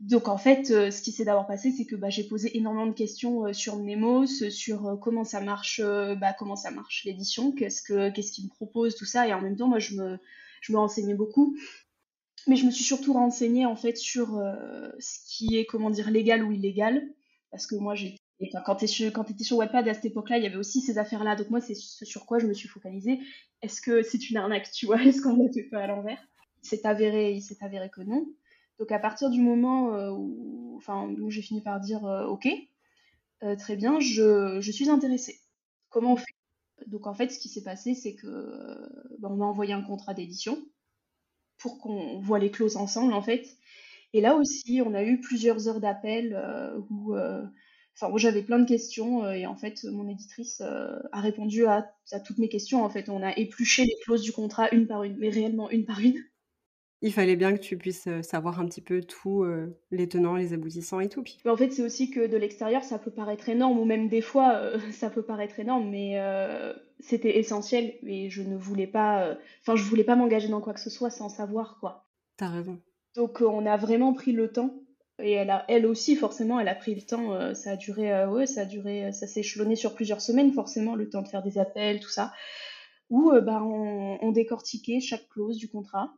Donc 0.01 0.29
en 0.29 0.37
fait 0.37 0.67
ce 0.67 1.03
qui 1.03 1.13
s'est 1.13 1.25
d'abord 1.25 1.47
passé 1.47 1.71
c'est 1.71 1.87
que 1.87 1.97
bah, 1.97 2.11
j'ai 2.11 2.25
posé 2.25 2.55
énormément 2.57 2.87
de 2.87 2.93
questions 2.93 3.51
sur 3.55 3.77
Nemos, 3.79 4.27
sur 4.27 4.99
comment 5.01 5.25
ça 5.25 5.41
marche 5.41 5.81
bah, 5.81 6.35
comment 6.39 6.57
ça 6.57 6.71
marche 6.71 7.05
l'édition, 7.05 7.53
qu'est-ce 7.53 7.83
que 7.83 8.11
qu'est-ce 8.11 8.33
qu'il 8.33 8.45
me 8.45 8.51
propose 8.51 8.95
tout 8.97 9.07
ça 9.07 9.27
et 9.27 9.33
en 9.33 9.41
même 9.41 9.57
temps 9.57 9.69
moi 9.69 9.79
je 9.79 9.95
me 9.95 10.19
je 10.61 10.73
me 10.73 10.79
renseignais 10.79 11.15
beaucoup 11.15 11.57
mais 12.47 12.57
je 12.57 12.65
me 12.65 12.71
suis 12.71 12.85
surtout 12.85 13.13
renseignée 13.13 13.67
en 13.67 13.77
fait 13.77 13.97
sur 13.97 14.39
euh, 14.39 14.91
ce 14.99 15.19
qui 15.27 15.57
est 15.57 15.67
comment 15.67 15.91
dire 15.91 16.11
légal 16.11 16.45
ou 16.45 16.53
illégal 16.53 17.09
parce 17.51 17.67
que 17.67 17.75
moi 17.75 17.95
enfin, 18.43 18.63
quand 18.65 18.77
tu 18.77 19.33
étais 19.33 19.45
sur 19.45 19.57
Wattpad 19.57 19.89
à 19.89 19.95
cette 19.95 20.05
époque-là, 20.05 20.39
il 20.39 20.45
y 20.45 20.47
avait 20.47 20.57
aussi 20.57 20.81
ces 20.81 20.99
affaires-là. 20.99 21.37
Donc 21.37 21.49
moi, 21.49 21.61
c'est 21.61 21.75
sur 21.75 22.27
quoi 22.27 22.39
je 22.39 22.47
me 22.47 22.53
suis 22.53 22.69
focalisée. 22.69 23.21
Est-ce 23.63 23.81
que 23.81 24.03
c'est 24.03 24.29
une 24.29 24.37
arnaque, 24.37 24.71
tu 24.73 24.87
vois? 24.87 24.97
Est-ce 25.03 25.23
qu'on 25.23 25.37
l'a 25.37 25.51
fait 25.53 25.75
à 25.77 25.87
l'envers? 25.87 26.19
Il 26.63 26.69
s'est 26.69 26.87
avéré, 26.87 27.33
il 27.33 27.41
s'est 27.41 27.63
avéré 27.63 27.89
que 27.89 28.03
non. 28.03 28.27
Donc 28.79 28.93
à 28.93 28.99
partir 28.99 29.31
du 29.31 29.41
moment 29.41 29.95
euh, 29.95 30.11
où, 30.11 30.75
enfin, 30.77 31.09
où 31.09 31.31
j'ai 31.31 31.41
fini 31.41 31.63
par 31.63 31.81
dire 31.81 32.05
euh, 32.05 32.27
OK, 32.27 32.47
très 33.59 33.77
bien, 33.77 34.01
je, 34.01 34.61
je, 34.61 34.73
suis 34.73 34.91
intéressée. 34.91 35.41
Comment 35.89 36.15
on 36.15 36.17
fait? 36.17 36.25
Donc 36.89 37.07
en 37.07 37.15
fait, 37.15 37.31
ce 37.31 37.39
qui 37.39 37.49
s'est 37.49 37.63
passé, 37.63 37.95
c'est 37.95 38.15
que 38.15 38.27
ben, 39.19 39.31
on 39.31 39.37
m'a 39.37 39.47
envoyé 39.47 39.73
un 39.73 39.83
contrat 39.83 40.13
d'édition 40.13 40.59
pour 41.59 41.79
qu'on 41.79 42.21
voit 42.21 42.39
les 42.39 42.51
clauses 42.51 42.77
ensemble 42.77 43.13
en 43.13 43.23
fait. 43.23 43.57
Et 44.13 44.21
là 44.21 44.37
aussi, 44.37 44.81
on 44.85 44.95
a 44.95 45.03
eu 45.03 45.21
plusieurs 45.21 45.69
heures 45.69 45.81
d'appel 45.81 46.35
euh, 46.35 46.79
où, 46.91 47.15
euh, 47.15 47.45
j'avais 48.17 48.43
plein 48.43 48.59
de 48.59 48.67
questions 48.67 49.25
euh, 49.25 49.33
et 49.33 49.47
en 49.47 49.57
fait, 49.57 49.85
mon 49.85 50.09
éditrice 50.09 50.61
a 50.61 51.21
répondu 51.21 51.67
à, 51.67 51.93
toutes 52.25 52.39
mes 52.39 52.49
questions. 52.49 52.85
En 52.85 52.89
fait, 52.91 53.09
on 53.09 53.23
a 53.23 53.37
épluché 53.37 53.85
les 53.85 53.97
clauses 54.05 54.23
du 54.23 54.33
contrat 54.33 54.71
une 54.73 54.87
par 54.87 55.03
une, 55.03 55.17
mais 55.19 55.29
réellement 55.29 55.71
une 55.71 55.85
par 55.85 56.01
une. 56.01 56.23
Il 57.03 57.13
fallait 57.13 57.37
bien 57.37 57.53
que 57.53 57.61
tu 57.61 57.77
puisses, 57.77 58.09
savoir 58.23 58.59
un 58.59 58.67
petit 58.67 58.81
peu 58.81 59.03
tout, 59.03 59.45
les 59.91 60.09
tenants, 60.09 60.35
les 60.35 60.55
aboutissants 60.55 61.01
et 61.01 61.09
tout, 61.09 61.23
puis 61.23 61.39
en 61.47 61.57
fait, 61.57 61.71
c'est 61.71 61.83
aussi 61.83 62.11
que 62.11 62.27
de 62.27 62.37
l'extérieur, 62.37 62.85
ça 62.85 62.99
peut 62.99 63.11
paraître 63.11 63.49
énorme 63.49 63.79
ou 63.79 63.85
même 63.85 64.09
des 64.09 64.23
fois, 64.23 64.73
ça 64.93 65.11
peut 65.11 65.23
paraître 65.23 65.61
énorme, 65.61 65.91
mais 65.91 66.19
c'était 67.01 67.39
essentiel 67.39 67.95
et 68.03 68.31
je 68.31 68.43
ne 68.43 68.57
voulais 68.57 68.87
pas, 68.87 69.37
enfin, 69.61 69.77
je 69.77 69.85
voulais 69.85 70.05
pas 70.05 70.17
m'engager 70.17 70.49
dans 70.49 70.61
quoi 70.63 70.73
que 70.73 70.81
ce 70.81 70.91
soit 70.91 71.11
sans 71.11 71.29
savoir, 71.29 71.77
quoi. 71.81 72.09
T'as 72.39 72.49
raison. 72.49 72.81
Donc, 73.15 73.41
on 73.41 73.67
a 73.67 73.77
vraiment 73.77 74.15
pris 74.15 74.33
le 74.33 74.51
temps 74.51 74.75
et 75.23 75.33
elle 75.33 75.51
a 75.51 75.65
elle 75.69 75.87
aussi 75.87 76.17
forcément, 76.17 76.61
elle 76.61 76.69
a 76.69 76.75
pris 76.75 76.95
le 76.95 77.03
temps, 77.03 77.55
ça 77.55 77.73
a 77.73 77.77
duré, 77.77 78.25
ouais, 78.27 78.47
ça 78.47 78.63
a 78.63 78.65
duré, 78.65 79.13
ça 79.13 79.27
s'est 79.27 79.41
échelonné 79.41 79.77
sur 79.77 79.95
plusieurs 79.95 80.23
semaines 80.23 80.53
forcément, 80.53 80.95
le 80.95 81.11
temps 81.11 81.23
de 81.23 81.29
faire 81.29 81.43
des 81.43 81.59
appels, 81.59 82.01
tout 82.01 82.11
ça, 82.11 82.33
où, 83.11 83.33
bah, 83.43 83.63
on 83.63 84.19
on 84.23 84.33
décortiquait 84.33 85.01
chaque 85.01 85.29
clause 85.29 85.59
du 85.59 85.69
contrat 85.69 86.15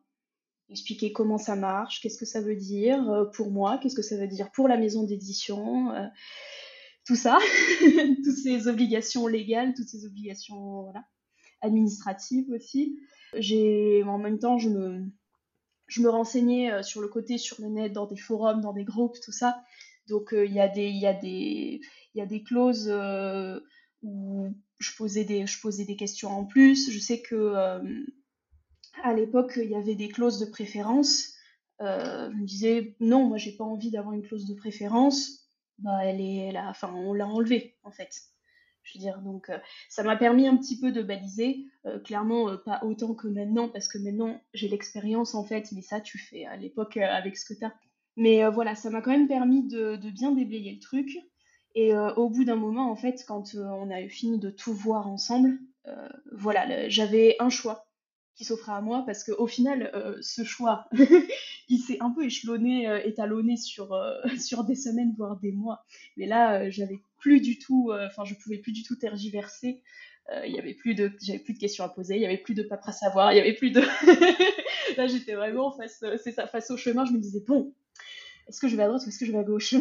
expliquer 0.71 1.13
comment 1.13 1.39
ça 1.39 1.57
marche, 1.57 2.01
qu'est-ce 2.01 2.19
que 2.19 2.27
ça 2.27 2.41
veut 2.41 2.57
dire 2.57 3.11
euh, 3.11 3.25
pour 3.25 3.51
moi, 3.51 3.79
qu'est-ce 3.79 3.95
que 3.95 4.03
ça 4.03 4.17
veut 4.17 4.29
dire 4.29 4.51
pour 4.53 4.69
la 4.69 4.77
maison 4.77 5.03
d'édition, 5.03 5.93
euh, 5.93 6.07
tout 7.07 7.17
ça, 7.17 7.39
toutes 8.25 8.37
ces 8.37 8.69
obligations 8.69 9.27
légales, 9.27 9.75
toutes 9.75 9.89
ces 9.89 10.05
obligations 10.05 10.93
administratives 11.63 12.51
aussi. 12.51 12.99
J'ai 13.35 14.03
en 14.05 14.19
même 14.19 14.39
temps 14.39 14.59
je 14.59 14.69
me 14.69 15.05
je 15.87 16.03
me 16.03 16.11
renseignais 16.11 16.71
euh, 16.71 16.83
sur 16.83 17.01
le 17.01 17.09
côté 17.09 17.39
sur 17.39 17.61
le 17.63 17.69
net 17.69 17.93
dans 17.93 18.07
des 18.07 18.19
forums, 18.19 18.61
dans 18.61 18.75
des 18.75 18.85
groupes, 18.85 19.17
tout 19.23 19.33
ça. 19.33 19.63
Donc 20.09 20.31
il 20.33 20.53
y 20.53 20.61
a 20.61 20.69
des 20.69 20.89
y 20.89 21.81
y 22.15 22.21
a 22.21 22.27
des 22.27 22.43
clauses 22.43 22.91
où 24.03 24.55
je 24.79 24.97
posais 24.97 25.25
des 25.25 25.47
je 25.47 25.61
posais 25.61 25.85
des 25.85 25.97
questions 25.97 26.31
en 26.31 26.47
plus. 26.47 26.91
Je 26.91 26.99
sais 26.99 27.21
que 27.21 27.81
à 29.03 29.15
l'époque, 29.15 29.55
il 29.57 29.71
y 29.71 29.77
avait 29.77 29.95
des 29.95 30.09
clauses 30.09 30.39
de 30.39 30.47
préférence. 30.47 31.35
Euh, 31.81 32.31
je 32.33 32.37
me 32.37 32.47
disais, 32.47 32.97
non, 33.01 33.25
moi, 33.25 33.37
j'ai 33.37 33.53
pas 33.53 33.65
envie 33.65 33.91
d'avoir 33.91 34.15
une 34.15 34.23
clause 34.23 34.47
de 34.47 34.55
préférence. 34.55 35.49
Bah, 35.79 36.05
elle 36.05 36.21
est, 36.21 36.53
là, 36.53 36.67
enfin, 36.69 36.93
on 36.95 37.13
l'a 37.13 37.27
enlevée, 37.27 37.77
en 37.85 37.91
fait. 37.91 38.11
Je 38.83 38.99
veux 38.99 39.03
dire, 39.03 39.21
donc, 39.21 39.51
euh, 39.51 39.59
ça 39.89 40.03
m'a 40.03 40.17
permis 40.17 40.49
un 40.49 40.57
petit 40.57 40.81
peu 40.81 40.93
de 40.93 41.03
baliser. 41.03 41.67
Euh, 41.87 42.01
clairement, 42.01 42.57
pas 42.57 42.81
autant 42.83 43.15
que 43.15 43.29
maintenant, 43.29 43.69
parce 43.69 43.89
que 43.89 43.99
maintenant, 43.99 44.41
j'ai 44.55 44.69
l'expérience, 44.69 45.35
en 45.35 45.45
fait, 45.45 45.71
mais 45.73 45.83
ça, 45.83 46.01
tu 46.01 46.19
fais 46.19 46.47
à 46.47 46.57
l'époque 46.57 46.97
avec 46.97 47.37
ce 47.37 47.45
que 47.45 47.59
tu 47.59 47.65
as. 47.65 47.75
Mais 48.17 48.49
voilà, 48.51 48.75
ça 48.75 48.91
m'a 48.91 49.01
quand 49.01 49.13
même 49.13 49.29
permis 49.29 49.69
de, 49.69 49.97
bien 50.11 50.33
déblayer 50.33 50.73
le 50.73 50.81
truc. 50.81 51.17
Et 51.77 51.95
au 51.95 52.29
bout 52.29 52.43
d'un 52.43 52.57
moment, 52.57 52.91
en 52.91 52.97
fait, 52.97 53.25
quand 53.29 53.55
on 53.55 53.91
a 53.91 54.09
fini 54.09 54.41
de 54.41 54.51
tout 54.51 54.73
voir 54.73 55.07
ensemble, 55.07 55.61
voilà, 56.33 56.89
j'avais 56.89 57.37
un 57.39 57.49
choix 57.49 57.88
qui 58.39 58.45
s'offrait 58.45 58.73
à 58.73 58.81
moi 58.81 59.03
parce 59.05 59.25
qu'au 59.25 59.49
final, 59.49 59.91
euh, 59.95 60.17
ce 60.21 60.45
choix, 60.45 60.89
il 61.69 61.79
s'est 61.79 61.99
un 62.01 62.11
peu 62.11 62.25
échelonné, 62.25 62.89
euh, 62.89 63.03
étalonné 63.05 63.57
sur, 63.57 63.93
euh, 63.93 64.15
sur 64.39 64.63
des 64.63 64.77
semaines, 64.77 65.13
voire 65.19 65.39
des 65.41 65.51
mois. 65.51 65.85
Mais 66.17 66.27
là, 66.27 66.71
j'avais 66.71 67.01
plus 67.19 67.41
du 67.41 67.59
tout, 67.59 67.91
enfin, 68.07 68.25
je 68.25 68.35
pouvais 68.35 68.59
plus 68.59 68.71
du 68.71 68.85
tout 68.85 68.95
tergiverser. 68.95 69.83
Il 70.45 70.53
y 70.53 70.59
avait 70.59 70.75
plus 70.75 70.95
de, 70.95 71.11
j'avais 71.23 71.39
plus 71.39 71.55
de 71.55 71.59
questions 71.59 71.85
à 71.85 71.89
poser, 71.89 72.15
il 72.17 72.21
y 72.21 72.27
avait 72.27 72.37
plus 72.37 72.55
de 72.55 72.63
papes 72.63 72.87
à 72.87 72.93
savoir, 72.93 73.33
il 73.33 73.37
y 73.37 73.41
avait 73.41 73.55
plus 73.55 73.71
de. 73.71 73.81
là, 74.97 75.07
j'étais 75.07 75.35
vraiment 75.35 75.73
face, 75.73 76.05
c'est 76.23 76.33
ça, 76.33 76.47
face 76.47 76.71
au 76.71 76.77
chemin. 76.77 77.07
Je 77.07 77.13
me 77.13 77.19
disais 77.19 77.43
bon, 77.49 77.73
est-ce 78.47 78.61
que 78.61 78.69
je 78.69 78.77
vais 78.77 78.83
à 78.83 78.89
droite 78.89 79.03
ou 79.07 79.09
est-ce 79.09 79.19
que 79.19 79.25
je 79.25 79.33
vais 79.33 79.39
à 79.39 79.45
gauche? 79.45 79.75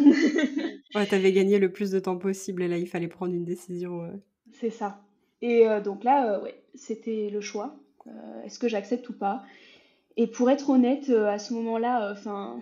Ouais, 0.94 1.06
t'avais 1.06 1.32
gagné 1.32 1.58
le 1.58 1.70
plus 1.70 1.90
de 1.90 2.00
temps 2.00 2.16
possible 2.16 2.62
et 2.62 2.68
là, 2.68 2.78
il 2.78 2.88
fallait 2.88 3.08
prendre 3.08 3.34
une 3.34 3.44
décision. 3.44 4.10
C'est 4.54 4.70
ça. 4.70 5.04
Et 5.42 5.66
donc 5.84 6.02
là, 6.02 6.40
ouais, 6.40 6.60
c'était 6.74 7.28
le 7.30 7.42
choix. 7.42 7.78
Euh, 8.08 8.42
est-ce 8.44 8.58
que 8.58 8.68
j'accepte 8.68 9.08
ou 9.08 9.12
pas? 9.12 9.44
Et 10.16 10.26
pour 10.26 10.50
être 10.50 10.70
honnête, 10.70 11.10
euh, 11.10 11.28
à 11.28 11.38
ce 11.38 11.54
moment-là, 11.54 12.08
euh, 12.08 12.12
enfin, 12.12 12.60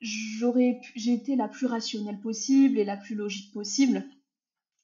j'aurais, 0.00 0.80
j'ai 0.94 1.12
été 1.12 1.36
la 1.36 1.48
plus 1.48 1.66
rationnelle 1.66 2.20
possible 2.20 2.78
et 2.78 2.84
la 2.84 2.96
plus 2.96 3.14
logique 3.14 3.52
possible 3.52 4.04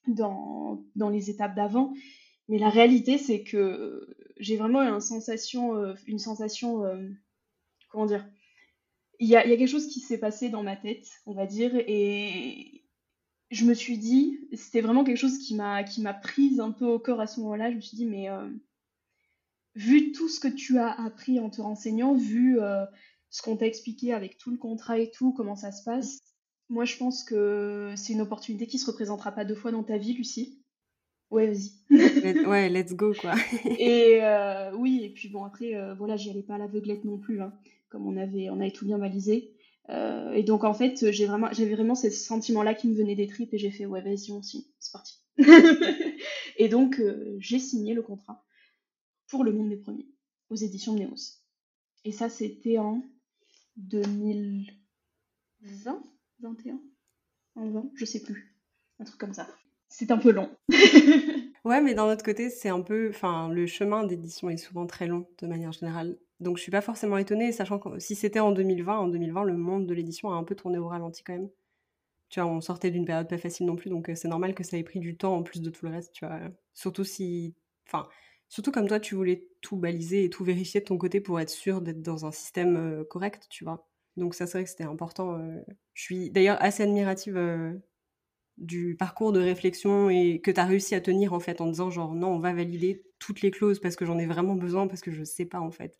dans, 0.07 0.83
dans 0.95 1.09
les 1.09 1.29
étapes 1.29 1.55
d'avant. 1.55 1.93
Mais 2.47 2.57
la 2.57 2.69
réalité, 2.69 3.17
c'est 3.17 3.43
que 3.43 4.15
j'ai 4.37 4.57
vraiment 4.57 4.81
une 4.81 4.99
sensation, 4.99 5.95
une 6.07 6.19
sensation, 6.19 6.83
comment 7.89 8.07
dire, 8.07 8.25
il 9.19 9.29
y 9.29 9.35
a, 9.35 9.43
quelque 9.43 9.67
chose 9.67 9.87
qui 9.87 9.99
s'est 9.99 10.17
passé 10.17 10.49
dans 10.49 10.63
ma 10.63 10.75
tête, 10.75 11.07
on 11.27 11.33
va 11.33 11.45
dire, 11.45 11.71
et 11.75 12.83
je 13.51 13.65
me 13.65 13.73
suis 13.73 13.97
dit, 13.97 14.39
c'était 14.53 14.81
vraiment 14.81 15.03
quelque 15.03 15.17
chose 15.17 15.37
qui 15.37 15.55
m'a, 15.55 15.83
qui 15.83 16.01
m'a 16.01 16.15
prise 16.15 16.59
un 16.59 16.71
peu 16.71 16.85
au 16.85 16.99
corps 16.99 17.21
à 17.21 17.27
ce 17.27 17.39
moment-là. 17.41 17.69
Je 17.69 17.75
me 17.75 17.81
suis 17.81 17.95
dit, 17.95 18.07
mais 18.07 18.27
vu 19.75 20.11
tout 20.11 20.29
ce 20.29 20.39
que 20.39 20.47
tu 20.47 20.77
as 20.77 20.91
appris 20.91 21.39
en 21.39 21.49
te 21.49 21.61
renseignant, 21.61 22.13
vu 22.13 22.59
euh, 22.59 22.85
ce 23.29 23.41
qu'on 23.41 23.57
t'a 23.57 23.67
expliqué 23.67 24.13
avec 24.13 24.37
tout 24.37 24.51
le 24.51 24.57
contrat 24.57 24.99
et 24.99 25.11
tout, 25.11 25.33
comment 25.33 25.55
ça 25.55 25.71
se 25.71 25.83
passe, 25.83 26.19
moi 26.69 26.85
je 26.85 26.97
pense 26.97 27.23
que 27.23 27.93
c'est 27.95 28.13
une 28.13 28.21
opportunité 28.21 28.67
qui 28.67 28.79
se 28.79 28.85
représentera 28.85 29.31
pas 29.31 29.45
deux 29.45 29.55
fois 29.55 29.71
dans 29.71 29.83
ta 29.83 29.97
vie, 29.97 30.13
Lucie. 30.13 30.61
Ouais, 31.29 31.47
vas-y. 31.47 32.45
ouais, 32.45 32.69
let's 32.69 32.93
go, 32.93 33.13
quoi. 33.13 33.35
et 33.79 34.19
euh, 34.21 34.75
oui, 34.75 35.01
et 35.03 35.09
puis 35.09 35.29
bon, 35.29 35.45
après, 35.45 35.75
euh, 35.75 35.93
voilà, 35.93 36.17
j'y 36.17 36.29
allais 36.29 36.43
pas 36.43 36.55
à 36.55 36.57
l'aveuglette 36.57 37.05
non 37.05 37.17
plus, 37.17 37.41
hein, 37.41 37.53
comme 37.87 38.05
on 38.05 38.17
avait, 38.17 38.49
on 38.49 38.59
avait 38.59 38.71
tout 38.71 38.85
bien 38.85 38.97
balisé. 38.97 39.53
et 39.89 40.43
donc, 40.43 40.65
en 40.65 40.73
fait, 40.73 41.11
j'ai 41.11 41.25
vraiment, 41.25 41.47
j'avais 41.53 41.75
vraiment 41.75 41.95
ces 41.95 42.11
sentiments-là 42.11 42.73
qui 42.73 42.89
me 42.89 42.95
venaient 42.95 43.15
des 43.15 43.27
tripes 43.27 43.53
et 43.53 43.57
j'ai 43.57 43.71
fait, 43.71 43.85
ouais, 43.85 44.01
vas-y, 44.01 44.31
on 44.31 44.41
signe, 44.41 44.63
c'est 44.79 44.91
parti. 44.91 45.19
et 46.57 46.67
donc, 46.67 47.01
j'ai 47.39 47.59
signé 47.59 47.93
le 47.93 48.01
contrat 48.01 48.43
pour 49.31 49.43
Le 49.45 49.53
Monde 49.53 49.69
des 49.69 49.77
Premiers, 49.77 50.09
aux 50.49 50.55
éditions 50.55 50.93
de 50.93 50.99
Néos. 50.99 51.39
Et 52.03 52.11
ça, 52.11 52.29
c'était 52.29 52.77
en 52.77 53.01
2020 53.77 56.03
21 56.41 56.81
En 57.55 57.69
20 57.69 57.91
Je 57.95 58.05
sais 58.05 58.21
plus. 58.21 58.57
Un 58.99 59.05
truc 59.05 59.19
comme 59.19 59.33
ça. 59.33 59.47
C'est 59.87 60.11
un 60.11 60.17
peu 60.17 60.31
long. 60.31 60.49
ouais, 61.63 61.81
mais 61.81 61.93
d'un 61.93 62.11
autre 62.11 62.23
côté, 62.23 62.49
c'est 62.49 62.69
un 62.69 62.81
peu. 62.81 63.09
Enfin, 63.09 63.49
le 63.49 63.65
chemin 63.67 64.03
d'édition 64.03 64.49
est 64.49 64.57
souvent 64.57 64.85
très 64.85 65.07
long, 65.07 65.27
de 65.39 65.47
manière 65.47 65.71
générale. 65.71 66.17
Donc, 66.41 66.57
je 66.57 66.63
suis 66.63 66.71
pas 66.71 66.81
forcément 66.81 67.17
étonnée, 67.17 67.53
sachant 67.53 67.79
que 67.79 67.99
si 67.99 68.15
c'était 68.15 68.41
en 68.41 68.51
2020, 68.51 68.97
en 68.97 69.07
2020, 69.07 69.45
le 69.45 69.55
monde 69.55 69.87
de 69.87 69.93
l'édition 69.93 70.31
a 70.31 70.35
un 70.35 70.43
peu 70.43 70.55
tourné 70.55 70.77
au 70.77 70.87
ralenti 70.87 71.23
quand 71.23 71.33
même. 71.33 71.49
Tu 72.27 72.41
vois, 72.41 72.49
on 72.49 72.59
sortait 72.59 72.91
d'une 72.91 73.05
période 73.05 73.29
pas 73.29 73.37
facile 73.37 73.65
non 73.65 73.77
plus, 73.77 73.89
donc 73.89 74.09
euh, 74.09 74.15
c'est 74.15 74.27
normal 74.27 74.55
que 74.55 74.63
ça 74.63 74.77
ait 74.77 74.83
pris 74.83 74.99
du 74.99 75.15
temps 75.15 75.35
en 75.35 75.43
plus 75.43 75.61
de 75.61 75.69
tout 75.69 75.85
le 75.85 75.91
reste, 75.91 76.11
tu 76.13 76.25
vois. 76.25 76.39
Surtout 76.73 77.05
si. 77.05 77.55
Enfin, 77.87 78.09
Surtout 78.51 78.73
comme 78.73 78.89
toi, 78.89 78.99
tu 78.99 79.15
voulais 79.15 79.47
tout 79.61 79.77
baliser 79.77 80.25
et 80.25 80.29
tout 80.29 80.43
vérifier 80.43 80.81
de 80.81 80.85
ton 80.85 80.97
côté 80.97 81.21
pour 81.21 81.39
être 81.39 81.49
sûr 81.49 81.79
d'être 81.79 82.01
dans 82.01 82.25
un 82.25 82.33
système 82.33 82.75
euh, 82.75 83.05
correct, 83.05 83.47
tu 83.49 83.63
vois. 83.63 83.87
Donc 84.17 84.35
ça, 84.35 84.45
c'est 84.45 84.57
vrai 84.57 84.65
que 84.65 84.69
c'était 84.69 84.83
important. 84.83 85.39
Euh. 85.39 85.61
Je 85.93 86.03
suis 86.03 86.31
d'ailleurs 86.31 86.61
assez 86.61 86.83
admirative 86.83 87.37
euh, 87.37 87.71
du 88.57 88.97
parcours 88.97 89.31
de 89.31 89.39
réflexion 89.39 90.09
et 90.09 90.41
que 90.41 90.51
tu 90.51 90.59
as 90.59 90.65
réussi 90.65 90.95
à 90.95 90.99
tenir 90.99 91.31
en 91.31 91.39
fait 91.39 91.61
en 91.61 91.67
disant 91.67 91.91
genre 91.91 92.13
non, 92.13 92.27
on 92.27 92.39
va 92.39 92.51
valider 92.51 93.05
toutes 93.19 93.41
les 93.41 93.51
clauses 93.51 93.79
parce 93.79 93.95
que 93.95 94.05
j'en 94.05 94.19
ai 94.19 94.25
vraiment 94.25 94.55
besoin 94.55 94.85
parce 94.85 94.99
que 94.99 95.11
je 95.11 95.23
sais 95.23 95.45
pas 95.45 95.61
en 95.61 95.71
fait. 95.71 95.97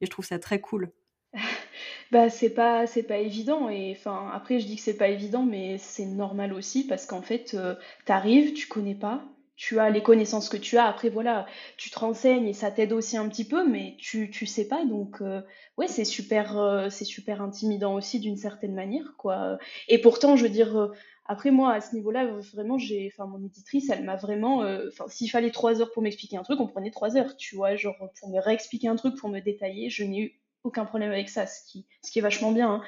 Et 0.00 0.06
je 0.06 0.10
trouve 0.10 0.24
ça 0.24 0.40
très 0.40 0.60
cool. 0.60 0.90
bah 2.10 2.30
c'est 2.30 2.50
pas 2.50 2.88
c'est 2.88 3.04
pas 3.04 3.18
évident 3.18 3.70
et 3.70 3.94
enfin 3.96 4.28
après 4.34 4.58
je 4.58 4.66
dis 4.66 4.76
que 4.76 4.82
c'est 4.82 4.98
pas 4.98 5.08
évident 5.08 5.44
mais 5.44 5.78
c'est 5.78 6.04
normal 6.04 6.52
aussi 6.52 6.84
parce 6.86 7.06
qu'en 7.06 7.22
fait 7.22 7.56
tu 8.04 8.12
arrives, 8.12 8.54
tu 8.54 8.66
connais 8.66 8.96
pas, 8.96 9.24
tu 9.56 9.78
as 9.78 9.90
les 9.90 10.02
connaissances 10.02 10.48
que 10.48 10.56
tu 10.56 10.78
as. 10.78 10.86
Après, 10.86 11.08
voilà, 11.08 11.46
tu 11.76 11.90
te 11.90 11.98
renseignes 11.98 12.48
et 12.48 12.52
ça 12.52 12.70
t'aide 12.70 12.92
aussi 12.92 13.16
un 13.16 13.28
petit 13.28 13.46
peu, 13.46 13.68
mais 13.68 13.96
tu, 13.98 14.30
tu 14.30 14.46
sais 14.46 14.66
pas. 14.66 14.84
Donc, 14.84 15.20
euh, 15.20 15.42
ouais, 15.76 15.88
c'est 15.88 16.04
super, 16.04 16.58
euh, 16.58 16.88
c'est 16.90 17.04
super 17.04 17.42
intimidant 17.42 17.94
aussi 17.94 18.18
d'une 18.20 18.36
certaine 18.36 18.74
manière, 18.74 19.14
quoi. 19.18 19.58
Et 19.88 20.00
pourtant, 20.00 20.36
je 20.36 20.44
veux 20.44 20.48
dire, 20.50 20.76
euh, 20.76 20.88
après, 21.26 21.50
moi, 21.50 21.72
à 21.74 21.80
ce 21.80 21.94
niveau-là, 21.94 22.26
vraiment, 22.54 22.78
j'ai, 22.78 23.12
enfin, 23.12 23.26
mon 23.26 23.44
éditrice, 23.44 23.90
elle 23.90 24.04
m'a 24.04 24.16
vraiment, 24.16 24.64
enfin, 24.88 25.04
s'il 25.08 25.30
fallait 25.30 25.50
trois 25.50 25.80
heures 25.80 25.92
pour 25.92 26.02
m'expliquer 26.02 26.36
un 26.36 26.42
truc, 26.42 26.58
on 26.60 26.66
prenait 26.66 26.90
trois 26.90 27.16
heures, 27.16 27.36
tu 27.36 27.54
vois, 27.56 27.76
genre, 27.76 27.96
pour 28.18 28.30
me 28.30 28.40
réexpliquer 28.40 28.88
un 28.88 28.96
truc, 28.96 29.16
pour 29.16 29.28
me 29.28 29.40
détailler, 29.40 29.90
je 29.90 30.04
n'ai 30.04 30.18
eu 30.18 30.40
aucun 30.64 30.84
problème 30.84 31.12
avec 31.12 31.28
ça, 31.28 31.46
ce 31.46 31.60
qui, 31.70 31.86
ce 32.02 32.10
qui 32.10 32.18
est 32.18 32.22
vachement 32.22 32.52
bien. 32.52 32.70
Hein. 32.70 32.82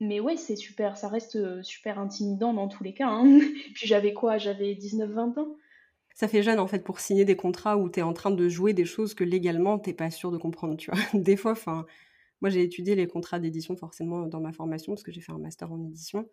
Mais 0.00 0.18
ouais, 0.18 0.36
c'est 0.36 0.56
super, 0.56 0.96
ça 0.96 1.08
reste 1.08 1.62
super 1.62 1.98
intimidant 1.98 2.54
dans 2.54 2.68
tous 2.68 2.82
les 2.82 2.94
cas. 2.94 3.08
Hein. 3.08 3.38
Puis 3.74 3.86
j'avais 3.86 4.14
quoi? 4.14 4.38
J'avais 4.38 4.74
19-20 4.74 5.38
ans 5.38 5.56
ça 6.20 6.28
fait 6.28 6.42
jeune 6.42 6.60
en 6.60 6.66
fait 6.66 6.84
pour 6.84 7.00
signer 7.00 7.24
des 7.24 7.34
contrats 7.34 7.78
où 7.78 7.88
tu 7.88 8.00
es 8.00 8.02
en 8.02 8.12
train 8.12 8.30
de 8.30 8.46
jouer 8.46 8.74
des 8.74 8.84
choses 8.84 9.14
que 9.14 9.24
légalement 9.24 9.78
t'es 9.78 9.94
pas 9.94 10.10
sûr 10.10 10.30
de 10.30 10.36
comprendre, 10.36 10.76
tu 10.76 10.90
vois. 10.90 11.00
Des 11.14 11.34
fois, 11.34 11.52
enfin, 11.52 11.86
moi 12.42 12.50
j'ai 12.50 12.62
étudié 12.62 12.94
les 12.94 13.06
contrats 13.06 13.38
d'édition 13.38 13.74
forcément 13.74 14.26
dans 14.26 14.38
ma 14.38 14.52
formation 14.52 14.92
parce 14.92 15.02
que 15.02 15.12
j'ai 15.12 15.22
fait 15.22 15.32
un 15.32 15.38
master 15.38 15.72
en 15.72 15.82
édition. 15.82 16.28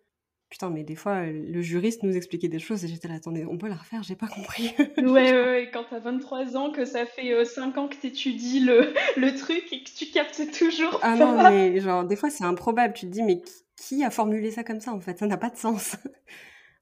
Putain, 0.50 0.68
mais 0.68 0.84
des 0.84 0.94
fois, 0.94 1.24
le 1.24 1.62
juriste 1.62 2.02
nous 2.02 2.14
expliquait 2.14 2.48
des 2.48 2.58
choses 2.58 2.84
et 2.84 2.88
j'étais 2.88 3.08
là, 3.08 3.14
attendez, 3.14 3.46
on 3.46 3.56
peut 3.56 3.68
la 3.68 3.76
refaire, 3.76 4.02
j'ai 4.02 4.14
pas 4.14 4.28
compris. 4.28 4.74
ouais, 4.98 5.04
ouais, 5.04 5.32
ouais, 5.32 5.70
quand 5.72 5.84
t'as 5.88 6.00
23 6.00 6.56
ans, 6.58 6.70
que 6.70 6.84
ça 6.84 7.06
fait 7.06 7.42
5 7.42 7.76
euh, 7.76 7.80
ans 7.80 7.88
que 7.88 7.96
t'étudies 7.96 8.60
le, 8.60 8.92
le 9.16 9.34
truc 9.38 9.72
et 9.72 9.82
que 9.84 9.90
tu 9.90 10.10
captes 10.10 10.52
toujours. 10.52 11.00
Ah 11.02 11.16
non, 11.16 11.34
mais 11.50 11.80
genre, 11.80 12.04
des 12.04 12.16
fois 12.16 12.28
c'est 12.28 12.44
improbable, 12.44 12.92
tu 12.92 13.06
te 13.06 13.10
dis, 13.10 13.22
mais 13.22 13.40
qui 13.76 14.04
a 14.04 14.10
formulé 14.10 14.50
ça 14.50 14.64
comme 14.64 14.80
ça 14.80 14.92
en 14.92 15.00
fait? 15.00 15.18
Ça 15.18 15.26
n'a 15.26 15.38
pas 15.38 15.48
de 15.48 15.56
sens. 15.56 15.96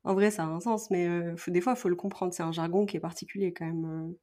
En 0.07 0.15
vrai, 0.15 0.31
ça 0.31 0.45
a 0.45 0.47
un 0.47 0.61
sens, 0.61 0.91
mais 0.91 1.09
des 1.49 1.61
fois, 1.61 1.75
il 1.75 1.79
faut 1.79 1.89
le 1.89 1.97
comprendre. 1.97 2.33
C'est 2.33 2.43
un 2.43 2.53
jargon 2.53 2.87
qui 2.87 2.97
est 2.97 3.01
particulier 3.01 3.53
quand 3.53 3.67
même. 3.67 4.15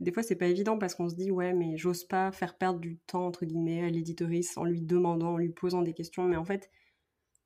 des 0.00 0.10
fois, 0.12 0.22
c'est 0.22 0.36
pas 0.36 0.46
évident 0.46 0.78
parce 0.78 0.94
qu'on 0.94 1.08
se 1.08 1.14
dit, 1.14 1.30
ouais, 1.30 1.52
mais 1.52 1.76
j'ose 1.76 2.04
pas 2.04 2.32
faire 2.32 2.56
perdre 2.56 2.80
du 2.80 2.98
temps, 3.06 3.26
entre 3.26 3.44
guillemets, 3.44 3.84
à 3.84 3.90
l'éditorice 3.90 4.56
en 4.56 4.64
lui 4.64 4.80
demandant, 4.80 5.34
en 5.34 5.36
lui 5.36 5.50
posant 5.50 5.82
des 5.82 5.92
questions. 5.94 6.24
Mais 6.24 6.36
en 6.36 6.44
fait, 6.44 6.70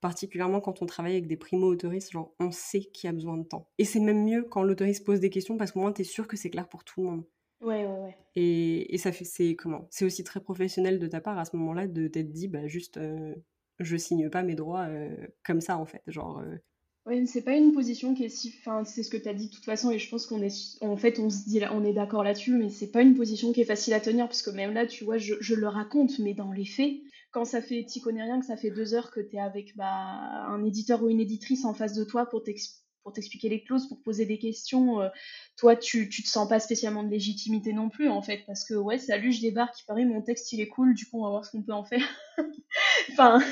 particulièrement 0.02 0.60
quand 0.60 0.82
on 0.82 0.86
travaille 0.86 1.12
avec 1.12 1.26
des 1.26 1.36
primo-autoristes, 1.36 2.10
genre, 2.10 2.34
on 2.40 2.50
sait 2.50 2.80
qu'il 2.80 3.08
y 3.08 3.10
a 3.10 3.12
besoin 3.12 3.38
de 3.38 3.44
temps. 3.44 3.70
Et 3.78 3.84
c'est 3.84 4.00
même 4.00 4.24
mieux 4.24 4.42
quand 4.42 4.62
l'autoriste 4.62 5.06
pose 5.06 5.20
des 5.20 5.30
questions 5.30 5.56
parce 5.56 5.72
qu'au 5.72 5.80
moins, 5.80 5.92
tu 5.92 6.02
es 6.02 6.04
sûr 6.04 6.28
que 6.28 6.36
c'est 6.36 6.50
clair 6.50 6.68
pour 6.68 6.84
tout 6.84 7.00
le 7.02 7.06
monde. 7.08 7.24
Ouais, 7.60 7.86
ouais, 7.86 8.00
ouais. 8.00 8.16
Et, 8.34 8.92
et 8.94 8.98
ça 8.98 9.12
fait, 9.12 9.24
c'est 9.24 9.54
comment? 9.54 9.86
C'est 9.90 10.04
aussi 10.04 10.24
très 10.24 10.40
professionnel 10.40 10.98
de 10.98 11.06
ta 11.06 11.20
part 11.20 11.38
à 11.38 11.44
ce 11.44 11.56
moment-là 11.56 11.86
de 11.86 12.08
t'être 12.08 12.32
dit, 12.32 12.48
bah, 12.48 12.66
juste, 12.66 12.96
euh, 12.96 13.34
je 13.78 13.96
signe 13.96 14.28
pas 14.28 14.42
mes 14.42 14.56
droits 14.56 14.86
euh, 14.88 15.14
comme 15.44 15.60
ça, 15.60 15.78
en 15.78 15.86
fait. 15.86 16.02
Genre, 16.08 16.40
euh, 16.40 16.56
oui, 17.04 17.26
c'est 17.26 17.42
pas 17.42 17.56
une 17.56 17.72
position 17.72 18.14
qui 18.14 18.24
est 18.24 18.28
si. 18.28 18.54
Enfin, 18.60 18.84
c'est 18.84 19.02
ce 19.02 19.10
que 19.10 19.16
tu 19.16 19.28
as 19.28 19.34
dit 19.34 19.48
de 19.48 19.52
toute 19.52 19.64
façon, 19.64 19.90
et 19.90 19.98
je 19.98 20.08
pense 20.08 20.26
qu'on 20.26 20.40
est. 20.40 20.78
En 20.82 20.96
fait, 20.96 21.18
on 21.18 21.30
se 21.30 21.48
dit, 21.48 21.60
on 21.72 21.84
est 21.84 21.92
d'accord 21.92 22.22
là-dessus, 22.22 22.52
mais 22.52 22.70
c'est 22.70 22.92
pas 22.92 23.02
une 23.02 23.16
position 23.16 23.52
qui 23.52 23.60
est 23.60 23.64
facile 23.64 23.94
à 23.94 24.00
tenir, 24.00 24.26
parce 24.28 24.42
que 24.42 24.50
même 24.50 24.72
là, 24.72 24.86
tu 24.86 25.04
vois, 25.04 25.18
je, 25.18 25.54
le 25.54 25.66
raconte, 25.66 26.20
mais 26.20 26.32
dans 26.32 26.52
les 26.52 26.64
faits, 26.64 26.92
quand 27.32 27.44
ça 27.44 27.60
fait. 27.60 27.84
T'y 27.84 28.00
connais 28.00 28.22
rien, 28.22 28.38
que 28.38 28.46
ça 28.46 28.56
fait 28.56 28.70
deux 28.70 28.94
heures 28.94 29.10
que 29.10 29.18
tu 29.18 29.34
es 29.34 29.40
avec 29.40 29.76
bah, 29.76 29.86
un 29.86 30.64
éditeur 30.64 31.02
ou 31.02 31.08
une 31.08 31.18
éditrice 31.18 31.64
en 31.64 31.74
face 31.74 31.92
de 31.92 32.04
toi 32.04 32.26
pour 32.26 32.44
t'expliquer 32.44 33.48
les 33.48 33.64
clauses, 33.64 33.88
pour 33.88 34.00
poser 34.00 34.24
des 34.24 34.38
questions, 34.38 35.00
euh, 35.00 35.08
toi, 35.56 35.74
tu, 35.74 36.08
tu 36.08 36.22
te 36.22 36.28
sens 36.28 36.48
pas 36.48 36.60
spécialement 36.60 37.02
de 37.02 37.10
légitimité 37.10 37.72
non 37.72 37.88
plus, 37.88 38.08
en 38.08 38.22
fait, 38.22 38.44
parce 38.46 38.64
que, 38.64 38.74
ouais, 38.74 38.98
salut, 38.98 39.32
je 39.32 39.40
débarque, 39.40 39.74
il 39.80 39.86
paraît, 39.86 40.04
mon 40.04 40.22
texte, 40.22 40.52
il 40.52 40.60
est 40.60 40.68
cool, 40.68 40.94
du 40.94 41.06
coup, 41.06 41.18
on 41.18 41.24
va 41.24 41.30
voir 41.30 41.44
ce 41.44 41.50
qu'on 41.50 41.62
peut 41.62 41.72
en 41.72 41.84
faire. 41.84 42.06
enfin 43.10 43.42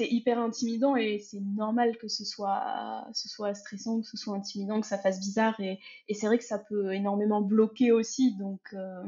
c'est 0.00 0.08
hyper 0.08 0.38
intimidant 0.38 0.96
et 0.96 1.18
c'est 1.18 1.40
normal 1.40 1.98
que 1.98 2.08
ce 2.08 2.24
soit, 2.24 3.06
ce 3.12 3.28
soit 3.28 3.52
stressant, 3.52 4.00
que 4.00 4.06
ce 4.06 4.16
soit 4.16 4.34
intimidant, 4.34 4.80
que 4.80 4.86
ça 4.86 4.96
fasse 4.96 5.20
bizarre. 5.20 5.60
Et, 5.60 5.78
c'est 6.14 6.26
vrai 6.26 6.38
que 6.38 6.44
ça 6.44 6.58
peut 6.58 6.94
énormément 6.94 7.42
bloquer 7.42 7.92
aussi. 7.92 8.34
Donc, 8.38 8.60
euh, 8.72 9.02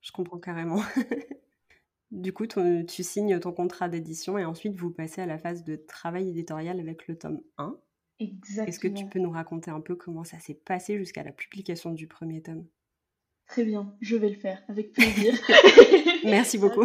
Je 0.00 0.10
comprends 0.10 0.38
carrément. 0.38 0.82
du 2.10 2.32
coup, 2.32 2.46
tu 2.48 3.02
signes 3.04 3.38
ton 3.38 3.52
contrat 3.52 3.88
d'édition 3.88 4.36
et 4.36 4.44
ensuite 4.44 4.74
vous 4.74 4.90
passez 4.90 5.20
à 5.20 5.26
la 5.26 5.38
phase 5.38 5.62
de 5.62 5.76
travail 5.76 6.28
éditorial 6.28 6.80
avec 6.80 7.06
le 7.06 7.16
tome 7.16 7.40
1. 7.58 7.76
Exactement. 8.18 8.66
Est-ce 8.66 8.80
que 8.80 8.88
tu 8.88 9.06
peux 9.06 9.20
nous 9.20 9.30
raconter 9.30 9.70
un 9.70 9.80
peu 9.80 9.94
comment 9.94 10.24
ça 10.24 10.40
s'est 10.40 10.54
passé 10.54 10.98
jusqu'à 10.98 11.22
la 11.22 11.30
publication 11.30 11.92
du 11.92 12.08
premier 12.08 12.42
tome? 12.42 12.66
Très 13.46 13.64
bien, 13.64 13.94
je 14.00 14.16
vais 14.16 14.30
le 14.30 14.34
faire 14.40 14.60
avec 14.68 14.92
plaisir. 14.92 15.34
Merci 16.24 16.58
beaucoup 16.58 16.84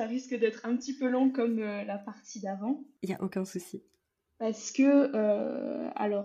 ça 0.00 0.06
risque 0.06 0.34
d'être 0.34 0.64
un 0.64 0.76
petit 0.76 0.94
peu 0.94 1.10
long 1.10 1.28
comme 1.28 1.58
euh, 1.58 1.84
la 1.84 1.98
partie 1.98 2.40
d'avant. 2.40 2.82
Il 3.02 3.10
n'y 3.10 3.14
a 3.14 3.22
aucun 3.22 3.44
souci. 3.44 3.82
Parce 4.38 4.72
que, 4.72 4.82
euh, 5.14 5.90
alors, 5.94 6.24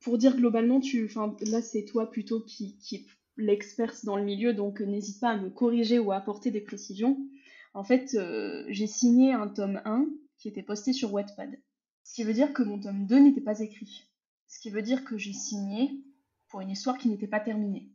pour 0.00 0.18
dire 0.18 0.36
globalement, 0.36 0.78
tu, 0.78 1.10
là 1.50 1.62
c'est 1.62 1.86
toi 1.86 2.10
plutôt 2.10 2.42
qui, 2.42 2.76
qui 2.76 3.06
l'expert 3.38 3.94
dans 4.04 4.18
le 4.18 4.24
milieu, 4.24 4.52
donc 4.52 4.82
euh, 4.82 4.84
n'hésite 4.84 5.20
pas 5.20 5.30
à 5.30 5.38
me 5.38 5.48
corriger 5.48 5.98
ou 5.98 6.12
à 6.12 6.16
apporter 6.16 6.50
des 6.50 6.60
précisions. 6.60 7.16
En 7.72 7.82
fait, 7.82 8.14
j'ai 8.68 8.86
signé 8.86 9.32
un 9.32 9.48
tome 9.48 9.80
1 9.86 10.06
qui 10.36 10.48
était 10.48 10.62
posté 10.62 10.92
sur 10.92 11.12
Wattpad. 11.12 11.58
Ce 12.04 12.14
qui 12.14 12.24
veut 12.24 12.34
dire 12.34 12.52
que 12.52 12.62
mon 12.62 12.78
tome 12.78 13.06
2 13.06 13.18
n'était 13.20 13.40
pas 13.40 13.60
écrit. 13.60 14.04
Ce 14.48 14.60
qui 14.60 14.68
veut 14.68 14.82
dire 14.82 15.02
que 15.02 15.16
j'ai 15.16 15.32
signé 15.32 15.90
pour 16.50 16.60
une 16.60 16.70
histoire 16.70 16.98
qui 16.98 17.08
n'était 17.08 17.26
pas 17.26 17.40
terminée. 17.40 17.88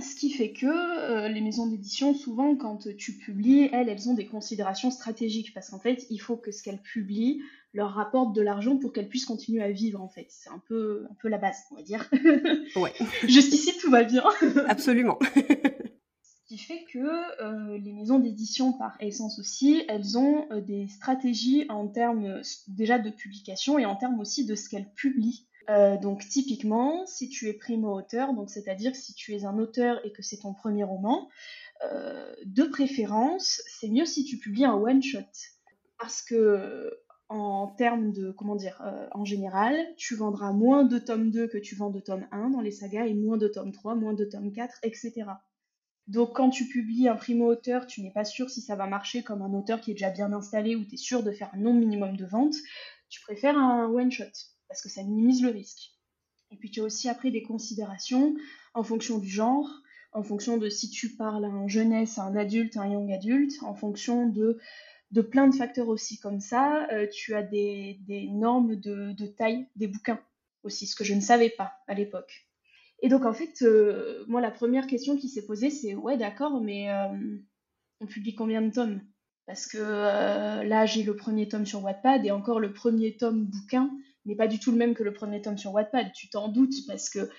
Ce 0.00 0.14
qui 0.14 0.30
fait 0.30 0.52
que 0.52 0.66
euh, 0.66 1.28
les 1.28 1.40
maisons 1.40 1.66
d'édition, 1.66 2.14
souvent, 2.14 2.56
quand 2.56 2.88
tu 2.96 3.12
publies, 3.12 3.68
elles, 3.72 3.88
elles 3.88 4.08
ont 4.08 4.14
des 4.14 4.26
considérations 4.26 4.90
stratégiques 4.90 5.52
parce 5.54 5.70
qu'en 5.70 5.78
fait, 5.78 6.06
il 6.10 6.18
faut 6.18 6.36
que 6.36 6.52
ce 6.52 6.62
qu'elles 6.62 6.82
publient 6.82 7.42
leur 7.74 7.92
rapporte 7.92 8.34
de 8.34 8.42
l'argent 8.42 8.76
pour 8.76 8.92
qu'elles 8.92 9.08
puissent 9.08 9.26
continuer 9.26 9.62
à 9.62 9.70
vivre, 9.70 10.00
en 10.00 10.08
fait. 10.08 10.26
C'est 10.30 10.50
un 10.50 10.62
peu, 10.68 11.06
un 11.10 11.14
peu 11.20 11.28
la 11.28 11.38
base, 11.38 11.56
on 11.70 11.76
va 11.76 11.82
dire. 11.82 12.08
Ouais. 12.76 12.92
Jusqu'ici, 13.26 13.76
tout 13.78 13.90
va 13.90 14.04
bien. 14.04 14.22
Absolument. 14.68 15.18
ce 15.32 16.44
qui 16.46 16.58
fait 16.58 16.84
que 16.92 16.98
euh, 17.42 17.78
les 17.78 17.92
maisons 17.92 18.18
d'édition, 18.18 18.72
par 18.72 18.96
essence 19.00 19.38
aussi, 19.38 19.82
elles 19.88 20.16
ont 20.18 20.46
euh, 20.50 20.60
des 20.60 20.88
stratégies 20.88 21.66
en 21.68 21.88
termes 21.88 22.40
déjà 22.68 22.98
de 22.98 23.10
publication 23.10 23.78
et 23.78 23.86
en 23.86 23.96
termes 23.96 24.20
aussi 24.20 24.44
de 24.44 24.54
ce 24.54 24.68
qu'elles 24.68 24.90
publient. 24.94 25.46
Euh, 25.68 25.98
donc 25.98 26.26
typiquement, 26.26 27.04
si 27.06 27.28
tu 27.28 27.48
es 27.48 27.52
primo-auteur, 27.52 28.32
donc 28.32 28.50
c'est-à-dire 28.50 28.96
si 28.96 29.14
tu 29.14 29.34
es 29.34 29.44
un 29.44 29.58
auteur 29.58 30.04
et 30.04 30.12
que 30.12 30.22
c'est 30.22 30.38
ton 30.38 30.54
premier 30.54 30.84
roman, 30.84 31.28
euh, 31.84 32.34
de 32.46 32.64
préférence, 32.64 33.60
c'est 33.66 33.88
mieux 33.88 34.06
si 34.06 34.24
tu 34.24 34.38
publies 34.38 34.64
un 34.64 34.74
one-shot. 34.74 35.20
Parce 35.98 36.22
que 36.22 36.90
en 37.28 37.66
termes 37.66 38.12
de, 38.12 38.30
comment 38.30 38.56
dire, 38.56 38.80
euh, 38.86 39.06
en 39.12 39.24
général, 39.24 39.76
tu 39.98 40.14
vendras 40.14 40.52
moins 40.52 40.84
de 40.84 40.98
tome 40.98 41.30
2 41.30 41.46
que 41.48 41.58
tu 41.58 41.74
vends 41.74 41.90
de 41.90 42.00
tome 42.00 42.26
1 42.32 42.50
dans 42.50 42.62
les 42.62 42.70
sagas 42.70 43.04
et 43.04 43.12
moins 43.12 43.36
de 43.36 43.48
tome 43.48 43.72
3, 43.72 43.94
moins 43.96 44.14
de 44.14 44.24
tome 44.24 44.50
4, 44.50 44.78
etc. 44.82 45.26
Donc 46.06 46.34
quand 46.34 46.48
tu 46.48 46.66
publies 46.66 47.06
un 47.06 47.16
primo-auteur, 47.16 47.86
tu 47.86 48.00
n'es 48.00 48.10
pas 48.10 48.24
sûr 48.24 48.48
si 48.48 48.62
ça 48.62 48.76
va 48.76 48.86
marcher 48.86 49.22
comme 49.22 49.42
un 49.42 49.52
auteur 49.52 49.82
qui 49.82 49.90
est 49.90 49.94
déjà 49.94 50.08
bien 50.08 50.32
installé 50.32 50.74
ou 50.74 50.84
tu 50.84 50.94
es 50.94 50.96
sûr 50.96 51.22
de 51.22 51.30
faire 51.30 51.50
un 51.52 51.58
nombre 51.58 51.80
minimum 51.80 52.16
de 52.16 52.24
ventes, 52.24 52.56
tu 53.10 53.20
préfères 53.20 53.58
un 53.58 53.88
one-shot 53.90 54.24
parce 54.68 54.82
que 54.82 54.88
ça 54.88 55.02
minimise 55.02 55.42
le 55.42 55.50
risque. 55.50 55.92
Et 56.50 56.56
puis 56.56 56.70
tu 56.70 56.80
as 56.80 56.84
aussi 56.84 57.08
après 57.08 57.30
des 57.30 57.42
considérations 57.42 58.34
en 58.74 58.82
fonction 58.82 59.18
du 59.18 59.28
genre, 59.28 59.68
en 60.12 60.22
fonction 60.22 60.56
de 60.56 60.68
si 60.68 60.90
tu 60.90 61.16
parles 61.16 61.44
à 61.44 61.48
un 61.48 61.68
jeunesse, 61.68 62.18
à 62.18 62.24
un 62.24 62.36
adulte, 62.36 62.76
à 62.76 62.82
un 62.82 62.92
young 62.92 63.12
adulte, 63.12 63.54
en 63.62 63.74
fonction 63.74 64.28
de, 64.28 64.58
de 65.10 65.20
plein 65.20 65.48
de 65.48 65.54
facteurs 65.54 65.88
aussi 65.88 66.18
comme 66.18 66.40
ça. 66.40 66.88
Euh, 66.92 67.06
tu 67.12 67.34
as 67.34 67.42
des, 67.42 67.98
normes 68.32 68.76
de, 68.76 69.26
taille 69.26 69.66
des 69.76 69.86
bouquins 69.86 70.20
aussi, 70.62 70.86
ce 70.86 70.96
que 70.96 71.04
je 71.04 71.14
ne 71.14 71.20
savais 71.20 71.50
pas 71.50 71.72
à 71.86 71.94
l'époque. 71.94 72.46
Et 73.00 73.08
donc 73.08 73.24
en 73.24 73.32
fait, 73.32 73.62
euh, 73.62 74.24
moi 74.26 74.40
la 74.40 74.50
première 74.50 74.86
question 74.86 75.16
qui 75.16 75.28
s'est 75.28 75.46
posée, 75.46 75.70
c'est 75.70 75.94
ouais 75.94 76.16
d'accord, 76.16 76.60
mais 76.60 76.90
euh, 76.90 77.36
on 78.00 78.06
publie 78.06 78.34
combien 78.34 78.62
de 78.62 78.72
tomes? 78.72 79.00
Parce 79.46 79.66
que 79.66 79.78
là 79.78 80.84
j'ai 80.84 81.04
le 81.04 81.16
premier 81.16 81.48
tome 81.48 81.64
sur 81.64 81.82
Wattpad 81.82 82.26
et 82.26 82.30
encore 82.32 82.60
le 82.60 82.74
premier 82.74 83.16
tome 83.16 83.46
bouquin, 83.46 83.90
n'est 84.24 84.36
pas 84.36 84.48
du 84.48 84.58
tout 84.58 84.70
le 84.70 84.76
même 84.76 84.94
que 84.94 85.02
le 85.02 85.12
premier 85.12 85.40
tome 85.40 85.58
sur 85.58 85.72
Wattpad. 85.72 86.12
Tu 86.12 86.28
t'en 86.28 86.48
doutes 86.48 86.86
parce 86.86 87.08
que 87.10 87.30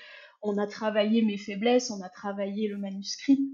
on 0.41 0.57
a 0.57 0.67
travaillé 0.67 1.21
mes 1.21 1.37
faiblesses, 1.37 1.91
on 1.91 2.01
a 2.01 2.09
travaillé 2.09 2.67
le 2.67 2.77
manuscrit. 2.77 3.49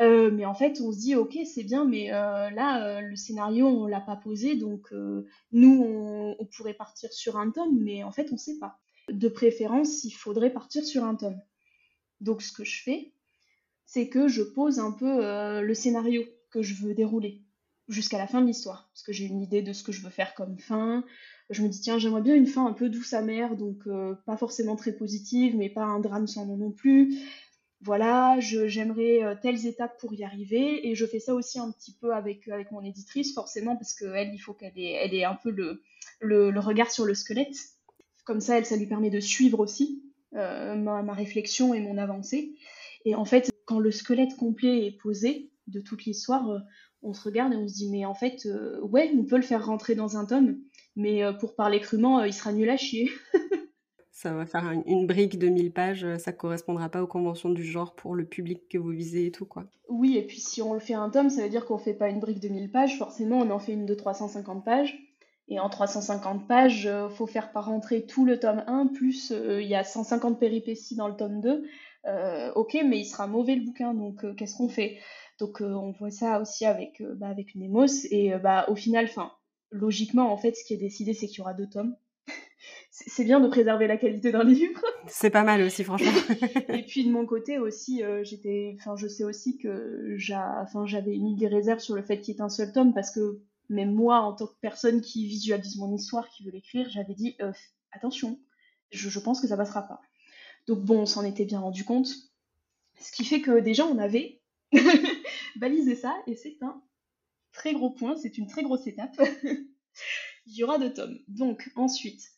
Euh, 0.00 0.30
mais 0.32 0.44
en 0.44 0.54
fait, 0.54 0.80
on 0.80 0.92
se 0.92 0.98
dit, 0.98 1.14
ok, 1.14 1.38
c'est 1.44 1.62
bien, 1.62 1.84
mais 1.84 2.12
euh, 2.12 2.50
là, 2.50 2.84
euh, 2.84 3.00
le 3.00 3.16
scénario, 3.16 3.68
on 3.68 3.86
l'a 3.86 4.00
pas 4.00 4.16
posé, 4.16 4.56
donc 4.56 4.92
nous, 5.52 5.82
on, 5.82 6.36
on, 6.38 6.46
pourrait 6.46 6.74
partir 6.74 7.12
sur 7.12 7.38
un 7.38 7.50
tome, 7.50 7.78
mais 7.80 8.02
en 8.02 8.10
fait, 8.10 8.28
on 8.30 8.34
ne 8.34 8.38
sait 8.38 8.58
pas. 8.58 8.78
De 9.08 9.28
préférence, 9.28 10.04
il 10.04 10.10
faudrait 10.10 10.52
partir 10.52 10.84
sur 10.84 11.04
un 11.04 11.14
tome. 11.14 11.40
Donc, 12.20 12.42
ce 12.42 12.52
que 12.52 12.64
je 12.64 12.82
fais, 12.82 13.12
c'est 13.86 14.08
que 14.08 14.28
je 14.28 14.42
pose 14.42 14.78
un 14.80 14.92
peu 14.92 15.60
le 15.60 15.74
scénario 15.74 16.24
que 16.50 16.62
je 16.62 16.74
veux 16.74 16.94
dérouler 16.94 17.42
jusqu'à 17.88 18.18
la 18.18 18.26
fin 18.26 18.40
de 18.40 18.46
l'histoire, 18.46 18.88
parce 18.92 19.02
que 19.02 19.12
j'ai 19.12 19.26
une 19.26 19.42
idée 19.42 19.60
de 19.62 19.74
ce 19.74 19.82
que 19.82 19.92
je 19.92 20.00
veux 20.02 20.10
faire 20.10 20.34
comme 20.34 20.58
fin, 20.58 21.04
je 21.50 21.62
me 21.62 21.68
dis 21.68 21.80
tiens 21.80 21.98
j'aimerais 21.98 22.22
bien 22.22 22.34
une 22.34 22.46
fin 22.46 22.66
un 22.66 22.72
peu 22.72 22.88
douce 22.88 23.12
amère 23.12 23.56
donc 23.56 23.86
euh, 23.86 24.14
pas 24.26 24.36
forcément 24.36 24.76
très 24.76 24.92
positive 24.92 25.56
mais 25.56 25.68
pas 25.68 25.84
un 25.84 26.00
drame 26.00 26.26
sans 26.26 26.46
nom 26.46 26.56
non 26.56 26.70
plus. 26.70 27.18
Voilà 27.80 28.38
j'aimerais 28.40 29.22
euh, 29.22 29.34
telles 29.40 29.66
étapes 29.66 29.98
pour 30.00 30.14
y 30.14 30.24
arriver 30.24 30.88
et 30.88 30.94
je 30.94 31.04
fais 31.04 31.20
ça 31.20 31.34
aussi 31.34 31.58
un 31.58 31.70
petit 31.70 31.92
peu 31.92 32.14
avec 32.14 32.48
avec 32.48 32.70
mon 32.70 32.82
éditrice 32.82 33.34
forcément 33.34 33.76
parce 33.76 33.94
qu'elle 33.94 34.32
il 34.32 34.38
faut 34.38 34.54
qu'elle 34.54 34.78
ait 34.78 34.92
elle 34.92 35.24
un 35.24 35.34
peu 35.34 35.50
le, 35.50 35.82
le, 36.20 36.60
regard 36.60 36.90
sur 36.90 37.04
le 37.04 37.14
squelette. 37.14 37.56
Comme 38.24 38.40
ça 38.40 38.56
elle 38.56 38.66
ça 38.66 38.76
lui 38.76 38.86
permet 38.86 39.10
de 39.10 39.20
suivre 39.20 39.60
aussi 39.60 40.02
euh, 40.34 40.74
ma, 40.74 41.02
ma 41.02 41.12
réflexion 41.12 41.74
et 41.74 41.80
mon 41.80 41.98
avancée. 41.98 42.54
Et 43.04 43.14
en 43.14 43.26
fait 43.26 43.52
quand 43.66 43.78
le 43.78 43.90
squelette 43.90 44.36
complet 44.36 44.86
est 44.86 44.98
posé 44.98 45.50
de 45.66 45.80
toute 45.80 46.04
l'histoire 46.04 46.62
on 47.04 47.14
se 47.14 47.22
regarde 47.22 47.52
et 47.52 47.56
on 47.56 47.68
se 47.68 47.74
dit 47.74 47.90
mais 47.90 48.04
en 48.04 48.14
fait 48.14 48.48
ouais 48.82 49.12
on 49.16 49.24
peut 49.24 49.36
le 49.36 49.42
faire 49.42 49.64
rentrer 49.64 49.94
dans 49.94 50.16
un 50.16 50.24
tome 50.24 50.56
mais 50.96 51.24
euh, 51.24 51.32
pour 51.32 51.54
parler 51.54 51.80
crûment, 51.80 52.20
euh, 52.20 52.26
il 52.26 52.32
sera 52.32 52.52
nul 52.52 52.68
à 52.70 52.76
chier. 52.76 53.10
ça 54.10 54.32
va 54.32 54.46
faire 54.46 54.70
une 54.86 55.06
brique 55.06 55.38
de 55.38 55.48
1000 55.48 55.72
pages, 55.72 56.04
euh, 56.04 56.18
ça 56.18 56.32
correspondra 56.32 56.88
pas 56.88 57.02
aux 57.02 57.06
conventions 57.06 57.50
du 57.50 57.64
genre 57.64 57.94
pour 57.94 58.14
le 58.14 58.24
public 58.24 58.68
que 58.68 58.78
vous 58.78 58.90
visez 58.90 59.26
et 59.26 59.30
tout, 59.30 59.46
quoi. 59.46 59.64
Oui, 59.88 60.16
et 60.16 60.26
puis 60.26 60.38
si 60.38 60.62
on 60.62 60.72
le 60.72 60.80
fait 60.80 60.94
un 60.94 61.10
tome, 61.10 61.30
ça 61.30 61.42
veut 61.42 61.48
dire 61.48 61.66
qu'on 61.66 61.78
fait 61.78 61.94
pas 61.94 62.08
une 62.08 62.20
brique 62.20 62.40
de 62.40 62.48
1000 62.48 62.70
pages, 62.70 62.96
forcément 62.96 63.38
on 63.38 63.50
en 63.50 63.58
fait 63.58 63.72
une 63.72 63.86
de 63.86 63.94
350 63.94 64.64
pages. 64.64 64.98
Et 65.46 65.60
en 65.60 65.68
350 65.68 66.48
pages, 66.48 66.88
faut 67.10 67.26
faire 67.26 67.52
par 67.52 67.66
rentrer 67.66 68.06
tout 68.06 68.24
le 68.24 68.40
tome 68.40 68.64
1, 68.66 68.86
plus 68.86 69.30
il 69.30 69.66
y 69.66 69.74
a 69.74 69.84
150 69.84 70.40
péripéties 70.40 70.96
dans 70.96 71.06
le 71.06 71.16
tome 71.16 71.42
2. 71.42 71.66
ok, 72.54 72.78
mais 72.86 73.00
il 73.00 73.04
sera 73.04 73.26
mauvais 73.26 73.54
le 73.54 73.62
bouquin, 73.62 73.92
donc 73.92 74.24
qu'est-ce 74.36 74.56
qu'on 74.56 74.70
fait? 74.70 74.96
Donc 75.38 75.60
on 75.60 75.92
voit 75.92 76.10
ça 76.10 76.40
aussi 76.40 76.64
avec, 76.64 77.02
bah, 77.16 77.28
avec 77.28 77.54
Nemos, 77.54 78.06
et 78.10 78.32
bah, 78.38 78.66
au 78.68 78.76
final, 78.76 79.06
enfin, 79.06 79.32
logiquement, 79.70 80.32
en 80.32 80.36
fait, 80.36 80.54
ce 80.54 80.64
qui 80.64 80.74
est 80.74 80.78
décidé, 80.78 81.12
c'est 81.12 81.26
qu'il 81.26 81.38
y 81.38 81.40
aura 81.40 81.54
deux 81.54 81.68
tomes. 81.68 81.96
c'est 82.90 83.24
bien 83.24 83.40
de 83.40 83.48
préserver 83.48 83.86
la 83.86 83.96
qualité 83.96 84.32
d'un 84.32 84.44
livre. 84.44 84.80
C'est 85.06 85.30
pas 85.30 85.42
mal 85.42 85.60
aussi, 85.62 85.84
franchement. 85.84 86.12
et 86.68 86.82
puis 86.82 87.04
de 87.04 87.10
mon 87.10 87.26
côté 87.26 87.58
aussi, 87.58 88.02
euh, 88.02 88.24
j'étais, 88.24 88.74
enfin, 88.78 88.96
je 88.96 89.06
sais 89.06 89.24
aussi 89.24 89.58
que 89.58 90.14
j'avais 90.16 91.16
mis 91.18 91.36
des 91.36 91.48
réserves 91.48 91.80
sur 91.80 91.94
le 91.94 92.02
fait 92.02 92.20
qu'il 92.20 92.34
y 92.34 92.38
ait 92.38 92.42
un 92.42 92.48
seul 92.48 92.72
tome 92.72 92.94
parce 92.94 93.10
que 93.10 93.42
même 93.68 93.92
moi, 93.92 94.20
en 94.20 94.32
tant 94.32 94.46
que 94.46 94.54
personne 94.60 95.00
qui 95.00 95.26
visualise 95.26 95.76
mon 95.76 95.94
histoire, 95.94 96.28
qui 96.28 96.44
veut 96.44 96.50
l'écrire, 96.50 96.88
j'avais 96.90 97.14
dit 97.14 97.36
euh, 97.42 97.52
attention, 97.92 98.38
je, 98.90 99.18
pense 99.18 99.40
que 99.40 99.46
ça 99.46 99.56
passera 99.56 99.82
pas. 99.82 100.00
Donc 100.66 100.80
bon, 100.80 101.00
on 101.00 101.06
s'en 101.06 101.24
était 101.24 101.44
bien 101.44 101.60
rendu 101.60 101.84
compte. 101.84 102.08
Ce 103.00 103.12
qui 103.12 103.24
fait 103.24 103.40
que 103.40 103.60
déjà, 103.60 103.84
on 103.86 103.98
avait 103.98 104.40
balisé 105.58 105.94
ça, 105.94 106.16
et 106.26 106.36
c'est 106.36 106.56
un 106.62 106.82
très 107.52 107.72
gros 107.72 107.90
point, 107.90 108.16
c'est 108.16 108.38
une 108.38 108.46
très 108.46 108.62
grosse 108.62 108.86
étape. 108.86 109.16
Il 110.46 110.56
y 110.56 110.64
aura 110.64 110.78
deux 110.78 110.92
tomes. 110.92 111.18
Donc 111.28 111.70
ensuite, 111.76 112.33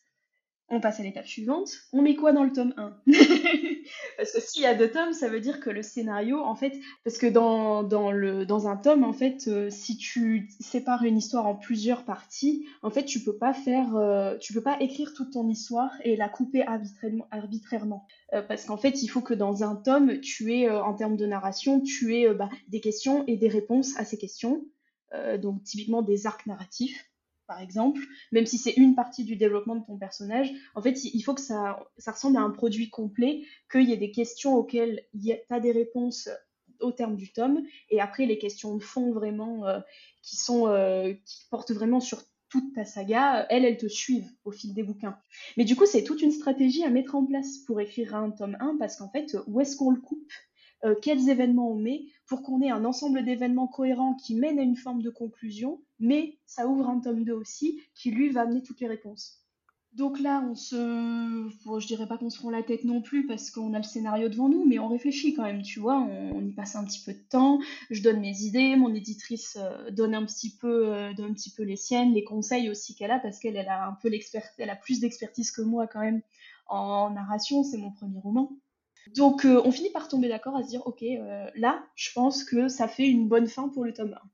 on 0.69 0.81
passe 0.81 0.99
à 0.99 1.03
l'étape 1.03 1.27
suivante. 1.27 1.69
On 1.93 2.01
met 2.01 2.15
quoi 2.15 2.33
dans 2.33 2.43
le 2.43 2.51
tome 2.51 2.73
1 2.75 2.97
Parce 4.17 4.33
que 4.33 4.41
s'il 4.41 4.63
y 4.63 4.65
a 4.65 4.75
deux 4.75 4.91
tomes, 4.91 5.13
ça 5.13 5.29
veut 5.29 5.39
dire 5.39 5.61
que 5.61 5.69
le 5.69 5.81
scénario, 5.81 6.41
en 6.41 6.55
fait, 6.55 6.77
parce 7.05 7.17
que 7.17 7.27
dans, 7.27 7.83
dans, 7.83 8.11
le, 8.11 8.45
dans 8.45 8.67
un 8.67 8.75
tome, 8.75 9.05
en 9.05 9.13
fait, 9.13 9.47
euh, 9.47 9.69
si 9.69 9.97
tu 9.97 10.49
sépares 10.59 11.03
une 11.03 11.17
histoire 11.17 11.47
en 11.47 11.55
plusieurs 11.55 12.03
parties, 12.03 12.67
en 12.81 12.89
fait, 12.89 13.05
tu 13.05 13.21
peux 13.21 13.37
pas 13.37 13.53
faire, 13.53 13.95
euh, 13.95 14.37
tu 14.39 14.53
peux 14.53 14.61
pas 14.61 14.77
écrire 14.81 15.13
toute 15.13 15.31
ton 15.31 15.47
histoire 15.47 15.91
et 16.03 16.17
la 16.17 16.27
couper 16.27 16.65
arbitrairement. 17.31 18.05
Euh, 18.33 18.41
parce 18.41 18.65
qu'en 18.65 18.77
fait, 18.77 19.01
il 19.03 19.07
faut 19.07 19.21
que 19.21 19.33
dans 19.33 19.63
un 19.63 19.75
tome, 19.75 20.19
tu 20.19 20.53
aies, 20.53 20.69
en 20.69 20.93
termes 20.93 21.15
de 21.15 21.25
narration, 21.25 21.79
tu 21.79 22.15
aies 22.15 22.33
bah, 22.33 22.49
des 22.67 22.81
questions 22.81 23.23
et 23.27 23.37
des 23.37 23.47
réponses 23.47 23.97
à 23.97 24.03
ces 24.03 24.17
questions. 24.17 24.65
donc 25.41 25.63
typiquement 25.63 26.01
des 26.01 26.27
arcs 26.27 26.45
narratifs 26.45 27.09
par 27.47 27.61
exemple, 27.61 28.01
même 28.31 28.45
si 28.45 28.57
c'est 28.57 28.73
une 28.73 28.95
partie 28.95 29.23
du 29.23 29.35
développement 29.35 29.75
de 29.75 29.85
ton 29.85 29.97
personnage, 29.97 30.51
en 30.75 30.81
fait, 30.81 31.03
il 31.03 31.21
faut 31.21 31.33
que 31.33 31.41
ça, 31.41 31.79
ressemble 32.05 32.37
à 32.37 32.41
un 32.41 32.51
produit 32.51 32.89
complet, 32.89 33.43
qu'il 33.71 33.89
y 33.89 33.93
ait 33.93 33.97
des 33.97 34.11
questions 34.11 34.55
auxquelles 34.55 35.05
tu 35.19 35.31
as 35.49 35.59
des 35.59 35.71
réponses 35.71 36.29
au 36.79 36.91
terme 36.91 37.15
du 37.15 37.31
tome, 37.31 37.63
et 37.89 37.99
après 37.99 38.25
les 38.25 38.37
questions 38.37 38.75
de 38.75 38.83
fond 38.83 39.11
vraiment 39.11 39.65
euh, 39.65 39.79
qui 40.21 40.35
sont 40.35 40.67
euh, 40.67 41.13
qui 41.25 41.45
portent 41.49 41.71
vraiment 41.71 41.99
sur 41.99 42.21
toute 42.49 42.73
ta 42.75 42.85
saga, 42.85 43.47
elles, 43.49 43.65
elles 43.65 43.77
te 43.77 43.87
suivent 43.87 44.29
au 44.45 44.51
fil 44.51 44.73
des 44.73 44.83
bouquins. 44.83 45.17
Mais 45.57 45.65
du 45.65 45.75
coup, 45.75 45.85
c'est 45.85 46.03
toute 46.03 46.21
une 46.21 46.31
stratégie 46.31 46.83
à 46.83 46.89
mettre 46.89 47.15
en 47.15 47.25
place 47.25 47.57
pour 47.65 47.81
écrire 47.81 48.15
un 48.15 48.29
tome 48.29 48.57
1, 48.59 48.77
parce 48.77 48.97
qu'en 48.97 49.09
fait, 49.09 49.35
où 49.47 49.59
est-ce 49.59 49.75
qu'on 49.75 49.89
le 49.89 49.99
coupe 49.99 50.31
euh, 50.85 50.95
quels 51.01 51.29
événements 51.29 51.71
on 51.71 51.75
met 51.75 52.05
pour 52.27 52.43
qu'on 52.43 52.61
ait 52.61 52.69
un 52.69 52.85
ensemble 52.85 53.23
d'événements 53.23 53.67
cohérents 53.67 54.13
qui 54.15 54.35
mènent 54.35 54.59
à 54.59 54.63
une 54.63 54.75
forme 54.75 55.01
de 55.01 55.09
conclusion, 55.09 55.81
mais 55.99 56.37
ça 56.45 56.67
ouvre 56.67 56.87
un 56.89 56.99
tome 56.99 57.23
2 57.23 57.33
aussi 57.33 57.81
qui 57.95 58.11
lui 58.11 58.29
va 58.29 58.41
amener 58.41 58.61
toutes 58.61 58.79
les 58.79 58.87
réponses. 58.87 59.47
Donc 59.97 60.19
là, 60.19 60.43
on 60.47 60.53
se. 60.53 60.75
Je 60.75 61.87
dirais 61.87 62.07
pas 62.07 62.19
qu'on 62.19 62.29
se 62.29 62.37
prend 62.37 62.51
la 62.51 62.61
tête 62.61 62.83
non 62.83 63.01
plus 63.01 63.25
parce 63.25 63.49
qu'on 63.49 63.73
a 63.73 63.77
le 63.77 63.83
scénario 63.83 64.29
devant 64.29 64.47
nous, 64.47 64.63
mais 64.63 64.77
on 64.77 64.87
réfléchit 64.87 65.33
quand 65.33 65.41
même, 65.41 65.63
tu 65.63 65.79
vois, 65.79 65.97
on, 65.97 66.45
y 66.45 66.51
passe 66.51 66.75
un 66.75 66.85
petit 66.85 67.01
peu 67.03 67.13
de 67.13 67.23
temps, 67.29 67.59
je 67.89 68.03
donne 68.03 68.19
mes 68.19 68.41
idées, 68.41 68.75
mon 68.75 68.93
éditrice 68.93 69.57
euh, 69.59 69.89
donne, 69.89 70.13
un 70.13 70.23
petit 70.23 70.55
peu, 70.55 70.93
euh, 70.93 71.13
donne 71.13 71.31
un 71.31 71.33
petit 71.33 71.49
peu 71.49 71.63
les 71.63 71.75
siennes, 71.75 72.13
les 72.13 72.23
conseils 72.23 72.69
aussi 72.69 72.93
qu'elle 72.93 73.09
a 73.09 73.17
parce 73.17 73.39
qu'elle 73.39 73.55
elle 73.55 73.69
a 73.69 73.87
un 73.87 73.93
peu 73.93 74.11
elle 74.59 74.69
a 74.69 74.75
plus 74.75 74.99
d'expertise 74.99 75.51
que 75.51 75.63
moi 75.63 75.87
quand 75.87 76.01
même 76.01 76.21
en 76.67 77.09
narration, 77.09 77.63
c'est 77.63 77.77
mon 77.77 77.91
premier 77.91 78.19
roman. 78.19 78.51
Donc 79.15 79.45
euh, 79.45 79.61
on 79.65 79.71
finit 79.71 79.89
par 79.89 80.09
tomber 80.09 80.29
d'accord 80.29 80.55
à 80.55 80.63
se 80.63 80.67
dire 80.67 80.85
ok 80.85 81.03
là 81.55 81.83
je 81.95 82.11
pense 82.13 82.43
que 82.43 82.67
ça 82.67 82.87
fait 82.87 83.07
une 83.07 83.27
bonne 83.27 83.47
fin 83.47 83.69
pour 83.69 83.83
le 83.83 83.93
tome 83.93 84.13
1. 84.13 84.29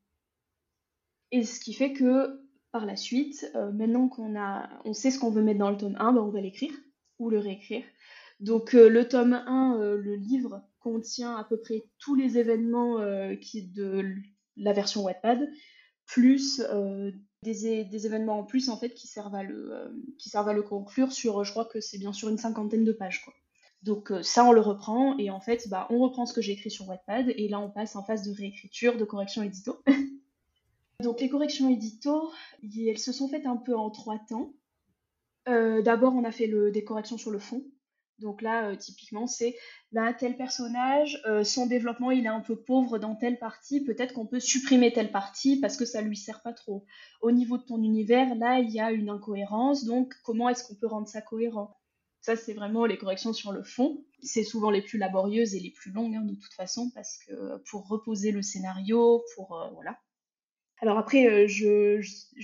Et 1.33 1.43
ce 1.43 1.59
qui 1.59 1.73
fait 1.73 1.91
que 1.91 2.39
par 2.71 2.85
la 2.85 2.95
suite, 2.95 3.51
euh, 3.55 3.71
maintenant 3.73 4.07
qu'on 4.07 4.39
a 4.39 4.69
on 4.85 4.93
sait 4.93 5.11
ce 5.11 5.19
qu'on 5.19 5.29
veut 5.29 5.43
mettre 5.43 5.59
dans 5.59 5.69
le 5.69 5.77
tome 5.77 5.97
1, 5.99 6.13
ben, 6.13 6.21
on 6.21 6.29
va 6.29 6.39
l'écrire 6.39 6.71
ou 7.19 7.29
le 7.29 7.39
réécrire. 7.39 7.83
Donc 8.39 8.73
le 8.73 9.07
tome 9.07 9.33
1, 9.33 9.77
le 9.95 10.15
livre 10.15 10.63
contient 10.79 11.35
à 11.35 11.43
peu 11.43 11.57
près 11.57 11.83
tous 11.99 12.15
les 12.15 12.37
événements 12.37 12.97
qui 13.39 13.67
de 13.67 14.03
la 14.57 14.73
version 14.73 15.03
Wattpad, 15.03 15.49
plus 16.05 16.61
des, 17.43 18.05
événements 18.05 18.39
en 18.39 18.43
plus 18.43 18.69
en 18.69 18.77
fait 18.77 18.93
qui 18.93 19.07
servent 19.07 19.35
à 19.35 19.43
le, 19.43 20.03
qui 20.17 20.29
servent 20.29 20.49
à 20.49 20.53
le 20.53 20.63
conclure 20.63 21.11
sur 21.13 21.43
je 21.43 21.51
crois 21.51 21.65
que 21.65 21.79
c'est 21.79 21.99
bien 21.99 22.11
sûr 22.11 22.29
une 22.29 22.37
cinquantaine 22.37 22.83
de 22.83 22.91
pages 22.91 23.23
quoi. 23.23 23.33
Donc 23.83 24.11
euh, 24.11 24.23
ça, 24.23 24.45
on 24.45 24.53
le 24.53 24.61
reprend 24.61 25.17
et 25.17 25.29
en 25.29 25.41
fait, 25.41 25.67
bah, 25.69 25.87
on 25.89 25.99
reprend 25.99 26.25
ce 26.25 26.33
que 26.33 26.41
j'ai 26.41 26.53
écrit 26.53 26.71
sur 26.71 26.87
Wattpad 26.87 27.29
et 27.35 27.47
là, 27.49 27.59
on 27.59 27.69
passe 27.69 27.95
en 27.95 28.03
phase 28.03 28.23
de 28.23 28.33
réécriture, 28.33 28.97
de 28.97 29.03
correction 29.03 29.43
édito. 29.43 29.83
Donc 31.03 31.19
les 31.21 31.29
corrections 31.29 31.69
édito, 31.69 32.31
elles 32.63 32.97
se 32.97 33.11
sont 33.11 33.27
faites 33.27 33.45
un 33.45 33.57
peu 33.57 33.75
en 33.75 33.89
trois 33.89 34.19
temps. 34.29 34.53
Euh, 35.49 35.81
d'abord, 35.81 36.13
on 36.15 36.23
a 36.23 36.31
fait 36.31 36.47
des 36.47 36.83
corrections 36.83 37.17
sur 37.17 37.31
le 37.31 37.39
fond. 37.39 37.63
Donc 38.19 38.41
là, 38.41 38.69
euh, 38.69 38.75
typiquement, 38.75 39.27
c'est 39.27 39.55
là, 39.91 40.13
tel 40.13 40.37
personnage, 40.37 41.21
son 41.43 41.67
développement, 41.67 42.11
il 42.11 42.25
est 42.25 42.29
un 42.29 42.39
peu 42.39 42.55
pauvre 42.55 42.97
dans 42.97 43.15
telle 43.15 43.37
partie. 43.37 43.83
Peut-être 43.83 44.13
qu'on 44.13 44.25
peut 44.25 44.39
supprimer 44.39 44.93
telle 44.93 45.11
partie 45.11 45.59
parce 45.59 45.77
que 45.77 45.85
ça 45.85 46.01
lui 46.01 46.15
sert 46.15 46.41
pas 46.41 46.53
trop. 46.53 46.85
Au 47.21 47.31
niveau 47.31 47.57
de 47.57 47.63
ton 47.63 47.81
univers, 47.83 48.33
là, 48.35 48.59
il 48.59 48.69
y 48.69 48.79
a 48.79 48.91
une 48.91 49.09
incohérence. 49.09 49.83
Donc, 49.83 50.13
comment 50.23 50.47
est-ce 50.49 50.63
qu'on 50.63 50.75
peut 50.75 50.87
rendre 50.87 51.07
ça 51.07 51.21
cohérent? 51.21 51.77
Ça, 52.23 52.37
c'est 52.37 52.53
vraiment 52.53 52.85
les 52.85 52.97
corrections 52.97 53.33
sur 53.33 53.51
le 53.51 53.63
fond. 53.63 54.05
C'est 54.21 54.45
souvent 54.45 54.71
les 54.71 54.81
plus 54.81 54.97
laborieuses 54.97 55.55
et 55.55 55.59
les 55.59 55.71
plus 55.71 55.91
longues, 55.91 56.15
hein, 56.15 56.23
de 56.23 56.35
toute 56.35 56.53
façon, 56.53 56.89
parce 56.95 57.17
que 57.17 57.57
pour 57.69 57.85
reposer 57.89 58.31
le 58.31 58.41
scénario, 58.41 59.21
pour. 59.35 59.59
Euh, 59.59 59.69
voilà. 59.73 59.99
Alors 60.83 60.97
après, 60.97 61.27
euh, 61.27 61.47
je, 61.47 62.01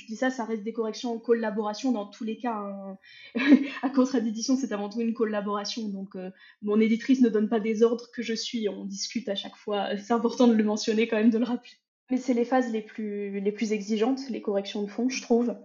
dis 0.07 0.15
ça, 0.15 0.29
ça 0.29 0.45
reste 0.45 0.63
des 0.63 0.71
corrections 0.71 1.11
en 1.11 1.19
collaboration 1.19 1.91
dans 1.91 2.05
tous 2.05 2.23
les 2.23 2.37
cas. 2.37 2.53
Hein. 2.55 2.97
à 3.83 3.89
contrat 3.89 4.21
d'édition, 4.21 4.55
c'est 4.55 4.71
avant 4.71 4.87
tout 4.87 5.01
une 5.01 5.13
collaboration. 5.13 5.89
Donc, 5.89 6.15
euh, 6.15 6.31
mon 6.61 6.79
éditrice 6.79 7.19
ne 7.19 7.27
donne 7.27 7.49
pas 7.49 7.59
des 7.59 7.83
ordres 7.83 8.05
que 8.13 8.21
je 8.21 8.33
suis. 8.33 8.69
On 8.69 8.85
discute 8.85 9.27
à 9.27 9.35
chaque 9.35 9.57
fois. 9.57 9.97
C'est 9.97 10.13
important 10.13 10.47
de 10.47 10.53
le 10.53 10.63
mentionner 10.63 11.05
quand 11.09 11.17
même, 11.17 11.31
de 11.31 11.37
le 11.37 11.43
rappeler. 11.43 11.73
Mais 12.11 12.15
c'est 12.15 12.33
les 12.33 12.45
phases 12.45 12.71
les 12.71 12.81
plus, 12.81 13.41
les 13.41 13.51
plus 13.51 13.73
exigeantes, 13.73 14.21
les 14.29 14.41
corrections 14.41 14.83
de 14.83 14.89
fond, 14.89 15.09
je 15.09 15.21
trouve. 15.21 15.57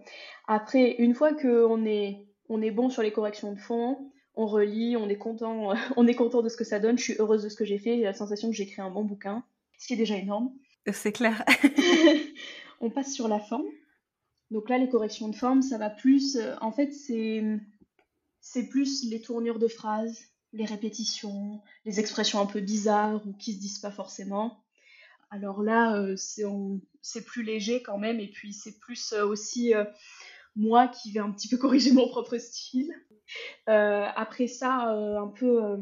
Après, 0.45 0.95
une 0.99 1.15
fois 1.15 1.33
qu'on 1.33 1.85
est 1.85 2.25
on 2.49 2.61
est 2.61 2.71
bon 2.71 2.89
sur 2.89 3.03
les 3.03 3.13
corrections 3.13 3.53
de 3.53 3.59
fond, 3.59 4.11
on 4.35 4.47
relit, 4.47 4.97
on 4.97 5.07
est 5.07 5.17
content, 5.17 5.73
on 5.95 6.07
est 6.07 6.13
content 6.13 6.41
de 6.41 6.49
ce 6.49 6.57
que 6.57 6.65
ça 6.65 6.79
donne, 6.79 6.97
je 6.97 7.03
suis 7.03 7.15
heureuse 7.19 7.41
de 7.41 7.47
ce 7.47 7.55
que 7.55 7.63
j'ai 7.63 7.77
fait, 7.77 7.95
j'ai 7.95 8.03
la 8.03 8.13
sensation 8.13 8.49
que 8.49 8.55
j'ai 8.55 8.63
écrit 8.63 8.81
un 8.81 8.91
bon 8.91 9.05
bouquin, 9.05 9.45
ce 9.77 9.87
qui 9.87 9.93
est 9.93 9.97
déjà 9.97 10.17
énorme. 10.17 10.51
C'est 10.91 11.13
clair. 11.13 11.41
on 12.85 12.91
passe 12.91 13.13
sur 13.13 13.27
la 13.27 13.39
forme. 13.39 13.65
Donc 14.51 14.69
là, 14.69 14.77
les 14.77 14.89
corrections 14.89 15.27
de 15.27 15.35
forme, 15.35 15.61
ça 15.61 15.77
va 15.77 15.89
plus. 15.89 16.35
Euh, 16.35 16.55
en 16.61 16.71
fait, 16.71 16.91
c'est 16.91 17.43
c'est 18.41 18.67
plus 18.67 19.09
les 19.09 19.21
tournures 19.21 19.57
de 19.57 19.67
phrases, 19.67 20.19
les 20.53 20.65
répétitions, 20.65 21.61
les 21.83 21.99
expressions 21.99 22.39
un 22.39 22.45
peu 22.45 22.61
bizarres 22.61 23.25
ou 23.25 23.33
qui 23.33 23.53
se 23.53 23.59
disent 23.59 23.79
pas 23.79 23.91
forcément. 23.91 24.63
Alors 25.31 25.63
là, 25.63 25.97
euh, 25.97 26.15
c'est 26.15 27.25
plus 27.25 27.43
léger 27.43 27.81
quand 27.81 27.97
même, 27.97 28.19
et 28.19 28.29
puis 28.29 28.53
c'est 28.53 28.77
plus 28.77 29.13
euh, 29.13 29.25
aussi 29.25 29.73
moi 30.55 30.87
qui 30.87 31.11
vais 31.11 31.19
un 31.19 31.31
petit 31.31 31.47
peu 31.47 31.57
corriger 31.65 31.91
mon 31.91 32.07
propre 32.07 32.37
style. 32.37 32.93
Après 33.65 34.47
ça, 34.47 34.91
un 34.91 35.27
peu 35.27 35.79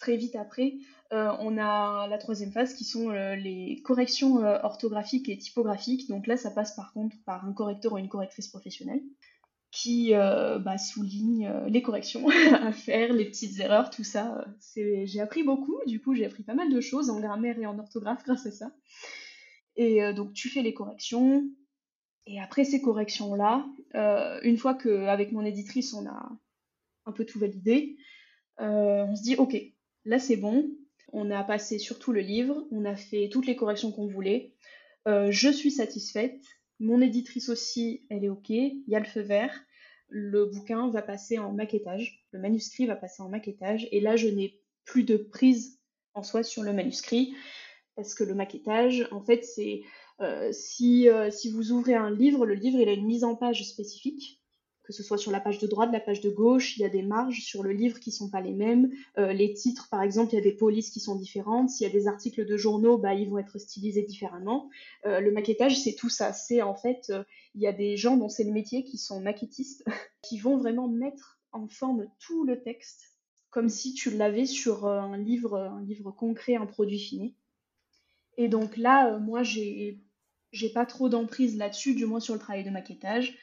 très 0.00 0.16
vite 0.16 0.34
après, 0.34 0.74
on 1.10 1.58
a 1.58 2.08
la 2.08 2.18
troisième 2.18 2.50
phase 2.50 2.74
qui 2.74 2.84
sont 2.84 3.10
les 3.10 3.80
corrections 3.84 4.38
orthographiques 4.64 5.28
et 5.28 5.38
typographiques. 5.38 6.08
Donc 6.08 6.26
là, 6.26 6.36
ça 6.36 6.50
passe 6.50 6.74
par 6.74 6.92
contre 6.92 7.16
par 7.24 7.46
un 7.46 7.52
correcteur 7.52 7.92
ou 7.92 7.98
une 7.98 8.08
correctrice 8.08 8.48
professionnelle 8.48 9.00
qui 9.70 10.10
bah, 10.12 10.76
souligne 10.78 11.48
les 11.68 11.82
corrections 11.82 12.28
à 12.52 12.72
faire, 12.72 13.12
les 13.12 13.26
petites 13.26 13.60
erreurs, 13.60 13.90
tout 13.90 14.02
ça. 14.02 14.44
J'ai 14.74 15.20
appris 15.20 15.44
beaucoup, 15.44 15.78
du 15.86 16.00
coup 16.00 16.14
j'ai 16.14 16.26
appris 16.26 16.42
pas 16.42 16.54
mal 16.54 16.72
de 16.72 16.80
choses 16.80 17.10
en 17.10 17.20
grammaire 17.20 17.58
et 17.58 17.66
en 17.66 17.78
orthographe 17.78 18.22
grâce 18.26 18.46
à 18.46 18.50
ça. 18.50 18.72
Et 19.76 20.12
donc 20.14 20.32
tu 20.32 20.48
fais 20.48 20.62
les 20.62 20.74
corrections, 20.74 21.44
et 22.26 22.40
après 22.40 22.64
ces 22.64 22.80
corrections-là, 22.80 23.66
euh, 23.94 24.40
une 24.42 24.56
fois 24.56 24.74
qu'avec 24.74 25.32
mon 25.32 25.44
éditrice, 25.44 25.92
on 25.92 26.06
a 26.06 26.30
un 27.06 27.12
peu 27.12 27.26
tout 27.26 27.38
validé, 27.38 27.96
euh, 28.60 29.04
on 29.04 29.14
se 29.14 29.22
dit, 29.22 29.36
OK, 29.36 29.56
là 30.04 30.18
c'est 30.18 30.36
bon, 30.36 30.70
on 31.14 31.30
a 31.30 31.44
passé 31.44 31.78
sur 31.78 31.98
tout 31.98 32.12
le 32.12 32.20
livre, 32.20 32.66
on 32.72 32.84
a 32.84 32.96
fait 32.96 33.28
toutes 33.30 33.46
les 33.46 33.56
corrections 33.56 33.92
qu'on 33.92 34.06
voulait, 34.06 34.52
euh, 35.06 35.30
je 35.30 35.48
suis 35.48 35.70
satisfaite, 35.70 36.40
mon 36.80 37.00
éditrice 37.00 37.48
aussi, 37.48 38.04
elle 38.10 38.24
est 38.24 38.28
OK, 38.28 38.50
il 38.50 38.84
y 38.88 38.96
a 38.96 38.98
le 38.98 39.06
feu 39.06 39.20
vert, 39.20 39.54
le 40.08 40.46
bouquin 40.46 40.90
va 40.90 41.02
passer 41.02 41.38
en 41.38 41.52
maquettage, 41.52 42.26
le 42.32 42.40
manuscrit 42.40 42.86
va 42.86 42.96
passer 42.96 43.22
en 43.22 43.28
maquettage, 43.28 43.88
et 43.92 44.00
là 44.00 44.16
je 44.16 44.28
n'ai 44.28 44.60
plus 44.84 45.04
de 45.04 45.16
prise 45.16 45.80
en 46.14 46.24
soi 46.24 46.42
sur 46.42 46.64
le 46.64 46.72
manuscrit, 46.72 47.34
parce 47.94 48.14
que 48.14 48.24
le 48.24 48.34
maquettage, 48.34 49.06
en 49.12 49.20
fait, 49.20 49.44
c'est 49.44 49.82
euh, 50.20 50.50
si, 50.52 51.08
euh, 51.08 51.30
si 51.30 51.50
vous 51.52 51.70
ouvrez 51.70 51.94
un 51.94 52.10
livre, 52.10 52.44
le 52.44 52.54
livre 52.54 52.80
il 52.80 52.88
a 52.88 52.92
une 52.92 53.06
mise 53.06 53.24
en 53.24 53.36
page 53.36 53.64
spécifique, 53.64 54.42
que 54.84 54.92
ce 54.92 55.02
soit 55.02 55.18
sur 55.18 55.32
la 55.32 55.40
page 55.40 55.58
de 55.58 55.66
droite, 55.66 55.90
la 55.92 56.00
page 56.00 56.20
de 56.20 56.30
gauche, 56.30 56.76
il 56.76 56.80
y 56.80 56.84
a 56.84 56.88
des 56.88 57.02
marges 57.02 57.40
sur 57.40 57.62
le 57.62 57.72
livre 57.72 57.98
qui 57.98 58.12
sont 58.12 58.30
pas 58.30 58.40
les 58.40 58.52
mêmes. 58.52 58.92
Euh, 59.18 59.32
les 59.32 59.52
titres, 59.54 59.88
par 59.90 60.02
exemple, 60.02 60.32
il 60.32 60.36
y 60.36 60.38
a 60.38 60.42
des 60.42 60.52
polices 60.52 60.90
qui 60.90 61.00
sont 61.00 61.16
différentes. 61.16 61.70
S'il 61.70 61.86
y 61.86 61.90
a 61.90 61.92
des 61.92 62.06
articles 62.06 62.44
de 62.44 62.56
journaux, 62.56 62.98
bah, 62.98 63.14
ils 63.14 63.28
vont 63.28 63.38
être 63.38 63.58
stylisés 63.58 64.02
différemment. 64.02 64.68
le 65.04 65.30
maquettage, 65.30 65.78
c'est 65.78 65.94
tout 65.94 66.10
ça. 66.10 66.32
C'est 66.32 66.62
en 66.62 66.74
fait, 66.74 67.12
il 67.54 67.62
y 67.62 67.66
a 67.66 67.72
des 67.72 67.96
gens 67.96 68.16
dont 68.16 68.28
c'est 68.28 68.44
le 68.44 68.52
métier 68.52 68.84
qui 68.84 68.98
sont 68.98 69.20
maquettistes, 69.20 69.84
qui 70.22 70.38
vont 70.38 70.58
vraiment 70.58 70.88
mettre 70.88 71.40
en 71.52 71.66
forme 71.68 72.06
tout 72.18 72.44
le 72.44 72.62
texte, 72.62 73.12
comme 73.50 73.68
si 73.68 73.94
tu 73.94 74.10
l'avais 74.10 74.46
sur 74.46 74.86
un 74.86 75.16
livre, 75.16 75.56
un 75.56 75.82
livre 75.82 76.10
concret, 76.10 76.56
un 76.56 76.66
produit 76.66 76.98
fini. 76.98 77.36
Et 78.36 78.48
donc 78.48 78.76
là, 78.76 79.18
moi, 79.18 79.42
j'ai 79.42 80.00
j'ai 80.54 80.68
pas 80.68 80.86
trop 80.86 81.08
d'emprise 81.08 81.56
là-dessus, 81.56 81.94
du 81.94 82.06
moins 82.06 82.20
sur 82.20 82.32
le 82.32 82.40
travail 82.40 82.62
de 82.62 82.70
maquettage. 82.70 83.36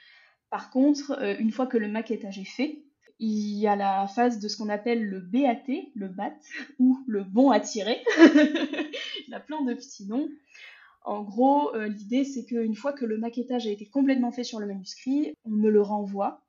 Par 0.51 0.69
contre, 0.69 1.17
euh, 1.19 1.35
une 1.39 1.49
fois 1.49 1.65
que 1.65 1.77
le 1.77 1.87
maquettage 1.87 2.37
est 2.37 2.43
fait, 2.43 2.83
il 3.19 3.57
y 3.57 3.67
a 3.67 3.75
la 3.77 4.05
phase 4.05 4.39
de 4.39 4.47
ce 4.47 4.57
qu'on 4.57 4.67
appelle 4.67 5.03
le 5.03 5.21
BAT, 5.21 5.63
le 5.95 6.09
BAT, 6.09 6.35
ou 6.77 6.99
le 7.07 7.23
bon 7.23 7.51
à 7.51 7.59
tirer. 7.59 8.03
il 8.17 9.29
y 9.29 9.33
a 9.33 9.39
plein 9.39 9.63
de 9.63 9.73
petits 9.73 10.05
noms. 10.07 10.27
En 11.03 11.23
gros, 11.23 11.73
euh, 11.73 11.87
l'idée 11.87 12.25
c'est 12.25 12.43
qu'une 12.43 12.75
fois 12.75 12.91
que 12.91 13.05
le 13.05 13.17
maquettage 13.17 13.65
a 13.65 13.71
été 13.71 13.85
complètement 13.87 14.31
fait 14.31 14.43
sur 14.43 14.59
le 14.59 14.67
manuscrit, 14.67 15.33
on 15.45 15.51
me 15.51 15.69
le 15.69 15.81
renvoie. 15.81 16.43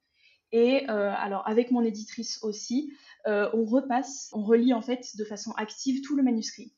Et 0.50 0.90
euh, 0.90 1.14
alors 1.16 1.48
avec 1.48 1.70
mon 1.70 1.82
éditrice 1.82 2.42
aussi, 2.42 2.92
on 3.24 3.64
repasse, 3.64 4.30
on 4.32 4.42
relit 4.42 4.74
en 4.74 4.82
fait 4.82 5.16
de 5.16 5.24
façon 5.24 5.52
active 5.52 6.02
tout 6.02 6.16
le 6.16 6.24
manuscrit. 6.24 6.74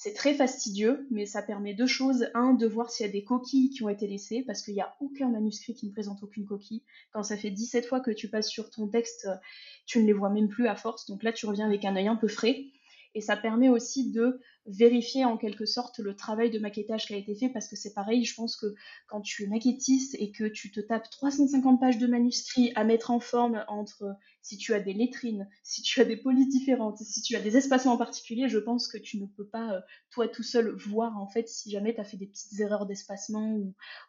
C'est 0.00 0.14
très 0.14 0.32
fastidieux, 0.32 1.08
mais 1.10 1.26
ça 1.26 1.42
permet 1.42 1.74
deux 1.74 1.88
choses. 1.88 2.28
Un, 2.32 2.54
de 2.54 2.68
voir 2.68 2.88
s'il 2.88 3.04
y 3.04 3.08
a 3.08 3.12
des 3.12 3.24
coquilles 3.24 3.70
qui 3.70 3.82
ont 3.82 3.88
été 3.88 4.06
laissées, 4.06 4.44
parce 4.46 4.62
qu'il 4.62 4.74
n'y 4.74 4.80
a 4.80 4.94
aucun 5.00 5.28
manuscrit 5.28 5.74
qui 5.74 5.88
ne 5.88 5.92
présente 5.92 6.22
aucune 6.22 6.46
coquille. 6.46 6.84
Quand 7.12 7.24
ça 7.24 7.36
fait 7.36 7.50
17 7.50 7.84
fois 7.84 7.98
que 7.98 8.12
tu 8.12 8.28
passes 8.28 8.48
sur 8.48 8.70
ton 8.70 8.86
texte, 8.86 9.28
tu 9.86 10.00
ne 10.00 10.06
les 10.06 10.12
vois 10.12 10.30
même 10.30 10.46
plus 10.46 10.68
à 10.68 10.76
force. 10.76 11.06
Donc 11.06 11.24
là, 11.24 11.32
tu 11.32 11.46
reviens 11.46 11.66
avec 11.66 11.84
un 11.84 11.96
œil 11.96 12.06
un 12.06 12.14
peu 12.14 12.28
frais. 12.28 12.66
Et 13.18 13.20
ça 13.20 13.36
permet 13.36 13.68
aussi 13.68 14.12
de 14.12 14.38
vérifier 14.66 15.24
en 15.24 15.36
quelque 15.36 15.66
sorte 15.66 15.98
le 15.98 16.14
travail 16.14 16.52
de 16.52 16.60
maquettage 16.60 17.08
qui 17.08 17.14
a 17.14 17.16
été 17.16 17.34
fait 17.34 17.48
parce 17.48 17.66
que 17.66 17.74
c'est 17.74 17.92
pareil, 17.92 18.24
je 18.24 18.32
pense 18.36 18.54
que 18.54 18.76
quand 19.08 19.20
tu 19.20 19.42
es 19.42 19.48
maquettiste 19.48 20.14
et 20.20 20.30
que 20.30 20.44
tu 20.44 20.70
te 20.70 20.78
tapes 20.78 21.10
350 21.10 21.80
pages 21.80 21.98
de 21.98 22.06
manuscrits 22.06 22.70
à 22.76 22.84
mettre 22.84 23.10
en 23.10 23.18
forme 23.18 23.64
entre 23.66 24.14
si 24.40 24.56
tu 24.56 24.72
as 24.72 24.78
des 24.78 24.92
lettrines, 24.92 25.48
si 25.64 25.82
tu 25.82 26.00
as 26.00 26.04
des 26.04 26.16
polices 26.16 26.48
différentes, 26.48 26.98
si 26.98 27.20
tu 27.20 27.34
as 27.34 27.40
des 27.40 27.56
espacements 27.56 27.94
en 27.94 27.98
particulier, 27.98 28.48
je 28.48 28.58
pense 28.58 28.86
que 28.86 28.98
tu 28.98 29.18
ne 29.20 29.26
peux 29.26 29.48
pas 29.48 29.72
euh, 29.72 29.80
toi 30.12 30.28
tout 30.28 30.44
seul 30.44 30.70
voir 30.76 31.18
en 31.18 31.26
fait 31.26 31.48
si 31.48 31.72
jamais 31.72 31.92
tu 31.92 32.00
as 32.00 32.04
fait 32.04 32.18
des 32.18 32.28
petites 32.28 32.60
erreurs 32.60 32.86
d'espacement 32.86 33.56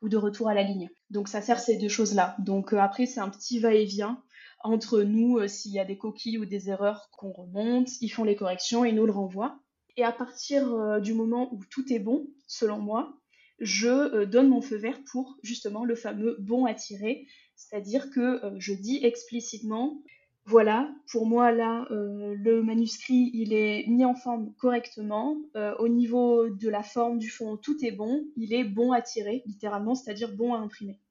ou, 0.03 0.07
de 0.07 0.17
retour 0.17 0.49
à 0.49 0.53
la 0.53 0.61
ligne. 0.61 0.87
Donc 1.09 1.29
ça 1.29 1.41
sert 1.41 1.59
ces 1.59 1.77
deux 1.77 1.89
choses-là. 1.89 2.35
Donc 2.37 2.73
euh, 2.73 2.77
après 2.77 3.07
c'est 3.07 3.21
un 3.21 3.29
petit 3.29 3.57
va-et-vient 3.57 4.21
entre 4.61 5.01
nous 5.01 5.37
euh, 5.37 5.47
s'il 5.47 5.71
y 5.71 5.79
a 5.79 5.85
des 5.85 5.97
coquilles 5.97 6.37
ou 6.37 6.45
des 6.45 6.69
erreurs 6.69 7.09
qu'on 7.11 7.31
remonte, 7.31 7.89
ils 8.01 8.09
font 8.09 8.23
les 8.23 8.35
corrections 8.35 8.83
et 8.85 8.91
nous 8.91 9.05
le 9.05 9.11
renvoient. 9.11 9.59
Et 9.97 10.03
à 10.03 10.11
partir 10.11 10.73
euh, 10.73 10.99
du 10.99 11.13
moment 11.13 11.53
où 11.53 11.61
tout 11.69 11.91
est 11.91 11.99
bon, 11.99 12.27
selon 12.47 12.79
moi, 12.79 13.17
je 13.59 13.87
euh, 13.87 14.25
donne 14.25 14.49
mon 14.49 14.61
feu 14.61 14.77
vert 14.77 14.99
pour 15.11 15.37
justement 15.43 15.85
le 15.85 15.95
fameux 15.95 16.37
bon 16.39 16.65
à 16.65 16.73
tirer. 16.73 17.25
C'est-à-dire 17.55 18.09
que 18.09 18.41
je 18.57 18.73
dis 18.73 19.03
explicitement, 19.03 20.01
voilà, 20.45 20.89
pour 21.11 21.25
moi 21.25 21.51
là, 21.51 21.85
le 21.89 22.61
manuscrit, 22.61 23.31
il 23.33 23.51
est 23.51 23.85
mis 23.87 24.05
en 24.05 24.15
forme 24.15 24.53
correctement. 24.55 25.35
au 25.77 25.89
niveau 25.89 26.47
de 26.47 26.69
la 26.69 26.83
forme, 26.83 27.19
du 27.19 27.29
fond, 27.29 27.57
tout 27.57 27.75
est 27.83 27.91
bon. 27.91 28.23
Il 28.37 28.53
est 28.53 28.63
bon 28.63 28.93
à 28.93 29.01
tirer, 29.01 29.43
littéralement, 29.45 29.93
c'est-à-dire 29.93 30.33
bon 30.33 30.53
à 30.53 30.59
imprimer. 30.59 31.01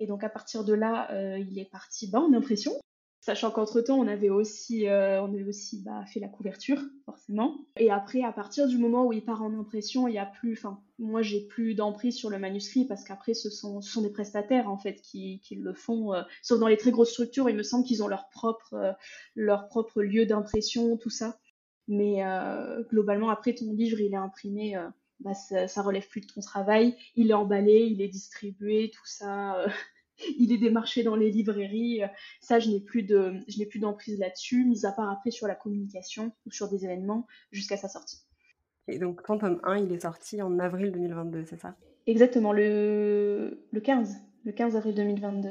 Et 0.00 0.06
donc 0.06 0.24
à 0.24 0.28
partir 0.28 0.64
de 0.64 0.74
là, 0.74 1.08
il 1.38 1.58
est 1.58 1.70
parti 1.70 2.08
bas 2.08 2.20
en 2.20 2.32
impression. 2.32 2.72
Sachant 3.20 3.50
qu'entre-temps, 3.50 3.98
on 3.98 4.06
avait 4.06 4.30
aussi, 4.30 4.86
euh, 4.86 5.20
on 5.20 5.34
avait 5.34 5.44
aussi 5.44 5.82
bah, 5.82 6.04
fait 6.06 6.20
la 6.20 6.28
couverture, 6.28 6.80
forcément. 7.04 7.58
Et 7.76 7.90
après, 7.90 8.22
à 8.22 8.32
partir 8.32 8.68
du 8.68 8.78
moment 8.78 9.06
où 9.06 9.12
il 9.12 9.24
part 9.24 9.42
en 9.42 9.52
impression, 9.58 10.06
il 10.08 10.14
y 10.14 10.18
a 10.18 10.24
plus... 10.24 10.52
Enfin, 10.52 10.80
moi, 10.98 11.20
j'ai 11.20 11.40
plus 11.40 11.74
d'emprise 11.74 12.16
sur 12.16 12.30
le 12.30 12.38
manuscrit 12.38 12.86
parce 12.86 13.04
qu'après, 13.04 13.34
ce 13.34 13.50
sont, 13.50 13.80
des 14.00 14.10
prestataires, 14.10 14.70
en 14.70 14.78
fait, 14.78 15.02
qui, 15.02 15.42
le 15.50 15.74
font. 15.74 16.14
Euh, 16.14 16.22
sauf 16.42 16.60
dans 16.60 16.68
les 16.68 16.76
très 16.76 16.92
grosses 16.92 17.10
structures, 17.10 17.50
il 17.50 17.56
me 17.56 17.64
semble 17.64 17.84
qu'ils 17.84 18.04
ont 18.04 18.08
leur 18.08 18.28
propre, 18.30 18.74
euh, 18.74 18.92
leur 19.34 19.68
propre 19.68 20.00
lieu 20.00 20.24
d'impression, 20.24 20.96
tout 20.96 21.10
ça. 21.10 21.38
Mais 21.88 22.22
globalement, 22.90 23.30
après, 23.30 23.54
ton 23.54 23.72
livre, 23.72 24.00
il 24.00 24.12
est 24.12 24.16
imprimé... 24.16 24.76
Bah, 25.20 25.34
ça, 25.34 25.66
ça 25.66 25.82
relève 25.82 26.06
plus 26.08 26.20
de 26.20 26.26
ton 26.26 26.40
travail, 26.40 26.96
il 27.16 27.30
est 27.30 27.34
emballé, 27.34 27.88
il 27.90 28.00
est 28.00 28.08
distribué, 28.08 28.90
tout 28.94 29.06
ça 29.06 29.64
il 30.38 30.52
est 30.52 30.58
démarché 30.58 31.02
dans 31.02 31.16
les 31.16 31.30
librairies. 31.30 32.02
Ça, 32.40 32.58
je 32.58 32.70
n'ai 32.70 32.80
plus 32.80 33.02
de, 33.02 33.34
je 33.48 33.58
n'ai 33.58 33.66
plus 33.66 33.78
d'emprise 33.78 34.18
là-dessus, 34.18 34.64
mis 34.64 34.84
à 34.86 34.92
part 34.92 35.10
après 35.10 35.30
sur 35.30 35.46
la 35.46 35.54
communication 35.54 36.32
ou 36.46 36.50
sur 36.50 36.68
des 36.68 36.84
événements 36.84 37.26
jusqu'à 37.52 37.76
sa 37.76 37.88
sortie. 37.88 38.18
Et 38.88 38.98
donc, 38.98 39.22
ton 39.22 39.38
tome 39.38 39.60
1, 39.64 39.78
il 39.78 39.92
est 39.92 40.00
sorti 40.00 40.40
en 40.40 40.58
avril 40.58 40.92
2022, 40.92 41.44
c'est 41.44 41.60
ça? 41.60 41.76
Exactement, 42.06 42.52
le, 42.52 43.66
le 43.70 43.80
15, 43.80 44.16
le 44.44 44.52
15 44.52 44.76
avril 44.76 44.94
2022. 44.94 45.50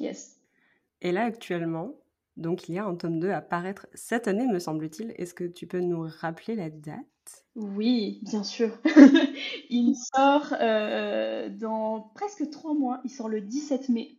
Yes. 0.00 0.40
Et 1.00 1.12
là, 1.12 1.24
actuellement, 1.24 1.94
donc 2.36 2.68
il 2.68 2.74
y 2.74 2.78
a 2.78 2.84
un 2.84 2.96
tome 2.96 3.20
2 3.20 3.30
à 3.30 3.40
paraître 3.40 3.86
cette 3.94 4.26
année, 4.26 4.46
me 4.46 4.58
semble-t-il. 4.58 5.14
Est-ce 5.16 5.34
que 5.34 5.44
tu 5.44 5.66
peux 5.66 5.80
nous 5.80 6.08
rappeler 6.20 6.56
la 6.56 6.70
date? 6.70 6.98
Oui, 7.54 8.20
bien 8.22 8.42
sûr. 8.42 8.70
il 9.70 9.94
sort 9.94 10.54
euh, 10.60 11.48
dans 11.50 12.12
presque 12.14 12.48
trois 12.50 12.74
mois. 12.74 13.00
Il 13.04 13.10
sort 13.10 13.28
le 13.28 13.40
17 13.40 13.88
mai, 13.90 14.16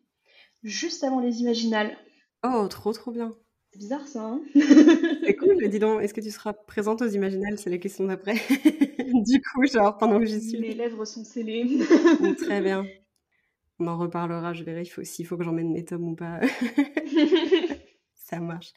juste 0.64 1.04
avant 1.04 1.20
les 1.20 1.42
Imaginales. 1.42 1.98
Oh, 2.44 2.68
trop 2.68 2.94
trop 2.94 3.12
bien. 3.12 3.36
C'est 3.72 3.80
bizarre 3.80 4.08
ça, 4.08 4.22
hein 4.22 4.42
C'est 4.54 5.36
cool. 5.36 5.68
Dis 5.68 5.80
donc, 5.80 6.04
est-ce 6.04 6.14
que 6.14 6.22
tu 6.22 6.30
seras 6.30 6.54
présente 6.54 7.02
aux 7.02 7.08
Imaginales? 7.08 7.58
C'est 7.58 7.72
la 7.72 7.80
question 7.80 8.06
d'après. 8.06 8.36
du 9.14 9.42
coup, 9.42 9.66
genre 9.66 9.98
pendant 9.98 10.20
que 10.20 10.26
j'y 10.26 10.48
suis. 10.48 10.60
Mes 10.60 10.76
lèvres 10.76 11.06
sont 11.06 11.24
scellées. 11.24 11.80
Très 12.38 12.62
bien. 12.62 12.86
On 13.80 13.88
en 13.88 13.98
reparlera, 13.98 14.54
je 14.54 14.64
verrai 14.64 14.86
s'il 14.86 15.26
faut 15.26 15.38
que 15.38 15.44
j'emmène 15.44 15.72
mes 15.72 15.84
tomes 15.84 16.10
ou 16.10 16.16
pas. 16.16 16.40
ça 18.14 18.40
marche. 18.40 18.74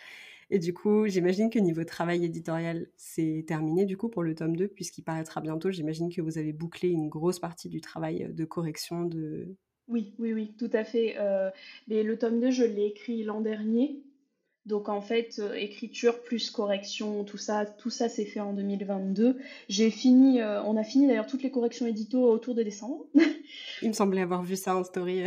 Et 0.50 0.58
du 0.58 0.72
coup, 0.72 1.06
j'imagine 1.06 1.50
que 1.50 1.58
niveau 1.58 1.82
travail 1.84 2.24
éditorial, 2.24 2.86
c'est 2.96 3.44
terminé 3.48 3.84
du 3.84 3.96
coup 3.96 4.08
pour 4.08 4.22
le 4.22 4.34
tome 4.34 4.56
2, 4.56 4.68
puisqu'il 4.68 5.02
paraîtra 5.02 5.40
bientôt. 5.40 5.70
J'imagine 5.70 6.12
que 6.12 6.20
vous 6.20 6.38
avez 6.38 6.52
bouclé 6.52 6.88
une 6.88 7.08
grosse 7.08 7.40
partie 7.40 7.68
du 7.68 7.80
travail 7.80 8.28
de 8.32 8.44
correction 8.44 9.04
de... 9.04 9.56
Oui, 9.88 10.14
oui, 10.18 10.32
oui, 10.32 10.54
tout 10.58 10.70
à 10.72 10.84
fait. 10.84 11.16
Euh, 11.18 11.50
mais 11.88 12.02
le 12.02 12.18
tome 12.18 12.40
2, 12.40 12.50
je 12.50 12.64
l'ai 12.64 12.86
écrit 12.86 13.24
l'an 13.24 13.40
dernier. 13.40 14.02
Donc 14.66 14.88
en 14.88 15.00
fait, 15.00 15.38
euh, 15.38 15.54
écriture 15.54 16.24
plus 16.24 16.50
correction, 16.50 17.22
tout 17.22 17.36
ça, 17.36 17.66
tout 17.66 17.90
ça 17.90 18.08
s'est 18.08 18.24
fait 18.24 18.40
en 18.40 18.52
2022. 18.52 19.38
J'ai 19.68 19.90
fini, 19.90 20.40
euh, 20.40 20.60
on 20.64 20.76
a 20.76 20.82
fini 20.82 21.06
d'ailleurs 21.06 21.28
toutes 21.28 21.44
les 21.44 21.52
corrections 21.52 21.86
édito 21.86 22.20
autour 22.20 22.56
de 22.56 22.64
décembre. 22.64 23.06
il 23.82 23.88
me 23.88 23.92
semblait 23.92 24.22
avoir 24.22 24.42
vu 24.42 24.56
ça 24.56 24.76
en 24.76 24.82
story. 24.82 25.24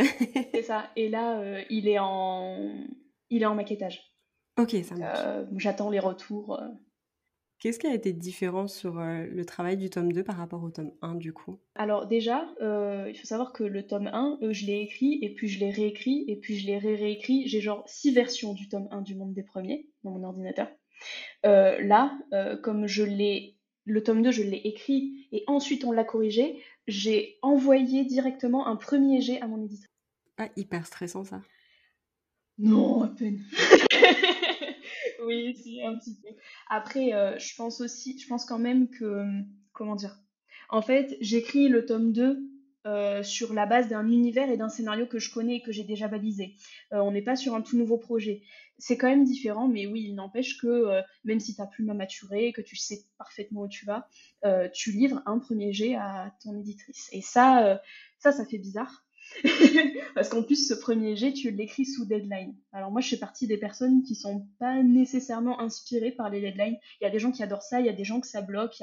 C'est 0.54 0.64
ça. 0.64 0.90
Et 0.98 1.08
là, 1.08 1.62
il 1.70 1.88
est 1.88 2.00
en, 2.00 2.70
il 3.30 3.44
est 3.44 3.46
en 3.46 3.56
maquettage. 3.56 4.09
Ok, 4.60 4.76
ça 4.84 4.96
marche. 4.96 5.20
Euh, 5.24 5.46
j'attends 5.56 5.90
les 5.90 6.00
retours. 6.00 6.60
Euh. 6.60 6.68
Qu'est-ce 7.60 7.80
qui 7.80 7.88
a 7.88 7.94
été 7.94 8.12
différent 8.12 8.68
sur 8.68 9.00
euh, 9.00 9.26
le 9.26 9.46
travail 9.46 9.78
du 9.78 9.90
tome 9.90 10.12
2 10.12 10.22
par 10.22 10.36
rapport 10.36 10.64
au 10.64 10.70
tome 10.70 10.92
1 11.02 11.16
du 11.16 11.32
coup? 11.32 11.60
Alors 11.76 12.08
déjà, 12.08 12.46
il 12.60 13.18
faut 13.18 13.28
savoir 13.28 13.54
que 13.54 13.64
le 13.64 13.88
tome 13.88 14.08
1, 14.08 14.40
je 14.52 14.66
l'ai 14.66 14.82
écrit 14.82 15.20
et 15.22 15.34
puis 15.34 15.48
je 15.48 15.60
l'ai 15.60 15.72
réécrit 15.72 16.26
et 16.28 16.36
puis 16.36 16.58
je 16.58 16.68
l'ai 16.68 16.78
ré-réécrit. 16.78 17.48
J'ai 17.48 17.62
genre 17.62 17.84
six 17.88 18.12
versions 18.12 18.54
du 18.54 18.68
tome 18.68 18.88
1 18.92 19.02
du 19.02 19.16
monde 19.16 19.34
des 19.34 19.44
premiers 19.44 19.88
dans 20.04 20.12
mon 20.12 20.24
ordinateur. 20.24 20.70
là, 21.44 22.18
comme 22.64 22.88
je 22.88 23.04
l'ai, 23.04 23.58
le 23.86 24.04
tome 24.04 24.22
2, 24.22 24.32
je 24.32 24.44
l'ai 24.44 24.62
écrit 24.64 25.28
et 25.32 25.44
ensuite 25.48 25.84
on 25.86 25.92
l'a 25.92 26.04
corrigé, 26.04 26.62
j'ai 26.88 27.38
envoyé 27.42 28.06
directement 28.06 28.68
un 28.68 28.76
premier 28.76 29.22
jet 29.22 29.42
à 29.42 29.48
mon 29.48 29.64
éditeur. 29.64 29.90
Ah, 30.38 30.48
hyper 30.56 30.86
stressant 30.86 31.26
ça. 31.26 31.42
Non, 32.60 33.04
à 33.04 33.08
peine. 33.08 33.42
Après, 36.70 37.14
euh, 37.14 37.38
je 37.38 37.56
pense 37.56 37.82
aussi, 37.82 38.18
je 38.20 38.28
pense 38.28 38.46
quand 38.46 38.60
même 38.60 38.90
que, 38.90 39.06
euh, 39.06 39.42
comment 39.74 39.96
dire, 39.96 40.20
en 40.70 40.82
fait, 40.82 41.18
j'écris 41.22 41.68
le 41.68 41.86
tome 41.86 42.12
2 42.12 42.40
euh, 42.86 43.24
sur 43.24 43.54
la 43.54 43.66
base 43.66 43.90
d'un 43.90 44.08
univers 44.08 44.50
et 44.50 44.58
d'un 44.58 44.70
scénario 44.70 45.06
que 45.06 45.20
je 45.20 45.32
connais 45.34 45.58
et 45.58 45.62
que 45.62 45.72
j'ai 45.72 45.84
déjà 45.84 46.08
balisé. 46.08 46.56
on 46.92 47.12
n'est 47.12 47.22
pas 47.22 47.36
sur 47.36 47.56
un 47.56 47.62
tout 47.62 47.78
nouveau 47.78 47.98
projet. 47.98 48.42
C'est 48.78 48.98
quand 48.98 49.10
même 49.10 49.26
différent, 49.26 49.68
mais 49.68 49.86
oui, 49.86 50.06
il 50.08 50.16
n'empêche 50.16 50.58
que 50.58 51.02
même 51.26 51.40
si 51.40 51.56
tu 51.56 51.62
as 51.62 51.68
plus 51.68 51.84
maturé, 51.84 52.54
que 52.54 52.62
tu 52.62 52.78
sais 52.78 53.04
parfaitement 53.18 53.64
où 53.64 53.68
tu 53.68 53.86
vas, 53.86 54.08
tu 54.74 54.92
livres 54.92 55.22
un 55.26 55.40
premier 55.40 55.74
jet 55.74 55.96
à 55.96 56.34
ton 56.42 56.58
éditrice. 56.58 57.10
Et 57.12 57.22
ça, 57.22 57.82
ça, 58.20 58.32
ça 58.32 58.46
fait 58.46 58.60
bizarre. 58.60 59.06
Parce 60.16 60.30
qu'en 60.30 60.44
plus, 60.44 60.68
ce 60.68 60.74
premier 60.74 61.16
jet, 61.16 61.34
tu 61.34 61.52
l'écris 61.52 61.86
sous 61.86 62.06
deadline. 62.06 62.56
Alors 62.74 62.92
moi, 62.92 63.02
je 63.02 63.10
fais 63.10 63.18
partie 63.18 63.48
des 63.48 63.58
personnes 63.58 64.04
qui 64.04 64.16
sont 64.16 64.48
pas 64.60 64.82
nécessairement 64.84 65.60
inspirées 65.60 66.12
par 66.12 66.30
les 66.30 66.42
deadlines. 66.42 66.78
Il 67.00 67.04
y 67.04 67.08
a 67.08 67.10
des 67.10 67.20
gens 67.20 67.32
qui 67.32 67.44
adorent 67.44 67.64
ça, 67.64 67.80
il 67.80 67.86
y 67.86 67.90
a 67.90 67.94
des 67.94 68.04
gens 68.04 68.20
que 68.20 68.28
ça 68.28 68.42
bloque. 68.42 68.82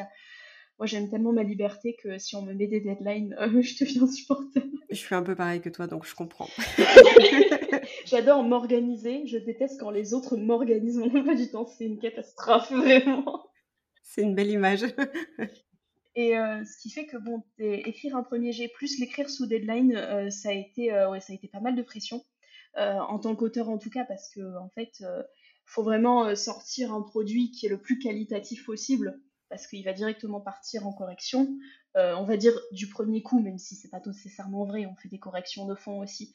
Moi, 0.78 0.86
j'aime 0.86 1.09
tellement 1.09 1.32
ma 1.32 1.42
liberté 1.42 1.97
que 2.03 2.18
si 2.18 2.36
on 2.36 2.42
me 2.42 2.53
met 2.53 2.66
des 2.66 2.80
deadlines, 2.80 3.34
euh, 3.40 3.62
je 3.62 3.84
deviens 3.84 4.03
insupportable. 4.03 4.70
Je 4.90 4.97
suis 4.97 5.14
un 5.14 5.22
peu 5.22 5.34
pareil 5.34 5.61
que 5.61 5.68
toi, 5.68 5.86
donc 5.86 6.07
je 6.07 6.14
comprends. 6.14 6.49
J'adore 8.05 8.42
m'organiser. 8.42 9.26
Je 9.26 9.38
déteste 9.38 9.80
quand 9.80 9.90
les 9.90 10.14
autres 10.14 10.36
m'organisent 10.36 10.99
mon 10.99 11.14
emploi 11.16 11.34
du 11.34 11.51
temps. 11.51 11.66
C'est 11.66 11.84
une 11.84 11.99
catastrophe, 11.99 12.70
vraiment. 12.70 13.47
C'est 14.03 14.22
une 14.22 14.34
belle 14.34 14.51
image. 14.51 14.84
Et 16.16 16.34
euh, 16.38 16.64
ce 16.64 16.78
qui 16.78 16.90
fait 16.90 17.04
que 17.04 17.18
bon, 17.18 17.42
écrire 17.58 18.16
un 18.16 18.22
premier 18.22 18.50
jet 18.50 18.68
plus 18.68 18.98
l'écrire 18.98 19.28
sous 19.28 19.46
deadline, 19.46 19.94
euh, 19.94 20.30
ça 20.30 20.48
a 20.48 20.52
été, 20.52 20.90
euh, 20.92 21.10
ouais, 21.10 21.20
ça 21.20 21.34
a 21.34 21.36
été 21.36 21.46
pas 21.46 21.60
mal 21.60 21.76
de 21.76 21.82
pression 21.82 22.24
en 22.78 23.18
tant 23.18 23.34
qu'auteur 23.34 23.70
en 23.70 23.78
tout 23.78 23.88
cas, 23.88 24.04
parce 24.04 24.28
que 24.28 24.58
en 24.58 24.68
fait, 24.68 25.02
faut 25.64 25.82
vraiment 25.82 26.36
sortir 26.36 26.92
un 26.92 27.00
produit 27.00 27.50
qui 27.50 27.64
est 27.64 27.70
le 27.70 27.80
plus 27.80 27.98
qualitatif 27.98 28.66
possible, 28.66 29.18
parce 29.48 29.66
qu'il 29.66 29.82
va 29.82 29.94
directement 29.94 30.42
partir 30.42 30.86
en 30.86 30.92
correction. 30.92 31.56
on 31.94 32.24
va 32.24 32.36
dire 32.36 32.52
du 32.72 32.86
premier 32.86 33.22
coup, 33.22 33.40
même 33.40 33.56
si 33.56 33.76
c'est 33.76 33.88
pas 33.88 34.02
nécessairement 34.04 34.66
vrai, 34.66 34.84
on 34.84 34.94
fait 34.94 35.08
des 35.08 35.18
corrections 35.18 35.64
de 35.64 35.74
fond 35.74 36.00
aussi. 36.00 36.34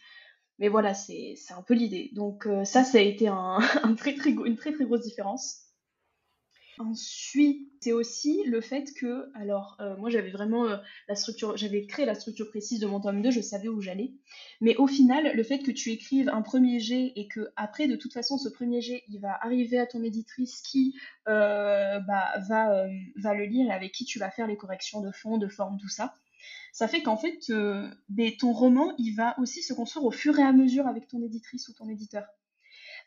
Mais 0.57 0.67
voilà, 0.67 0.95
c'est 0.95 1.35
un 1.51 1.61
peu 1.61 1.75
l'idée. 1.75 2.09
Donc 2.13 2.47
ça, 2.63 2.83
ça 2.83 2.97
a 2.97 3.01
été 3.01 3.27
un, 3.27 3.59
très, 3.95 4.15
très, 4.15 4.31
une 4.31 4.55
très 4.55 4.71
très 4.71 4.85
grosse 4.85 5.01
différence. 5.01 5.70
Ensuite, 6.79 7.69
c'est 7.81 7.91
aussi 7.91 8.43
le 8.45 8.61
fait 8.61 8.93
que, 8.93 9.29
alors, 9.35 9.77
euh, 9.81 9.95
moi 9.97 10.09
j'avais 10.09 10.31
vraiment 10.31 10.65
euh, 10.65 10.77
la 11.07 11.15
structure, 11.15 11.57
j'avais 11.57 11.85
créé 11.85 12.05
la 12.05 12.15
structure 12.15 12.49
précise 12.49 12.79
de 12.79 12.87
mon 12.87 12.99
tome 12.99 13.21
2, 13.21 13.29
je 13.31 13.41
savais 13.41 13.67
où 13.67 13.81
j'allais. 13.81 14.13
Mais 14.61 14.75
au 14.77 14.87
final, 14.87 15.35
le 15.35 15.43
fait 15.43 15.59
que 15.59 15.71
tu 15.71 15.91
écrives 15.91 16.29
un 16.29 16.41
premier 16.41 16.79
jet 16.79 17.11
et 17.15 17.27
que 17.27 17.51
après, 17.55 17.87
de 17.87 17.95
toute 17.95 18.13
façon, 18.13 18.37
ce 18.37 18.49
premier 18.49 18.81
jet, 18.81 19.03
il 19.09 19.19
va 19.19 19.37
arriver 19.41 19.79
à 19.79 19.85
ton 19.85 20.03
éditrice 20.03 20.61
qui 20.61 20.95
euh, 21.27 21.99
bah, 21.99 22.39
va, 22.47 22.87
va 23.17 23.33
le 23.33 23.45
lire 23.45 23.71
avec 23.71 23.91
qui 23.91 24.05
tu 24.05 24.17
vas 24.19 24.31
faire 24.31 24.47
les 24.47 24.57
corrections 24.57 25.01
de 25.01 25.11
fond, 25.11 25.37
de 25.37 25.47
forme, 25.47 25.77
tout 25.77 25.89
ça. 25.89 26.15
Ça 26.71 26.87
fait 26.87 27.03
qu'en 27.03 27.17
fait, 27.17 27.51
ton 28.39 28.51
roman, 28.53 28.93
il 28.97 29.11
va 29.11 29.37
aussi 29.39 29.61
se 29.61 29.73
construire 29.73 30.05
au 30.05 30.11
fur 30.11 30.39
et 30.39 30.43
à 30.43 30.53
mesure 30.53 30.87
avec 30.87 31.07
ton 31.07 31.21
éditrice 31.21 31.67
ou 31.67 31.73
ton 31.73 31.89
éditeur. 31.89 32.23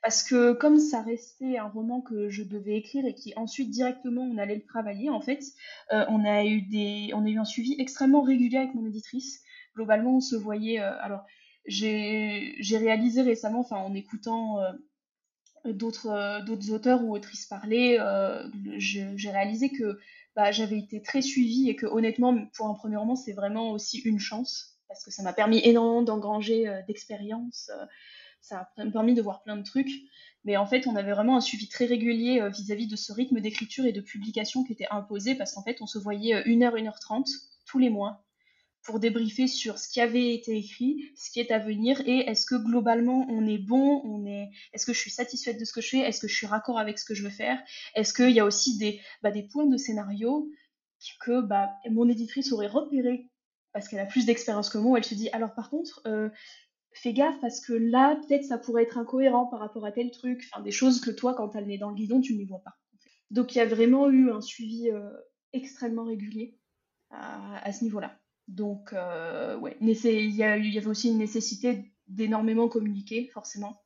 Parce 0.02 0.22
que 0.22 0.52
comme 0.52 0.78
ça 0.78 1.02
restait 1.02 1.58
un 1.58 1.68
roman 1.68 2.00
que 2.00 2.28
je 2.28 2.42
devais 2.42 2.76
écrire 2.76 3.06
et 3.06 3.14
qui 3.14 3.32
ensuite 3.36 3.70
directement 3.70 4.22
on 4.22 4.38
allait 4.38 4.56
le 4.56 4.64
travailler, 4.64 5.10
en 5.10 5.20
fait, 5.20 5.42
euh, 5.92 6.04
on, 6.08 6.24
a 6.24 6.44
eu 6.44 6.62
des, 6.62 7.10
on 7.14 7.24
a 7.24 7.28
eu 7.28 7.38
un 7.38 7.44
suivi 7.44 7.74
extrêmement 7.78 8.22
régulier 8.22 8.58
avec 8.58 8.74
mon 8.74 8.86
éditrice. 8.86 9.40
Globalement, 9.74 10.16
on 10.16 10.20
se 10.20 10.36
voyait. 10.36 10.80
Euh, 10.80 10.92
alors, 11.00 11.24
j'ai 11.66 12.76
réalisé 12.76 13.22
récemment, 13.22 13.60
enfin 13.60 13.76
en 13.76 13.94
écoutant 13.94 14.60
euh, 14.60 14.72
d'autres 15.72 16.44
d'autres 16.44 16.70
auteurs 16.72 17.02
ou 17.02 17.14
autrices 17.14 17.46
parler, 17.46 17.98
j'ai 18.76 19.30
réalisé 19.30 19.70
que 19.70 19.98
bah, 20.36 20.52
j'avais 20.52 20.78
été 20.78 21.00
très 21.00 21.22
suivie 21.22 21.70
et 21.70 21.76
que 21.76 21.86
honnêtement, 21.86 22.36
pour 22.54 22.66
un 22.66 22.74
premier 22.74 22.96
roman, 22.96 23.16
c'est 23.16 23.32
vraiment 23.32 23.70
aussi 23.70 24.00
une 24.00 24.18
chance 24.18 24.78
parce 24.88 25.02
que 25.02 25.10
ça 25.10 25.22
m'a 25.22 25.32
permis 25.32 25.60
énormément 25.64 26.02
d'engranger 26.02 26.82
d'expérience 26.86 27.70
ça 28.44 28.68
a 28.76 28.84
permis 28.90 29.14
de 29.14 29.22
voir 29.22 29.42
plein 29.42 29.56
de 29.56 29.62
trucs. 29.62 29.90
Mais 30.44 30.58
en 30.58 30.66
fait, 30.66 30.86
on 30.86 30.96
avait 30.96 31.12
vraiment 31.12 31.36
un 31.36 31.40
suivi 31.40 31.68
très 31.68 31.86
régulier 31.86 32.40
euh, 32.40 32.50
vis-à-vis 32.50 32.86
de 32.86 32.96
ce 32.96 33.12
rythme 33.12 33.40
d'écriture 33.40 33.86
et 33.86 33.92
de 33.92 34.02
publication 34.02 34.64
qui 34.64 34.74
était 34.74 34.88
imposé 34.90 35.34
parce 35.34 35.54
qu'en 35.54 35.62
fait, 35.62 35.80
on 35.80 35.86
se 35.86 35.98
voyait 35.98 36.42
1h, 36.42 36.74
euh, 36.74 36.90
1h30 36.90 37.24
tous 37.64 37.78
les 37.78 37.88
mois 37.88 38.22
pour 38.82 39.00
débriefer 39.00 39.46
sur 39.46 39.78
ce 39.78 39.88
qui 39.88 40.02
avait 40.02 40.34
été 40.34 40.58
écrit, 40.58 41.10
ce 41.16 41.30
qui 41.30 41.40
est 41.40 41.50
à 41.50 41.58
venir 41.58 42.02
et 42.06 42.18
est-ce 42.28 42.44
que 42.44 42.54
globalement 42.54 43.26
on 43.30 43.46
est 43.46 43.56
bon, 43.56 44.02
on 44.04 44.26
est, 44.26 44.50
est-ce 44.74 44.84
que 44.84 44.92
je 44.92 45.00
suis 45.00 45.10
satisfaite 45.10 45.58
de 45.58 45.64
ce 45.64 45.72
que 45.72 45.80
je 45.80 45.88
fais, 45.88 45.98
est-ce 46.00 46.20
que 46.20 46.28
je 46.28 46.34
suis 46.34 46.46
raccord 46.46 46.78
avec 46.78 46.98
ce 46.98 47.06
que 47.06 47.14
je 47.14 47.22
veux 47.22 47.30
faire, 47.30 47.58
est-ce 47.94 48.12
qu'il 48.12 48.32
y 48.32 48.40
a 48.40 48.44
aussi 48.44 48.76
des, 48.76 49.00
bah, 49.22 49.30
points 49.50 49.66
de 49.66 49.78
scénario 49.78 50.50
que 51.20 51.40
bah, 51.40 51.70
mon 51.90 52.10
éditrice 52.10 52.52
aurait 52.52 52.66
repéré? 52.66 53.26
Parce 53.72 53.88
qu'elle 53.88 54.00
a 54.00 54.06
plus 54.06 54.26
d'expérience 54.26 54.68
que 54.68 54.76
moi, 54.76 54.98
elle 54.98 55.04
se 55.04 55.14
dit 55.14 55.30
alors 55.30 55.54
par 55.54 55.70
contre, 55.70 56.02
euh, 56.06 56.28
fais 56.94 57.12
gaffe 57.12 57.40
parce 57.40 57.60
que 57.60 57.72
là, 57.72 58.16
peut-être 58.16 58.44
ça 58.44 58.58
pourrait 58.58 58.84
être 58.84 58.98
incohérent 58.98 59.46
par 59.46 59.60
rapport 59.60 59.84
à 59.84 59.92
tel 59.92 60.10
truc, 60.10 60.48
enfin 60.52 60.62
des 60.62 60.70
choses 60.70 61.00
que 61.00 61.10
toi, 61.10 61.34
quand 61.34 61.56
elle 61.56 61.70
est 61.70 61.78
dans 61.78 61.90
le 61.90 61.96
guidon, 61.96 62.20
tu 62.20 62.34
ne 62.34 62.38
les 62.38 62.44
vois 62.44 62.62
pas. 62.64 62.76
Donc 63.30 63.54
il 63.54 63.58
y 63.58 63.60
a 63.60 63.66
vraiment 63.66 64.10
eu 64.10 64.30
un 64.30 64.40
suivi 64.40 64.90
euh, 64.90 65.10
extrêmement 65.52 66.04
régulier 66.04 66.56
à, 67.10 67.72
ce 67.72 67.84
niveau-là. 67.84 68.18
Donc 68.48 68.92
euh, 68.92 69.56
ouais, 69.58 69.76
il 69.80 70.34
y, 70.34 70.42
avait 70.42 70.86
aussi 70.86 71.10
une 71.10 71.18
nécessité 71.18 71.92
d'énormément 72.08 72.68
communiquer, 72.68 73.28
forcément. 73.32 73.80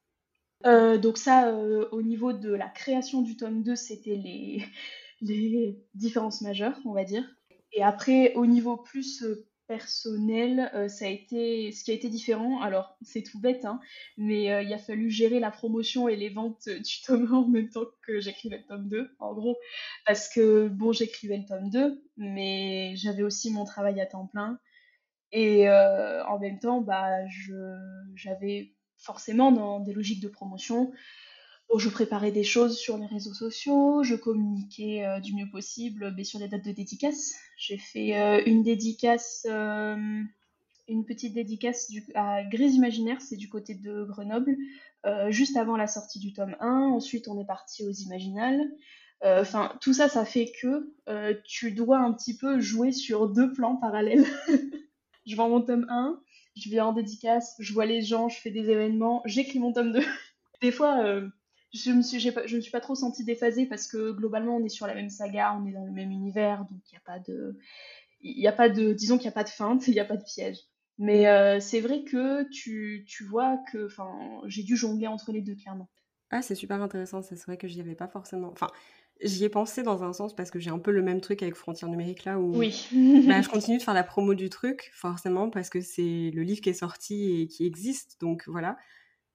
Euh, 0.67 0.99
donc 0.99 1.19
ça, 1.19 1.55
au 1.55 2.03
niveau 2.03 2.33
de 2.33 2.53
la 2.53 2.69
création 2.69 3.23
du 3.23 3.37
tome 3.37 3.63
2, 3.63 3.77
c'était 3.77 4.17
les 5.21 5.79
différences 5.95 6.41
majeures, 6.41 6.79
on 6.85 6.93
va 6.93 7.05
dire. 7.05 7.25
Et 7.73 7.83
après, 7.83 8.35
au 8.35 8.47
niveau 8.47 8.77
plus 8.77 9.25
personnel, 9.69 10.71
euh, 10.75 10.89
ça 10.89 11.05
a 11.05 11.09
été 11.09 11.71
ce 11.71 11.85
qui 11.85 11.91
a 11.93 11.95
été 11.95 12.09
différent. 12.09 12.61
Alors, 12.61 12.97
c'est 13.03 13.23
tout 13.23 13.39
bête, 13.39 13.65
hein, 13.67 13.81
mais 14.17 14.51
euh, 14.51 14.63
il 14.63 14.73
a 14.73 14.79
fallu 14.79 15.11
gérer 15.11 15.39
la 15.39 15.51
promotion 15.51 16.09
et 16.09 16.17
les 16.17 16.31
ventes 16.31 16.69
du 16.69 17.03
tome 17.07 17.29
1 17.31 17.37
en 17.37 17.47
même 17.47 17.69
temps 17.69 17.85
que 18.03 18.19
j'écrivais 18.19 18.59
le 18.59 18.65
tome 18.65 18.89
2, 18.89 19.11
en 19.21 19.35
gros. 19.35 19.59
Parce 20.07 20.29
que, 20.29 20.69
bon, 20.69 20.93
j'écrivais 20.93 21.37
le 21.37 21.45
tome 21.45 21.71
2, 21.71 22.03
mais 22.17 22.97
j'avais 22.97 23.23
aussi 23.23 23.53
mon 23.53 23.65
travail 23.65 24.01
à 24.01 24.07
temps 24.07 24.27
plein. 24.27 24.59
Et 25.31 25.69
euh, 25.69 26.25
en 26.25 26.39
même 26.39 26.59
temps, 26.59 26.81
bah, 26.81 27.27
j'avais 28.15 28.75
forcément 28.97 29.53
dans 29.53 29.81
des 29.81 29.93
logiques 29.93 30.23
de 30.23 30.29
promotion, 30.29 30.91
je 31.77 31.89
préparais 31.91 32.33
des 32.33 32.45
choses 32.45 32.79
sur 32.79 32.97
les 32.97 33.07
réseaux 33.07 33.35
sociaux, 33.35 34.03
je 34.03 34.15
communiquais 34.15 35.05
euh, 35.05 35.21
du 35.21 35.35
mieux 35.35 35.49
possible 35.51 36.15
mais 36.17 36.25
sur 36.25 36.39
les 36.39 36.49
dates 36.49 36.65
de 36.65 36.73
dédicace. 36.73 37.35
J'ai 37.59 37.77
fait 37.77 38.19
euh, 38.19 38.43
une 38.47 38.63
dédicace, 38.63 39.47
euh, 39.51 40.23
une 40.89 41.05
petite 41.05 41.35
dédicace 41.35 41.93
à 42.15 42.43
Grise 42.45 42.75
Imaginaire, 42.75 43.21
c'est 43.21 43.37
du 43.37 43.51
côté 43.51 43.75
de 43.75 44.05
Grenoble, 44.05 44.57
juste 45.29 45.57
avant 45.57 45.77
la 45.77 45.87
sortie 45.87 46.19
du 46.19 46.33
tome 46.33 46.57
1. 46.61 46.91
Ensuite, 46.93 47.29
on 47.29 47.39
est 47.39 47.47
parti 47.47 47.85
aux 47.85 47.93
Imaginales. 47.93 48.63
Enfin, 49.23 49.77
tout 49.83 49.93
ça, 49.93 50.09
ça 50.09 50.25
fait 50.25 50.53
que 50.63 50.95
tu 51.45 51.73
dois 51.73 51.99
un 51.99 52.13
petit 52.15 52.37
peu 52.37 52.59
jouer 52.59 52.93
sur 52.93 53.29
deux 53.29 53.53
plans 53.53 53.77
parallèles. 53.77 54.25
je 55.27 55.37
vends 55.37 55.51
mon 55.51 55.61
tome 55.61 55.87
1, 55.91 56.19
je 56.57 56.71
viens 56.71 56.87
en 56.87 56.93
dédicace, 56.95 57.55
je 57.59 57.75
vois 57.75 57.85
les 57.85 58.01
gens, 58.01 58.31
je 58.31 58.41
fais 58.41 58.51
des 58.51 58.71
événements, 58.71 59.21
j'écris 59.27 59.59
mon 59.59 59.75
tome 59.75 59.93
2. 59.93 60.01
Des 60.63 60.73
fois, 60.73 61.21
je 61.73 61.91
me 61.91 62.03
suis, 62.03 62.31
pas, 62.31 62.47
je 62.47 62.57
me 62.57 62.61
suis 62.61 62.71
pas 62.71 62.81
trop 62.81 62.95
sentie 62.95 63.25
déphasée 63.25 63.67
parce 63.67 63.87
que 63.87 64.13
globalement 64.13 64.57
on 64.57 64.65
est 64.65 64.71
sur 64.71 64.87
la 64.87 64.95
même 64.95 65.11
saga, 65.11 65.59
on 65.61 65.67
est 65.67 65.73
dans 65.73 65.85
le 65.85 65.93
même 65.93 66.11
univers, 66.11 66.61
donc 66.61 66.81
il 66.91 66.95
n'y 66.95 66.99
a 66.99 67.03
pas 67.05 67.19
de, 67.19 67.59
il 68.21 68.47
a 68.47 68.53
pas 68.53 68.69
de, 68.69 68.93
disons 68.93 69.17
qu'il 69.17 69.27
n'y 69.27 69.33
a 69.33 69.33
pas 69.33 69.45
de 69.45 69.51
feinte, 69.51 69.87
il 69.89 69.95
n'y 69.95 70.01
a 70.01 70.05
pas 70.05 70.17
de 70.17 70.25
piège. 70.25 70.59
Mais 70.99 71.29
euh, 71.29 71.61
c'est 71.61 71.81
vrai 71.81 72.03
que 72.03 72.49
tu, 72.51 73.05
tu 73.07 73.25
vois 73.25 73.59
que, 73.71 73.87
enfin, 73.87 74.11
j'ai 74.47 74.65
dû 74.65 74.77
jongler 74.77 75.07
entre 75.07 75.31
les 75.31 75.43
deux 75.43 75.55
clairement. 75.55 75.89
Ah, 76.31 76.43
c'est 76.43 76.57
super 76.57 76.83
intéressant. 76.83 77.23
C'est 77.23 77.41
vrai 77.45 77.57
que 77.57 77.69
j'y 77.69 77.81
avais 77.81 77.95
pas 77.95 78.09
forcément. 78.09 78.51
Enfin, 78.53 78.67
j'y 79.23 79.45
ai 79.45 79.49
pensé 79.49 79.83
dans 79.83 80.03
un 80.03 80.13
sens 80.13 80.35
parce 80.35 80.51
que 80.51 80.59
j'ai 80.59 80.71
un 80.71 80.79
peu 80.79 80.91
le 80.91 81.03
même 81.03 81.21
truc 81.21 81.43
avec 81.43 81.55
Frontières 81.55 81.89
numériques 81.89 82.25
là 82.25 82.39
où 82.39 82.57
oui. 82.57 82.87
bah, 83.27 83.41
je 83.41 83.49
continue 83.51 83.79
de 83.79 83.83
faire 83.83 83.95
la 83.95 84.05
promo 84.05 84.35
du 84.35 84.51
truc 84.51 84.91
forcément 84.93 85.51
parce 85.51 85.71
que 85.71 85.81
c'est 85.81 86.31
le 86.35 86.43
livre 86.43 86.61
qui 86.61 86.71
est 86.71 86.75
sorti 86.75 87.41
et 87.41 87.47
qui 87.47 87.65
existe. 87.65 88.21
Donc 88.21 88.45
voilà. 88.49 88.77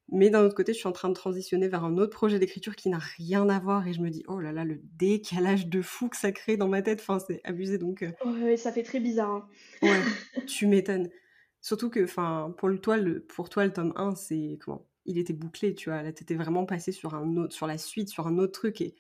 Mais 0.10 0.30
d'un 0.30 0.44
autre 0.44 0.56
côté, 0.56 0.74
je 0.74 0.78
suis 0.78 0.88
en 0.88 0.92
train 0.92 1.10
de 1.10 1.14
transitionner 1.14 1.68
vers 1.68 1.84
un 1.84 1.98
autre 1.98 2.12
projet 2.12 2.38
d'écriture 2.38 2.76
qui 2.76 2.90
n'a 2.90 3.00
rien 3.00 3.48
à 3.50 3.60
voir 3.60 3.88
et 3.88 3.94
je 3.94 4.02
me 4.02 4.10
dis, 4.10 4.24
oh 4.28 4.40
là 4.40 4.52
là, 4.52 4.66
le 4.66 4.80
décalage 4.98 5.68
de 5.68 5.82
fou 5.82 6.10
que 6.10 6.18
ça 6.18 6.32
crée 6.32 6.58
dans 6.58 6.68
ma 6.68 6.82
tête, 6.82 7.00
enfin, 7.00 7.20
c'est 7.20 7.42
abusé 7.44 7.78
donc. 7.78 8.04
Euh. 8.04 8.12
Ouais, 8.26 8.58
ça 8.58 8.72
fait 8.72 8.84
très 8.84 9.00
bizarre. 9.00 9.32
Hein. 9.32 9.48
Ouais, 9.82 10.02
tu 10.48 10.68
m'étonnes. 10.68 11.10
Surtout 11.62 11.90
que, 11.90 12.04
enfin, 12.04 12.54
pour, 12.58 12.68
le, 12.68 12.80
toi, 12.80 12.98
le, 12.98 13.22
pour 13.22 13.50
toi, 13.50 13.66
le 13.66 13.72
tome 13.72 13.94
1, 13.96 14.16
c'est 14.16 14.60
comment? 14.60 14.86
Il 15.06 15.18
était 15.18 15.34
bouclé, 15.34 15.74
tu 15.74 15.90
vois. 15.90 16.02
Là, 16.02 16.12
t'étais 16.12 16.36
vraiment 16.36 16.66
passé 16.66 16.92
sur, 16.92 17.14
un 17.14 17.36
autre, 17.38 17.54
sur 17.54 17.68
la 17.68 17.78
suite, 17.78 18.10
sur 18.10 18.28
un 18.28 18.38
autre 18.38 18.54
truc. 18.54 18.82
Et 18.82 18.96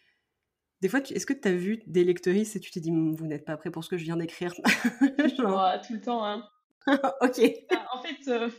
des 0.81 0.89
fois, 0.89 0.99
est-ce 1.01 1.25
que 1.25 1.33
tu 1.33 1.47
as 1.47 1.55
vu 1.55 1.81
des 1.87 2.03
lectrices 2.03 2.55
et 2.55 2.59
tu 2.59 2.71
t'es 2.71 2.79
dit, 2.79 2.91
vous 2.91 3.27
n'êtes 3.27 3.45
pas 3.45 3.57
prêt 3.57 3.71
pour 3.71 3.83
ce 3.83 3.89
que 3.89 3.97
je 3.97 4.03
viens 4.03 4.17
d'écrire? 4.17 4.53
Genre... 5.37 5.81
tout 5.85 5.93
le 5.93 6.01
temps, 6.01 6.25
hein. 6.25 6.45
ok. 7.21 7.65
Bah, 7.69 7.85
en 7.93 8.01
fait, 8.01 8.27
euh, 8.27 8.49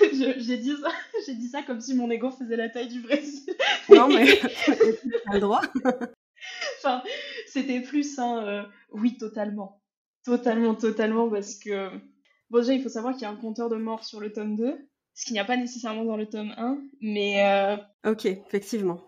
j'ai 0.38 0.56
dit 0.56 0.74
ça, 0.80 0.90
j'ai 1.26 1.34
dit 1.34 1.48
ça 1.48 1.62
comme 1.62 1.80
si 1.80 1.94
mon 1.94 2.10
ego 2.10 2.30
faisait 2.30 2.56
la 2.56 2.68
taille 2.68 2.88
du 2.88 3.00
Brésil. 3.00 3.54
non 3.88 4.08
mais 4.08 4.40
t'as 5.24 5.34
le 5.34 5.40
droit. 5.40 5.62
enfin, 6.78 7.02
c'était 7.46 7.80
plus 7.80 8.18
un 8.18 8.46
euh, 8.46 8.62
oui 8.92 9.16
totalement, 9.16 9.80
totalement, 10.24 10.74
totalement 10.74 11.28
parce 11.28 11.54
que 11.56 11.90
bon 12.50 12.58
déjà 12.58 12.72
il 12.72 12.82
faut 12.82 12.88
savoir 12.88 13.14
qu'il 13.14 13.22
y 13.22 13.26
a 13.26 13.30
un 13.30 13.36
compteur 13.36 13.68
de 13.68 13.76
mort 13.76 14.04
sur 14.04 14.20
le 14.20 14.32
tome 14.32 14.56
2, 14.56 14.76
ce 15.14 15.24
qu'il 15.24 15.34
n'y 15.34 15.40
a 15.40 15.44
pas 15.44 15.56
nécessairement 15.56 16.04
dans 16.04 16.16
le 16.16 16.26
tome 16.26 16.54
1, 16.56 16.78
mais. 17.00 17.44
Euh, 17.44 17.76
ok, 18.10 18.26
effectivement. 18.26 19.00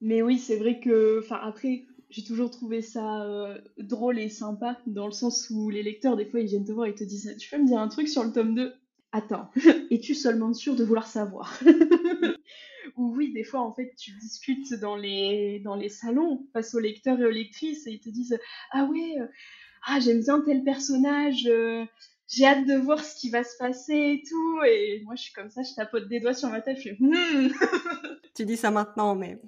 Mais 0.00 0.20
oui, 0.20 0.38
c'est 0.38 0.56
vrai 0.56 0.80
que, 0.80 1.20
enfin 1.22 1.38
après, 1.42 1.86
j'ai 2.14 2.22
toujours 2.22 2.48
trouvé 2.48 2.80
ça 2.80 3.24
euh, 3.24 3.58
drôle 3.76 4.20
et 4.20 4.28
sympa, 4.28 4.78
dans 4.86 5.06
le 5.06 5.12
sens 5.12 5.50
où 5.50 5.68
les 5.68 5.82
lecteurs, 5.82 6.16
des 6.16 6.24
fois, 6.24 6.38
ils 6.38 6.46
viennent 6.46 6.64
te 6.64 6.70
voir 6.70 6.86
et 6.86 6.94
te 6.94 7.02
disent 7.02 7.34
Tu 7.40 7.50
peux 7.50 7.60
me 7.60 7.66
dire 7.66 7.80
un 7.80 7.88
truc 7.88 8.08
sur 8.08 8.22
le 8.22 8.30
tome 8.30 8.54
2 8.54 8.72
Attends, 9.10 9.50
es-tu 9.90 10.14
seulement 10.14 10.54
sûr 10.54 10.76
de 10.76 10.84
vouloir 10.84 11.08
savoir? 11.08 11.60
Ou 12.96 13.12
oui, 13.16 13.32
des 13.32 13.42
fois, 13.42 13.62
en 13.62 13.72
fait, 13.72 13.92
tu 13.98 14.12
discutes 14.12 14.74
dans 14.74 14.94
les, 14.94 15.58
dans 15.64 15.74
les 15.74 15.88
salons 15.88 16.46
face 16.52 16.76
aux 16.76 16.78
lecteurs 16.78 17.18
et 17.18 17.24
aux 17.24 17.30
lectrices 17.30 17.88
et 17.88 17.90
ils 17.90 18.00
te 18.00 18.10
disent 18.10 18.38
Ah 18.70 18.84
ouais, 18.84 19.16
euh, 19.18 19.26
ah, 19.88 19.98
j'aime 19.98 20.20
bien 20.20 20.40
tel 20.40 20.62
personnage, 20.62 21.48
euh, 21.48 21.84
j'ai 22.28 22.44
hâte 22.44 22.64
de 22.64 22.76
voir 22.76 23.02
ce 23.02 23.20
qui 23.20 23.30
va 23.30 23.42
se 23.42 23.56
passer 23.58 24.20
et 24.20 24.22
tout. 24.28 24.62
Et 24.68 25.02
moi, 25.04 25.16
je 25.16 25.22
suis 25.22 25.32
comme 25.32 25.50
ça, 25.50 25.62
je 25.64 25.74
tapote 25.74 26.06
des 26.06 26.20
doigts 26.20 26.32
sur 26.32 26.48
ma 26.48 26.60
tête, 26.60 26.76
je 26.76 26.90
fais 26.90 26.96
hmm. 27.00 27.52
Tu 28.36 28.44
dis 28.44 28.56
ça 28.56 28.70
maintenant, 28.70 29.16
mais 29.16 29.40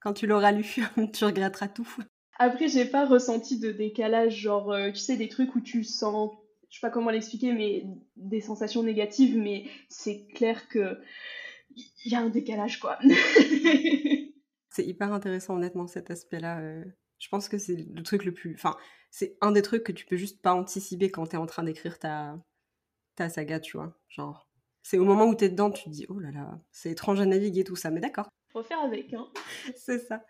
quand 0.00 0.14
tu 0.14 0.26
l'auras 0.26 0.52
lu, 0.52 0.64
tu 1.12 1.24
regretteras 1.26 1.68
tout. 1.68 1.94
Après, 2.38 2.68
j'ai 2.68 2.84
pas 2.84 3.06
ressenti 3.06 3.58
de 3.58 3.70
décalage, 3.70 4.36
genre, 4.36 4.72
euh, 4.72 4.90
tu 4.90 4.98
sais, 4.98 5.16
des 5.16 5.28
trucs 5.28 5.54
où 5.54 5.60
tu 5.60 5.84
sens, 5.84 6.32
je 6.68 6.76
sais 6.76 6.80
pas 6.80 6.90
comment 6.90 7.10
l'expliquer, 7.10 7.52
mais 7.52 7.86
des 8.16 8.40
sensations 8.40 8.82
négatives, 8.82 9.36
mais 9.36 9.64
c'est 9.88 10.26
clair 10.34 10.68
que 10.68 10.98
il 11.76 12.12
y 12.12 12.14
a 12.14 12.20
un 12.20 12.28
décalage, 12.28 12.80
quoi. 12.80 12.98
c'est 14.70 14.84
hyper 14.84 15.12
intéressant, 15.12 15.56
honnêtement, 15.56 15.86
cet 15.86 16.10
aspect-là. 16.10 16.60
Euh. 16.60 16.84
Je 17.18 17.28
pense 17.28 17.48
que 17.48 17.58
c'est 17.58 17.76
le 17.76 18.02
truc 18.02 18.24
le 18.24 18.34
plus. 18.34 18.54
Enfin, 18.54 18.76
c'est 19.10 19.38
un 19.40 19.52
des 19.52 19.62
trucs 19.62 19.84
que 19.84 19.92
tu 19.92 20.04
peux 20.04 20.16
juste 20.16 20.42
pas 20.42 20.52
anticiper 20.52 21.10
quand 21.10 21.28
tu 21.28 21.36
es 21.36 21.38
en 21.38 21.46
train 21.46 21.62
d'écrire 21.62 21.98
ta... 21.98 22.36
ta 23.14 23.28
saga, 23.28 23.60
tu 23.60 23.76
vois. 23.76 23.96
Genre, 24.08 24.48
C'est 24.82 24.98
au 24.98 25.04
moment 25.04 25.26
où 25.26 25.34
tu 25.34 25.44
es 25.44 25.48
dedans, 25.48 25.70
tu 25.70 25.84
te 25.84 25.90
dis, 25.90 26.06
oh 26.08 26.18
là 26.18 26.32
là, 26.32 26.60
c'est 26.72 26.90
étrange 26.90 27.20
à 27.20 27.26
naviguer 27.26 27.64
tout 27.64 27.76
ça, 27.76 27.90
mais 27.90 28.00
d'accord. 28.00 28.28
Faut 28.52 28.62
faire 28.62 28.80
avec, 28.80 29.14
hein. 29.14 29.28
c'est 29.76 30.00
ça. 30.00 30.24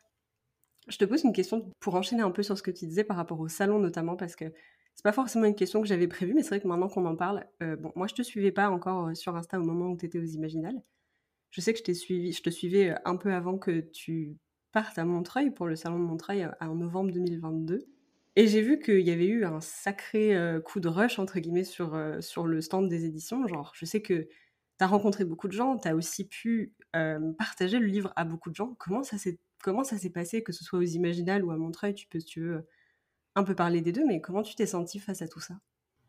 Je 0.89 0.99
te 0.99 1.05
pose 1.05 1.25
une 1.25 1.33
question 1.33 1.71
pour 1.81 1.95
enchaîner 1.95 2.23
un 2.23 2.31
peu 2.31 2.43
sur 2.43 2.59
ce 2.59 2.63
que 2.63 2.71
tu 2.71 2.87
disais 2.87 3.05
par 3.05 3.17
rapport 3.17 3.41
au 3.41 3.49
salon 3.49 3.79
notamment, 3.79 4.17
parce 4.17 4.37
que 4.37 4.45
c'est 4.95 5.03
pas 5.03 5.13
forcément 5.13 5.47
une 5.47 5.55
question 5.55 5.81
que 5.81 5.89
j'avais 5.89 6.09
prévue, 6.09 6.35
mais 6.35 6.43
c'est 6.43 6.51
vrai 6.51 6.61
que 6.61 6.69
maintenant 6.69 6.89
qu'on 6.89 7.07
en 7.07 7.17
parle, 7.17 7.47
euh, 7.63 7.77
bon, 7.77 7.93
moi 7.97 8.07
je 8.07 8.15
te 8.15 8.23
suivais 8.23 8.53
pas 8.53 8.71
encore 8.71 9.09
euh, 9.09 9.15
sur 9.15 9.35
Insta 9.35 9.59
au 9.59 9.65
moment 9.65 9.91
où 9.91 9.97
tu 9.97 10.07
étais 10.07 10.19
aux 10.19 10.25
Imaginales. 10.25 10.81
Je 11.51 11.61
sais 11.61 11.73
que 11.73 11.81
je, 11.85 11.93
suivi, 11.93 12.33
je 12.33 12.43
te 12.43 12.51
suivais 12.51 12.91
euh, 12.91 12.99
un 13.05 13.17
peu 13.17 13.33
avant 13.33 13.59
que 13.59 13.81
tu 13.81 14.37
partes 14.73 14.99
à 14.99 15.05
Montreuil 15.05 15.51
pour 15.51 15.67
le 15.67 15.77
salon 15.77 15.99
de 15.99 16.05
Montreuil 16.05 16.49
en 16.61 16.75
novembre 16.75 17.13
2022. 17.13 17.87
Et 18.37 18.47
j'ai 18.49 18.61
vu 18.61 18.81
qu'il 18.81 19.01
y 19.01 19.11
avait 19.13 19.29
eu 19.29 19.45
un 19.45 19.61
sacré 19.61 20.37
coup 20.65 20.81
de 20.81 20.89
rush, 20.89 21.21
entre 21.21 21.39
guillemets, 21.39 21.63
sur, 21.63 21.97
sur 22.19 22.49
le 22.49 22.61
stand 22.61 22.89
des 22.89 23.05
éditions. 23.05 23.47
Genre, 23.47 23.71
je 23.77 23.85
sais 23.85 24.03
que 24.03 24.23
tu 24.25 24.29
as 24.81 24.89
rencontré 24.89 25.25
beaucoup 25.25 25.47
de 25.47 25.53
gens, 25.53 25.79
tu 25.79 25.87
as 25.87 25.95
aussi 25.95 26.27
pu 26.27 26.75
partager 27.39 27.79
le 27.79 27.87
livre 27.87 28.13
à 28.17 28.25
beaucoup 28.25 28.51
de 28.51 28.57
gens. 28.57 28.75
Comment 28.81 29.05
ça 29.05 29.19
s'est 29.19 29.39
Comment 29.65 29.83
ça 29.83 29.97
s'est 29.97 30.11
passé, 30.11 30.43
que 30.43 30.53
ce 30.53 30.63
soit 30.63 30.79
aux 30.79 30.83
Imaginales 30.83 31.43
ou 31.43 31.51
à 31.51 31.57
Montreuil 31.57 31.95
Tu 31.95 32.07
peux, 32.07 32.21
si 32.21 32.27
tu 32.27 32.41
veux, 32.41 32.67
un 33.35 33.45
peu 33.45 33.55
parler 33.55 33.81
des 33.81 33.93
deux, 33.93 34.05
mais 34.07 34.21
comment 34.21 34.43
tu 34.43 34.55
t'es 34.55 34.67
sentie 34.67 34.99
face 34.99 35.23
à 35.23 35.27
tout 35.27 35.41
ça? 35.41 35.55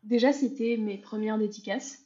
Déjà, 0.02 0.34
c'était 0.34 0.76
mes 0.76 0.98
premières 0.98 1.38
dédicaces. 1.38 2.04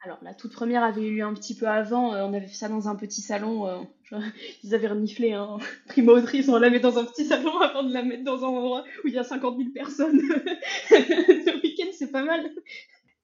Alors, 0.00 0.16
la 0.22 0.32
toute 0.32 0.54
première 0.54 0.82
avait 0.82 1.06
eu 1.06 1.20
un 1.20 1.34
petit 1.34 1.54
peu 1.54 1.68
avant. 1.68 2.14
Euh, 2.14 2.24
on 2.24 2.32
avait 2.32 2.46
fait 2.46 2.54
ça 2.54 2.70
dans 2.70 2.88
un 2.88 2.96
petit 2.96 3.20
salon. 3.20 3.66
Euh, 3.66 3.82
ils 4.64 4.74
avaient 4.74 4.86
reniflé 4.86 5.34
un 5.34 5.42
hein. 5.42 5.58
On 6.48 6.58
la 6.58 6.70
met 6.70 6.80
dans 6.80 6.96
un 6.96 7.04
petit 7.04 7.26
salon 7.26 7.58
avant 7.58 7.82
de 7.82 7.92
la 7.92 8.02
mettre 8.02 8.24
dans 8.24 8.42
un 8.42 8.48
endroit 8.48 8.84
où 9.04 9.08
il 9.08 9.12
y 9.12 9.18
a 9.18 9.24
50 9.24 9.58
000 9.58 9.68
personnes. 9.74 10.18
Le 10.90 11.62
week-end, 11.62 11.90
c'est 11.92 12.10
pas 12.10 12.24
mal. 12.24 12.50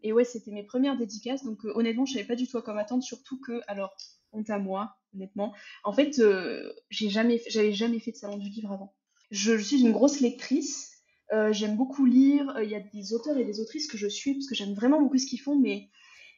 Et 0.02 0.12
ouais, 0.12 0.24
c'était 0.24 0.50
mes 0.50 0.64
premières 0.64 0.98
dédicaces. 0.98 1.42
Donc, 1.42 1.64
euh, 1.64 1.72
honnêtement, 1.74 2.04
je 2.04 2.12
savais 2.12 2.26
pas 2.26 2.36
du 2.36 2.46
tout 2.46 2.58
à 2.58 2.62
quoi 2.62 2.74
m'attendre. 2.74 3.02
Surtout 3.02 3.40
que, 3.40 3.62
alors, 3.66 3.96
honte 4.32 4.50
à 4.50 4.58
moi, 4.58 4.96
honnêtement. 5.14 5.54
En 5.84 5.92
fait, 5.92 6.18
euh, 6.18 6.72
j'ai 6.90 7.08
jamais, 7.08 7.40
j'avais 7.48 7.72
jamais 7.72 7.98
fait 7.98 8.12
de 8.12 8.16
salon 8.16 8.36
du 8.36 8.48
livre 8.48 8.72
avant. 8.72 8.94
Je, 9.30 9.56
suis 9.56 9.80
une 9.80 9.92
grosse 9.92 10.20
lectrice. 10.20 10.90
Euh, 11.32 11.52
j'aime 11.52 11.76
beaucoup 11.76 12.04
lire. 12.04 12.56
Euh, 12.56 12.64
il 12.64 12.70
y 12.70 12.74
a 12.74 12.80
des 12.80 13.14
auteurs 13.14 13.38
et 13.38 13.44
des 13.44 13.60
autrices 13.60 13.86
que 13.86 13.96
je 13.96 14.08
suis 14.08 14.34
parce 14.34 14.46
que 14.46 14.54
j'aime 14.54 14.74
vraiment 14.74 15.00
beaucoup 15.00 15.18
ce 15.18 15.26
qu'ils 15.26 15.40
font, 15.40 15.58
mais 15.58 15.88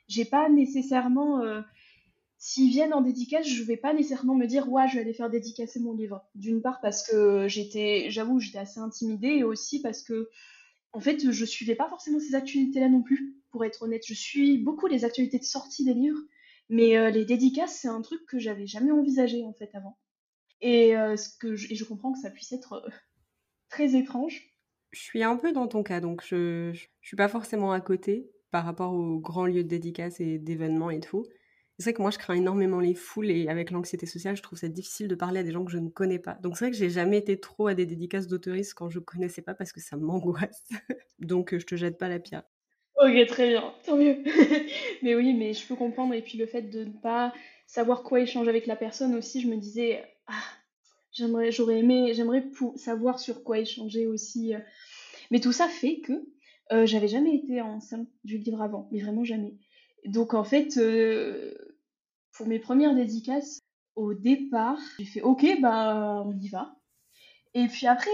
j'ai 0.08 0.24
pas 0.24 0.48
nécessairement. 0.48 1.42
S'ils 2.36 2.70
viennent 2.70 2.92
en 2.92 3.00
dédicace, 3.00 3.46
je 3.46 3.62
vais 3.62 3.78
pas 3.78 3.94
nécessairement 3.94 4.34
me 4.34 4.46
dire 4.46 4.70
ouais, 4.70 4.86
je 4.88 4.96
vais 4.96 5.00
aller 5.00 5.14
faire 5.14 5.30
dédicacer 5.30 5.80
mon 5.80 5.94
livre. 5.94 6.22
D'une 6.34 6.60
part 6.60 6.80
parce 6.82 7.02
que 7.02 7.48
j'étais, 7.48 8.10
j'avoue, 8.10 8.38
j'étais 8.38 8.58
assez 8.58 8.80
intimidée 8.80 9.28
et 9.28 9.44
aussi 9.44 9.80
parce 9.80 10.02
que 10.02 10.28
en 10.94 11.00
fait, 11.00 11.30
je 11.32 11.44
suivais 11.44 11.74
pas 11.74 11.88
forcément 11.88 12.20
ces 12.20 12.36
actualités-là 12.36 12.88
non 12.88 13.02
plus. 13.02 13.34
Pour 13.50 13.64
être 13.64 13.82
honnête, 13.82 14.04
je 14.06 14.14
suis 14.14 14.58
beaucoup 14.58 14.86
les 14.86 15.04
actualités 15.04 15.38
de 15.38 15.44
sortie 15.44 15.84
des 15.84 15.94
livres, 15.94 16.20
mais 16.68 16.96
euh, 16.96 17.10
les 17.10 17.24
dédicaces, 17.24 17.78
c'est 17.80 17.88
un 17.88 18.02
truc 18.02 18.24
que 18.26 18.38
j'avais 18.38 18.66
jamais 18.66 18.90
envisagé 18.90 19.44
en 19.44 19.52
fait 19.52 19.70
avant. 19.74 19.98
Et, 20.60 20.96
euh, 20.96 21.16
je, 21.42 21.54
je, 21.56 21.84
comprends 21.84 22.12
que 22.12 22.18
ça 22.18 22.30
puisse 22.30 22.52
être 22.52 22.74
euh, 22.74 22.90
très 23.68 23.96
étrange. 23.96 24.42
Je 24.92 25.00
suis 25.00 25.22
un 25.22 25.36
peu 25.36 25.52
dans 25.52 25.66
ton 25.66 25.82
cas, 25.82 26.00
donc 26.00 26.24
je, 26.24 26.72
je, 26.72 26.86
suis 27.02 27.16
pas 27.16 27.28
forcément 27.28 27.72
à 27.72 27.80
côté 27.80 28.30
par 28.50 28.64
rapport 28.64 28.92
aux 28.94 29.18
grands 29.18 29.46
lieux 29.46 29.64
de 29.64 29.68
dédicaces 29.68 30.20
et 30.20 30.38
d'événements 30.38 30.90
et 30.90 31.00
tout. 31.00 31.26
C'est 31.78 31.86
vrai 31.86 31.94
que 31.94 32.02
moi, 32.02 32.12
je 32.12 32.18
crains 32.18 32.34
énormément 32.34 32.78
les 32.78 32.94
foules 32.94 33.30
et 33.30 33.48
avec 33.48 33.72
l'anxiété 33.72 34.06
sociale, 34.06 34.36
je 34.36 34.42
trouve 34.42 34.58
ça 34.58 34.68
difficile 34.68 35.08
de 35.08 35.16
parler 35.16 35.40
à 35.40 35.42
des 35.42 35.50
gens 35.50 35.64
que 35.64 35.72
je 35.72 35.78
ne 35.78 35.88
connais 35.88 36.20
pas. 36.20 36.34
Donc 36.34 36.56
c'est 36.56 36.66
vrai 36.66 36.70
que 36.70 36.76
j'ai 36.76 36.88
jamais 36.88 37.18
été 37.18 37.40
trop 37.40 37.66
à 37.66 37.74
des 37.74 37.84
dédicaces 37.84 38.28
d'autoristes 38.28 38.74
quand 38.74 38.88
je 38.90 39.00
connaissais 39.00 39.42
pas 39.42 39.54
parce 39.54 39.72
que 39.72 39.80
ça 39.80 39.96
m'angoisse. 39.98 40.68
Donc 41.18 41.58
je 41.58 41.66
te 41.66 41.74
jette 41.74 41.98
pas 41.98 42.08
la 42.08 42.20
pierre. 42.20 42.44
Ok, 42.96 43.26
très 43.26 43.48
bien, 43.48 43.74
tant 43.84 43.96
mieux. 43.96 44.22
mais 45.02 45.14
oui, 45.16 45.34
mais 45.34 45.52
je 45.52 45.66
peux 45.66 45.74
comprendre. 45.74 46.14
Et 46.14 46.22
puis 46.22 46.38
le 46.38 46.46
fait 46.46 46.62
de 46.62 46.84
ne 46.84 46.92
pas 46.92 47.32
savoir 47.66 48.02
quoi 48.02 48.20
échanger 48.20 48.48
avec 48.48 48.66
la 48.66 48.76
personne 48.76 49.14
aussi, 49.16 49.40
je 49.40 49.48
me 49.48 49.56
disais, 49.56 50.04
ah, 50.28 50.42
j'aimerais, 51.12 51.50
j'aurais 51.50 51.80
aimé, 51.80 52.14
j'aimerais 52.14 52.44
savoir 52.76 53.18
sur 53.18 53.42
quoi 53.42 53.58
échanger 53.58 54.06
aussi. 54.06 54.54
Euh. 54.54 54.60
Mais 55.30 55.40
tout 55.40 55.52
ça 55.52 55.68
fait 55.68 56.00
que 56.00 56.12
euh, 56.72 56.86
j'avais 56.86 57.08
jamais 57.08 57.34
été 57.34 57.60
en 57.60 57.78
du 58.24 58.38
livre 58.38 58.62
avant, 58.62 58.88
mais 58.92 59.00
vraiment 59.00 59.24
jamais. 59.24 59.56
Donc 60.06 60.34
en 60.34 60.44
fait, 60.44 60.76
euh, 60.76 61.52
pour 62.32 62.46
mes 62.46 62.60
premières 62.60 62.94
dédicaces, 62.94 63.58
au 63.96 64.14
départ, 64.14 64.78
j'ai 64.98 65.04
fait 65.04 65.22
ok, 65.22 65.60
bah 65.60 66.22
on 66.26 66.38
y 66.38 66.48
va. 66.48 66.76
Et 67.54 67.66
puis 67.68 67.86
après, 67.86 68.10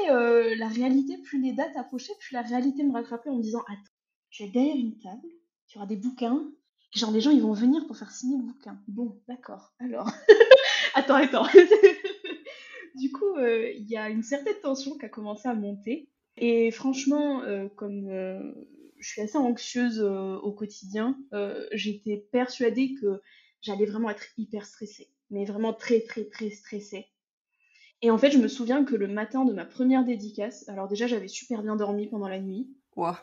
la 0.57 0.69
réalité, 0.69 1.17
plus 1.19 1.41
les 1.41 1.53
dates 1.53 1.77
approchaient, 1.77 2.13
plus 2.21 2.35
la 2.35 2.43
réalité 2.43 2.83
me 2.83 2.93
rattrapait 2.93 3.31
en 3.31 3.37
me 3.37 3.43
disant 3.43 3.63
attends 3.67 4.00
je 4.31 4.45
vais 4.45 4.51
derrière 4.51 4.77
une 4.77 4.99
table, 4.99 5.29
tu 5.67 5.79
auras 5.79 5.87
des 5.87 5.97
bouquins, 5.97 6.51
genre 6.95 7.11
les 7.11 7.21
gens 7.21 7.31
ils 7.31 7.43
vont 7.43 7.53
venir 7.53 7.87
pour 7.87 7.97
faire 7.97 8.11
signer 8.11 8.39
le 8.39 8.45
bouquin. 8.45 8.81
Bon, 8.89 9.21
d'accord, 9.29 9.73
alors. 9.79 10.11
attends, 10.95 11.15
attends. 11.15 11.47
du 12.95 13.11
coup, 13.13 13.37
euh, 13.37 13.71
il 13.73 13.89
y 13.89 13.97
a 13.97 14.09
une 14.11 14.23
certaine 14.23 14.59
tension 14.63 14.97
qui 14.97 15.05
a 15.05 15.09
commencé 15.09 15.49
à 15.49 15.55
monter. 15.55 16.09
Et 16.37 16.71
franchement, 16.71 17.43
euh, 17.43 17.69
comme 17.77 18.09
euh, 18.09 18.41
je 18.99 19.09
suis 19.09 19.21
assez 19.21 19.39
anxieuse 19.39 20.01
au 20.01 20.53
quotidien, 20.53 21.19
j'étais 21.73 22.17
persuadée 22.33 22.95
que 23.01 23.21
j'allais 23.63 23.87
vraiment 23.87 24.11
être 24.11 24.27
hyper 24.39 24.67
stressée. 24.67 25.09
Mais 25.31 25.45
vraiment 25.45 25.73
très, 25.73 26.01
très, 26.01 26.25
très 26.25 26.51
stressée. 26.51 27.07
Et 28.03 28.11
en 28.11 28.19
fait, 28.19 28.31
je 28.31 28.39
me 28.39 28.49
souviens 28.49 28.85
que 28.85 28.97
le 28.97 29.09
matin 29.09 29.45
de 29.45 29.53
ma 29.53 29.65
première 29.65 30.05
dédicace, 30.05 30.69
alors 30.69 30.89
déjà 30.89 31.07
j'avais 31.07 31.29
super 31.29 31.63
bien 31.63 31.77
dormi 31.77 32.09
pendant 32.09 32.29
la 32.29 32.41
nuit. 32.41 32.69
Wow. 32.97 33.15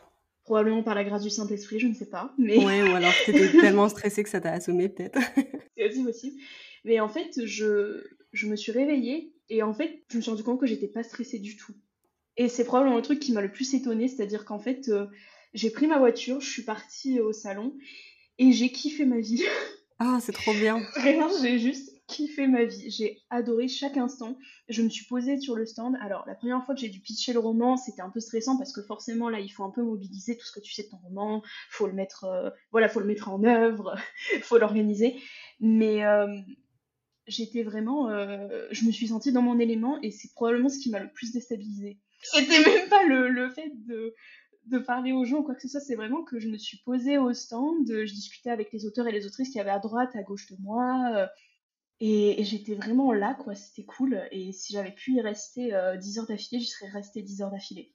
Probablement 0.48 0.82
par 0.82 0.94
la 0.94 1.04
grâce 1.04 1.22
du 1.22 1.28
Saint-Esprit, 1.28 1.78
je 1.78 1.88
ne 1.88 1.92
sais 1.92 2.08
pas. 2.08 2.32
Mais... 2.38 2.56
Ouais, 2.56 2.82
ou 2.82 2.94
alors 2.94 3.12
t'étais 3.26 3.50
tellement 3.60 3.86
stressée 3.90 4.22
que 4.22 4.30
ça 4.30 4.40
t'a 4.40 4.52
assommé 4.52 4.88
peut-être. 4.88 5.18
c'est 5.76 5.90
aussi 5.90 6.02
possible. 6.02 6.36
Mais 6.86 7.00
en 7.00 7.10
fait, 7.10 7.44
je, 7.44 8.02
je 8.32 8.46
me 8.46 8.56
suis 8.56 8.72
réveillée 8.72 9.34
et 9.50 9.62
en 9.62 9.74
fait, 9.74 10.00
je 10.08 10.16
me 10.16 10.22
suis 10.22 10.30
rendu 10.30 10.42
compte 10.42 10.58
que 10.58 10.66
j'étais 10.66 10.88
pas 10.88 11.02
stressée 11.02 11.38
du 11.38 11.58
tout. 11.58 11.74
Et 12.38 12.48
c'est 12.48 12.64
probablement 12.64 12.96
le 12.96 13.02
truc 13.02 13.20
qui 13.20 13.32
m'a 13.32 13.42
le 13.42 13.52
plus 13.52 13.74
étonnée, 13.74 14.08
c'est-à-dire 14.08 14.46
qu'en 14.46 14.58
fait, 14.58 14.88
euh, 14.88 15.04
j'ai 15.52 15.68
pris 15.68 15.86
ma 15.86 15.98
voiture, 15.98 16.40
je 16.40 16.48
suis 16.48 16.62
partie 16.62 17.20
au 17.20 17.34
salon 17.34 17.76
et 18.38 18.52
j'ai 18.52 18.70
kiffé 18.70 19.04
ma 19.04 19.20
vie. 19.20 19.44
Ah, 20.00 20.20
c'est 20.22 20.30
trop 20.30 20.52
bien. 20.54 20.80
Vraiment, 20.94 21.28
j'ai 21.42 21.58
juste 21.58 21.87
kiffé 22.08 22.48
ma 22.48 22.64
vie. 22.64 22.90
J'ai 22.90 23.22
adoré 23.30 23.68
chaque 23.68 23.96
instant. 23.96 24.36
Je 24.68 24.82
me 24.82 24.88
suis 24.88 25.04
posée 25.04 25.38
sur 25.38 25.54
le 25.54 25.66
stand. 25.66 25.96
Alors, 26.00 26.24
la 26.26 26.34
première 26.34 26.64
fois 26.64 26.74
que 26.74 26.80
j'ai 26.80 26.88
dû 26.88 27.00
pitcher 27.00 27.32
le 27.32 27.38
roman, 27.38 27.76
c'était 27.76 28.02
un 28.02 28.10
peu 28.10 28.18
stressant 28.18 28.56
parce 28.56 28.72
que 28.72 28.82
forcément, 28.82 29.28
là, 29.28 29.38
il 29.38 29.48
faut 29.50 29.62
un 29.62 29.70
peu 29.70 29.82
mobiliser 29.82 30.36
tout 30.36 30.44
ce 30.44 30.50
que 30.50 30.60
tu 30.60 30.72
sais 30.72 30.82
de 30.84 30.88
ton 30.88 30.96
roman. 30.96 31.42
Faut 31.70 31.86
le 31.86 31.92
mettre, 31.92 32.24
euh, 32.24 32.50
voilà, 32.72 32.88
faut 32.88 33.00
le 33.00 33.06
mettre 33.06 33.28
en 33.28 33.44
œuvre. 33.44 33.94
faut 34.42 34.58
l'organiser. 34.58 35.20
Mais 35.60 36.04
euh, 36.04 36.26
j'étais 37.26 37.62
vraiment, 37.62 38.08
euh, 38.08 38.66
je 38.72 38.84
me 38.86 38.90
suis 38.90 39.08
sentie 39.08 39.30
dans 39.30 39.42
mon 39.42 39.60
élément 39.60 40.00
et 40.02 40.10
c'est 40.10 40.32
probablement 40.32 40.70
ce 40.70 40.78
qui 40.78 40.90
m'a 40.90 41.00
le 41.00 41.12
plus 41.12 41.32
déstabilisée. 41.32 41.98
C'était 42.22 42.64
même 42.64 42.88
pas 42.88 43.04
le, 43.04 43.28
le 43.28 43.50
fait 43.50 43.70
de, 43.86 44.14
de 44.66 44.78
parler 44.78 45.12
aux 45.12 45.24
gens 45.24 45.38
ou 45.38 45.42
quoi 45.42 45.54
que 45.54 45.62
ce 45.62 45.68
soit, 45.68 45.80
c'est 45.80 45.94
vraiment 45.94 46.24
que 46.24 46.40
je 46.40 46.48
me 46.48 46.56
suis 46.56 46.78
posée 46.78 47.18
au 47.18 47.32
stand, 47.32 47.86
je 47.86 48.12
discutais 48.12 48.50
avec 48.50 48.72
les 48.72 48.86
auteurs 48.86 49.06
et 49.06 49.12
les 49.12 49.24
autrices 49.24 49.50
qui 49.50 49.60
avaient 49.60 49.70
à 49.70 49.78
droite, 49.78 50.16
à 50.16 50.22
gauche 50.22 50.50
de 50.50 50.56
moi, 50.58 51.28
et, 52.00 52.44
j'étais 52.44 52.74
vraiment 52.74 53.12
là, 53.12 53.34
quoi, 53.34 53.54
c'était 53.54 53.84
cool. 53.84 54.22
Et 54.30 54.52
si 54.52 54.72
j'avais 54.72 54.92
pu 54.92 55.14
y 55.14 55.20
rester 55.20 55.66
10 55.66 55.72
euh, 55.72 56.20
heures 56.20 56.26
d'affilée, 56.26 56.60
j'y 56.60 56.68
serais 56.68 56.90
restée 56.90 57.22
10 57.22 57.42
heures 57.42 57.50
d'affilée. 57.50 57.92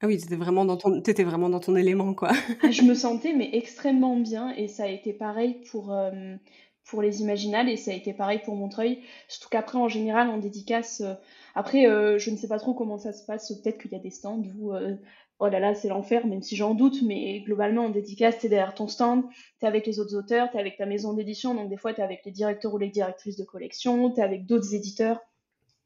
Ah 0.00 0.06
oui, 0.06 0.18
t'étais 0.18 0.36
vraiment 0.36 0.64
dans 0.64 0.76
ton, 0.76 1.00
étais 1.00 1.24
vraiment 1.24 1.48
dans 1.48 1.60
ton 1.60 1.76
élément, 1.76 2.14
quoi. 2.14 2.30
Ah, 2.62 2.70
je 2.70 2.82
me 2.82 2.94
sentais 2.94 3.32
mais 3.32 3.50
extrêmement 3.52 4.16
bien, 4.16 4.50
et 4.54 4.68
ça 4.68 4.84
a 4.84 4.88
été 4.88 5.12
pareil 5.12 5.62
pour, 5.70 5.92
euh, 5.92 6.36
pour 6.84 7.00
les 7.02 7.22
Imaginales, 7.22 7.68
et 7.68 7.76
ça 7.76 7.90
a 7.92 7.94
été 7.94 8.12
pareil 8.12 8.40
pour 8.44 8.56
Montreuil. 8.56 9.02
Surtout 9.28 9.48
qu'après, 9.50 9.78
en 9.78 9.88
général, 9.88 10.28
en 10.28 10.38
dédicace, 10.38 11.02
euh, 11.02 11.14
après, 11.54 11.84
je 12.18 12.30
ne 12.30 12.36
sais 12.36 12.48
pas 12.48 12.58
trop 12.58 12.74
comment 12.74 12.98
ça 12.98 13.14
se 13.14 13.24
passe, 13.24 13.50
peut-être 13.62 13.78
qu'il 13.78 13.92
y 13.92 13.94
a 13.94 13.98
des 13.98 14.10
stands 14.10 14.42
où 14.58 14.74
oh 15.38 15.48
là 15.48 15.60
là, 15.60 15.74
c'est 15.74 15.88
l'enfer, 15.88 16.26
même 16.26 16.42
si 16.42 16.56
j'en 16.56 16.74
doute, 16.74 17.02
mais 17.02 17.40
globalement, 17.40 17.86
en 17.86 17.90
dédicace, 17.90 18.38
t'es 18.38 18.48
derrière 18.48 18.74
ton 18.74 18.88
stand, 18.88 19.24
t'es 19.60 19.66
avec 19.66 19.86
les 19.86 20.00
autres 20.00 20.16
auteurs, 20.16 20.50
t'es 20.50 20.58
avec 20.58 20.76
ta 20.76 20.86
maison 20.86 21.12
d'édition, 21.12 21.54
donc 21.54 21.68
des 21.68 21.76
fois, 21.76 21.92
t'es 21.92 22.02
avec 22.02 22.24
les 22.24 22.32
directeurs 22.32 22.72
ou 22.72 22.78
les 22.78 22.88
directrices 22.88 23.36
de 23.36 23.44
collection, 23.44 24.10
t'es 24.10 24.22
avec 24.22 24.46
d'autres 24.46 24.74
éditeurs. 24.74 25.20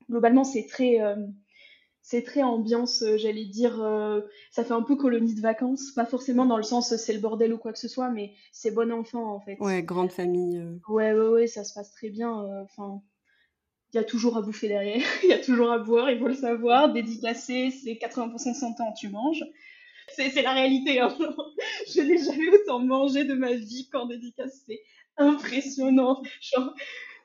Globalement, 0.09 0.45
c'est 0.45 0.67
très, 0.67 1.01
euh, 1.01 1.17
c'est 2.03 2.23
très 2.23 2.43
ambiance, 2.43 3.03
euh, 3.03 3.17
j'allais 3.17 3.45
dire, 3.45 3.83
euh, 3.83 4.21
ça 4.53 4.65
fait 4.65 4.73
un 4.73 4.83
peu 4.83 4.97
colonie 4.97 5.35
de 5.35 5.41
vacances, 5.41 5.93
pas 5.93 6.07
forcément 6.07 6.47
dans 6.47 6.57
le 6.57 6.63
sens 6.63 6.95
c'est 6.97 7.13
le 7.13 7.21
bordel 7.21 7.53
ou 7.53 7.59
quoi 7.59 7.73
que 7.73 7.79
ce 7.79 7.89
soit, 7.89 8.11
mais 8.11 8.33
c'est 8.53 8.71
bon 8.71 8.93
enfant, 8.93 9.35
en 9.35 9.41
fait. 9.41 9.57
Ouais, 9.61 9.83
grande 9.83 10.13
famille. 10.13 10.65
Ouais, 10.89 11.13
ouais, 11.13 11.29
ouais, 11.29 11.47
ça 11.49 11.65
se 11.65 11.75
passe 11.75 11.91
très 11.93 12.11
bien, 12.11 12.31
enfin 12.63 13.03
il 13.93 13.97
y 13.97 14.01
a 14.01 14.05
toujours 14.05 14.37
à 14.37 14.43
bouffer 14.43 14.69
derrière, 14.69 15.03
il 15.23 15.31
y 15.31 15.33
a 15.33 15.39
toujours 15.39 15.73
à 15.73 15.79
boire, 15.79 16.11
il 16.11 16.19
faut 16.19 16.29
le 16.29 16.35
savoir. 16.35 16.93
Dédicacé, 16.93 17.71
c'est 17.71 17.93
80% 17.93 18.53
de 18.53 18.57
son 18.57 18.75
temps, 18.75 18.93
tu 18.93 19.09
manges. 19.09 19.45
C'est 20.13 20.43
la 20.43 20.53
réalité. 20.53 21.01
Hein. 21.01 21.17
Je 21.95 22.01
n'ai 22.01 22.19
jamais 22.19 22.49
autant 22.49 22.81
mangé 22.81 23.25
de 23.25 23.35
ma 23.35 23.53
vie 23.53 23.89
qu'en 23.91 24.07
dédicace. 24.07 24.63
C'est 24.67 24.81
impressionnant. 25.17 26.23
Genre, 26.41 26.75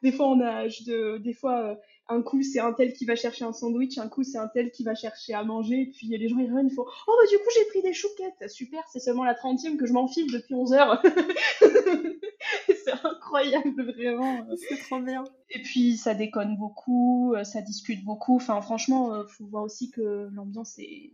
des 0.04 0.12
fois, 0.12 0.28
on 0.28 0.40
a 0.42 0.68
de, 0.68 1.18
des 1.18 1.34
fois, 1.34 1.72
euh, 1.72 1.76
un 2.08 2.22
coup, 2.22 2.44
c'est 2.44 2.60
un 2.60 2.74
tel 2.74 2.94
qui 2.94 3.06
va 3.06 3.16
chercher 3.16 3.44
un 3.46 3.54
sandwich, 3.54 3.98
un 3.98 4.08
coup, 4.08 4.24
c'est 4.24 4.38
un 4.38 4.48
tel 4.48 4.72
qui 4.72 4.84
va 4.84 4.94
chercher 4.94 5.34
à 5.34 5.44
manger, 5.44 5.92
puis 5.96 6.08
les 6.08 6.30
gens, 6.30 6.38
ils 6.38 6.48
reviennent, 6.48 6.68
ils 6.68 6.74
font 6.74 6.86
Oh, 7.08 7.12
bah, 7.20 7.28
du 7.30 7.38
coup, 7.38 7.50
j'ai 7.56 7.66
pris 7.66 7.82
des 7.82 7.94
chouquettes. 7.94 8.50
Super, 8.50 8.84
c'est 8.92 9.00
seulement 9.00 9.24
la 9.24 9.34
trentième 9.34 9.78
que 9.78 9.88
je 9.88 9.94
m'enfile 9.94 10.32
depuis 10.32 10.54
11 10.54 10.74
heures. 10.74 11.02
c'est 12.86 13.06
incroyable, 13.06 13.92
vraiment. 13.94 14.46
C'est 14.70 14.78
trop 14.78 15.00
bien. 15.00 15.24
Et 15.50 15.62
puis, 15.62 15.98
ça 15.98 16.14
déconne 16.14 16.58
beaucoup, 16.58 17.34
euh, 17.36 17.44
ça 17.44 17.62
discute 17.62 18.04
beaucoup. 18.04 18.36
Enfin, 18.36 18.62
franchement, 18.62 19.24
il 19.24 19.30
faut 19.30 19.46
voir 19.48 19.64
aussi 19.64 19.92
que 19.92 20.30
l'ambiance 20.34 20.78
est, 20.80 21.14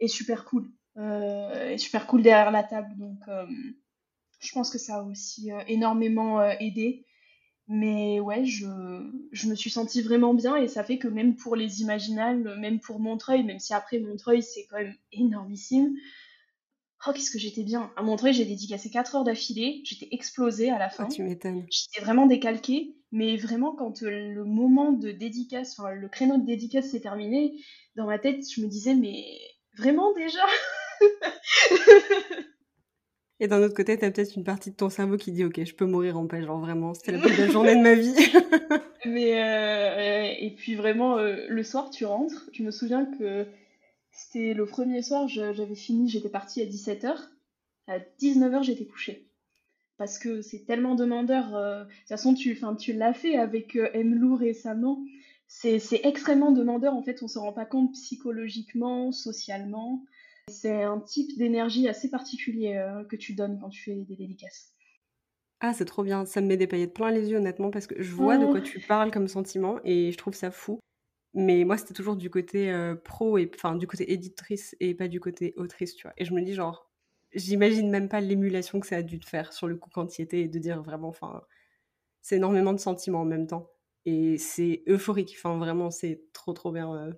est 0.00 0.08
super 0.08 0.44
cool. 0.44 0.70
est 0.96 1.78
super 1.78 2.06
cool 2.06 2.22
derrière 2.22 2.50
la 2.50 2.62
table. 2.62 2.94
Donc, 2.96 3.20
je 4.40 4.52
pense 4.52 4.70
que 4.70 4.78
ça 4.78 4.96
a 4.96 5.02
aussi 5.02 5.50
énormément 5.68 6.42
aidé. 6.42 7.06
Mais 7.68 8.20
ouais, 8.20 8.44
je, 8.44 8.66
je, 9.30 9.48
me 9.48 9.54
suis 9.54 9.70
sentie 9.70 10.02
vraiment 10.02 10.34
bien 10.34 10.56
et 10.56 10.68
ça 10.68 10.82
fait 10.82 10.98
que 10.98 11.08
même 11.08 11.36
pour 11.36 11.54
les 11.54 11.80
imaginales, 11.80 12.58
même 12.58 12.80
pour 12.80 12.98
Montreuil, 12.98 13.44
même 13.44 13.60
si 13.60 13.72
après 13.72 14.00
Montreuil 14.00 14.42
c'est 14.42 14.66
quand 14.66 14.78
même 14.78 14.94
énormissime, 15.12 15.94
oh 17.06 17.12
qu'est-ce 17.12 17.30
que 17.30 17.38
j'étais 17.38 17.62
bien. 17.62 17.90
À 17.96 18.02
Montreuil 18.02 18.32
j'ai 18.32 18.44
dédicacé 18.44 18.90
4 18.90 19.16
heures 19.16 19.24
d'affilée, 19.24 19.80
j'étais 19.84 20.08
explosée 20.10 20.70
à 20.70 20.78
la 20.78 20.88
fin. 20.88 21.06
Oh, 21.08 21.12
tu 21.12 21.22
m'étonnes. 21.22 21.66
J'étais 21.70 22.04
vraiment 22.04 22.26
décalquée, 22.26 22.94
mais 23.10 23.36
vraiment 23.36 23.74
quand 23.74 24.02
euh, 24.02 24.10
le 24.10 24.44
moment 24.44 24.92
de 24.92 25.10
dédicace, 25.10 25.78
enfin 25.78 25.92
le 25.92 26.08
créneau 26.08 26.38
de 26.38 26.46
dédicace 26.46 26.90
s'est 26.90 27.00
terminé, 27.00 27.54
dans 27.96 28.06
ma 28.06 28.18
tête 28.18 28.44
je 28.50 28.60
me 28.60 28.66
disais 28.66 28.94
mais 28.94 29.24
vraiment 29.76 30.12
déjà? 30.14 30.44
Et 33.42 33.48
d'un 33.48 33.60
autre 33.60 33.74
côté, 33.74 33.98
tu 33.98 34.04
as 34.04 34.10
peut-être 34.12 34.36
une 34.36 34.44
partie 34.44 34.70
de 34.70 34.76
ton 34.76 34.88
cerveau 34.88 35.16
qui 35.16 35.32
dit 35.32 35.44
Ok, 35.44 35.64
je 35.64 35.74
peux 35.74 35.84
mourir 35.84 36.16
en 36.16 36.28
paix, 36.28 36.42
genre 36.44 36.60
vraiment, 36.60 36.94
c'était 36.94 37.10
la 37.10 37.18
plus 37.22 37.36
belle 37.36 37.50
journée 37.50 37.74
de 37.74 37.80
ma 37.80 37.94
vie. 37.94 38.14
Mais 39.04 39.42
euh, 39.42 40.32
et 40.38 40.50
puis 40.50 40.76
vraiment, 40.76 41.18
euh, 41.18 41.46
le 41.48 41.62
soir, 41.64 41.90
tu 41.90 42.04
rentres. 42.04 42.48
Je 42.52 42.62
me 42.62 42.70
souviens 42.70 43.04
que 43.18 43.48
c'était 44.32 44.54
le 44.54 44.64
premier 44.64 45.02
soir, 45.02 45.28
j'avais 45.28 45.74
fini, 45.74 46.08
j'étais 46.08 46.28
partie 46.28 46.62
à 46.62 46.64
17h. 46.64 47.14
À 47.86 47.98
19h, 48.20 48.62
j'étais 48.62 48.86
couchée. 48.86 49.28
Parce 49.98 50.18
que 50.18 50.40
c'est 50.40 50.64
tellement 50.64 50.94
demandeur. 50.94 51.54
Euh, 51.54 51.84
de 51.84 51.88
toute 51.88 52.08
façon, 52.08 52.34
tu, 52.34 52.58
tu 52.78 52.92
l'as 52.94 53.12
fait 53.12 53.36
avec 53.36 53.76
M. 53.76 54.14
Lou 54.14 54.34
récemment. 54.34 55.04
C'est 55.46 56.00
extrêmement 56.04 56.50
demandeur, 56.50 56.94
en 56.94 57.02
fait, 57.02 57.22
on 57.22 57.28
se 57.28 57.38
rend 57.38 57.52
pas 57.52 57.66
compte 57.66 57.92
psychologiquement, 57.92 59.12
socialement. 59.12 60.02
C'est 60.48 60.82
un 60.82 60.98
type 60.98 61.36
d'énergie 61.36 61.86
assez 61.88 62.10
particulier 62.10 62.76
euh, 62.76 63.04
que 63.04 63.16
tu 63.16 63.34
donnes 63.34 63.58
quand 63.60 63.68
tu 63.68 63.82
fais 63.82 63.94
des 63.94 64.16
dédicaces. 64.16 64.72
Ah, 65.60 65.74
c'est 65.74 65.84
trop 65.84 66.02
bien. 66.02 66.24
Ça 66.24 66.40
me 66.40 66.46
met 66.46 66.56
des 66.56 66.66
paillettes 66.66 66.94
plein 66.94 67.10
les 67.10 67.30
yeux, 67.30 67.36
honnêtement, 67.36 67.70
parce 67.70 67.86
que 67.86 68.02
je 68.02 68.12
vois 68.12 68.38
de 68.38 68.46
quoi 68.46 68.62
tu 68.62 68.80
parles 68.80 69.10
comme 69.10 69.28
sentiment 69.28 69.78
et 69.84 70.10
je 70.10 70.16
trouve 70.16 70.34
ça 70.34 70.50
fou. 70.50 70.80
Mais 71.34 71.64
moi, 71.64 71.78
c'était 71.78 71.94
toujours 71.94 72.16
du 72.16 72.30
côté 72.30 72.70
euh, 72.70 72.94
pro 72.94 73.38
et 73.38 73.50
enfin 73.54 73.74
du 73.76 73.86
côté 73.86 74.12
éditrice 74.12 74.76
et 74.80 74.94
pas 74.94 75.08
du 75.08 75.20
côté 75.20 75.54
autrice, 75.56 75.94
tu 75.94 76.02
vois. 76.06 76.12
Et 76.18 76.24
je 76.24 76.34
me 76.34 76.42
dis 76.42 76.54
genre, 76.54 76.90
j'imagine 77.34 77.90
même 77.90 78.08
pas 78.08 78.20
l'émulation 78.20 78.80
que 78.80 78.86
ça 78.86 78.96
a 78.96 79.02
dû 79.02 79.18
te 79.18 79.26
faire 79.26 79.52
sur 79.52 79.66
le 79.68 79.76
coup 79.76 79.90
quand 79.92 80.18
y 80.18 80.22
étais 80.22 80.40
et 80.42 80.48
de 80.48 80.58
dire 80.58 80.82
vraiment, 80.82 81.08
enfin, 81.08 81.42
c'est 82.22 82.36
énormément 82.36 82.72
de 82.72 82.80
sentiments 82.80 83.22
en 83.22 83.24
même 83.26 83.46
temps 83.46 83.70
et 84.06 84.38
c'est 84.38 84.82
euphorique. 84.88 85.34
Enfin, 85.36 85.58
vraiment, 85.58 85.90
c'est 85.90 86.22
trop 86.32 86.52
trop 86.52 86.72
bien. 86.72 86.94
Euh, 86.94 87.12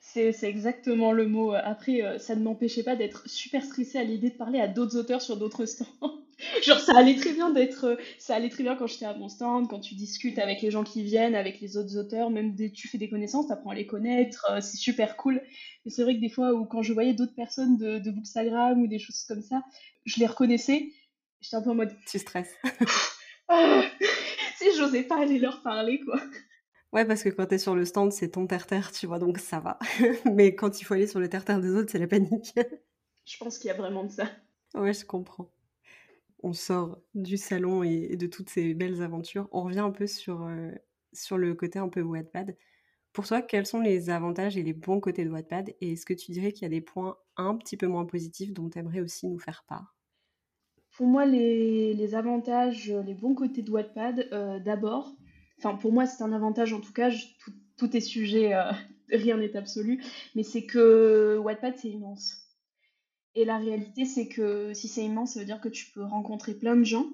c'est 0.00 0.42
exactement 0.42 1.12
le 1.12 1.26
mot. 1.26 1.52
Après, 1.52 2.02
euh, 2.02 2.18
ça 2.18 2.34
ne 2.34 2.42
m'empêchait 2.42 2.82
pas 2.82 2.96
d'être 2.96 3.28
super 3.28 3.64
stressée 3.64 3.98
à 3.98 4.04
l'idée 4.04 4.30
de 4.30 4.36
parler 4.36 4.58
à 4.58 4.68
d'autres 4.68 4.96
auteurs 4.96 5.22
sur 5.22 5.36
d'autres 5.36 5.66
stands. 5.66 6.21
Genre, 6.62 6.78
ça 6.78 6.96
allait 6.96 7.16
très 7.16 7.32
bien 7.32 7.50
d'être, 7.50 7.84
euh, 7.84 7.96
ça 8.18 8.34
allait 8.34 8.48
très 8.48 8.62
bien 8.62 8.76
quand 8.76 8.86
j'étais 8.86 9.04
à 9.04 9.14
mon 9.14 9.28
stand, 9.28 9.68
quand 9.68 9.80
tu 9.80 9.94
discutes 9.94 10.38
avec 10.38 10.62
les 10.62 10.70
gens 10.70 10.84
qui 10.84 11.02
viennent, 11.02 11.34
avec 11.34 11.60
les 11.60 11.76
autres 11.76 11.96
auteurs, 11.96 12.30
même 12.30 12.54
dès 12.54 12.70
tu 12.70 12.88
fais 12.88 12.98
des 12.98 13.08
connaissances, 13.08 13.46
tu 13.46 13.52
apprends 13.52 13.70
à 13.70 13.74
les 13.74 13.86
connaître, 13.86 14.46
euh, 14.50 14.60
c'est 14.60 14.76
super 14.76 15.16
cool. 15.16 15.40
Mais 15.84 15.90
c'est 15.90 16.02
vrai 16.02 16.16
que 16.16 16.20
des 16.20 16.28
fois, 16.28 16.52
où 16.52 16.64
quand 16.64 16.82
je 16.82 16.92
voyais 16.92 17.14
d'autres 17.14 17.34
personnes 17.34 17.76
de, 17.76 17.98
de 17.98 18.10
Bookstagram 18.10 18.80
ou 18.80 18.86
des 18.86 18.98
choses 18.98 19.24
comme 19.28 19.42
ça, 19.42 19.62
je 20.04 20.18
les 20.20 20.26
reconnaissais. 20.26 20.92
J'étais 21.40 21.56
un 21.56 21.62
peu 21.62 21.70
en 21.70 21.74
mode. 21.74 21.94
Tu 22.06 22.18
stresses. 22.18 22.54
Ah, 23.48 23.82
si 24.56 24.74
j'osais 24.78 25.02
pas 25.02 25.20
aller 25.20 25.38
leur 25.38 25.62
parler, 25.62 26.00
quoi. 26.00 26.18
Ouais, 26.92 27.04
parce 27.04 27.22
que 27.22 27.28
quand 27.28 27.46
t'es 27.46 27.58
sur 27.58 27.74
le 27.74 27.84
stand, 27.84 28.12
c'est 28.12 28.30
ton 28.30 28.46
terre-terre, 28.46 28.92
tu 28.92 29.06
vois, 29.06 29.18
donc 29.18 29.38
ça 29.38 29.60
va. 29.60 29.78
Mais 30.32 30.54
quand 30.54 30.80
il 30.80 30.84
faut 30.84 30.94
aller 30.94 31.06
sur 31.06 31.20
le 31.20 31.28
terre-terre 31.28 31.60
des 31.60 31.70
autres, 31.70 31.90
c'est 31.90 31.98
la 31.98 32.06
panique. 32.06 32.54
je 33.26 33.36
pense 33.38 33.58
qu'il 33.58 33.68
y 33.68 33.70
a 33.70 33.74
vraiment 33.74 34.04
de 34.04 34.12
ça. 34.12 34.30
Ouais, 34.74 34.94
je 34.94 35.04
comprends. 35.04 35.50
On 36.42 36.52
sort 36.52 37.00
du 37.14 37.36
salon 37.36 37.82
et 37.82 38.16
de 38.16 38.26
toutes 38.26 38.50
ces 38.50 38.74
belles 38.74 39.02
aventures. 39.02 39.48
On 39.52 39.62
revient 39.62 39.80
un 39.80 39.90
peu 39.90 40.06
sur, 40.06 40.42
euh, 40.42 40.70
sur 41.12 41.38
le 41.38 41.54
côté 41.54 41.78
un 41.78 41.88
peu 41.88 42.02
Wattpad. 42.02 42.56
Pour 43.12 43.26
toi, 43.26 43.42
quels 43.42 43.66
sont 43.66 43.80
les 43.80 44.10
avantages 44.10 44.56
et 44.56 44.62
les 44.62 44.72
bons 44.72 45.00
côtés 45.00 45.24
de 45.24 45.30
Wattpad? 45.30 45.74
Et 45.80 45.92
est-ce 45.92 46.06
que 46.06 46.14
tu 46.14 46.32
dirais 46.32 46.52
qu'il 46.52 46.62
y 46.62 46.66
a 46.66 46.70
des 46.70 46.80
points 46.80 47.16
un 47.36 47.56
petit 47.56 47.76
peu 47.76 47.86
moins 47.86 48.06
positifs 48.06 48.52
dont 48.52 48.70
tu 48.70 48.78
aimerais 48.78 49.00
aussi 49.00 49.28
nous 49.28 49.38
faire 49.38 49.64
part? 49.68 49.94
Pour 50.96 51.06
moi, 51.06 51.24
les, 51.26 52.14
avantages, 52.14 52.90
les 52.90 53.14
bons 53.14 53.34
côtés 53.34 53.62
de 53.62 53.70
Wattpad, 53.70 54.28
euh, 54.32 54.58
d'abord, 54.58 55.14
Enfin, 55.62 55.76
pour 55.76 55.92
moi, 55.92 56.06
c'est 56.06 56.24
un 56.24 56.32
avantage 56.32 56.72
en 56.72 56.80
tout 56.80 56.92
cas. 56.92 57.10
tout, 57.76 57.96
est 57.96 58.00
sujet, 58.00 58.52
euh, 58.54 58.72
rien 59.12 59.36
n'est 59.36 59.56
absolu. 59.56 60.02
Mais 60.34 60.42
c'est 60.42 60.66
que 60.66 61.38
Wattpad, 61.38 61.76
c'est 61.76 61.88
immense. 61.88 62.41
Et 63.34 63.44
la 63.44 63.58
réalité, 63.58 64.04
c'est 64.04 64.28
que 64.28 64.74
si 64.74 64.88
c'est 64.88 65.04
immense, 65.04 65.34
ça 65.34 65.40
veut 65.40 65.46
dire 65.46 65.60
que 65.60 65.68
tu 65.68 65.90
peux 65.92 66.04
rencontrer 66.04 66.54
plein 66.54 66.76
de 66.76 66.84
gens, 66.84 67.06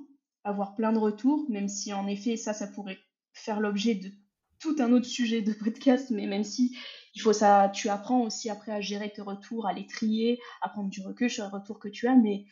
avoir 0.44 0.74
plein 0.74 0.92
de 0.92 0.98
retours, 0.98 1.48
même 1.48 1.68
si 1.68 1.92
en 1.92 2.06
effet, 2.06 2.36
ça, 2.36 2.52
ça 2.52 2.66
pourrait 2.66 2.98
faire 3.32 3.60
l'objet 3.60 3.94
de 3.94 4.10
tout 4.58 4.76
un 4.80 4.92
autre 4.92 5.06
sujet 5.06 5.42
de 5.42 5.52
podcast, 5.64 6.10
mais 6.10 6.26
même 6.26 6.44
si 6.44 6.76
il 7.14 7.20
faut 7.20 7.32
ça, 7.32 7.70
tu 7.72 7.88
apprends 7.88 8.22
aussi 8.22 8.50
après 8.50 8.72
à 8.72 8.80
gérer 8.80 9.12
tes 9.12 9.22
retours, 9.22 9.66
à 9.66 9.72
les 9.72 9.86
trier, 9.86 10.40
à 10.60 10.68
prendre 10.68 10.90
du 10.90 11.00
recul 11.00 11.30
sur 11.30 11.44
les 11.44 11.50
retours 11.50 11.78
que 11.78 11.88
tu 11.88 12.08
as, 12.08 12.16
mais 12.16 12.44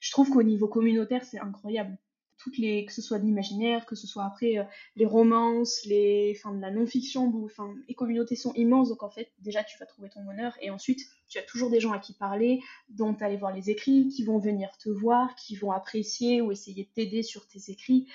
je 0.00 0.10
trouve 0.10 0.30
qu'au 0.30 0.42
niveau 0.42 0.68
communautaire, 0.68 1.24
c'est 1.24 1.38
incroyable 1.38 1.98
toutes 2.42 2.58
les, 2.58 2.84
que 2.86 2.92
ce 2.92 3.02
soit 3.02 3.18
l'imaginaire, 3.18 3.86
que 3.86 3.94
ce 3.94 4.06
soit 4.06 4.24
après 4.24 4.58
euh, 4.58 4.64
les 4.96 5.06
romances, 5.06 5.84
les, 5.84 6.34
enfin, 6.36 6.54
de 6.54 6.60
la 6.60 6.70
non-fiction, 6.70 7.32
enfin, 7.44 7.74
les 7.88 7.94
communautés 7.94 8.36
sont 8.36 8.52
immenses, 8.54 8.88
donc 8.88 9.02
en 9.02 9.10
fait, 9.10 9.30
déjà, 9.38 9.62
tu 9.62 9.78
vas 9.78 9.86
trouver 9.86 10.08
ton 10.08 10.24
bonheur, 10.24 10.56
et 10.60 10.70
ensuite, 10.70 11.00
tu 11.28 11.38
as 11.38 11.42
toujours 11.42 11.70
des 11.70 11.80
gens 11.80 11.92
à 11.92 11.98
qui 11.98 12.14
parler, 12.14 12.60
dont 12.88 13.14
aller 13.20 13.36
voir 13.36 13.54
les 13.54 13.70
écrits, 13.70 14.08
qui 14.08 14.24
vont 14.24 14.38
venir 14.38 14.70
te 14.78 14.88
voir, 14.88 15.34
qui 15.36 15.54
vont 15.54 15.70
apprécier 15.70 16.40
ou 16.40 16.50
essayer 16.50 16.84
de 16.84 16.90
t'aider 16.90 17.22
sur 17.22 17.46
tes 17.46 17.70
écrits. 17.70 18.08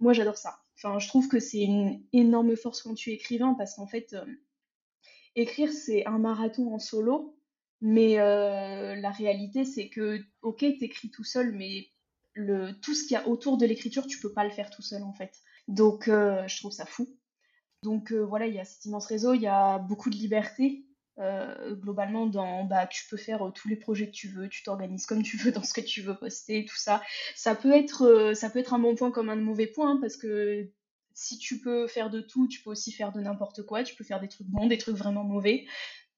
Moi, 0.00 0.12
j'adore 0.12 0.38
ça. 0.38 0.60
Enfin, 0.76 0.98
je 0.98 1.08
trouve 1.08 1.28
que 1.28 1.40
c'est 1.40 1.62
une 1.62 2.02
énorme 2.12 2.56
force 2.56 2.82
quand 2.82 2.94
tu 2.94 3.10
es 3.10 3.14
écrivain, 3.14 3.54
parce 3.54 3.74
qu'en 3.74 3.86
fait, 3.86 4.14
euh, 4.14 4.24
écrire, 5.34 5.72
c'est 5.72 6.06
un 6.06 6.18
marathon 6.18 6.72
en 6.72 6.78
solo, 6.78 7.36
mais 7.80 8.18
euh, 8.18 8.94
la 8.94 9.10
réalité, 9.10 9.64
c'est 9.64 9.88
que, 9.88 10.20
ok, 10.42 10.60
t'écris 10.78 11.10
tout 11.10 11.24
seul, 11.24 11.52
mais 11.52 11.88
tout 12.80 12.94
ce 12.94 13.02
qu'il 13.02 13.12
y 13.12 13.16
a 13.16 13.28
autour 13.28 13.58
de 13.58 13.66
l'écriture, 13.66 14.06
tu 14.06 14.18
peux 14.20 14.32
pas 14.32 14.44
le 14.44 14.50
faire 14.50 14.70
tout 14.70 14.82
seul 14.82 15.02
en 15.02 15.12
fait. 15.12 15.32
Donc 15.68 16.08
euh, 16.08 16.46
je 16.48 16.58
trouve 16.58 16.72
ça 16.72 16.86
fou. 16.86 17.08
Donc 17.82 18.12
euh, 18.12 18.24
voilà, 18.24 18.46
il 18.46 18.54
y 18.54 18.60
a 18.60 18.64
cet 18.64 18.84
immense 18.86 19.06
réseau, 19.06 19.34
il 19.34 19.42
y 19.42 19.46
a 19.46 19.78
beaucoup 19.78 20.10
de 20.10 20.16
liberté. 20.16 20.86
Euh, 21.20 21.76
globalement, 21.76 22.26
dans, 22.26 22.64
bah, 22.64 22.88
tu 22.88 23.04
peux 23.08 23.16
faire 23.16 23.52
tous 23.54 23.68
les 23.68 23.76
projets 23.76 24.06
que 24.06 24.12
tu 24.12 24.28
veux, 24.28 24.48
tu 24.48 24.64
t'organises 24.64 25.06
comme 25.06 25.22
tu 25.22 25.36
veux 25.36 25.52
dans 25.52 25.62
ce 25.62 25.72
que 25.72 25.80
tu 25.80 26.02
veux 26.02 26.16
poster, 26.16 26.64
tout 26.64 26.76
ça. 26.76 27.02
Ça 27.36 27.54
peut 27.54 27.72
être, 27.72 28.32
ça 28.34 28.50
peut 28.50 28.58
être 28.58 28.74
un 28.74 28.80
bon 28.80 28.96
point 28.96 29.12
comme 29.12 29.28
un 29.28 29.36
mauvais 29.36 29.68
point, 29.68 29.92
hein, 29.92 29.98
parce 30.00 30.16
que 30.16 30.68
si 31.12 31.38
tu 31.38 31.60
peux 31.60 31.86
faire 31.86 32.10
de 32.10 32.20
tout, 32.20 32.48
tu 32.48 32.60
peux 32.62 32.70
aussi 32.70 32.90
faire 32.90 33.12
de 33.12 33.20
n'importe 33.20 33.62
quoi, 33.62 33.84
tu 33.84 33.94
peux 33.94 34.02
faire 34.02 34.20
des 34.20 34.28
trucs 34.28 34.48
bons, 34.48 34.66
des 34.66 34.78
trucs 34.78 34.96
vraiment 34.96 35.22
mauvais. 35.22 35.66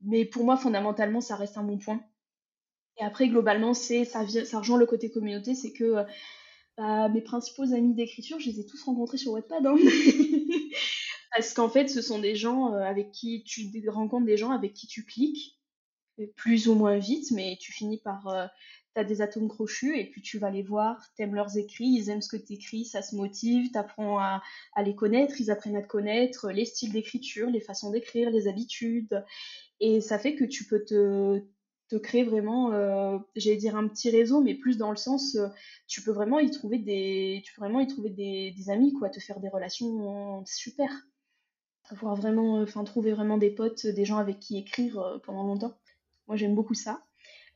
Mais 0.01 0.24
pour 0.24 0.44
moi, 0.44 0.56
fondamentalement, 0.56 1.20
ça 1.20 1.36
reste 1.36 1.59
un 1.59 1.64
bon 1.64 1.78
point. 1.78 2.02
Et 2.98 3.05
après, 3.05 3.28
globalement, 3.28 3.74
c'est 3.74 4.05
ça, 4.05 4.20
rejoint 4.20 4.78
le 4.78 4.86
côté 4.86 5.10
communauté, 5.10 5.55
c'est 5.55 5.73
que 5.73 5.85
euh, 5.85 6.05
bah, 6.78 7.09
mes 7.09 7.20
principaux 7.20 7.73
amis 7.74 7.94
d'écriture, 7.94 8.40
je 8.40 8.51
les 8.51 8.60
ai 8.60 8.66
tous 8.66 8.82
rencontrés 8.85 9.18
sur 9.18 9.32
Wattpad. 9.32 9.66
Hein. 9.66 9.77
Parce 11.36 11.52
qu'en 11.52 11.68
fait, 11.68 11.89
ce 11.89 12.01
sont 12.01 12.18
des 12.18 12.35
gens 12.35 12.73
euh, 12.73 12.81
avec 12.81 13.12
qui 13.12 13.44
tu 13.44 13.70
rencontres 13.89 14.27
des 14.27 14.39
gens 14.39 14.51
avec 14.51 14.73
qui 14.73 14.86
tu 14.86 15.05
cliques, 15.05 15.59
plus 16.36 16.68
ou 16.68 16.74
moins 16.74 16.97
vite, 16.98 17.31
mais 17.32 17.59
tu 17.60 17.73
finis 17.73 17.98
par. 17.98 18.28
Euh, 18.28 18.47
tu 18.94 19.01
as 19.01 19.05
des 19.05 19.20
atomes 19.20 19.48
crochus 19.48 19.98
et 19.98 20.09
puis 20.09 20.23
tu 20.23 20.39
vas 20.39 20.51
les 20.51 20.62
voir, 20.62 21.05
t'aimes 21.18 21.35
leurs 21.35 21.59
écrits, 21.59 21.85
ils 21.85 22.09
aiment 22.09 22.23
ce 22.23 22.35
que 22.35 22.43
tu 22.43 22.55
écris, 22.55 22.86
ça 22.86 23.02
se 23.02 23.14
motive, 23.14 23.70
t'apprends 23.70 24.18
à, 24.18 24.43
à 24.74 24.82
les 24.82 24.94
connaître, 24.94 25.39
ils 25.39 25.51
apprennent 25.51 25.77
à 25.77 25.82
te 25.82 25.86
connaître, 25.86 26.51
les 26.51 26.64
styles 26.64 26.93
d'écriture, 26.93 27.51
les 27.51 27.60
façons 27.60 27.90
d'écrire, 27.90 28.31
les 28.31 28.48
habitudes. 28.48 29.23
Et 29.81 30.01
ça 30.01 30.18
fait 30.18 30.35
que 30.35 30.44
tu 30.44 30.64
peux 30.64 30.82
te, 30.82 31.43
te 31.88 31.96
créer 31.96 32.24
vraiment, 32.24 32.72
euh, 32.72 33.18
j'allais 33.36 33.56
dire 33.56 33.76
un 33.76 33.86
petit 33.86 34.10
réseau, 34.10 34.40
mais 34.40 34.54
plus 34.54 34.76
dans 34.76 34.90
le 34.90 34.96
sens, 34.96 35.36
euh, 35.36 35.48
tu 35.86 36.02
peux 36.02 36.10
vraiment 36.10 36.40
y 36.40 36.50
trouver 36.50 36.78
des, 36.78 37.42
tu 37.44 37.54
peux 37.54 37.60
vraiment 37.60 37.80
y 37.80 37.86
trouver 37.86 38.10
des, 38.10 38.70
amis, 38.70 38.92
quoi, 38.92 39.08
te 39.08 39.20
faire 39.20 39.40
des 39.40 39.48
relations 39.48 40.44
super, 40.44 40.90
avoir 41.88 42.16
vraiment, 42.16 42.60
enfin 42.60 42.82
trouver 42.84 43.12
vraiment 43.12 43.38
des 43.38 43.50
potes, 43.50 43.86
des 43.86 44.04
gens 44.04 44.18
avec 44.18 44.40
qui 44.40 44.58
écrire 44.58 44.98
euh, 44.98 45.18
pendant 45.18 45.44
longtemps. 45.44 45.76
Moi, 46.26 46.36
j'aime 46.36 46.54
beaucoup 46.54 46.74
ça. 46.74 47.04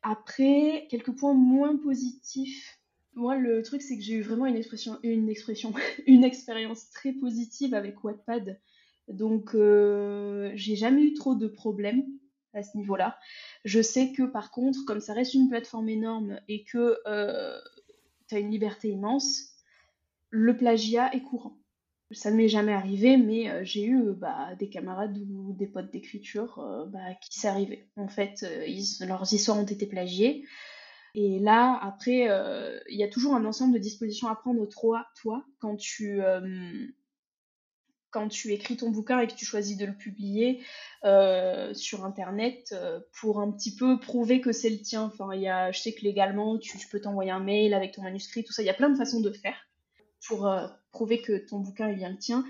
Après, 0.02 0.86
quelques 0.88 1.12
points 1.12 1.34
moins 1.34 1.76
positifs. 1.76 2.78
Moi, 3.14 3.36
le 3.36 3.62
truc, 3.62 3.82
c'est 3.82 3.96
que 3.96 4.02
j'ai 4.02 4.14
eu 4.14 4.22
vraiment 4.22 4.46
une 4.46 4.56
expression, 4.56 5.00
une 5.02 5.28
expérience 6.24 6.90
très 6.90 7.12
positive 7.12 7.74
avec 7.74 8.02
Wattpad. 8.04 8.60
Donc, 9.08 9.56
j'ai 10.54 10.76
jamais 10.76 11.02
eu 11.02 11.14
trop 11.14 11.34
de 11.34 11.48
problèmes 11.48 12.04
à 12.54 12.62
ce 12.62 12.76
niveau-là. 12.76 13.18
Je 13.64 13.80
sais 13.80 14.12
que 14.12 14.22
par 14.22 14.50
contre, 14.50 14.80
comme 14.86 15.00
ça 15.00 15.14
reste 15.14 15.34
une 15.34 15.48
plateforme 15.48 15.88
énorme 15.88 16.40
et 16.48 16.64
que 16.64 16.98
euh, 17.06 17.58
tu 18.28 18.34
as 18.34 18.38
une 18.38 18.50
liberté 18.50 18.88
immense, 18.88 19.54
le 20.30 20.56
plagiat 20.56 21.14
est 21.14 21.22
courant. 21.22 21.56
Ça 22.12 22.30
ne 22.30 22.36
m'est 22.36 22.48
jamais 22.48 22.72
arrivé, 22.72 23.16
mais 23.16 23.64
j'ai 23.64 23.84
eu 23.84 24.12
bah, 24.14 24.54
des 24.58 24.68
camarades 24.68 25.16
ou 25.16 25.52
des 25.52 25.68
potes 25.68 25.92
d'écriture 25.92 26.88
bah, 26.88 27.14
qui 27.20 27.38
s'est. 27.38 27.88
En 27.94 28.08
fait, 28.08 28.44
leurs 29.00 29.32
histoires 29.32 29.58
ont 29.58 29.64
été 29.64 29.86
plagiées. 29.86 30.44
Et 31.14 31.38
là, 31.38 31.78
après, 31.80 32.28
il 32.88 32.96
y 32.96 33.04
a 33.04 33.08
toujours 33.08 33.36
un 33.36 33.44
ensemble 33.44 33.74
de 33.74 33.78
dispositions 33.78 34.26
à 34.26 34.34
prendre 34.34 34.66
toi, 34.66 35.06
toi 35.14 35.44
quand 35.60 35.76
tu 35.76 36.20
quand 38.10 38.28
tu 38.28 38.52
écris 38.52 38.76
ton 38.76 38.90
bouquin 38.90 39.20
et 39.20 39.26
que 39.26 39.34
tu 39.34 39.44
choisis 39.44 39.76
de 39.76 39.86
le 39.86 39.94
publier 39.94 40.62
euh, 41.04 41.72
sur 41.74 42.04
internet 42.04 42.72
euh, 42.72 43.00
pour 43.20 43.40
un 43.40 43.50
petit 43.50 43.74
peu 43.74 43.98
prouver 43.98 44.40
que 44.40 44.52
c'est 44.52 44.70
le 44.70 44.78
tien. 44.78 45.02
Enfin, 45.02 45.34
y 45.34 45.48
a, 45.48 45.72
je 45.72 45.80
sais 45.80 45.92
que 45.92 46.02
légalement, 46.02 46.58
tu, 46.58 46.76
peux 46.90 47.00
t'envoyer 47.00 47.30
un 47.30 47.40
mail 47.40 47.74
avec 47.74 47.92
ton 47.92 48.02
manuscrit, 48.02 48.44
tout 48.44 48.52
ça. 48.52 48.62
Il 48.62 48.66
y 48.66 48.70
a 48.70 48.74
plein 48.74 48.90
de 48.90 48.96
façons 48.96 49.20
de 49.20 49.30
faire 49.30 49.56
pour 50.26 50.46
euh, 50.46 50.66
prouver 50.92 51.22
que 51.22 51.38
ton 51.38 51.58
bouquin 51.58 51.88
est 51.88 51.94
bien 51.94 52.10
le 52.10 52.18
tien. 52.18 52.44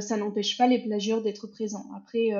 ça 0.00 0.16
n'empêche 0.16 0.58
pas 0.58 0.66
les 0.66 0.80
plagieurs 0.80 1.22
d'être 1.22 1.46
présents. 1.46 1.86
Après, 1.96 2.30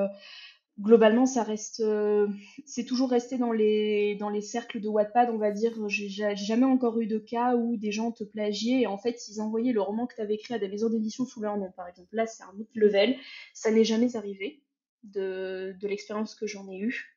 globalement, 0.81 1.27
ça 1.27 1.43
reste, 1.43 1.81
euh, 1.81 2.29
c'est 2.67 2.85
toujours 2.85 3.11
resté 3.11 3.39
dans 3.39 3.53
les, 3.53 4.17
dans 4.17 4.29
les 4.29 4.41
cercles 4.41 4.81
de 4.81 4.89
Wattpad, 4.89 5.31
on 5.31 5.39
va 5.39 5.51
dire. 5.51 5.73
J'ai 5.89 6.37
jamais 6.37 6.67
encore 6.67 7.01
eu 7.01 7.07
de 7.07 7.19
cas 7.19 7.55
où 7.55 7.77
des 7.77 7.93
gens 7.93 8.13
te 8.13 8.25
plagiaient 8.25 8.81
et 8.81 8.87
en 8.87 8.99
fait, 8.99 9.29
ils 9.29 9.41
envoyaient 9.41 9.73
le 9.73 9.81
roman 9.81 10.07
que 10.07 10.15
tu 10.15 10.21
avais 10.21 10.35
écrit 10.35 10.55
à 10.55 10.59
des 10.59 10.69
maisons 10.69 10.91
d'édition 10.91 11.25
sous 11.25 11.41
leur 11.41 11.57
nom, 11.57 11.71
par 11.77 11.89
exemple. 11.89 12.09
Là, 12.13 12.27
c'est 12.27 12.43
un 12.43 12.59
autre 12.59 12.71
level. 12.75 13.17
Ça 13.53 13.71
n'est 13.71 13.85
jamais 13.85 14.17
arrivé 14.17 14.63
de, 15.05 15.75
de 15.81 15.89
l'expérience 15.89 16.35
que 16.35 16.47
j'en 16.47 16.69
ai 16.71 16.79
eue. 16.79 17.17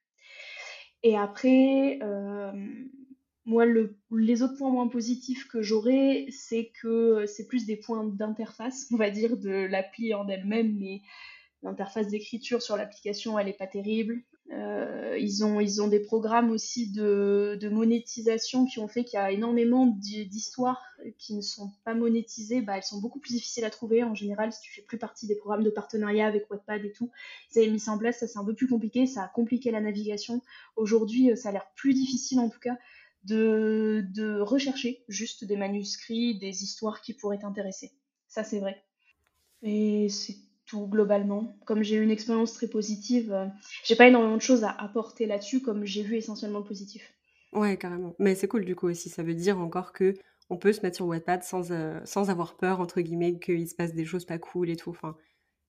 Et 1.04 1.16
après, 1.16 2.00
euh, 2.02 2.52
moi, 3.46 3.66
le, 3.66 3.98
les 4.12 4.44
autres 4.44 4.58
points 4.58 4.70
moins 4.70 4.88
positifs 4.88 5.48
que 5.48 5.62
j'aurais, 5.62 6.26
c'est 6.30 6.72
que 6.82 7.26
c'est 7.26 7.48
plus 7.48 7.66
des 7.66 7.78
points 7.78 8.04
d'interface, 8.04 8.88
on 8.92 8.98
va 8.98 9.10
dire, 9.10 9.38
de 9.38 9.66
l'appli 9.66 10.14
en 10.14 10.28
elle-même, 10.28 10.78
mais 10.78 11.02
L'interface 11.64 12.08
d'écriture 12.08 12.62
sur 12.62 12.78
l'application, 12.78 13.40
elle 13.40 13.48
n'est 13.48 13.54
pas 13.54 13.68
terrible. 13.68 14.22
Euh, 14.54 15.18
ils, 15.20 15.44
ont, 15.44 15.60
ils 15.60 15.82
ont 15.82 15.88
des 15.88 16.00
programmes 16.00 16.52
aussi 16.52 16.92
de, 16.92 17.60
monétisation 17.70 18.66
qui 18.66 18.80
ont 18.80 18.88
fait 18.88 19.04
qu'il 19.04 19.18
y 19.18 19.22
a 19.22 19.32
énormément 19.32 19.88
d'histoires 19.88 20.82
qui 21.18 21.36
ne 21.36 21.42
sont 21.42 21.72
pas 21.84 21.96
monétisées. 21.96 22.62
Bah, 22.62 22.78
elles 22.78 22.84
sont 22.84 23.02
beaucoup 23.02 23.20
plus 23.20 23.34
difficiles 23.34 23.66
à 23.66 23.70
trouver. 23.70 24.04
En 24.04 24.16
général, 24.16 24.54
si 24.54 24.62
tu 24.62 24.72
fais 24.72 24.84
plus 24.84 24.98
partie 24.98 25.28
des 25.28 25.36
programmes 25.36 25.64
de 25.64 25.70
partenariat 25.70 26.28
avec 26.28 26.50
Wattpad 26.50 26.86
et 26.86 26.92
tout, 26.92 27.12
ils 27.52 27.60
avaient 27.60 27.70
mis 27.70 27.80
ça 27.80 27.92
en 27.92 27.98
place. 27.98 28.20
Ça, 28.20 28.28
c'est 28.28 28.40
un 28.40 28.46
peu 28.46 28.54
plus 28.56 28.68
compliqué. 28.68 29.06
Ça 29.08 29.24
a 29.24 29.28
compliqué 29.28 29.72
la 29.72 29.82
navigation. 29.82 30.42
Aujourd'hui, 30.76 31.32
euh, 31.32 31.36
ça 31.36 31.50
a 31.50 31.52
l'air 31.52 31.68
plus 31.76 31.94
difficile 31.94 32.40
en 32.40 32.50
tout 32.50 32.60
cas 32.60 32.78
de, 33.24 34.06
de 34.14 34.40
rechercher 34.40 35.04
juste 35.10 35.44
des 35.44 35.58
manuscrits, 35.58 36.38
des 36.40 36.64
histoires 36.64 37.02
qui 37.02 37.14
pourraient 37.14 37.40
t'intéresser. 37.40 37.92
Ça, 38.28 38.44
c'est 38.44 38.60
vrai. 38.60 38.82
Et 39.64 40.08
c'est 40.10 40.47
tout 40.68 40.88
globalement. 40.88 41.58
Comme 41.66 41.84
j'ai 41.84 41.96
eu 41.96 42.04
une 42.04 42.12
expérience 42.12 42.54
très 42.54 42.68
positive, 42.68 43.32
euh, 43.34 43.48
j'ai 43.84 43.96
pas 43.96 44.08
énormément 44.08 44.36
de 44.36 44.42
choses 44.42 44.64
à 44.64 44.72
apporter 44.72 45.26
là-dessus, 45.26 45.62
comme 45.62 45.86
j'ai 45.86 46.04
vu 46.04 46.16
essentiellement 46.16 46.60
le 46.60 46.66
positif. 46.66 47.14
Ouais, 47.54 47.78
carrément. 47.78 48.16
Mais 48.20 48.36
c'est 48.36 48.48
cool 48.48 48.66
du 48.66 48.76
coup 48.76 48.88
aussi. 48.88 49.10
Ça 49.10 49.24
veut 49.24 49.34
dire 49.34 49.58
encore 49.60 49.94
que 49.94 50.14
on 50.50 50.58
peut 50.58 50.72
se 50.72 50.82
mettre 50.82 50.98
sur 50.98 51.08
Wattpad 51.08 51.44
sans, 51.44 51.72
euh, 51.72 52.00
sans 52.06 52.30
avoir 52.30 52.56
peur, 52.56 52.80
entre 52.80 53.02
guillemets, 53.02 53.40
qu'il 53.40 53.68
se 53.68 53.76
passe 53.76 53.94
des 53.94 54.06
choses 54.06 54.26
pas 54.26 54.38
cool 54.38 54.70
et 54.70 54.76
tout. 54.76 54.92
Enfin, 54.92 55.16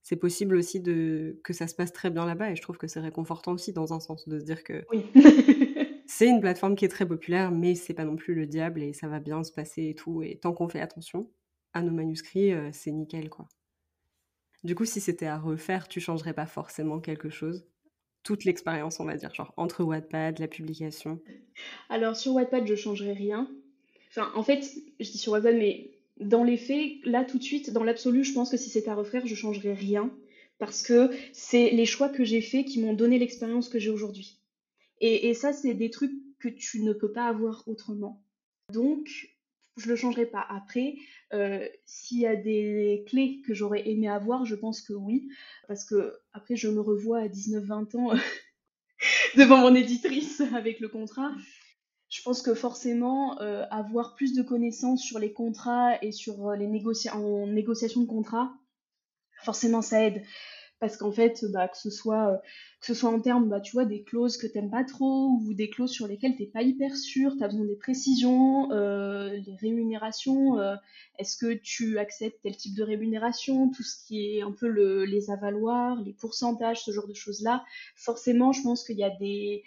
c'est 0.01 0.15
possible 0.15 0.55
aussi 0.55 0.79
de, 0.79 1.39
que 1.43 1.53
ça 1.53 1.67
se 1.67 1.75
passe 1.75 1.91
très 1.91 2.09
bien 2.09 2.25
là-bas 2.25 2.51
et 2.51 2.55
je 2.55 2.61
trouve 2.61 2.77
que 2.77 2.87
c'est 2.87 2.99
réconfortant 2.99 3.53
aussi 3.53 3.73
dans 3.73 3.93
un 3.93 3.99
sens 3.99 4.27
de 4.27 4.39
se 4.39 4.45
dire 4.45 4.63
que 4.63 4.85
oui. 4.91 5.05
c'est 6.07 6.27
une 6.27 6.39
plateforme 6.39 6.75
qui 6.75 6.85
est 6.85 6.89
très 6.89 7.05
populaire, 7.07 7.51
mais 7.51 7.75
c'est 7.75 7.93
pas 7.93 8.05
non 8.05 8.15
plus 8.15 8.33
le 8.33 8.45
diable 8.45 8.81
et 8.81 8.93
ça 8.93 9.07
va 9.07 9.19
bien 9.19 9.43
se 9.43 9.51
passer 9.51 9.89
et 9.89 9.95
tout. 9.95 10.23
Et 10.23 10.37
tant 10.37 10.53
qu'on 10.53 10.69
fait 10.69 10.81
attention 10.81 11.29
à 11.73 11.81
nos 11.81 11.91
manuscrits, 11.91 12.53
euh, 12.53 12.69
c'est 12.71 12.91
nickel 12.91 13.29
quoi. 13.29 13.47
Du 14.63 14.75
coup, 14.75 14.85
si 14.85 14.99
c'était 14.99 15.25
à 15.25 15.37
refaire, 15.37 15.87
tu 15.87 15.99
changerais 15.99 16.33
pas 16.33 16.45
forcément 16.45 16.99
quelque 16.99 17.29
chose? 17.29 17.65
Toute 18.23 18.43
l'expérience, 18.43 18.99
on 18.99 19.05
va 19.05 19.15
dire, 19.15 19.33
genre 19.33 19.53
entre 19.55 19.83
Wattpad, 19.83 20.39
la 20.39 20.47
publication 20.47 21.21
Alors, 21.89 22.15
sur 22.15 22.33
Wattpad, 22.33 22.67
je 22.67 22.75
changerais 22.75 23.13
rien. 23.13 23.49
Enfin, 24.09 24.31
en 24.35 24.43
fait, 24.43 24.65
je 24.99 25.11
dis 25.11 25.17
sur 25.17 25.31
Wattpad, 25.31 25.55
mais 25.55 25.91
dans 26.19 26.43
les 26.43 26.57
faits, 26.57 26.97
là, 27.05 27.23
tout 27.23 27.37
de 27.37 27.43
suite, 27.43 27.71
dans 27.71 27.83
l'absolu, 27.83 28.23
je 28.23 28.33
pense 28.33 28.51
que 28.51 28.57
si 28.57 28.69
c'était 28.69 28.89
à 28.89 28.95
refaire, 28.95 29.25
je 29.25 29.35
changerais 29.35 29.73
rien. 29.73 30.11
Parce 30.57 30.83
que 30.83 31.09
c'est 31.31 31.69
les 31.69 31.85
choix 31.85 32.09
que 32.09 32.25
j'ai 32.25 32.41
faits 32.41 32.65
qui 32.65 32.81
m'ont 32.81 32.93
donné 32.93 33.17
l'expérience 33.17 33.69
que 33.69 33.79
j'ai 33.79 33.89
aujourd'hui. 33.89 34.41
Et, 34.99 35.29
et 35.29 35.33
ça, 35.33 35.53
c'est 35.53 35.73
des 35.73 35.89
trucs 35.89 36.11
que 36.39 36.49
tu 36.49 36.81
ne 36.81 36.91
peux 36.91 37.11
pas 37.11 37.27
avoir 37.27 37.65
autrement. 37.67 38.21
Donc, 38.73 39.29
je 39.79 39.89
le 39.89 39.95
changerai 39.95 40.25
pas. 40.25 40.45
Après, 40.49 40.95
euh, 41.33 41.67
s'il 41.85 42.19
y 42.19 42.27
a 42.27 42.35
des 42.35 43.03
clés 43.07 43.41
que 43.45 43.53
j'aurais 43.53 43.87
aimé 43.89 44.07
avoir, 44.07 44.45
je 44.45 44.55
pense 44.55 44.81
que 44.81 44.93
oui. 44.93 45.29
Parce 45.67 45.85
que 45.85 46.19
après, 46.33 46.55
je 46.55 46.67
me 46.67 46.81
revois 46.81 47.19
à 47.19 47.27
19-20 47.27 47.97
ans 47.97 48.13
devant 49.37 49.57
mon 49.57 49.75
éditrice 49.75 50.41
avec 50.53 50.79
le 50.79 50.89
contrat. 50.89 51.31
Je 52.09 52.21
pense 52.23 52.41
que 52.41 52.55
forcément, 52.55 53.39
euh, 53.41 53.65
avoir 53.69 54.15
plus 54.15 54.33
de 54.33 54.41
connaissances 54.41 55.03
sur 55.03 55.19
les 55.19 55.31
contrats 55.31 56.03
et 56.03 56.11
sur 56.11 56.51
les 56.53 56.67
négociations 56.67 57.43
en 57.43 57.47
négociation 57.47 58.01
de 58.01 58.07
contrats, 58.07 58.51
forcément 59.43 59.81
ça 59.81 60.03
aide 60.03 60.23
parce 60.79 60.95
qu'en 60.97 61.11
fait, 61.11 61.45
bah, 61.51 61.67
que 61.67 61.77
ce 61.77 61.89
soit 61.89 62.33
euh, 62.33 62.37
que 62.79 62.87
ce 62.87 62.93
soit 62.93 63.09
en 63.09 63.19
termes, 63.19 63.49
bah, 63.49 63.59
tu 63.59 63.75
des 63.85 64.03
clauses 64.03 64.37
que 64.37 64.47
t'aimes 64.47 64.69
pas 64.69 64.83
trop 64.83 65.37
ou 65.41 65.53
des 65.53 65.69
clauses 65.69 65.91
sur 65.91 66.07
lesquelles 66.07 66.35
t'es 66.35 66.45
pas 66.45 66.61
hyper 66.61 66.95
sûr, 66.95 67.35
t'as 67.37 67.47
besoin 67.47 67.65
des 67.65 67.75
précisions, 67.75 68.71
euh, 68.71 69.29
les 69.29 69.55
rémunérations, 69.55 70.57
euh, 70.59 70.75
est-ce 71.17 71.37
que 71.37 71.53
tu 71.53 71.99
acceptes 71.99 72.41
tel 72.41 72.55
type 72.55 72.75
de 72.75 72.83
rémunération, 72.83 73.69
tout 73.69 73.83
ce 73.83 74.05
qui 74.05 74.37
est 74.37 74.41
un 74.41 74.51
peu 74.51 74.67
le, 74.67 75.03
les 75.05 75.29
avaloirs, 75.29 76.01
les 76.01 76.13
pourcentages, 76.13 76.83
ce 76.83 76.91
genre 76.91 77.07
de 77.07 77.13
choses-là. 77.13 77.65
Forcément, 77.95 78.53
je 78.53 78.61
pense 78.61 78.85
qu'il 78.85 78.97
des 78.97 79.63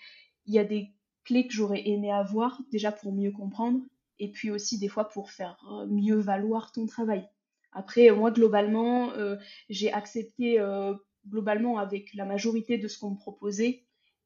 y 0.46 0.58
a 0.58 0.64
des 0.64 0.90
clés 1.24 1.46
que 1.46 1.52
j'aurais 1.52 1.86
aimé 1.86 2.10
avoir 2.10 2.60
déjà 2.72 2.90
pour 2.90 3.12
mieux 3.12 3.30
comprendre 3.30 3.80
et 4.18 4.30
puis 4.30 4.50
aussi 4.50 4.78
des 4.78 4.88
fois 4.88 5.08
pour 5.08 5.30
faire 5.30 5.56
mieux 5.88 6.18
valoir 6.18 6.72
ton 6.72 6.86
travail. 6.86 7.28
Après, 7.72 8.10
moi, 8.10 8.30
globalement, 8.30 9.12
euh, 9.12 9.36
j'ai 9.68 9.92
accepté 9.92 10.60
euh, 10.60 10.94
globalement 11.28 11.78
avec 11.78 12.12
la 12.14 12.24
majorité 12.24 12.78
de 12.78 12.86
ce 12.88 12.98
qu'on 12.98 13.12
me 13.12 13.16
proposait 13.16 13.84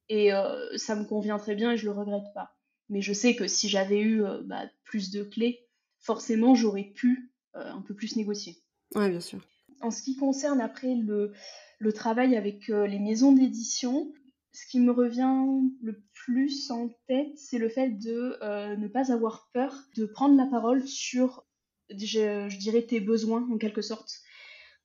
et 0.09 0.33
euh, 0.33 0.77
ça 0.77 0.97
me 0.97 1.05
convient 1.05 1.39
très 1.39 1.55
bien 1.55 1.73
et 1.73 1.77
je 1.77 1.85
le 1.85 1.93
regrette 1.93 2.33
pas. 2.35 2.57
Mais 2.89 3.03
je 3.03 3.13
sais 3.13 3.35
que 3.35 3.47
si 3.47 3.69
j'avais 3.69 4.01
eu 4.01 4.23
bah, 4.45 4.65
plus 4.85 5.11
de 5.11 5.23
clés, 5.23 5.67
forcément, 5.99 6.55
j'aurais 6.55 6.85
pu 6.85 7.33
un 7.55 7.81
peu 7.81 7.95
plus 7.95 8.15
négocier. 8.17 8.59
Oui, 8.95 9.09
bien 9.11 9.21
sûr. 9.21 9.41
En 9.81 9.91
ce 9.91 10.03
qui 10.03 10.17
concerne 10.17 10.61
après 10.61 10.95
le, 10.95 11.33
le 11.79 11.93
travail 11.93 12.37
avec 12.37 12.69
les 12.69 13.01
maisons 13.01 13.33
d'édition, 13.33 14.13
ce 14.53 14.67
qui 14.67 14.79
me 14.79 14.93
revient 14.93 15.67
le 15.83 16.01
plus 16.13 16.71
en 16.71 16.91
tête, 17.09 17.37
c'est 17.37 17.59
le 17.59 17.69
fait 17.69 17.91
de 17.91 18.39
ne 18.77 18.87
pas 18.87 19.13
avoir 19.13 19.51
peur 19.53 19.75
de 19.97 20.07
prendre 20.07 20.37
la 20.37 20.47
parole 20.47 20.87
sur 20.87 21.46
je, 21.91 22.57
dirais, 22.59 22.83
tes 22.83 23.01
besoins 23.01 23.47
en 23.53 23.59
quelque 23.59 23.83
sorte. 23.83 24.21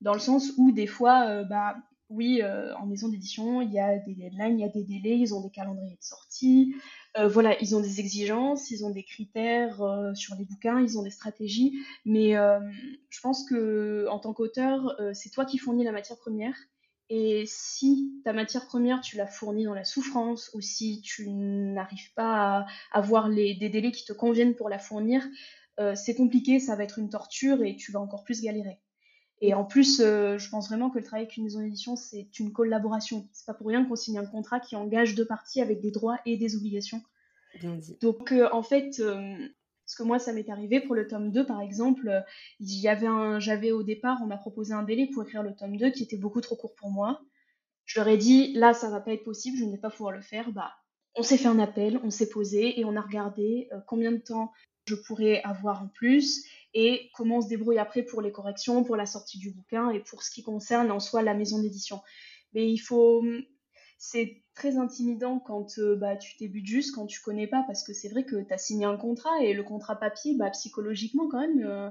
Dans 0.01 0.13
le 0.13 0.19
sens 0.19 0.53
où 0.57 0.71
des 0.71 0.87
fois, 0.87 1.27
euh, 1.27 1.43
bah 1.43 1.75
oui, 2.09 2.41
euh, 2.41 2.75
en 2.75 2.85
maison 2.85 3.07
d'édition, 3.07 3.61
il 3.61 3.71
y 3.71 3.79
a 3.79 3.97
des 3.99 4.15
deadlines, 4.15 4.59
il 4.59 4.61
y 4.61 4.65
a 4.65 4.69
des 4.69 4.83
délais, 4.83 5.17
ils 5.17 5.33
ont 5.33 5.41
des 5.41 5.51
calendriers 5.51 5.95
de 5.95 6.03
sortie, 6.03 6.75
euh, 7.17 7.27
voilà, 7.27 7.57
ils 7.61 7.75
ont 7.75 7.79
des 7.79 7.99
exigences, 7.99 8.71
ils 8.71 8.83
ont 8.83 8.89
des 8.89 9.03
critères 9.03 9.81
sur 10.15 10.35
les 10.35 10.43
bouquins, 10.43 10.81
ils 10.81 10.97
ont 10.97 11.03
des 11.03 11.11
stratégies, 11.11 11.79
mais 12.03 12.33
je 13.09 13.19
pense 13.21 13.45
que 13.47 14.07
en 14.09 14.19
tant 14.19 14.33
qu'auteur, 14.33 14.97
c'est 15.13 15.29
toi 15.29 15.45
qui 15.45 15.57
fournis 15.57 15.85
la 15.85 15.93
matière 15.93 16.17
première. 16.17 16.55
Et 17.13 17.43
si 17.45 18.21
ta 18.23 18.31
matière 18.31 18.67
première, 18.67 19.01
tu 19.01 19.17
la 19.17 19.27
fournis 19.27 19.65
dans 19.65 19.73
la 19.73 19.83
souffrance, 19.83 20.49
ou 20.53 20.61
si 20.61 21.01
tu 21.01 21.29
n'arrives 21.29 22.13
pas 22.13 22.59
à 22.59 22.65
avoir 22.93 23.27
les, 23.27 23.53
des 23.53 23.67
délais 23.67 23.91
qui 23.91 24.05
te 24.05 24.13
conviennent 24.13 24.55
pour 24.55 24.69
la 24.69 24.79
fournir, 24.79 25.21
euh, 25.81 25.95
c'est 25.95 26.13
compliqué, 26.13 26.59
ça 26.59 26.75
va 26.75 26.83
être 26.83 26.99
une 26.99 27.09
torture 27.09 27.63
et 27.63 27.75
tu 27.75 27.91
vas 27.91 27.99
encore 27.99 28.23
plus 28.23 28.41
galérer. 28.41 28.79
Et 29.41 29.55
en 29.55 29.65
plus, 29.65 29.99
euh, 29.99 30.37
je 30.37 30.49
pense 30.49 30.67
vraiment 30.67 30.91
que 30.91 30.99
le 30.99 31.03
travail 31.03 31.23
avec 31.23 31.35
une 31.35 31.43
maison 31.43 31.61
d'édition, 31.61 31.95
c'est 31.95 32.39
une 32.39 32.53
collaboration. 32.53 33.27
C'est 33.33 33.47
pas 33.47 33.55
pour 33.55 33.67
rien 33.67 33.83
qu'on 33.83 33.95
signe 33.95 34.19
un 34.19 34.25
contrat 34.25 34.59
qui 34.59 34.75
engage 34.75 35.15
deux 35.15 35.25
parties 35.25 35.61
avec 35.61 35.81
des 35.81 35.89
droits 35.89 36.19
et 36.27 36.37
des 36.37 36.55
obligations. 36.55 37.01
Donc, 38.01 38.31
euh, 38.31 38.47
en 38.51 38.61
fait, 38.61 38.93
ce 38.93 39.95
que 39.97 40.03
moi, 40.03 40.19
ça 40.19 40.31
m'est 40.31 40.49
arrivé 40.49 40.79
pour 40.79 40.93
le 40.93 41.07
tome 41.07 41.31
2, 41.31 41.45
par 41.45 41.59
exemple, 41.59 42.23
il 42.59 42.79
y 42.79 42.87
avait 42.87 43.07
un, 43.07 43.39
j'avais 43.39 43.71
au 43.71 43.81
départ, 43.81 44.19
on 44.21 44.27
m'a 44.27 44.37
proposé 44.37 44.73
un 44.73 44.83
délai 44.83 45.07
pour 45.07 45.23
écrire 45.23 45.41
le 45.41 45.55
tome 45.55 45.75
2 45.75 45.89
qui 45.89 46.03
était 46.03 46.17
beaucoup 46.17 46.39
trop 46.39 46.55
court 46.55 46.75
pour 46.75 46.91
moi. 46.91 47.21
Je 47.85 47.99
leur 47.99 48.07
ai 48.07 48.17
dit, 48.17 48.53
là, 48.53 48.73
ça 48.73 48.89
va 48.89 49.01
pas 49.01 49.11
être 49.11 49.23
possible, 49.23 49.57
je 49.57 49.65
ne 49.65 49.71
vais 49.71 49.79
pas 49.79 49.89
pouvoir 49.89 50.13
le 50.13 50.21
faire. 50.21 50.51
Bah, 50.51 50.71
on 51.15 51.23
s'est 51.23 51.37
fait 51.37 51.47
un 51.47 51.59
appel, 51.59 51.99
on 52.03 52.11
s'est 52.11 52.29
posé 52.29 52.79
et 52.79 52.85
on 52.85 52.95
a 52.95 53.01
regardé 53.01 53.69
combien 53.87 54.11
de 54.11 54.17
temps 54.17 54.53
je 54.85 54.95
pourrais 54.95 55.41
avoir 55.43 55.83
en 55.83 55.87
plus 55.87 56.45
et 56.73 57.09
comment 57.13 57.37
on 57.37 57.41
se 57.41 57.47
débrouille 57.47 57.79
après 57.79 58.03
pour 58.03 58.21
les 58.21 58.31
corrections, 58.31 58.83
pour 58.83 58.95
la 58.95 59.05
sortie 59.05 59.37
du 59.37 59.51
bouquin 59.51 59.89
et 59.89 59.99
pour 59.99 60.23
ce 60.23 60.31
qui 60.31 60.43
concerne 60.43 60.91
en 60.91 60.99
soi 60.99 61.21
la 61.21 61.33
maison 61.33 61.61
d'édition. 61.61 62.01
Mais 62.53 62.71
il 62.71 62.77
faut. 62.77 63.23
C'est 63.97 64.41
très 64.55 64.77
intimidant 64.77 65.39
quand 65.39 65.77
euh, 65.77 65.95
bah, 65.95 66.15
tu 66.17 66.35
débutes 66.39 66.65
juste, 66.65 66.95
quand 66.95 67.05
tu 67.05 67.21
connais 67.21 67.45
pas, 67.45 67.63
parce 67.67 67.83
que 67.83 67.93
c'est 67.93 68.09
vrai 68.09 68.25
que 68.25 68.41
tu 68.41 68.51
as 68.51 68.57
signé 68.57 68.85
un 68.85 68.97
contrat 68.97 69.43
et 69.43 69.53
le 69.53 69.63
contrat 69.63 69.95
papier, 69.95 70.35
bah, 70.35 70.49
psychologiquement, 70.49 71.27
quand 71.29 71.39
même, 71.39 71.63
euh, 71.63 71.89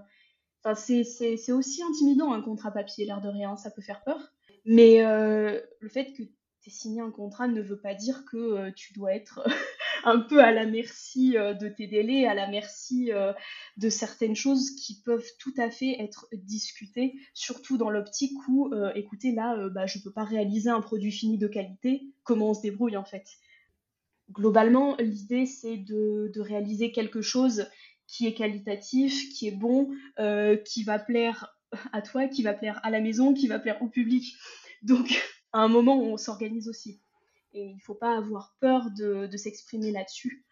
Enfin, 0.63 0.75
c'est 0.75 1.53
aussi 1.53 1.83
intimidant 1.83 2.35
un 2.35 2.43
contrat 2.43 2.71
papier, 2.71 3.07
l'air 3.07 3.23
de 3.23 3.29
rien, 3.29 3.57
ça 3.57 3.71
peut 3.71 3.81
faire 3.81 4.05
peur. 4.05 4.35
Mais 4.67 5.03
euh, 5.03 5.59
le 5.81 5.89
fait 5.89 6.13
que 6.13 6.23
tu 6.23 6.29
aies 6.67 6.71
signé 6.71 7.01
un 7.01 7.11
contrat 7.11 7.49
ne 7.49 7.63
veut 7.63 7.81
pas 7.81 7.95
dire 7.95 8.27
que 8.31 8.69
tu 8.73 8.93
dois 8.93 9.15
être 9.15 9.43
un 10.05 10.21
peu 10.21 10.43
à 10.43 10.53
la 10.53 10.67
merci 10.67 11.37
euh, 11.37 11.55
de 11.55 11.69
tes 11.69 11.87
délais, 11.87 12.27
à 12.27 12.35
la 12.35 12.49
merci 12.49 13.11
de 13.77 13.89
certaines 13.89 14.37
choses 14.37 14.71
qui 14.71 15.01
peuvent 15.03 15.29
tout 15.39 15.55
à 15.59 15.71
fait 15.71 15.97
être 16.01 16.27
discutées, 16.33 17.15
surtout 17.35 17.77
dans 17.77 17.91
l'optique 17.91 18.37
où, 18.49 18.73
écoutez, 18.95 19.33
là, 19.33 19.69
bah, 19.69 19.87
je 19.87 19.99
ne 19.99 20.05
peux 20.05 20.13
pas 20.13 20.25
réaliser 20.25 20.71
un 20.71 20.81
produit 20.81 21.13
fini 21.13 21.39
de 21.39 21.49
qualité, 21.49 22.03
comment 22.25 22.51
on 22.51 22.55
se 22.55 22.63
débrouille 22.63 22.97
en 22.97 23.05
fait? 23.05 23.27
Globalement, 24.33 24.97
l'idée 24.99 25.47
c'est 25.47 25.77
de, 25.77 26.31
réaliser 26.41 26.93
quelque 26.93 27.21
chose 27.21 27.67
qui 28.07 28.27
est 28.27 28.35
qualitatif, 28.35 29.29
qui 29.31 29.49
est 29.49 29.57
bon, 29.57 29.91
euh, 30.19 30.57
qui 30.57 30.85
va 30.85 30.99
plaire 30.99 31.59
à 31.93 32.03
toi, 32.03 32.29
qui 32.29 32.43
va 32.43 32.55
plaire 32.55 32.81
à 32.83 32.91
la 32.91 33.01
maison, 33.01 33.35
qui 33.35 33.49
va 33.49 33.59
plaire 33.59 33.81
au 33.83 33.89
public. 33.89 34.37
Donc, 34.83 35.11
à 35.53 35.61
un 35.61 35.69
moment, 35.69 36.01
on 36.01 36.17
s'organise 36.17 36.69
aussi. 36.69 37.01
Et 37.53 37.65
il 37.67 37.77
ne 37.77 37.81
faut 37.81 37.95
pas 37.95 38.17
avoir 38.17 38.57
peur 38.61 38.91
de, 38.91 39.37
s'exprimer 39.37 39.91
là-dessus. 39.91 40.45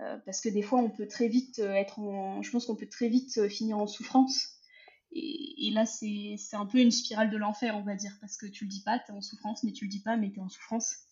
Euh, 0.00 0.18
parce 0.26 0.40
que 0.40 0.48
des 0.48 0.62
fois, 0.62 0.80
on 0.80 0.90
peut 0.90 1.08
très 1.08 1.28
vite 1.28 1.58
euh, 1.58 1.72
être 1.72 1.98
en. 1.98 2.42
Je 2.42 2.50
pense 2.50 2.66
qu'on 2.66 2.76
peut 2.76 2.88
très 2.88 3.08
vite 3.08 3.48
finir 3.48 3.78
en 3.78 3.86
souffrance. 3.86 4.56
Et, 5.12 5.70
là, 5.72 5.86
c'est 5.86 6.36
un 6.52 6.66
peu 6.66 6.78
une 6.78 6.90
spirale 6.90 7.30
de 7.30 7.38
l'enfer, 7.38 7.74
on 7.76 7.82
va 7.82 7.94
dire. 7.94 8.12
Parce 8.20 8.36
que 8.36 8.46
tu 8.46 8.64
le 8.64 8.70
dis 8.70 8.82
pas, 8.82 8.98
tu 8.98 9.12
es 9.12 9.14
en 9.14 9.22
souffrance, 9.22 9.62
mais 9.62 9.72
tu 9.72 9.86
le 9.86 9.90
dis 9.90 10.02
pas, 10.02 10.16
mais 10.16 10.30
tu 10.30 10.38
es 10.38 10.42
en 10.42 10.48
souffrance. 10.48 11.06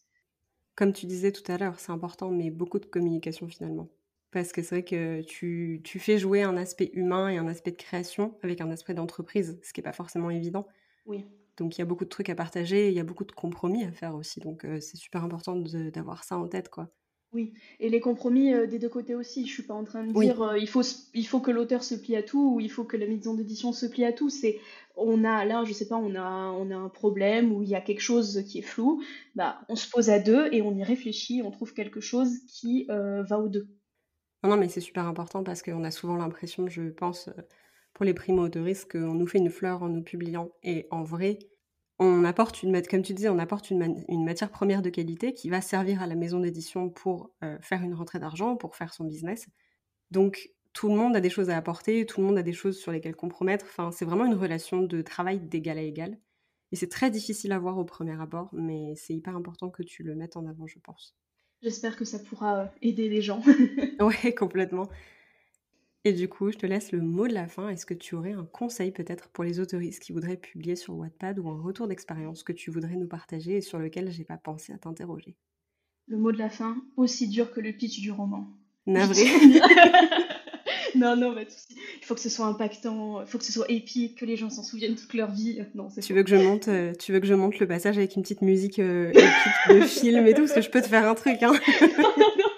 Comme 0.75 0.93
tu 0.93 1.07
disais 1.07 1.33
tout 1.33 1.51
à 1.51 1.57
l'heure, 1.57 1.81
c'est 1.81 1.93
important, 1.93 2.31
mais 2.31 2.51
beaucoup 2.51 2.79
de 2.79 2.85
communication 2.87 3.49
finalement. 3.49 3.89
Parce 4.31 4.53
que 4.53 4.63
c'est 4.63 4.75
vrai 4.75 4.85
que 4.85 5.23
tu, 5.23 5.81
tu, 5.85 6.01
fais 6.01 6.19
jouer 6.19 6.43
un 6.43 6.57
aspect 6.57 6.91
humain 6.93 7.29
et 7.29 7.39
un 7.39 7.47
aspect 7.47 7.71
de 7.71 7.77
création 7.77 8.37
avec 8.43 8.61
un 8.61 8.71
aspect 8.71 8.93
d'entreprise, 8.93 9.61
ce 9.63 9.73
qui 9.73 9.81
n'est 9.81 9.85
pas 9.85 9.93
forcément 9.93 10.29
évident. 10.29 10.67
Oui. 11.07 11.25
Donc 11.57 11.77
il 11.77 11.81
y 11.81 11.83
a 11.83 11.85
beaucoup 11.85 12.05
de 12.05 12.09
trucs 12.11 12.29
à 12.31 12.35
partager, 12.35 12.89
il 12.89 12.95
y 12.95 13.01
a 13.01 13.05
beaucoup 13.05 13.25
de 13.25 13.33
compromis 13.33 13.85
à 13.85 13.93
faire 13.93 14.15
aussi. 14.15 14.41
Donc 14.41 14.65
euh, 14.65 14.81
c'est 14.81 14.97
super 14.97 15.25
important 15.25 15.57
d'avoir 15.57 16.25
ça 16.25 16.37
en 16.39 16.49
tête, 16.49 16.69
quoi. 16.69 16.91
Oui, 17.33 17.53
et 17.81 17.89
les 17.89 18.01
compromis 18.01 18.55
euh, 18.55 18.67
des 18.69 18.79
deux 18.79 18.89
côtés 18.89 19.17
aussi. 19.17 19.45
Je 19.47 19.53
suis 19.53 19.65
pas 19.65 19.75
en 19.75 19.83
train 19.83 20.05
de 20.07 20.13
dire 20.13 20.41
euh, 20.41 20.59
il 20.59 20.69
faut 20.69 20.83
il 21.15 21.27
faut 21.27 21.41
que 21.41 21.51
l'auteur 21.51 21.83
se 21.83 21.97
plie 21.97 22.15
à 22.15 22.23
tout 22.23 22.55
ou 22.55 22.61
il 22.61 22.71
faut 22.71 22.85
que 22.85 22.97
la 22.97 23.09
maison 23.09 23.35
d'édition 23.35 23.73
se 23.73 23.87
plie 23.87 24.05
à 24.05 24.13
tout. 24.13 24.31
C'est 24.31 24.61
on 24.95 25.25
a 25.25 25.45
là, 25.45 25.65
je 25.65 25.73
sais 25.73 25.89
pas, 25.89 25.97
on 25.97 26.15
a 26.15 26.23
on 26.53 26.71
a 26.71 26.77
un 26.77 26.89
problème 26.89 27.53
ou 27.53 27.63
il 27.65 27.69
y 27.69 27.75
a 27.75 27.81
quelque 27.81 28.01
chose 28.01 28.45
qui 28.49 28.61
est 28.61 28.63
flou. 28.63 29.03
Bah 29.35 29.61
on 29.69 29.75
se 29.75 29.89
pose 29.91 30.11
à 30.11 30.21
deux 30.21 30.49
et 30.53 30.63
on 30.63 30.77
y 30.77 30.85
réfléchit, 30.85 31.43
on 31.45 31.51
trouve 31.51 31.75
quelque 31.75 32.01
chose 32.01 32.31
qui 32.47 32.87
va 32.89 33.41
aux 33.41 33.49
deux. 33.49 33.69
Non, 34.45 34.57
mais 34.59 34.69
c'est 34.69 34.81
super 34.83 35.07
important 35.07 35.43
parce 35.43 35.63
qu'on 35.63 35.85
a 35.85 35.91
souvent 35.91 36.17
l'impression, 36.17 36.69
je 36.69 36.91
pense, 36.91 37.29
euh, 37.29 37.33
pour 37.95 38.05
les 38.05 38.15
primo-autoristes, 38.15 38.91
qu'on 38.91 39.15
nous 39.15 39.27
fait 39.27 39.39
une 39.39 39.51
fleur 39.51 39.83
en 39.83 39.89
nous 39.89 40.03
publiant. 40.03 40.51
Et 40.63 40.87
en 40.91 41.03
vrai, 41.03 41.39
on 41.99 42.25
apporte 42.25 42.63
une, 42.63 42.83
comme 42.83 43.03
tu 43.03 43.15
disais, 43.15 43.29
on 43.29 43.39
apporte 43.39 43.71
une, 43.71 44.25
matière 44.25 44.51
première 44.51 44.83
de 44.83 44.91
qualité 44.91 45.33
qui 45.33 45.49
va 45.49 45.61
servir 45.61 46.03
à 46.03 46.07
la 46.07 46.17
maison 46.17 46.41
d'édition 46.41 46.91
pour 46.91 47.33
euh, 47.45 47.57
faire 47.61 47.83
une 47.83 47.95
rentrée 47.95 48.19
d'argent, 48.19 48.57
pour 48.57 48.75
faire 48.75 48.93
son 48.93 49.05
business. 49.05 49.47
Donc, 50.11 50.51
tout 50.73 50.89
le 50.89 50.97
monde 50.97 51.15
a 51.15 51.21
des 51.21 51.31
choses 51.31 51.51
à 51.51 51.57
apporter, 51.57 52.05
tout 52.05 52.21
le 52.21 52.27
monde 52.27 52.37
a 52.37 52.43
des 52.43 52.53
choses 52.53 52.79
sur 52.79 52.91
lesquelles 52.91 53.15
compromettre. 53.15 53.65
Enfin, 53.69 53.93
c'est 53.93 54.05
vraiment 54.05 54.27
une 54.27 54.35
relation 54.35 54.83
de 54.83 55.03
travail 55.03 55.39
d'égal 55.39 55.79
à 55.79 55.83
égal. 55.83 56.19
Et 56.73 56.77
c'est 56.77 56.89
très 56.89 57.11
difficile 57.11 57.53
à 57.53 57.59
voir 57.61 57.79
au 57.79 57.85
premier 57.85 58.21
abord, 58.21 58.51
mais 58.53 58.95
c'est 58.97 59.15
hyper 59.15 59.37
important 59.37 59.71
que 59.71 59.85
tu 59.85 60.03
le 60.03 60.17
mettes 60.17 60.37
en 60.37 60.47
avant, 60.47 60.67
je 60.67 60.81
pense. 60.81 61.17
J'espère 61.63 61.97
que 61.97 62.05
ça 62.05 62.19
pourra 62.19 62.59
euh, 62.59 62.67
aider 62.83 63.09
les 63.09 63.23
gens. 63.23 63.41
ouais, 64.01 64.35
complètement. 64.35 64.89
Et 66.07 66.13
du 66.13 66.29
coup, 66.29 66.53
je 66.53 66.59
te 66.59 66.67
laisse 66.67 66.93
le 66.93 67.01
mot 67.01 67.27
de 67.27 67.33
la 67.33 67.49
fin. 67.49 67.71
Est-ce 67.71 67.87
que 67.87 67.95
tu 67.95 68.15
aurais 68.15 68.33
un 68.33 68.45
conseil 68.45 68.91
peut-être 68.91 69.29
pour 69.31 69.43
les 69.43 69.59
autoristes 69.59 70.03
qui 70.03 70.13
voudraient 70.13 70.37
publier 70.37 70.77
sur 70.77 70.95
Wattpad 70.95 71.39
ou 71.39 71.49
un 71.49 71.61
retour 71.61 71.89
d'expérience 71.89 72.43
que 72.43 72.53
tu 72.53 72.71
voudrais 72.71 72.97
nous 72.97 73.09
partager 73.09 73.57
et 73.57 73.61
sur 73.63 73.79
lequel 73.79 74.11
j'ai 74.11 74.25
pas 74.25 74.37
pensé 74.37 74.75
à 74.75 74.79
t'interroger? 74.79 75.35
Le 76.07 76.19
mot 76.19 76.31
de 76.31 76.39
la 76.39 76.51
fin, 76.51 76.77
aussi 76.99 77.27
dur 77.29 77.51
que 77.51 77.61
le 77.61 77.73
pitch 77.73 78.01
du 78.01 78.11
roman. 78.11 78.47
Navré. 78.87 79.25
non, 80.95 81.17
non, 81.17 81.35
il 81.39 82.05
faut 82.05 82.15
que 82.15 82.21
ce 82.21 82.29
soit 82.29 82.45
impactant, 82.45 83.23
il 83.23 83.27
faut 83.27 83.39
que 83.39 83.45
ce 83.45 83.53
soit 83.53 83.71
épique, 83.71 84.19
que 84.19 84.27
les 84.27 84.37
gens 84.37 84.51
s'en 84.51 84.63
souviennent 84.63 84.97
toute 84.97 85.15
leur 85.15 85.31
vie. 85.31 85.61
Non, 85.75 85.89
tu 85.89 86.13
veux 86.13 86.23
que 86.23 86.29
je 86.29 86.37
monte, 86.37 86.69
euh, 86.69 86.93
tu 86.95 87.13
veux 87.13 87.21
que 87.21 87.27
je 87.27 87.33
monte 87.33 87.59
le 87.59 87.67
passage 87.67 87.97
avec 87.97 88.15
une 88.15 88.23
petite 88.23 88.43
musique 88.43 88.79
euh, 88.79 89.11
épique 89.11 89.81
de 89.81 89.81
film 89.87 90.27
et 90.27 90.35
tout, 90.35 90.43
parce 90.43 90.53
que 90.53 90.61
je 90.61 90.71
peux 90.71 90.83
te 90.83 90.89
faire 90.89 91.09
un 91.09 91.15
truc, 91.15 91.43
hein. 91.43 91.53
non, 91.81 92.13
non, 92.19 92.31
non, 92.39 92.51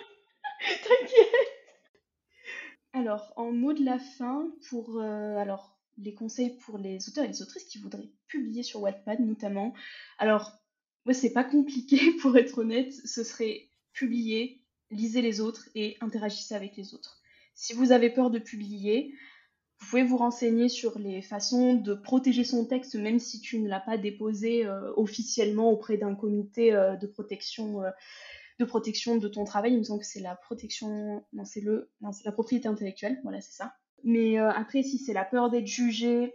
t'inquiète. 0.83 1.47
En 3.37 3.53
mot 3.53 3.73
de 3.73 3.85
la 3.85 3.99
fin, 3.99 4.51
pour 4.69 4.99
euh, 4.99 5.37
alors 5.37 5.77
les 5.99 6.15
conseils 6.15 6.57
pour 6.59 6.79
les 6.79 7.09
auteurs 7.09 7.25
et 7.25 7.29
les 7.29 7.43
autrices 7.43 7.65
qui 7.65 7.79
voudraient 7.79 8.11
publier 8.29 8.63
sur 8.63 8.83
Wattpad 8.83 9.21
notamment. 9.21 9.73
Alors, 10.19 10.53
moi, 11.05 11.15
c'est 11.15 11.33
pas 11.33 11.45
compliqué 11.45 12.13
pour 12.21 12.37
être 12.37 12.59
honnête. 12.59 12.93
Ce 12.93 13.25
serait 13.25 13.71
publier, 13.93 14.61
lisez 14.91 15.23
les 15.23 15.41
autres 15.41 15.69
et 15.75 15.97
interagissez 16.01 16.55
avec 16.55 16.77
les 16.77 16.95
autres. 16.95 17.21
Si 17.55 17.73
vous 17.73 17.93
avez 17.93 18.11
peur 18.11 18.31
de 18.31 18.39
publier, 18.39 19.15
vous 19.79 19.87
pouvez 19.87 20.03
vous 20.03 20.17
renseigner 20.17 20.69
sur 20.69 20.99
les 20.99 21.23
façons 21.23 21.75
de 21.75 21.95
protéger 21.95 22.45
son 22.45 22.67
texte, 22.67 22.95
même 22.97 23.19
si 23.19 23.41
tu 23.41 23.59
ne 23.59 23.69
l'as 23.69 23.81
pas 23.81 23.97
déposé 23.97 24.67
euh, 24.67 24.93
officiellement 24.97 25.71
auprès 25.71 25.97
d'un 25.97 26.15
comité 26.15 26.73
euh, 26.73 26.97
de 26.97 27.07
protection 27.07 27.83
de 28.59 28.65
protection 28.65 29.17
de 29.17 29.29
ton 29.29 29.45
travail. 29.45 29.73
Il 29.73 29.79
me 29.79 29.85
semble 29.85 30.01
que 30.01 30.07
c'est 30.07 30.21
la 30.21 30.37
protection, 30.37 31.25
non 31.33 31.45
c'est 31.45 31.61
le, 31.61 31.91
la 32.25 32.33
propriété 32.33 32.69
intellectuelle. 32.69 33.21
Voilà, 33.23 33.41
c'est 33.41 33.55
ça. 33.55 33.75
Mais 34.05 34.39
après, 34.39 34.83
si 34.83 34.99
c'est 34.99 35.13
la 35.13 35.25
peur 35.25 35.51
d'être 35.51 35.67
jugé, 35.67 36.35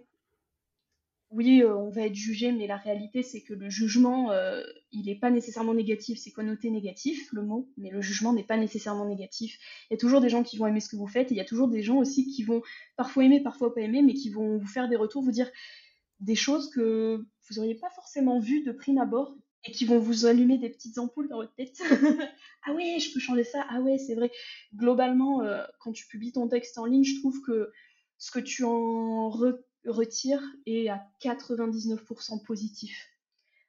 oui, 1.31 1.61
euh, 1.63 1.75
on 1.77 1.89
va 1.89 2.01
être 2.01 2.15
jugé, 2.15 2.51
mais 2.51 2.67
la 2.67 2.75
réalité, 2.75 3.23
c'est 3.23 3.41
que 3.41 3.53
le 3.53 3.69
jugement, 3.69 4.31
euh, 4.31 4.61
il 4.91 5.05
n'est 5.05 5.15
pas 5.15 5.31
nécessairement 5.31 5.73
négatif, 5.73 6.19
c'est 6.19 6.31
connoté 6.31 6.69
négatif, 6.69 7.31
le 7.31 7.41
mot, 7.41 7.69
mais 7.77 7.89
le 7.89 8.01
jugement 8.01 8.33
n'est 8.33 8.43
pas 8.43 8.57
nécessairement 8.57 9.05
négatif. 9.05 9.57
Il 9.89 9.93
y 9.93 9.95
a 9.95 9.97
toujours 9.97 10.19
des 10.19 10.27
gens 10.27 10.43
qui 10.43 10.57
vont 10.57 10.67
aimer 10.67 10.81
ce 10.81 10.89
que 10.89 10.97
vous 10.97 11.07
faites, 11.07 11.31
et 11.31 11.35
il 11.35 11.37
y 11.37 11.41
a 11.41 11.45
toujours 11.45 11.69
des 11.69 11.83
gens 11.83 11.97
aussi 11.97 12.27
qui 12.27 12.43
vont 12.43 12.61
parfois 12.97 13.23
aimer, 13.23 13.39
parfois 13.39 13.73
pas 13.73 13.79
aimer, 13.79 14.01
mais 14.01 14.13
qui 14.13 14.29
vont 14.29 14.57
vous 14.57 14.67
faire 14.67 14.89
des 14.89 14.97
retours, 14.97 15.23
vous 15.23 15.31
dire 15.31 15.49
des 16.19 16.35
choses 16.35 16.69
que 16.69 17.25
vous 17.49 17.55
n'auriez 17.55 17.75
pas 17.75 17.89
forcément 17.91 18.39
vues 18.39 18.63
de 18.63 18.73
prime 18.73 18.97
abord, 18.97 19.33
et 19.63 19.71
qui 19.71 19.85
vont 19.85 19.99
vous 19.99 20.25
allumer 20.25 20.57
des 20.57 20.69
petites 20.69 20.97
ampoules 20.97 21.29
dans 21.29 21.37
votre 21.37 21.53
tête. 21.53 21.79
ah 22.65 22.73
oui, 22.73 22.99
je 22.99 23.13
peux 23.13 23.19
changer 23.19 23.43
ça, 23.43 23.65
ah 23.69 23.79
ouais, 23.81 23.97
c'est 23.97 24.15
vrai. 24.15 24.31
Globalement, 24.75 25.41
euh, 25.41 25.63
quand 25.79 25.91
tu 25.91 26.07
publies 26.07 26.31
ton 26.31 26.47
texte 26.47 26.77
en 26.77 26.85
ligne, 26.85 27.03
je 27.03 27.19
trouve 27.19 27.41
que 27.41 27.71
ce 28.17 28.31
que 28.31 28.39
tu 28.39 28.63
en 28.63 29.29
retire 29.85 30.41
est 30.65 30.89
à 30.89 31.03
99% 31.23 32.43
positif. 32.43 33.09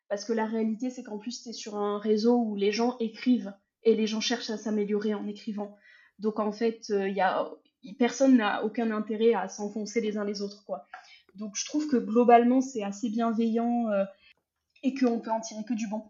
Parce 0.09 0.25
que 0.25 0.33
la 0.33 0.47
réalité, 0.47 0.91
c'est 0.91 1.03
qu'en 1.03 1.19
plus, 1.19 1.43
tu 1.43 1.51
es 1.51 1.53
sur 1.53 1.77
un 1.77 1.99
réseau 1.99 2.37
où 2.37 2.57
les 2.57 2.73
gens 2.73 2.97
écrivent 2.99 3.55
et 3.83 3.95
les 3.95 4.07
gens 4.07 4.21
cherchent 4.21 4.51
à 4.51 4.59
s'améliorer 4.59 5.15
en 5.15 5.27
écrivant. 5.27 5.77
Donc 6.19 6.39
en 6.39 6.53
fait, 6.53 6.91
euh, 6.91 7.09
y 7.09 7.21
a, 7.21 7.51
personne 7.99 8.37
n'a 8.37 8.65
aucun 8.65 8.91
intérêt 8.91 9.35
à 9.35 9.49
s'enfoncer 9.49 10.01
les 10.01 10.19
uns 10.19 10.25
les 10.25 10.43
autres. 10.43 10.65
quoi. 10.65 10.87
Donc 11.35 11.57
je 11.57 11.65
trouve 11.65 11.89
que 11.89 11.97
globalement, 11.97 12.61
c'est 12.61 12.83
assez 12.83 13.09
bienveillant 13.09 13.89
euh, 13.89 14.05
et 14.83 14.95
qu'on 14.95 15.21
peut 15.21 15.31
en 15.31 15.41
tirer 15.41 15.65
que 15.65 15.75
du 15.75 15.87
bon. 15.89 16.03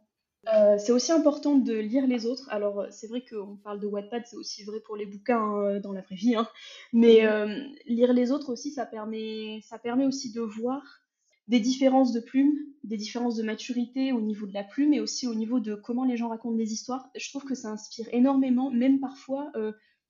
Euh, 0.52 0.76
c'est 0.76 0.90
aussi 0.90 1.12
important 1.12 1.56
de 1.56 1.74
lire 1.74 2.06
les 2.06 2.26
autres. 2.26 2.48
Alors, 2.50 2.80
euh, 2.80 2.86
c'est 2.90 3.06
vrai 3.06 3.24
qu'on 3.24 3.56
parle 3.56 3.78
de 3.78 3.86
Wattpad, 3.86 4.24
c'est 4.26 4.36
aussi 4.36 4.64
vrai 4.64 4.80
pour 4.80 4.96
les 4.96 5.06
bouquins 5.06 5.38
hein, 5.38 5.80
dans 5.80 5.92
la 5.92 6.00
vraie 6.00 6.16
vie. 6.16 6.34
Hein. 6.34 6.48
Mais 6.92 7.24
euh, 7.26 7.62
lire 7.86 8.12
les 8.12 8.32
autres 8.32 8.52
aussi, 8.52 8.72
ça 8.72 8.84
permet, 8.84 9.60
ça 9.62 9.78
permet 9.78 10.04
aussi 10.04 10.32
de 10.32 10.40
voir 10.40 10.82
des 11.46 11.60
différences 11.60 12.12
de 12.12 12.20
plumes, 12.20 12.56
des 12.82 12.96
différences 12.96 13.36
de 13.36 13.42
maturité 13.42 14.12
au 14.12 14.20
niveau 14.20 14.46
de 14.46 14.54
la 14.54 14.64
plume 14.64 14.92
et 14.92 15.00
aussi 15.00 15.28
au 15.28 15.34
niveau 15.34 15.60
de 15.60 15.74
comment 15.74 16.04
les 16.04 16.16
gens 16.16 16.28
racontent 16.28 16.56
des 16.56 16.72
histoires. 16.72 17.08
Je 17.16 17.28
trouve 17.30 17.44
que 17.44 17.54
ça 17.54 17.68
inspire 17.70 18.06
énormément, 18.12 18.70
même 18.70 19.00
parfois 19.00 19.52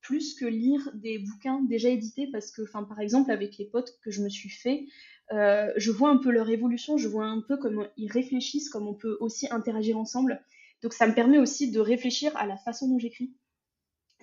plus 0.03 0.35
que 0.35 0.45
lire 0.45 0.89
des 0.93 1.17
bouquins 1.17 1.61
déjà 1.61 1.89
édités, 1.89 2.27
parce 2.31 2.51
que, 2.51 2.61
par 2.69 2.99
exemple, 2.99 3.31
avec 3.31 3.57
les 3.57 3.65
potes 3.65 3.97
que 4.03 4.11
je 4.11 4.21
me 4.21 4.29
suis 4.29 4.49
fait, 4.49 4.85
euh, 5.33 5.73
je 5.77 5.91
vois 5.91 6.09
un 6.09 6.17
peu 6.17 6.29
leur 6.31 6.49
évolution, 6.49 6.97
je 6.97 7.07
vois 7.07 7.25
un 7.25 7.41
peu 7.41 7.57
comment 7.57 7.85
ils 7.97 8.11
réfléchissent, 8.11 8.69
comment 8.69 8.91
on 8.91 8.95
peut 8.95 9.17
aussi 9.19 9.47
interagir 9.51 9.97
ensemble. 9.97 10.43
Donc 10.83 10.93
ça 10.93 11.07
me 11.07 11.13
permet 11.13 11.39
aussi 11.39 11.71
de 11.71 11.79
réfléchir 11.79 12.35
à 12.37 12.45
la 12.45 12.55
façon 12.57 12.87
dont 12.87 12.99
j'écris. 12.99 13.33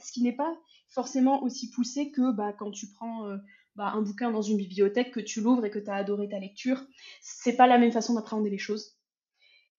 Ce 0.01 0.13
qui 0.13 0.23
n'est 0.23 0.37
pas 0.37 0.57
forcément 0.89 1.43
aussi 1.43 1.71
poussé 1.71 2.13
que 2.13 2.33
bah, 2.33 2.53
quand 2.53 2.71
tu 2.71 2.87
prends 2.93 3.27
euh, 3.27 3.39
bah, 3.75 3.93
un 3.95 4.03
bouquin 4.03 4.31
dans 4.31 4.43
une 4.43 4.57
bibliothèque, 4.57 5.11
que 5.11 5.21
tu 5.21 5.41
l'ouvres 5.41 5.65
et 5.65 5.71
que 5.71 5.81
tu 5.81 5.91
as 5.91 5.95
adoré 5.95 6.29
ta 6.29 6.39
lecture. 6.39 6.81
C'est 7.21 7.57
pas 7.57 7.67
la 7.67 7.79
même 7.79 7.93
façon 7.93 8.15
d'appréhender 8.15 8.51
les 8.51 8.59
choses. 8.59 8.97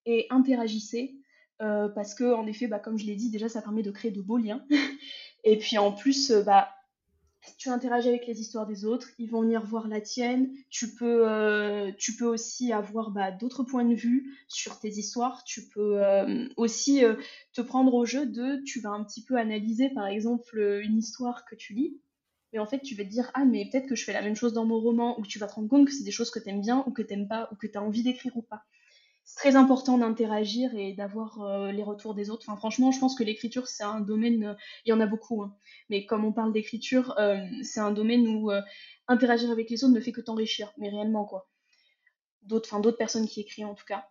Et 0.06 0.28
interagissez, 0.32 1.16
euh, 1.62 1.88
parce 1.88 2.14
que 2.14 2.34
en 2.34 2.46
effet, 2.46 2.68
bah, 2.68 2.80
comme 2.80 2.98
je 2.98 3.06
l'ai 3.06 3.16
dit, 3.16 3.30
déjà 3.30 3.48
ça 3.48 3.62
permet 3.62 3.84
de 3.84 3.92
créer 3.92 4.12
de 4.12 4.22
beaux 4.22 4.38
liens. 4.38 4.66
et 5.46 5.58
puis 5.58 5.78
en 5.78 5.94
plus, 5.94 6.34
tu 7.58 7.70
interagis 7.70 8.10
avec 8.10 8.28
les 8.28 8.40
histoires 8.40 8.68
des 8.68 8.86
autres, 8.86 9.10
ils 9.18 9.30
vont 9.30 9.42
venir 9.42 9.64
voir 9.66 9.88
la 9.88 10.02
tienne. 10.02 10.52
Tu 10.70 10.96
peux, 10.96 11.28
euh, 11.28 11.92
aussi 12.22 12.72
avoir 12.72 13.12
bah, 13.12 13.32
d'autres 13.32 13.64
points 13.64 13.86
de 13.86 13.96
vue 13.96 14.38
sur 14.48 14.80
tes 14.80 14.90
histoires. 14.90 15.44
Tu 15.44 15.68
peux 15.70 16.04
euh, 16.04 16.48
aussi 16.58 17.04
euh, 17.04 17.16
te 17.54 17.62
prendre 17.62 17.94
au 17.94 18.06
jeu 18.06 18.26
de, 18.26 18.62
tu 18.64 18.80
vas 18.80 18.92
un 18.92 19.04
petit 19.04 19.24
peu 19.24 19.38
analyser 19.38 19.90
par 19.90 20.08
exemple 20.08 20.60
une 20.84 20.98
histoire 20.98 21.46
que 21.46 21.56
tu 21.56 21.74
lis 21.74 22.00
mais 22.54 22.60
en 22.60 22.66
fait, 22.66 22.80
tu 22.82 22.96
vas 22.96 23.04
te 23.04 23.10
dire, 23.10 23.32
ah, 23.34 23.46
mais 23.46 23.70
peut-être 23.70 23.88
que 23.88 23.96
je 23.96 24.04
fais 24.04 24.14
la 24.14 24.22
même 24.22 24.36
chose 24.36 24.54
dans 24.54 24.66
mon 24.66 24.80
roman, 24.80 25.18
ou 25.20 25.26
tu 25.26 25.40
vas 25.40 25.48
te 25.48 25.54
rendre 25.54 25.70
compte 25.70 25.88
que 25.88 25.94
c'est 25.94 26.04
des 26.04 26.12
choses 26.12 26.32
que 26.32 26.40
tu 26.40 26.50
aimes 26.50 26.62
bien, 26.62 26.84
ou 26.86 26.92
que 26.92 27.02
tu 27.02 27.14
n'aimes 27.14 27.28
pas, 27.28 27.48
ou 27.52 27.56
que 27.56 27.68
tu 27.68 27.78
as 27.78 27.82
envie 27.82 28.04
d'écrire 28.04 28.36
ou 28.36 28.42
pas. 28.42 28.64
C'est 29.32 29.50
très 29.50 29.56
important 29.56 29.98
d'interagir 29.98 30.76
et 30.76 30.92
d'avoir 30.92 31.42
euh, 31.42 31.72
les 31.72 31.84
retours 31.84 32.14
des 32.14 32.30
autres. 32.30 32.44
Enfin, 32.50 32.58
franchement, 32.58 32.92
je 32.92 33.00
pense 33.00 33.16
que 33.16 33.24
l'écriture, 33.24 33.70
c'est 33.70 33.84
un 33.84 34.02
domaine, 34.02 34.44
euh, 34.44 34.54
il 34.86 34.90
y 34.90 34.94
en 34.94 35.00
a 35.00 35.06
beaucoup, 35.06 35.42
hein. 35.42 35.56
mais 35.90 36.06
comme 36.06 36.26
on 36.26 36.34
parle 36.34 36.52
d'écriture, 36.52 37.18
euh, 37.18 37.38
c'est 37.64 37.80
un 37.80 37.92
domaine 37.92 38.28
où 38.28 38.52
interagir 39.08 39.50
avec 39.50 39.70
les 39.70 39.86
autres 39.86 39.94
ne 39.94 40.02
fait 40.02 40.12
que 40.12 40.20
t'enrichir, 40.20 40.74
mais 40.78 40.90
réellement, 40.90 41.24
quoi. 41.24 41.50
D'autres, 42.42 42.68
enfin, 42.70 42.82
d'autres 42.82 42.98
personnes 42.98 43.26
qui 43.26 43.40
écrivent, 43.40 43.68
en 43.68 43.74
tout 43.74 43.86
cas. 43.86 44.06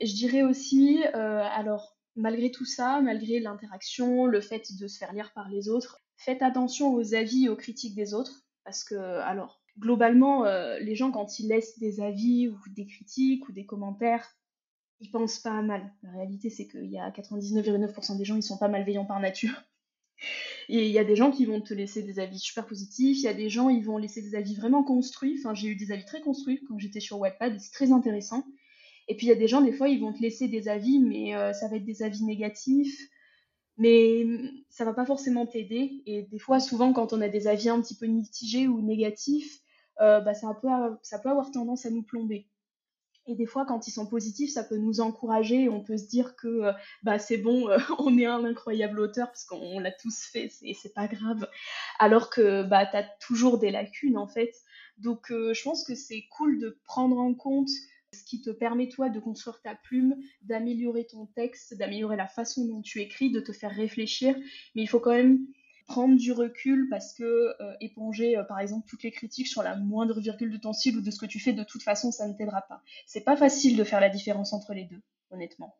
Je 0.00 0.12
dirais 0.12 0.42
aussi, 0.42 1.04
alors, 1.04 1.96
malgré 2.16 2.50
tout 2.50 2.64
ça, 2.64 3.00
malgré 3.00 3.38
l'interaction, 3.38 4.26
le 4.26 4.40
fait 4.40 4.76
de 4.76 4.88
se 4.88 4.98
faire 4.98 5.12
lire 5.12 5.32
par 5.34 5.48
les 5.50 5.68
autres, 5.68 6.00
faites 6.16 6.42
attention 6.42 6.92
aux 6.92 7.14
avis 7.14 7.44
et 7.44 7.48
aux 7.48 7.56
critiques 7.56 7.94
des 7.94 8.12
autres, 8.12 8.42
parce 8.64 8.82
que, 8.82 8.96
alors, 8.96 9.62
globalement, 9.78 10.44
les 10.80 10.96
gens, 10.96 11.12
quand 11.12 11.38
ils 11.38 11.46
laissent 11.48 11.78
des 11.78 12.00
avis 12.00 12.48
ou 12.48 12.58
des 12.70 12.86
critiques 12.86 13.48
ou 13.48 13.52
des 13.52 13.66
commentaires, 13.66 14.34
ils 15.04 15.10
pensent 15.10 15.38
pas 15.38 15.52
à 15.52 15.62
mal. 15.62 15.92
La 16.02 16.10
réalité, 16.12 16.50
c'est 16.50 16.66
qu'il 16.66 16.90
y 16.90 16.98
a 16.98 17.10
99,9% 17.10 18.16
des 18.16 18.24
gens, 18.24 18.36
ils 18.36 18.42
sont 18.42 18.58
pas 18.58 18.68
malveillants 18.68 19.04
par 19.04 19.20
nature. 19.20 19.62
Et 20.68 20.86
il 20.86 20.92
y 20.92 20.98
a 20.98 21.04
des 21.04 21.16
gens 21.16 21.30
qui 21.30 21.44
vont 21.44 21.60
te 21.60 21.74
laisser 21.74 22.02
des 22.02 22.18
avis 22.18 22.38
super 22.38 22.66
positifs, 22.66 23.18
il 23.18 23.24
y 23.24 23.28
a 23.28 23.34
des 23.34 23.50
gens, 23.50 23.68
ils 23.68 23.84
vont 23.84 23.98
laisser 23.98 24.22
des 24.22 24.34
avis 24.34 24.54
vraiment 24.54 24.82
construits. 24.82 25.36
Enfin, 25.38 25.54
j'ai 25.54 25.68
eu 25.68 25.76
des 25.76 25.92
avis 25.92 26.04
très 26.06 26.22
construits 26.22 26.64
quand 26.66 26.78
j'étais 26.78 27.00
sur 27.00 27.18
Wattpad, 27.18 27.58
c'est 27.60 27.72
très 27.72 27.92
intéressant. 27.92 28.44
Et 29.08 29.16
puis 29.16 29.26
il 29.26 29.28
y 29.28 29.32
a 29.32 29.36
des 29.36 29.48
gens, 29.48 29.60
des 29.60 29.72
fois, 29.72 29.88
ils 29.88 30.00
vont 30.00 30.14
te 30.14 30.22
laisser 30.22 30.48
des 30.48 30.68
avis, 30.68 30.98
mais 30.98 31.36
euh, 31.36 31.52
ça 31.52 31.68
va 31.68 31.76
être 31.76 31.84
des 31.84 32.02
avis 32.02 32.24
négatifs, 32.24 32.98
mais 33.76 34.24
ça 34.70 34.86
va 34.86 34.94
pas 34.94 35.04
forcément 35.04 35.46
t'aider. 35.46 36.02
Et 36.06 36.22
des 36.22 36.38
fois, 36.38 36.60
souvent, 36.60 36.94
quand 36.94 37.12
on 37.12 37.20
a 37.20 37.28
des 37.28 37.46
avis 37.46 37.68
un 37.68 37.82
petit 37.82 37.96
peu 37.96 38.06
mitigés 38.06 38.66
ou 38.66 38.80
négatifs, 38.80 39.60
euh, 40.00 40.20
bah, 40.20 40.32
ça 40.32 40.54
peut 40.62 41.28
avoir 41.28 41.50
tendance 41.50 41.84
à 41.84 41.90
nous 41.90 42.02
plomber. 42.02 42.48
Et 43.26 43.34
des 43.34 43.46
fois, 43.46 43.64
quand 43.64 43.86
ils 43.88 43.90
sont 43.90 44.06
positifs, 44.06 44.52
ça 44.52 44.64
peut 44.64 44.76
nous 44.76 45.00
encourager. 45.00 45.68
On 45.68 45.82
peut 45.82 45.96
se 45.96 46.06
dire 46.06 46.36
que 46.36 46.48
euh, 46.48 46.72
bah, 47.02 47.18
c'est 47.18 47.38
bon, 47.38 47.68
on 47.98 48.18
est 48.18 48.26
un 48.26 48.44
incroyable 48.44 49.00
auteur 49.00 49.28
parce 49.28 49.44
qu'on 49.44 49.80
l'a 49.80 49.92
tous 49.92 50.24
fait, 50.32 50.52
et 50.62 50.74
c'est 50.74 50.92
pas 50.94 51.08
grave. 51.08 51.48
Alors 51.98 52.30
que 52.30 52.62
bah, 52.62 52.86
tu 52.86 52.96
as 52.96 53.04
toujours 53.20 53.58
des 53.58 53.70
lacunes 53.70 54.18
en 54.18 54.26
fait. 54.26 54.54
Donc 54.98 55.26
je 55.30 55.62
pense 55.62 55.84
que 55.84 55.94
c'est 55.94 56.24
cool 56.30 56.60
de 56.60 56.78
prendre 56.84 57.18
en 57.18 57.34
compte 57.34 57.68
ce 58.14 58.24
qui 58.24 58.40
te 58.40 58.50
permet 58.50 58.88
toi 58.88 59.10
de 59.10 59.20
construire 59.20 59.60
ta 59.60 59.74
plume, 59.74 60.16
d'améliorer 60.42 61.06
ton 61.06 61.26
texte, 61.26 61.76
d'améliorer 61.76 62.16
la 62.16 62.28
façon 62.28 62.64
dont 62.66 62.80
tu 62.80 63.00
écris, 63.00 63.30
de 63.30 63.40
te 63.40 63.52
faire 63.52 63.72
réfléchir. 63.72 64.34
Mais 64.74 64.82
il 64.82 64.86
faut 64.86 65.00
quand 65.00 65.10
même 65.10 65.40
prendre 65.86 66.16
du 66.16 66.32
recul 66.32 66.88
parce 66.88 67.12
que 67.12 67.22
euh, 67.22 67.74
éponger 67.80 68.36
euh, 68.36 68.44
par 68.44 68.60
exemple 68.60 68.86
toutes 68.88 69.02
les 69.02 69.10
critiques 69.10 69.48
sur 69.48 69.62
la 69.62 69.76
moindre 69.76 70.20
virgule 70.20 70.50
de 70.50 70.56
ton 70.56 70.72
style 70.72 70.96
ou 70.96 71.00
de 71.02 71.10
ce 71.10 71.18
que 71.18 71.26
tu 71.26 71.40
fais 71.40 71.52
de 71.52 71.64
toute 71.64 71.82
façon 71.82 72.10
ça 72.10 72.26
ne 72.26 72.34
t'aidera 72.34 72.62
pas. 72.62 72.82
C'est 73.06 73.24
pas 73.24 73.36
facile 73.36 73.76
de 73.76 73.84
faire 73.84 74.00
la 74.00 74.08
différence 74.08 74.52
entre 74.52 74.74
les 74.74 74.84
deux, 74.84 75.02
honnêtement 75.30 75.76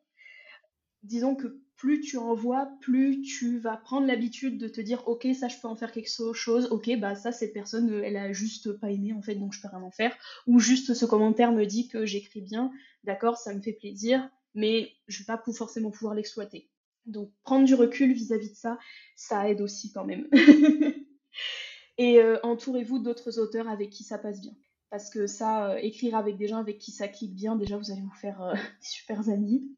disons 1.05 1.35
que 1.35 1.61
plus 1.77 2.01
tu 2.01 2.17
envoies, 2.17 2.69
plus 2.81 3.21
tu 3.21 3.59
vas 3.59 3.77
prendre 3.77 4.07
l'habitude 4.07 4.57
de 4.57 4.67
te 4.67 4.81
dire 4.81 5.07
ok 5.07 5.27
ça 5.37 5.47
je 5.47 5.57
peux 5.59 5.67
en 5.67 5.75
faire 5.75 5.91
quelque 5.91 6.09
chose, 6.33 6.67
ok 6.71 6.97
bah 6.99 7.15
ça 7.15 7.31
cette 7.31 7.53
personne 7.53 7.91
euh, 7.91 8.03
elle 8.03 8.17
a 8.17 8.33
juste 8.33 8.71
pas 8.79 8.91
aimé 8.91 9.13
en 9.13 9.21
fait 9.21 9.35
donc 9.35 9.53
je 9.53 9.61
peux 9.61 9.67
rien 9.67 9.81
en 9.81 9.91
faire, 9.91 10.15
ou 10.47 10.59
juste 10.59 10.93
ce 10.93 11.05
commentaire 11.05 11.51
me 11.51 11.65
dit 11.65 11.87
que 11.87 12.05
j'écris 12.05 12.41
bien, 12.41 12.71
d'accord 13.03 13.37
ça 13.37 13.53
me 13.53 13.61
fait 13.61 13.73
plaisir, 13.73 14.27
mais 14.53 14.91
je 15.07 15.19
vais 15.19 15.25
pas 15.25 15.41
forcément 15.53 15.91
pouvoir 15.91 16.15
l'exploiter. 16.15 16.69
Donc 17.05 17.31
prendre 17.43 17.65
du 17.65 17.75
recul 17.75 18.13
vis-à-vis 18.13 18.51
de 18.51 18.55
ça, 18.55 18.77
ça 19.15 19.49
aide 19.49 19.61
aussi 19.61 19.91
quand 19.91 20.05
même. 20.05 20.27
Et 21.97 22.19
euh, 22.19 22.37
entourez-vous 22.43 22.99
d'autres 22.99 23.39
auteurs 23.39 23.69
avec 23.69 23.89
qui 23.89 24.03
ça 24.03 24.17
passe 24.17 24.41
bien. 24.41 24.53
Parce 24.89 25.09
que 25.09 25.27
ça, 25.27 25.71
euh, 25.71 25.77
écrire 25.77 26.15
avec 26.15 26.37
des 26.37 26.47
gens 26.47 26.57
avec 26.57 26.77
qui 26.77 26.91
ça 26.91 27.07
clique 27.07 27.35
bien, 27.35 27.55
déjà 27.55 27.77
vous 27.77 27.91
allez 27.91 28.01
vous 28.01 28.19
faire 28.19 28.53
des 28.81 28.87
super 28.87 29.29
amis. 29.29 29.75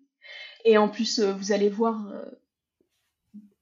Et 0.66 0.78
en 0.78 0.90
plus, 0.90 1.20
euh, 1.20 1.34
vous 1.34 1.52
allez 1.52 1.70
voir 1.70 2.08
euh, 2.10 2.26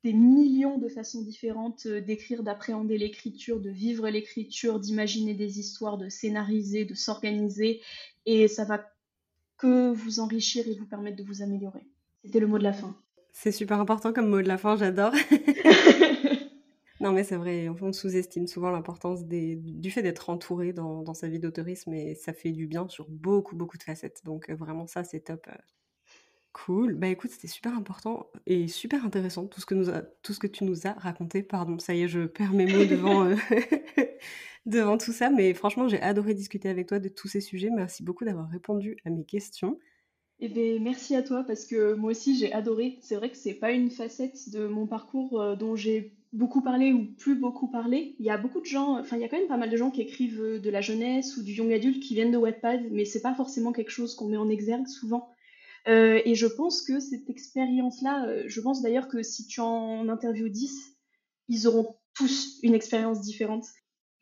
des 0.04 0.14
millions 0.14 0.78
de 0.78 0.88
façons 0.88 1.22
différentes 1.22 1.86
euh, 1.86 2.02
d'écrire, 2.02 2.44
d'appréhender 2.44 2.98
l'écriture, 2.98 3.60
de 3.60 3.70
vivre 3.70 4.10
l'écriture, 4.10 4.80
d'imaginer 4.80 5.34
des 5.34 5.60
histoires, 5.60 5.98
de 5.98 6.10
scénariser, 6.10 6.86
de 6.86 6.96
s'organiser. 6.96 7.82
Et 8.26 8.48
ça 8.48 8.66
va 8.66 8.86
que 9.58 9.92
vous 9.92 10.20
enrichir 10.20 10.68
et 10.68 10.76
vous 10.76 10.88
permettre 10.88 11.18
de 11.18 11.24
vous 11.24 11.42
améliorer. 11.42 11.88
C'était 12.24 12.40
le 12.40 12.48
mot 12.48 12.58
de 12.58 12.64
la 12.64 12.74
fin. 12.74 12.98
C'est 13.38 13.52
super 13.52 13.82
important 13.82 14.14
comme 14.14 14.30
mot 14.30 14.42
de 14.42 14.48
la 14.48 14.58
fin, 14.58 14.78
j'adore. 14.78 15.12
non 17.02 17.12
mais 17.12 17.26
c'est 17.26 17.36
vrai, 17.36 17.68
on 17.68 17.92
sous-estime 17.92 18.48
souvent 18.48 18.72
l'importance 18.72 19.26
du 19.26 19.92
fait 19.92 20.02
d'être 20.02 20.30
entouré 20.30 20.72
dans, 20.72 21.04
dans, 21.04 21.14
sa 21.14 21.28
vie 21.28 21.38
d'autorisme 21.40 21.94
et 21.94 22.16
ça 22.16 22.32
fait 22.32 22.54
du 22.54 22.66
bien 22.66 22.88
sur 22.88 23.10
beaucoup 23.10 23.58
beaucoup 23.58 23.78
de 23.78 23.84
facettes. 23.84 24.22
Donc 24.24 24.50
vraiment 24.50 24.88
ça 24.88 25.04
c'est 25.04 25.20
top. 25.20 25.50
Cool. 26.54 26.96
Bah 26.96 27.08
écoute, 27.08 27.32
c'était 27.32 27.50
super 27.50 27.74
important 27.74 28.32
et 28.46 28.70
super 28.70 29.06
intéressant 29.06 29.46
tout 29.48 29.60
ce 29.60 29.66
que, 29.66 29.76
nous 29.76 29.88
tout 30.24 30.34
ce 30.34 30.40
que 30.40 30.48
tu 30.48 30.64
nous 30.64 30.88
as 30.88 30.94
raconté. 30.94 31.44
Pardon, 31.44 31.78
ça 31.78 31.94
y 31.94 32.04
est, 32.04 32.08
je 32.08 32.22
perds 32.22 32.54
mes 32.54 32.66
mots 32.66 32.86
devant, 32.86 33.26
euh, 33.26 33.36
devant 34.66 34.98
tout 34.98 35.12
ça. 35.12 35.30
Mais 35.30 35.54
franchement, 35.54 35.90
j'ai 35.90 36.02
adoré 36.02 36.34
discuter 36.34 36.70
avec 36.70 36.88
toi 36.88 37.00
de 37.00 37.10
tous 37.10 37.28
ces 37.28 37.42
sujets. 37.42 37.70
Merci 37.70 38.02
beaucoup 38.02 38.24
d'avoir 38.24 38.50
répondu 38.50 38.96
à 39.04 39.10
mes 39.10 39.26
questions. 39.26 39.78
Eh 40.40 40.50
bien, 40.50 40.80
merci 40.82 41.16
à 41.16 41.24
toi 41.24 41.44
parce 41.46 41.66
que 41.66 41.94
moi 41.94 42.12
aussi 42.12 42.38
j'ai 42.38 42.52
adoré. 42.52 42.98
C'est 43.02 43.16
vrai 43.16 43.30
que 43.30 43.38
c'est 43.38 43.54
pas 43.54 43.72
une 43.72 43.90
facette 43.90 44.50
de 44.50 44.68
mon 44.68 44.86
parcours 44.86 45.42
euh, 45.42 45.56
dont 45.56 45.76
j'ai 45.76 46.14
beaucoup 46.34 46.62
parlé 46.62 46.92
ou 46.92 47.06
plus 47.06 47.36
beaucoup 47.36 47.70
parlé. 47.70 48.16
Il 48.20 48.26
y 48.26 48.30
a 48.30 48.38
beaucoup 48.38 48.60
de 48.60 48.66
gens, 48.66 49.00
enfin 49.00 49.16
il 49.16 49.22
y 49.22 49.26
a 49.26 49.30
quand 49.30 49.38
même 49.38 49.48
pas 49.48 49.58
mal 49.58 49.70
de 49.70 49.78
gens 49.78 49.92
qui 49.92 50.02
écrivent 50.02 50.42
euh, 50.42 50.60
de 50.60 50.70
la 50.70 50.82
jeunesse 50.82 51.38
ou 51.38 51.44
du 51.44 51.54
young 51.54 51.72
adulte 51.72 52.02
qui 52.02 52.16
viennent 52.16 52.32
de 52.32 52.38
Wattpad, 52.38 52.92
mais 52.92 53.06
c'est 53.06 53.22
pas 53.22 53.34
forcément 53.34 53.72
quelque 53.72 53.92
chose 53.92 54.14
qu'on 54.16 54.28
met 54.28 54.38
en 54.38 54.50
exergue 54.50 54.88
souvent. 54.88 55.30
Euh, 55.88 56.20
et 56.26 56.36
je 56.36 56.48
pense 56.48 56.82
que 56.82 57.00
cette 57.00 57.30
expérience-là, 57.30 58.48
je 58.48 58.60
pense 58.60 58.82
d'ailleurs 58.82 59.08
que 59.08 59.24
si 59.24 59.48
tu 59.48 59.62
en 59.62 60.10
interviews 60.10 60.50
10, 60.50 60.98
ils 61.48 61.68
auront 61.68 61.96
tous 62.14 62.60
une 62.64 62.74
expérience 62.74 63.22
différente. 63.22 63.66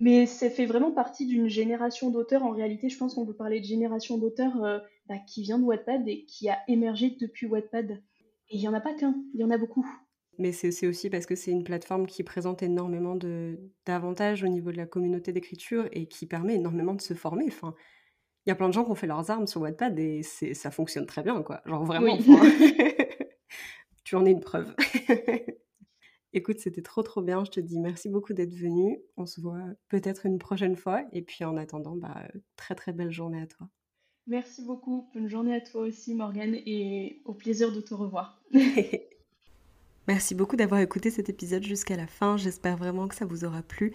Mais 0.04 0.26
ça 0.26 0.50
fait 0.50 0.66
vraiment 0.66 0.92
partie 0.92 1.26
d'une 1.26 1.48
génération 1.48 2.12
d'auteurs. 2.12 2.44
En 2.44 2.52
réalité, 2.52 2.90
je 2.90 2.98
pense 2.98 3.14
qu'on 3.14 3.26
peut 3.26 3.34
parler 3.34 3.62
de 3.62 3.66
génération 3.66 4.18
d'auteurs 4.18 4.62
euh, 4.62 4.80
bah, 5.08 5.16
qui 5.26 5.44
vient 5.44 5.58
de 5.58 5.64
Wattpad 5.64 6.06
et 6.10 6.26
qui 6.26 6.50
a 6.50 6.58
émergé 6.68 7.16
depuis 7.22 7.46
Wattpad. 7.46 8.04
Et 8.50 8.58
il 8.58 8.60
n'y 8.60 8.68
en 8.68 8.74
a 8.74 8.82
pas 8.82 8.94
qu'un, 8.94 9.16
il 9.34 9.40
y 9.40 9.46
en 9.46 9.50
a 9.50 9.58
beaucoup. 9.58 9.88
Mais 10.38 10.52
c'est 10.52 10.88
aussi 10.88 11.10
parce 11.10 11.26
que 11.26 11.36
c'est 11.36 11.52
une 11.52 11.64
plateforme 11.64 12.06
qui 12.06 12.22
présente 12.24 12.64
énormément 12.64 13.18
d'avantages 13.86 14.44
au 14.44 14.50
niveau 14.50 14.74
de 14.74 14.78
la 14.78 14.86
communauté 14.86 15.32
d'écriture 15.32 15.88
et 15.94 16.08
qui 16.08 16.26
permet 16.26 16.56
énormément 16.56 16.96
de 16.96 17.02
se 17.02 17.14
former. 17.14 17.46
Enfin, 17.48 17.74
il 18.46 18.50
y 18.50 18.52
a 18.52 18.56
plein 18.56 18.68
de 18.68 18.74
gens 18.74 18.84
qui 18.84 18.92
ont 18.92 18.96
fait 18.96 19.08
leurs 19.08 19.32
armes 19.32 19.48
sur 19.48 19.62
Wattpad 19.62 19.98
et 19.98 20.22
ça 20.22 20.70
fonctionne 20.70 21.06
très 21.06 21.24
bien, 21.24 21.42
quoi. 21.44 21.62
Genre 21.66 21.86
vraiment, 21.86 22.18
tu 24.04 24.18
en 24.18 24.26
es 24.26 24.32
une 24.32 24.42
preuve. 24.42 24.76
Écoute, 26.36 26.60
c'était 26.60 26.82
trop 26.82 27.04
trop 27.04 27.22
bien. 27.22 27.46
Je 27.46 27.52
te 27.52 27.60
dis 27.60 27.80
merci 27.80 28.10
beaucoup 28.10 28.34
d'être 28.34 28.56
venu. 28.56 29.00
On 29.18 29.28
se 29.28 29.40
voit 29.40 29.62
peut-être 29.90 30.26
une 30.26 30.40
prochaine 30.40 30.76
fois. 30.76 31.04
Et 31.12 31.22
puis 31.22 31.46
en 31.46 31.58
attendant, 31.58 31.96
bah, 31.96 32.28
très 32.56 32.74
très 32.74 32.92
belle 32.92 33.12
journée 33.12 33.42
à 33.42 33.48
toi. 33.48 33.70
Merci 34.26 34.64
beaucoup. 34.64 35.10
Bonne 35.14 35.28
journée 35.28 35.54
à 35.54 35.62
toi 35.62 35.82
aussi, 35.82 36.16
Morgane, 36.16 36.56
et 36.56 37.22
au 37.26 37.34
plaisir 37.34 37.72
de 37.72 37.82
te 37.82 37.94
revoir. 37.94 38.42
merci 40.08 40.34
beaucoup 40.34 40.56
d'avoir 40.56 40.80
écouté 40.80 41.12
cet 41.12 41.30
épisode 41.30 41.64
jusqu'à 41.64 41.98
la 41.98 42.08
fin. 42.08 42.38
J'espère 42.38 42.78
vraiment 42.78 43.08
que 43.08 43.16
ça 43.16 43.26
vous 43.26 43.46
aura 43.46 43.62
plu. 43.62 43.94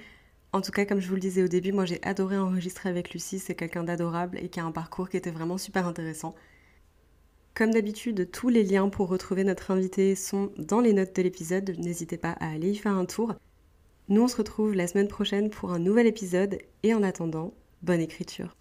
En 0.53 0.61
tout 0.61 0.71
cas, 0.71 0.87
comme 0.87 1.01
je 1.01 1.09
vous 1.09 1.15
le 1.15 1.21
disais 1.21 1.43
au 1.43 1.49
début, 1.49 1.73
moi 1.73 1.87
j'ai 1.87 2.03
adoré 2.03 2.39
enregistrer 2.39 2.89
avec 2.89 3.13
Lucie, 3.13 3.39
c'est 3.39 3.55
quelqu'un 3.55 3.85
d'adorable 3.85 4.39
et 4.39 4.49
qui 4.49 4.61
a 4.61 4.65
un 4.65 4.73
parcours 4.73 5.09
qui 5.09 5.17
était 5.17 5.31
vraiment 5.31 5.59
super 5.59 5.87
intéressant. 5.87 6.35
Comme 7.59 7.73
d'habitude, 7.73 8.31
tous 8.31 8.51
les 8.51 8.63
liens 8.63 8.89
pour 8.89 9.09
retrouver 9.09 9.43
notre 9.43 9.73
invité 9.73 10.15
sont 10.15 10.53
dans 10.59 10.79
les 10.79 10.93
notes 10.93 11.17
de 11.17 11.23
l'épisode, 11.23 11.75
n'hésitez 11.77 12.17
pas 12.17 12.31
à 12.39 12.53
aller 12.53 12.71
y 12.71 12.77
faire 12.77 12.93
un 12.93 13.05
tour. 13.05 13.35
Nous 14.09 14.23
on 14.23 14.29
se 14.29 14.37
retrouve 14.37 14.75
la 14.75 14.87
semaine 14.87 15.09
prochaine 15.09 15.51
pour 15.51 15.73
un 15.73 15.81
nouvel 15.81 16.07
épisode 16.07 16.59
et 16.85 16.95
en 16.95 17.03
attendant, 17.03 17.53
bonne 17.83 18.01
écriture. 18.01 18.55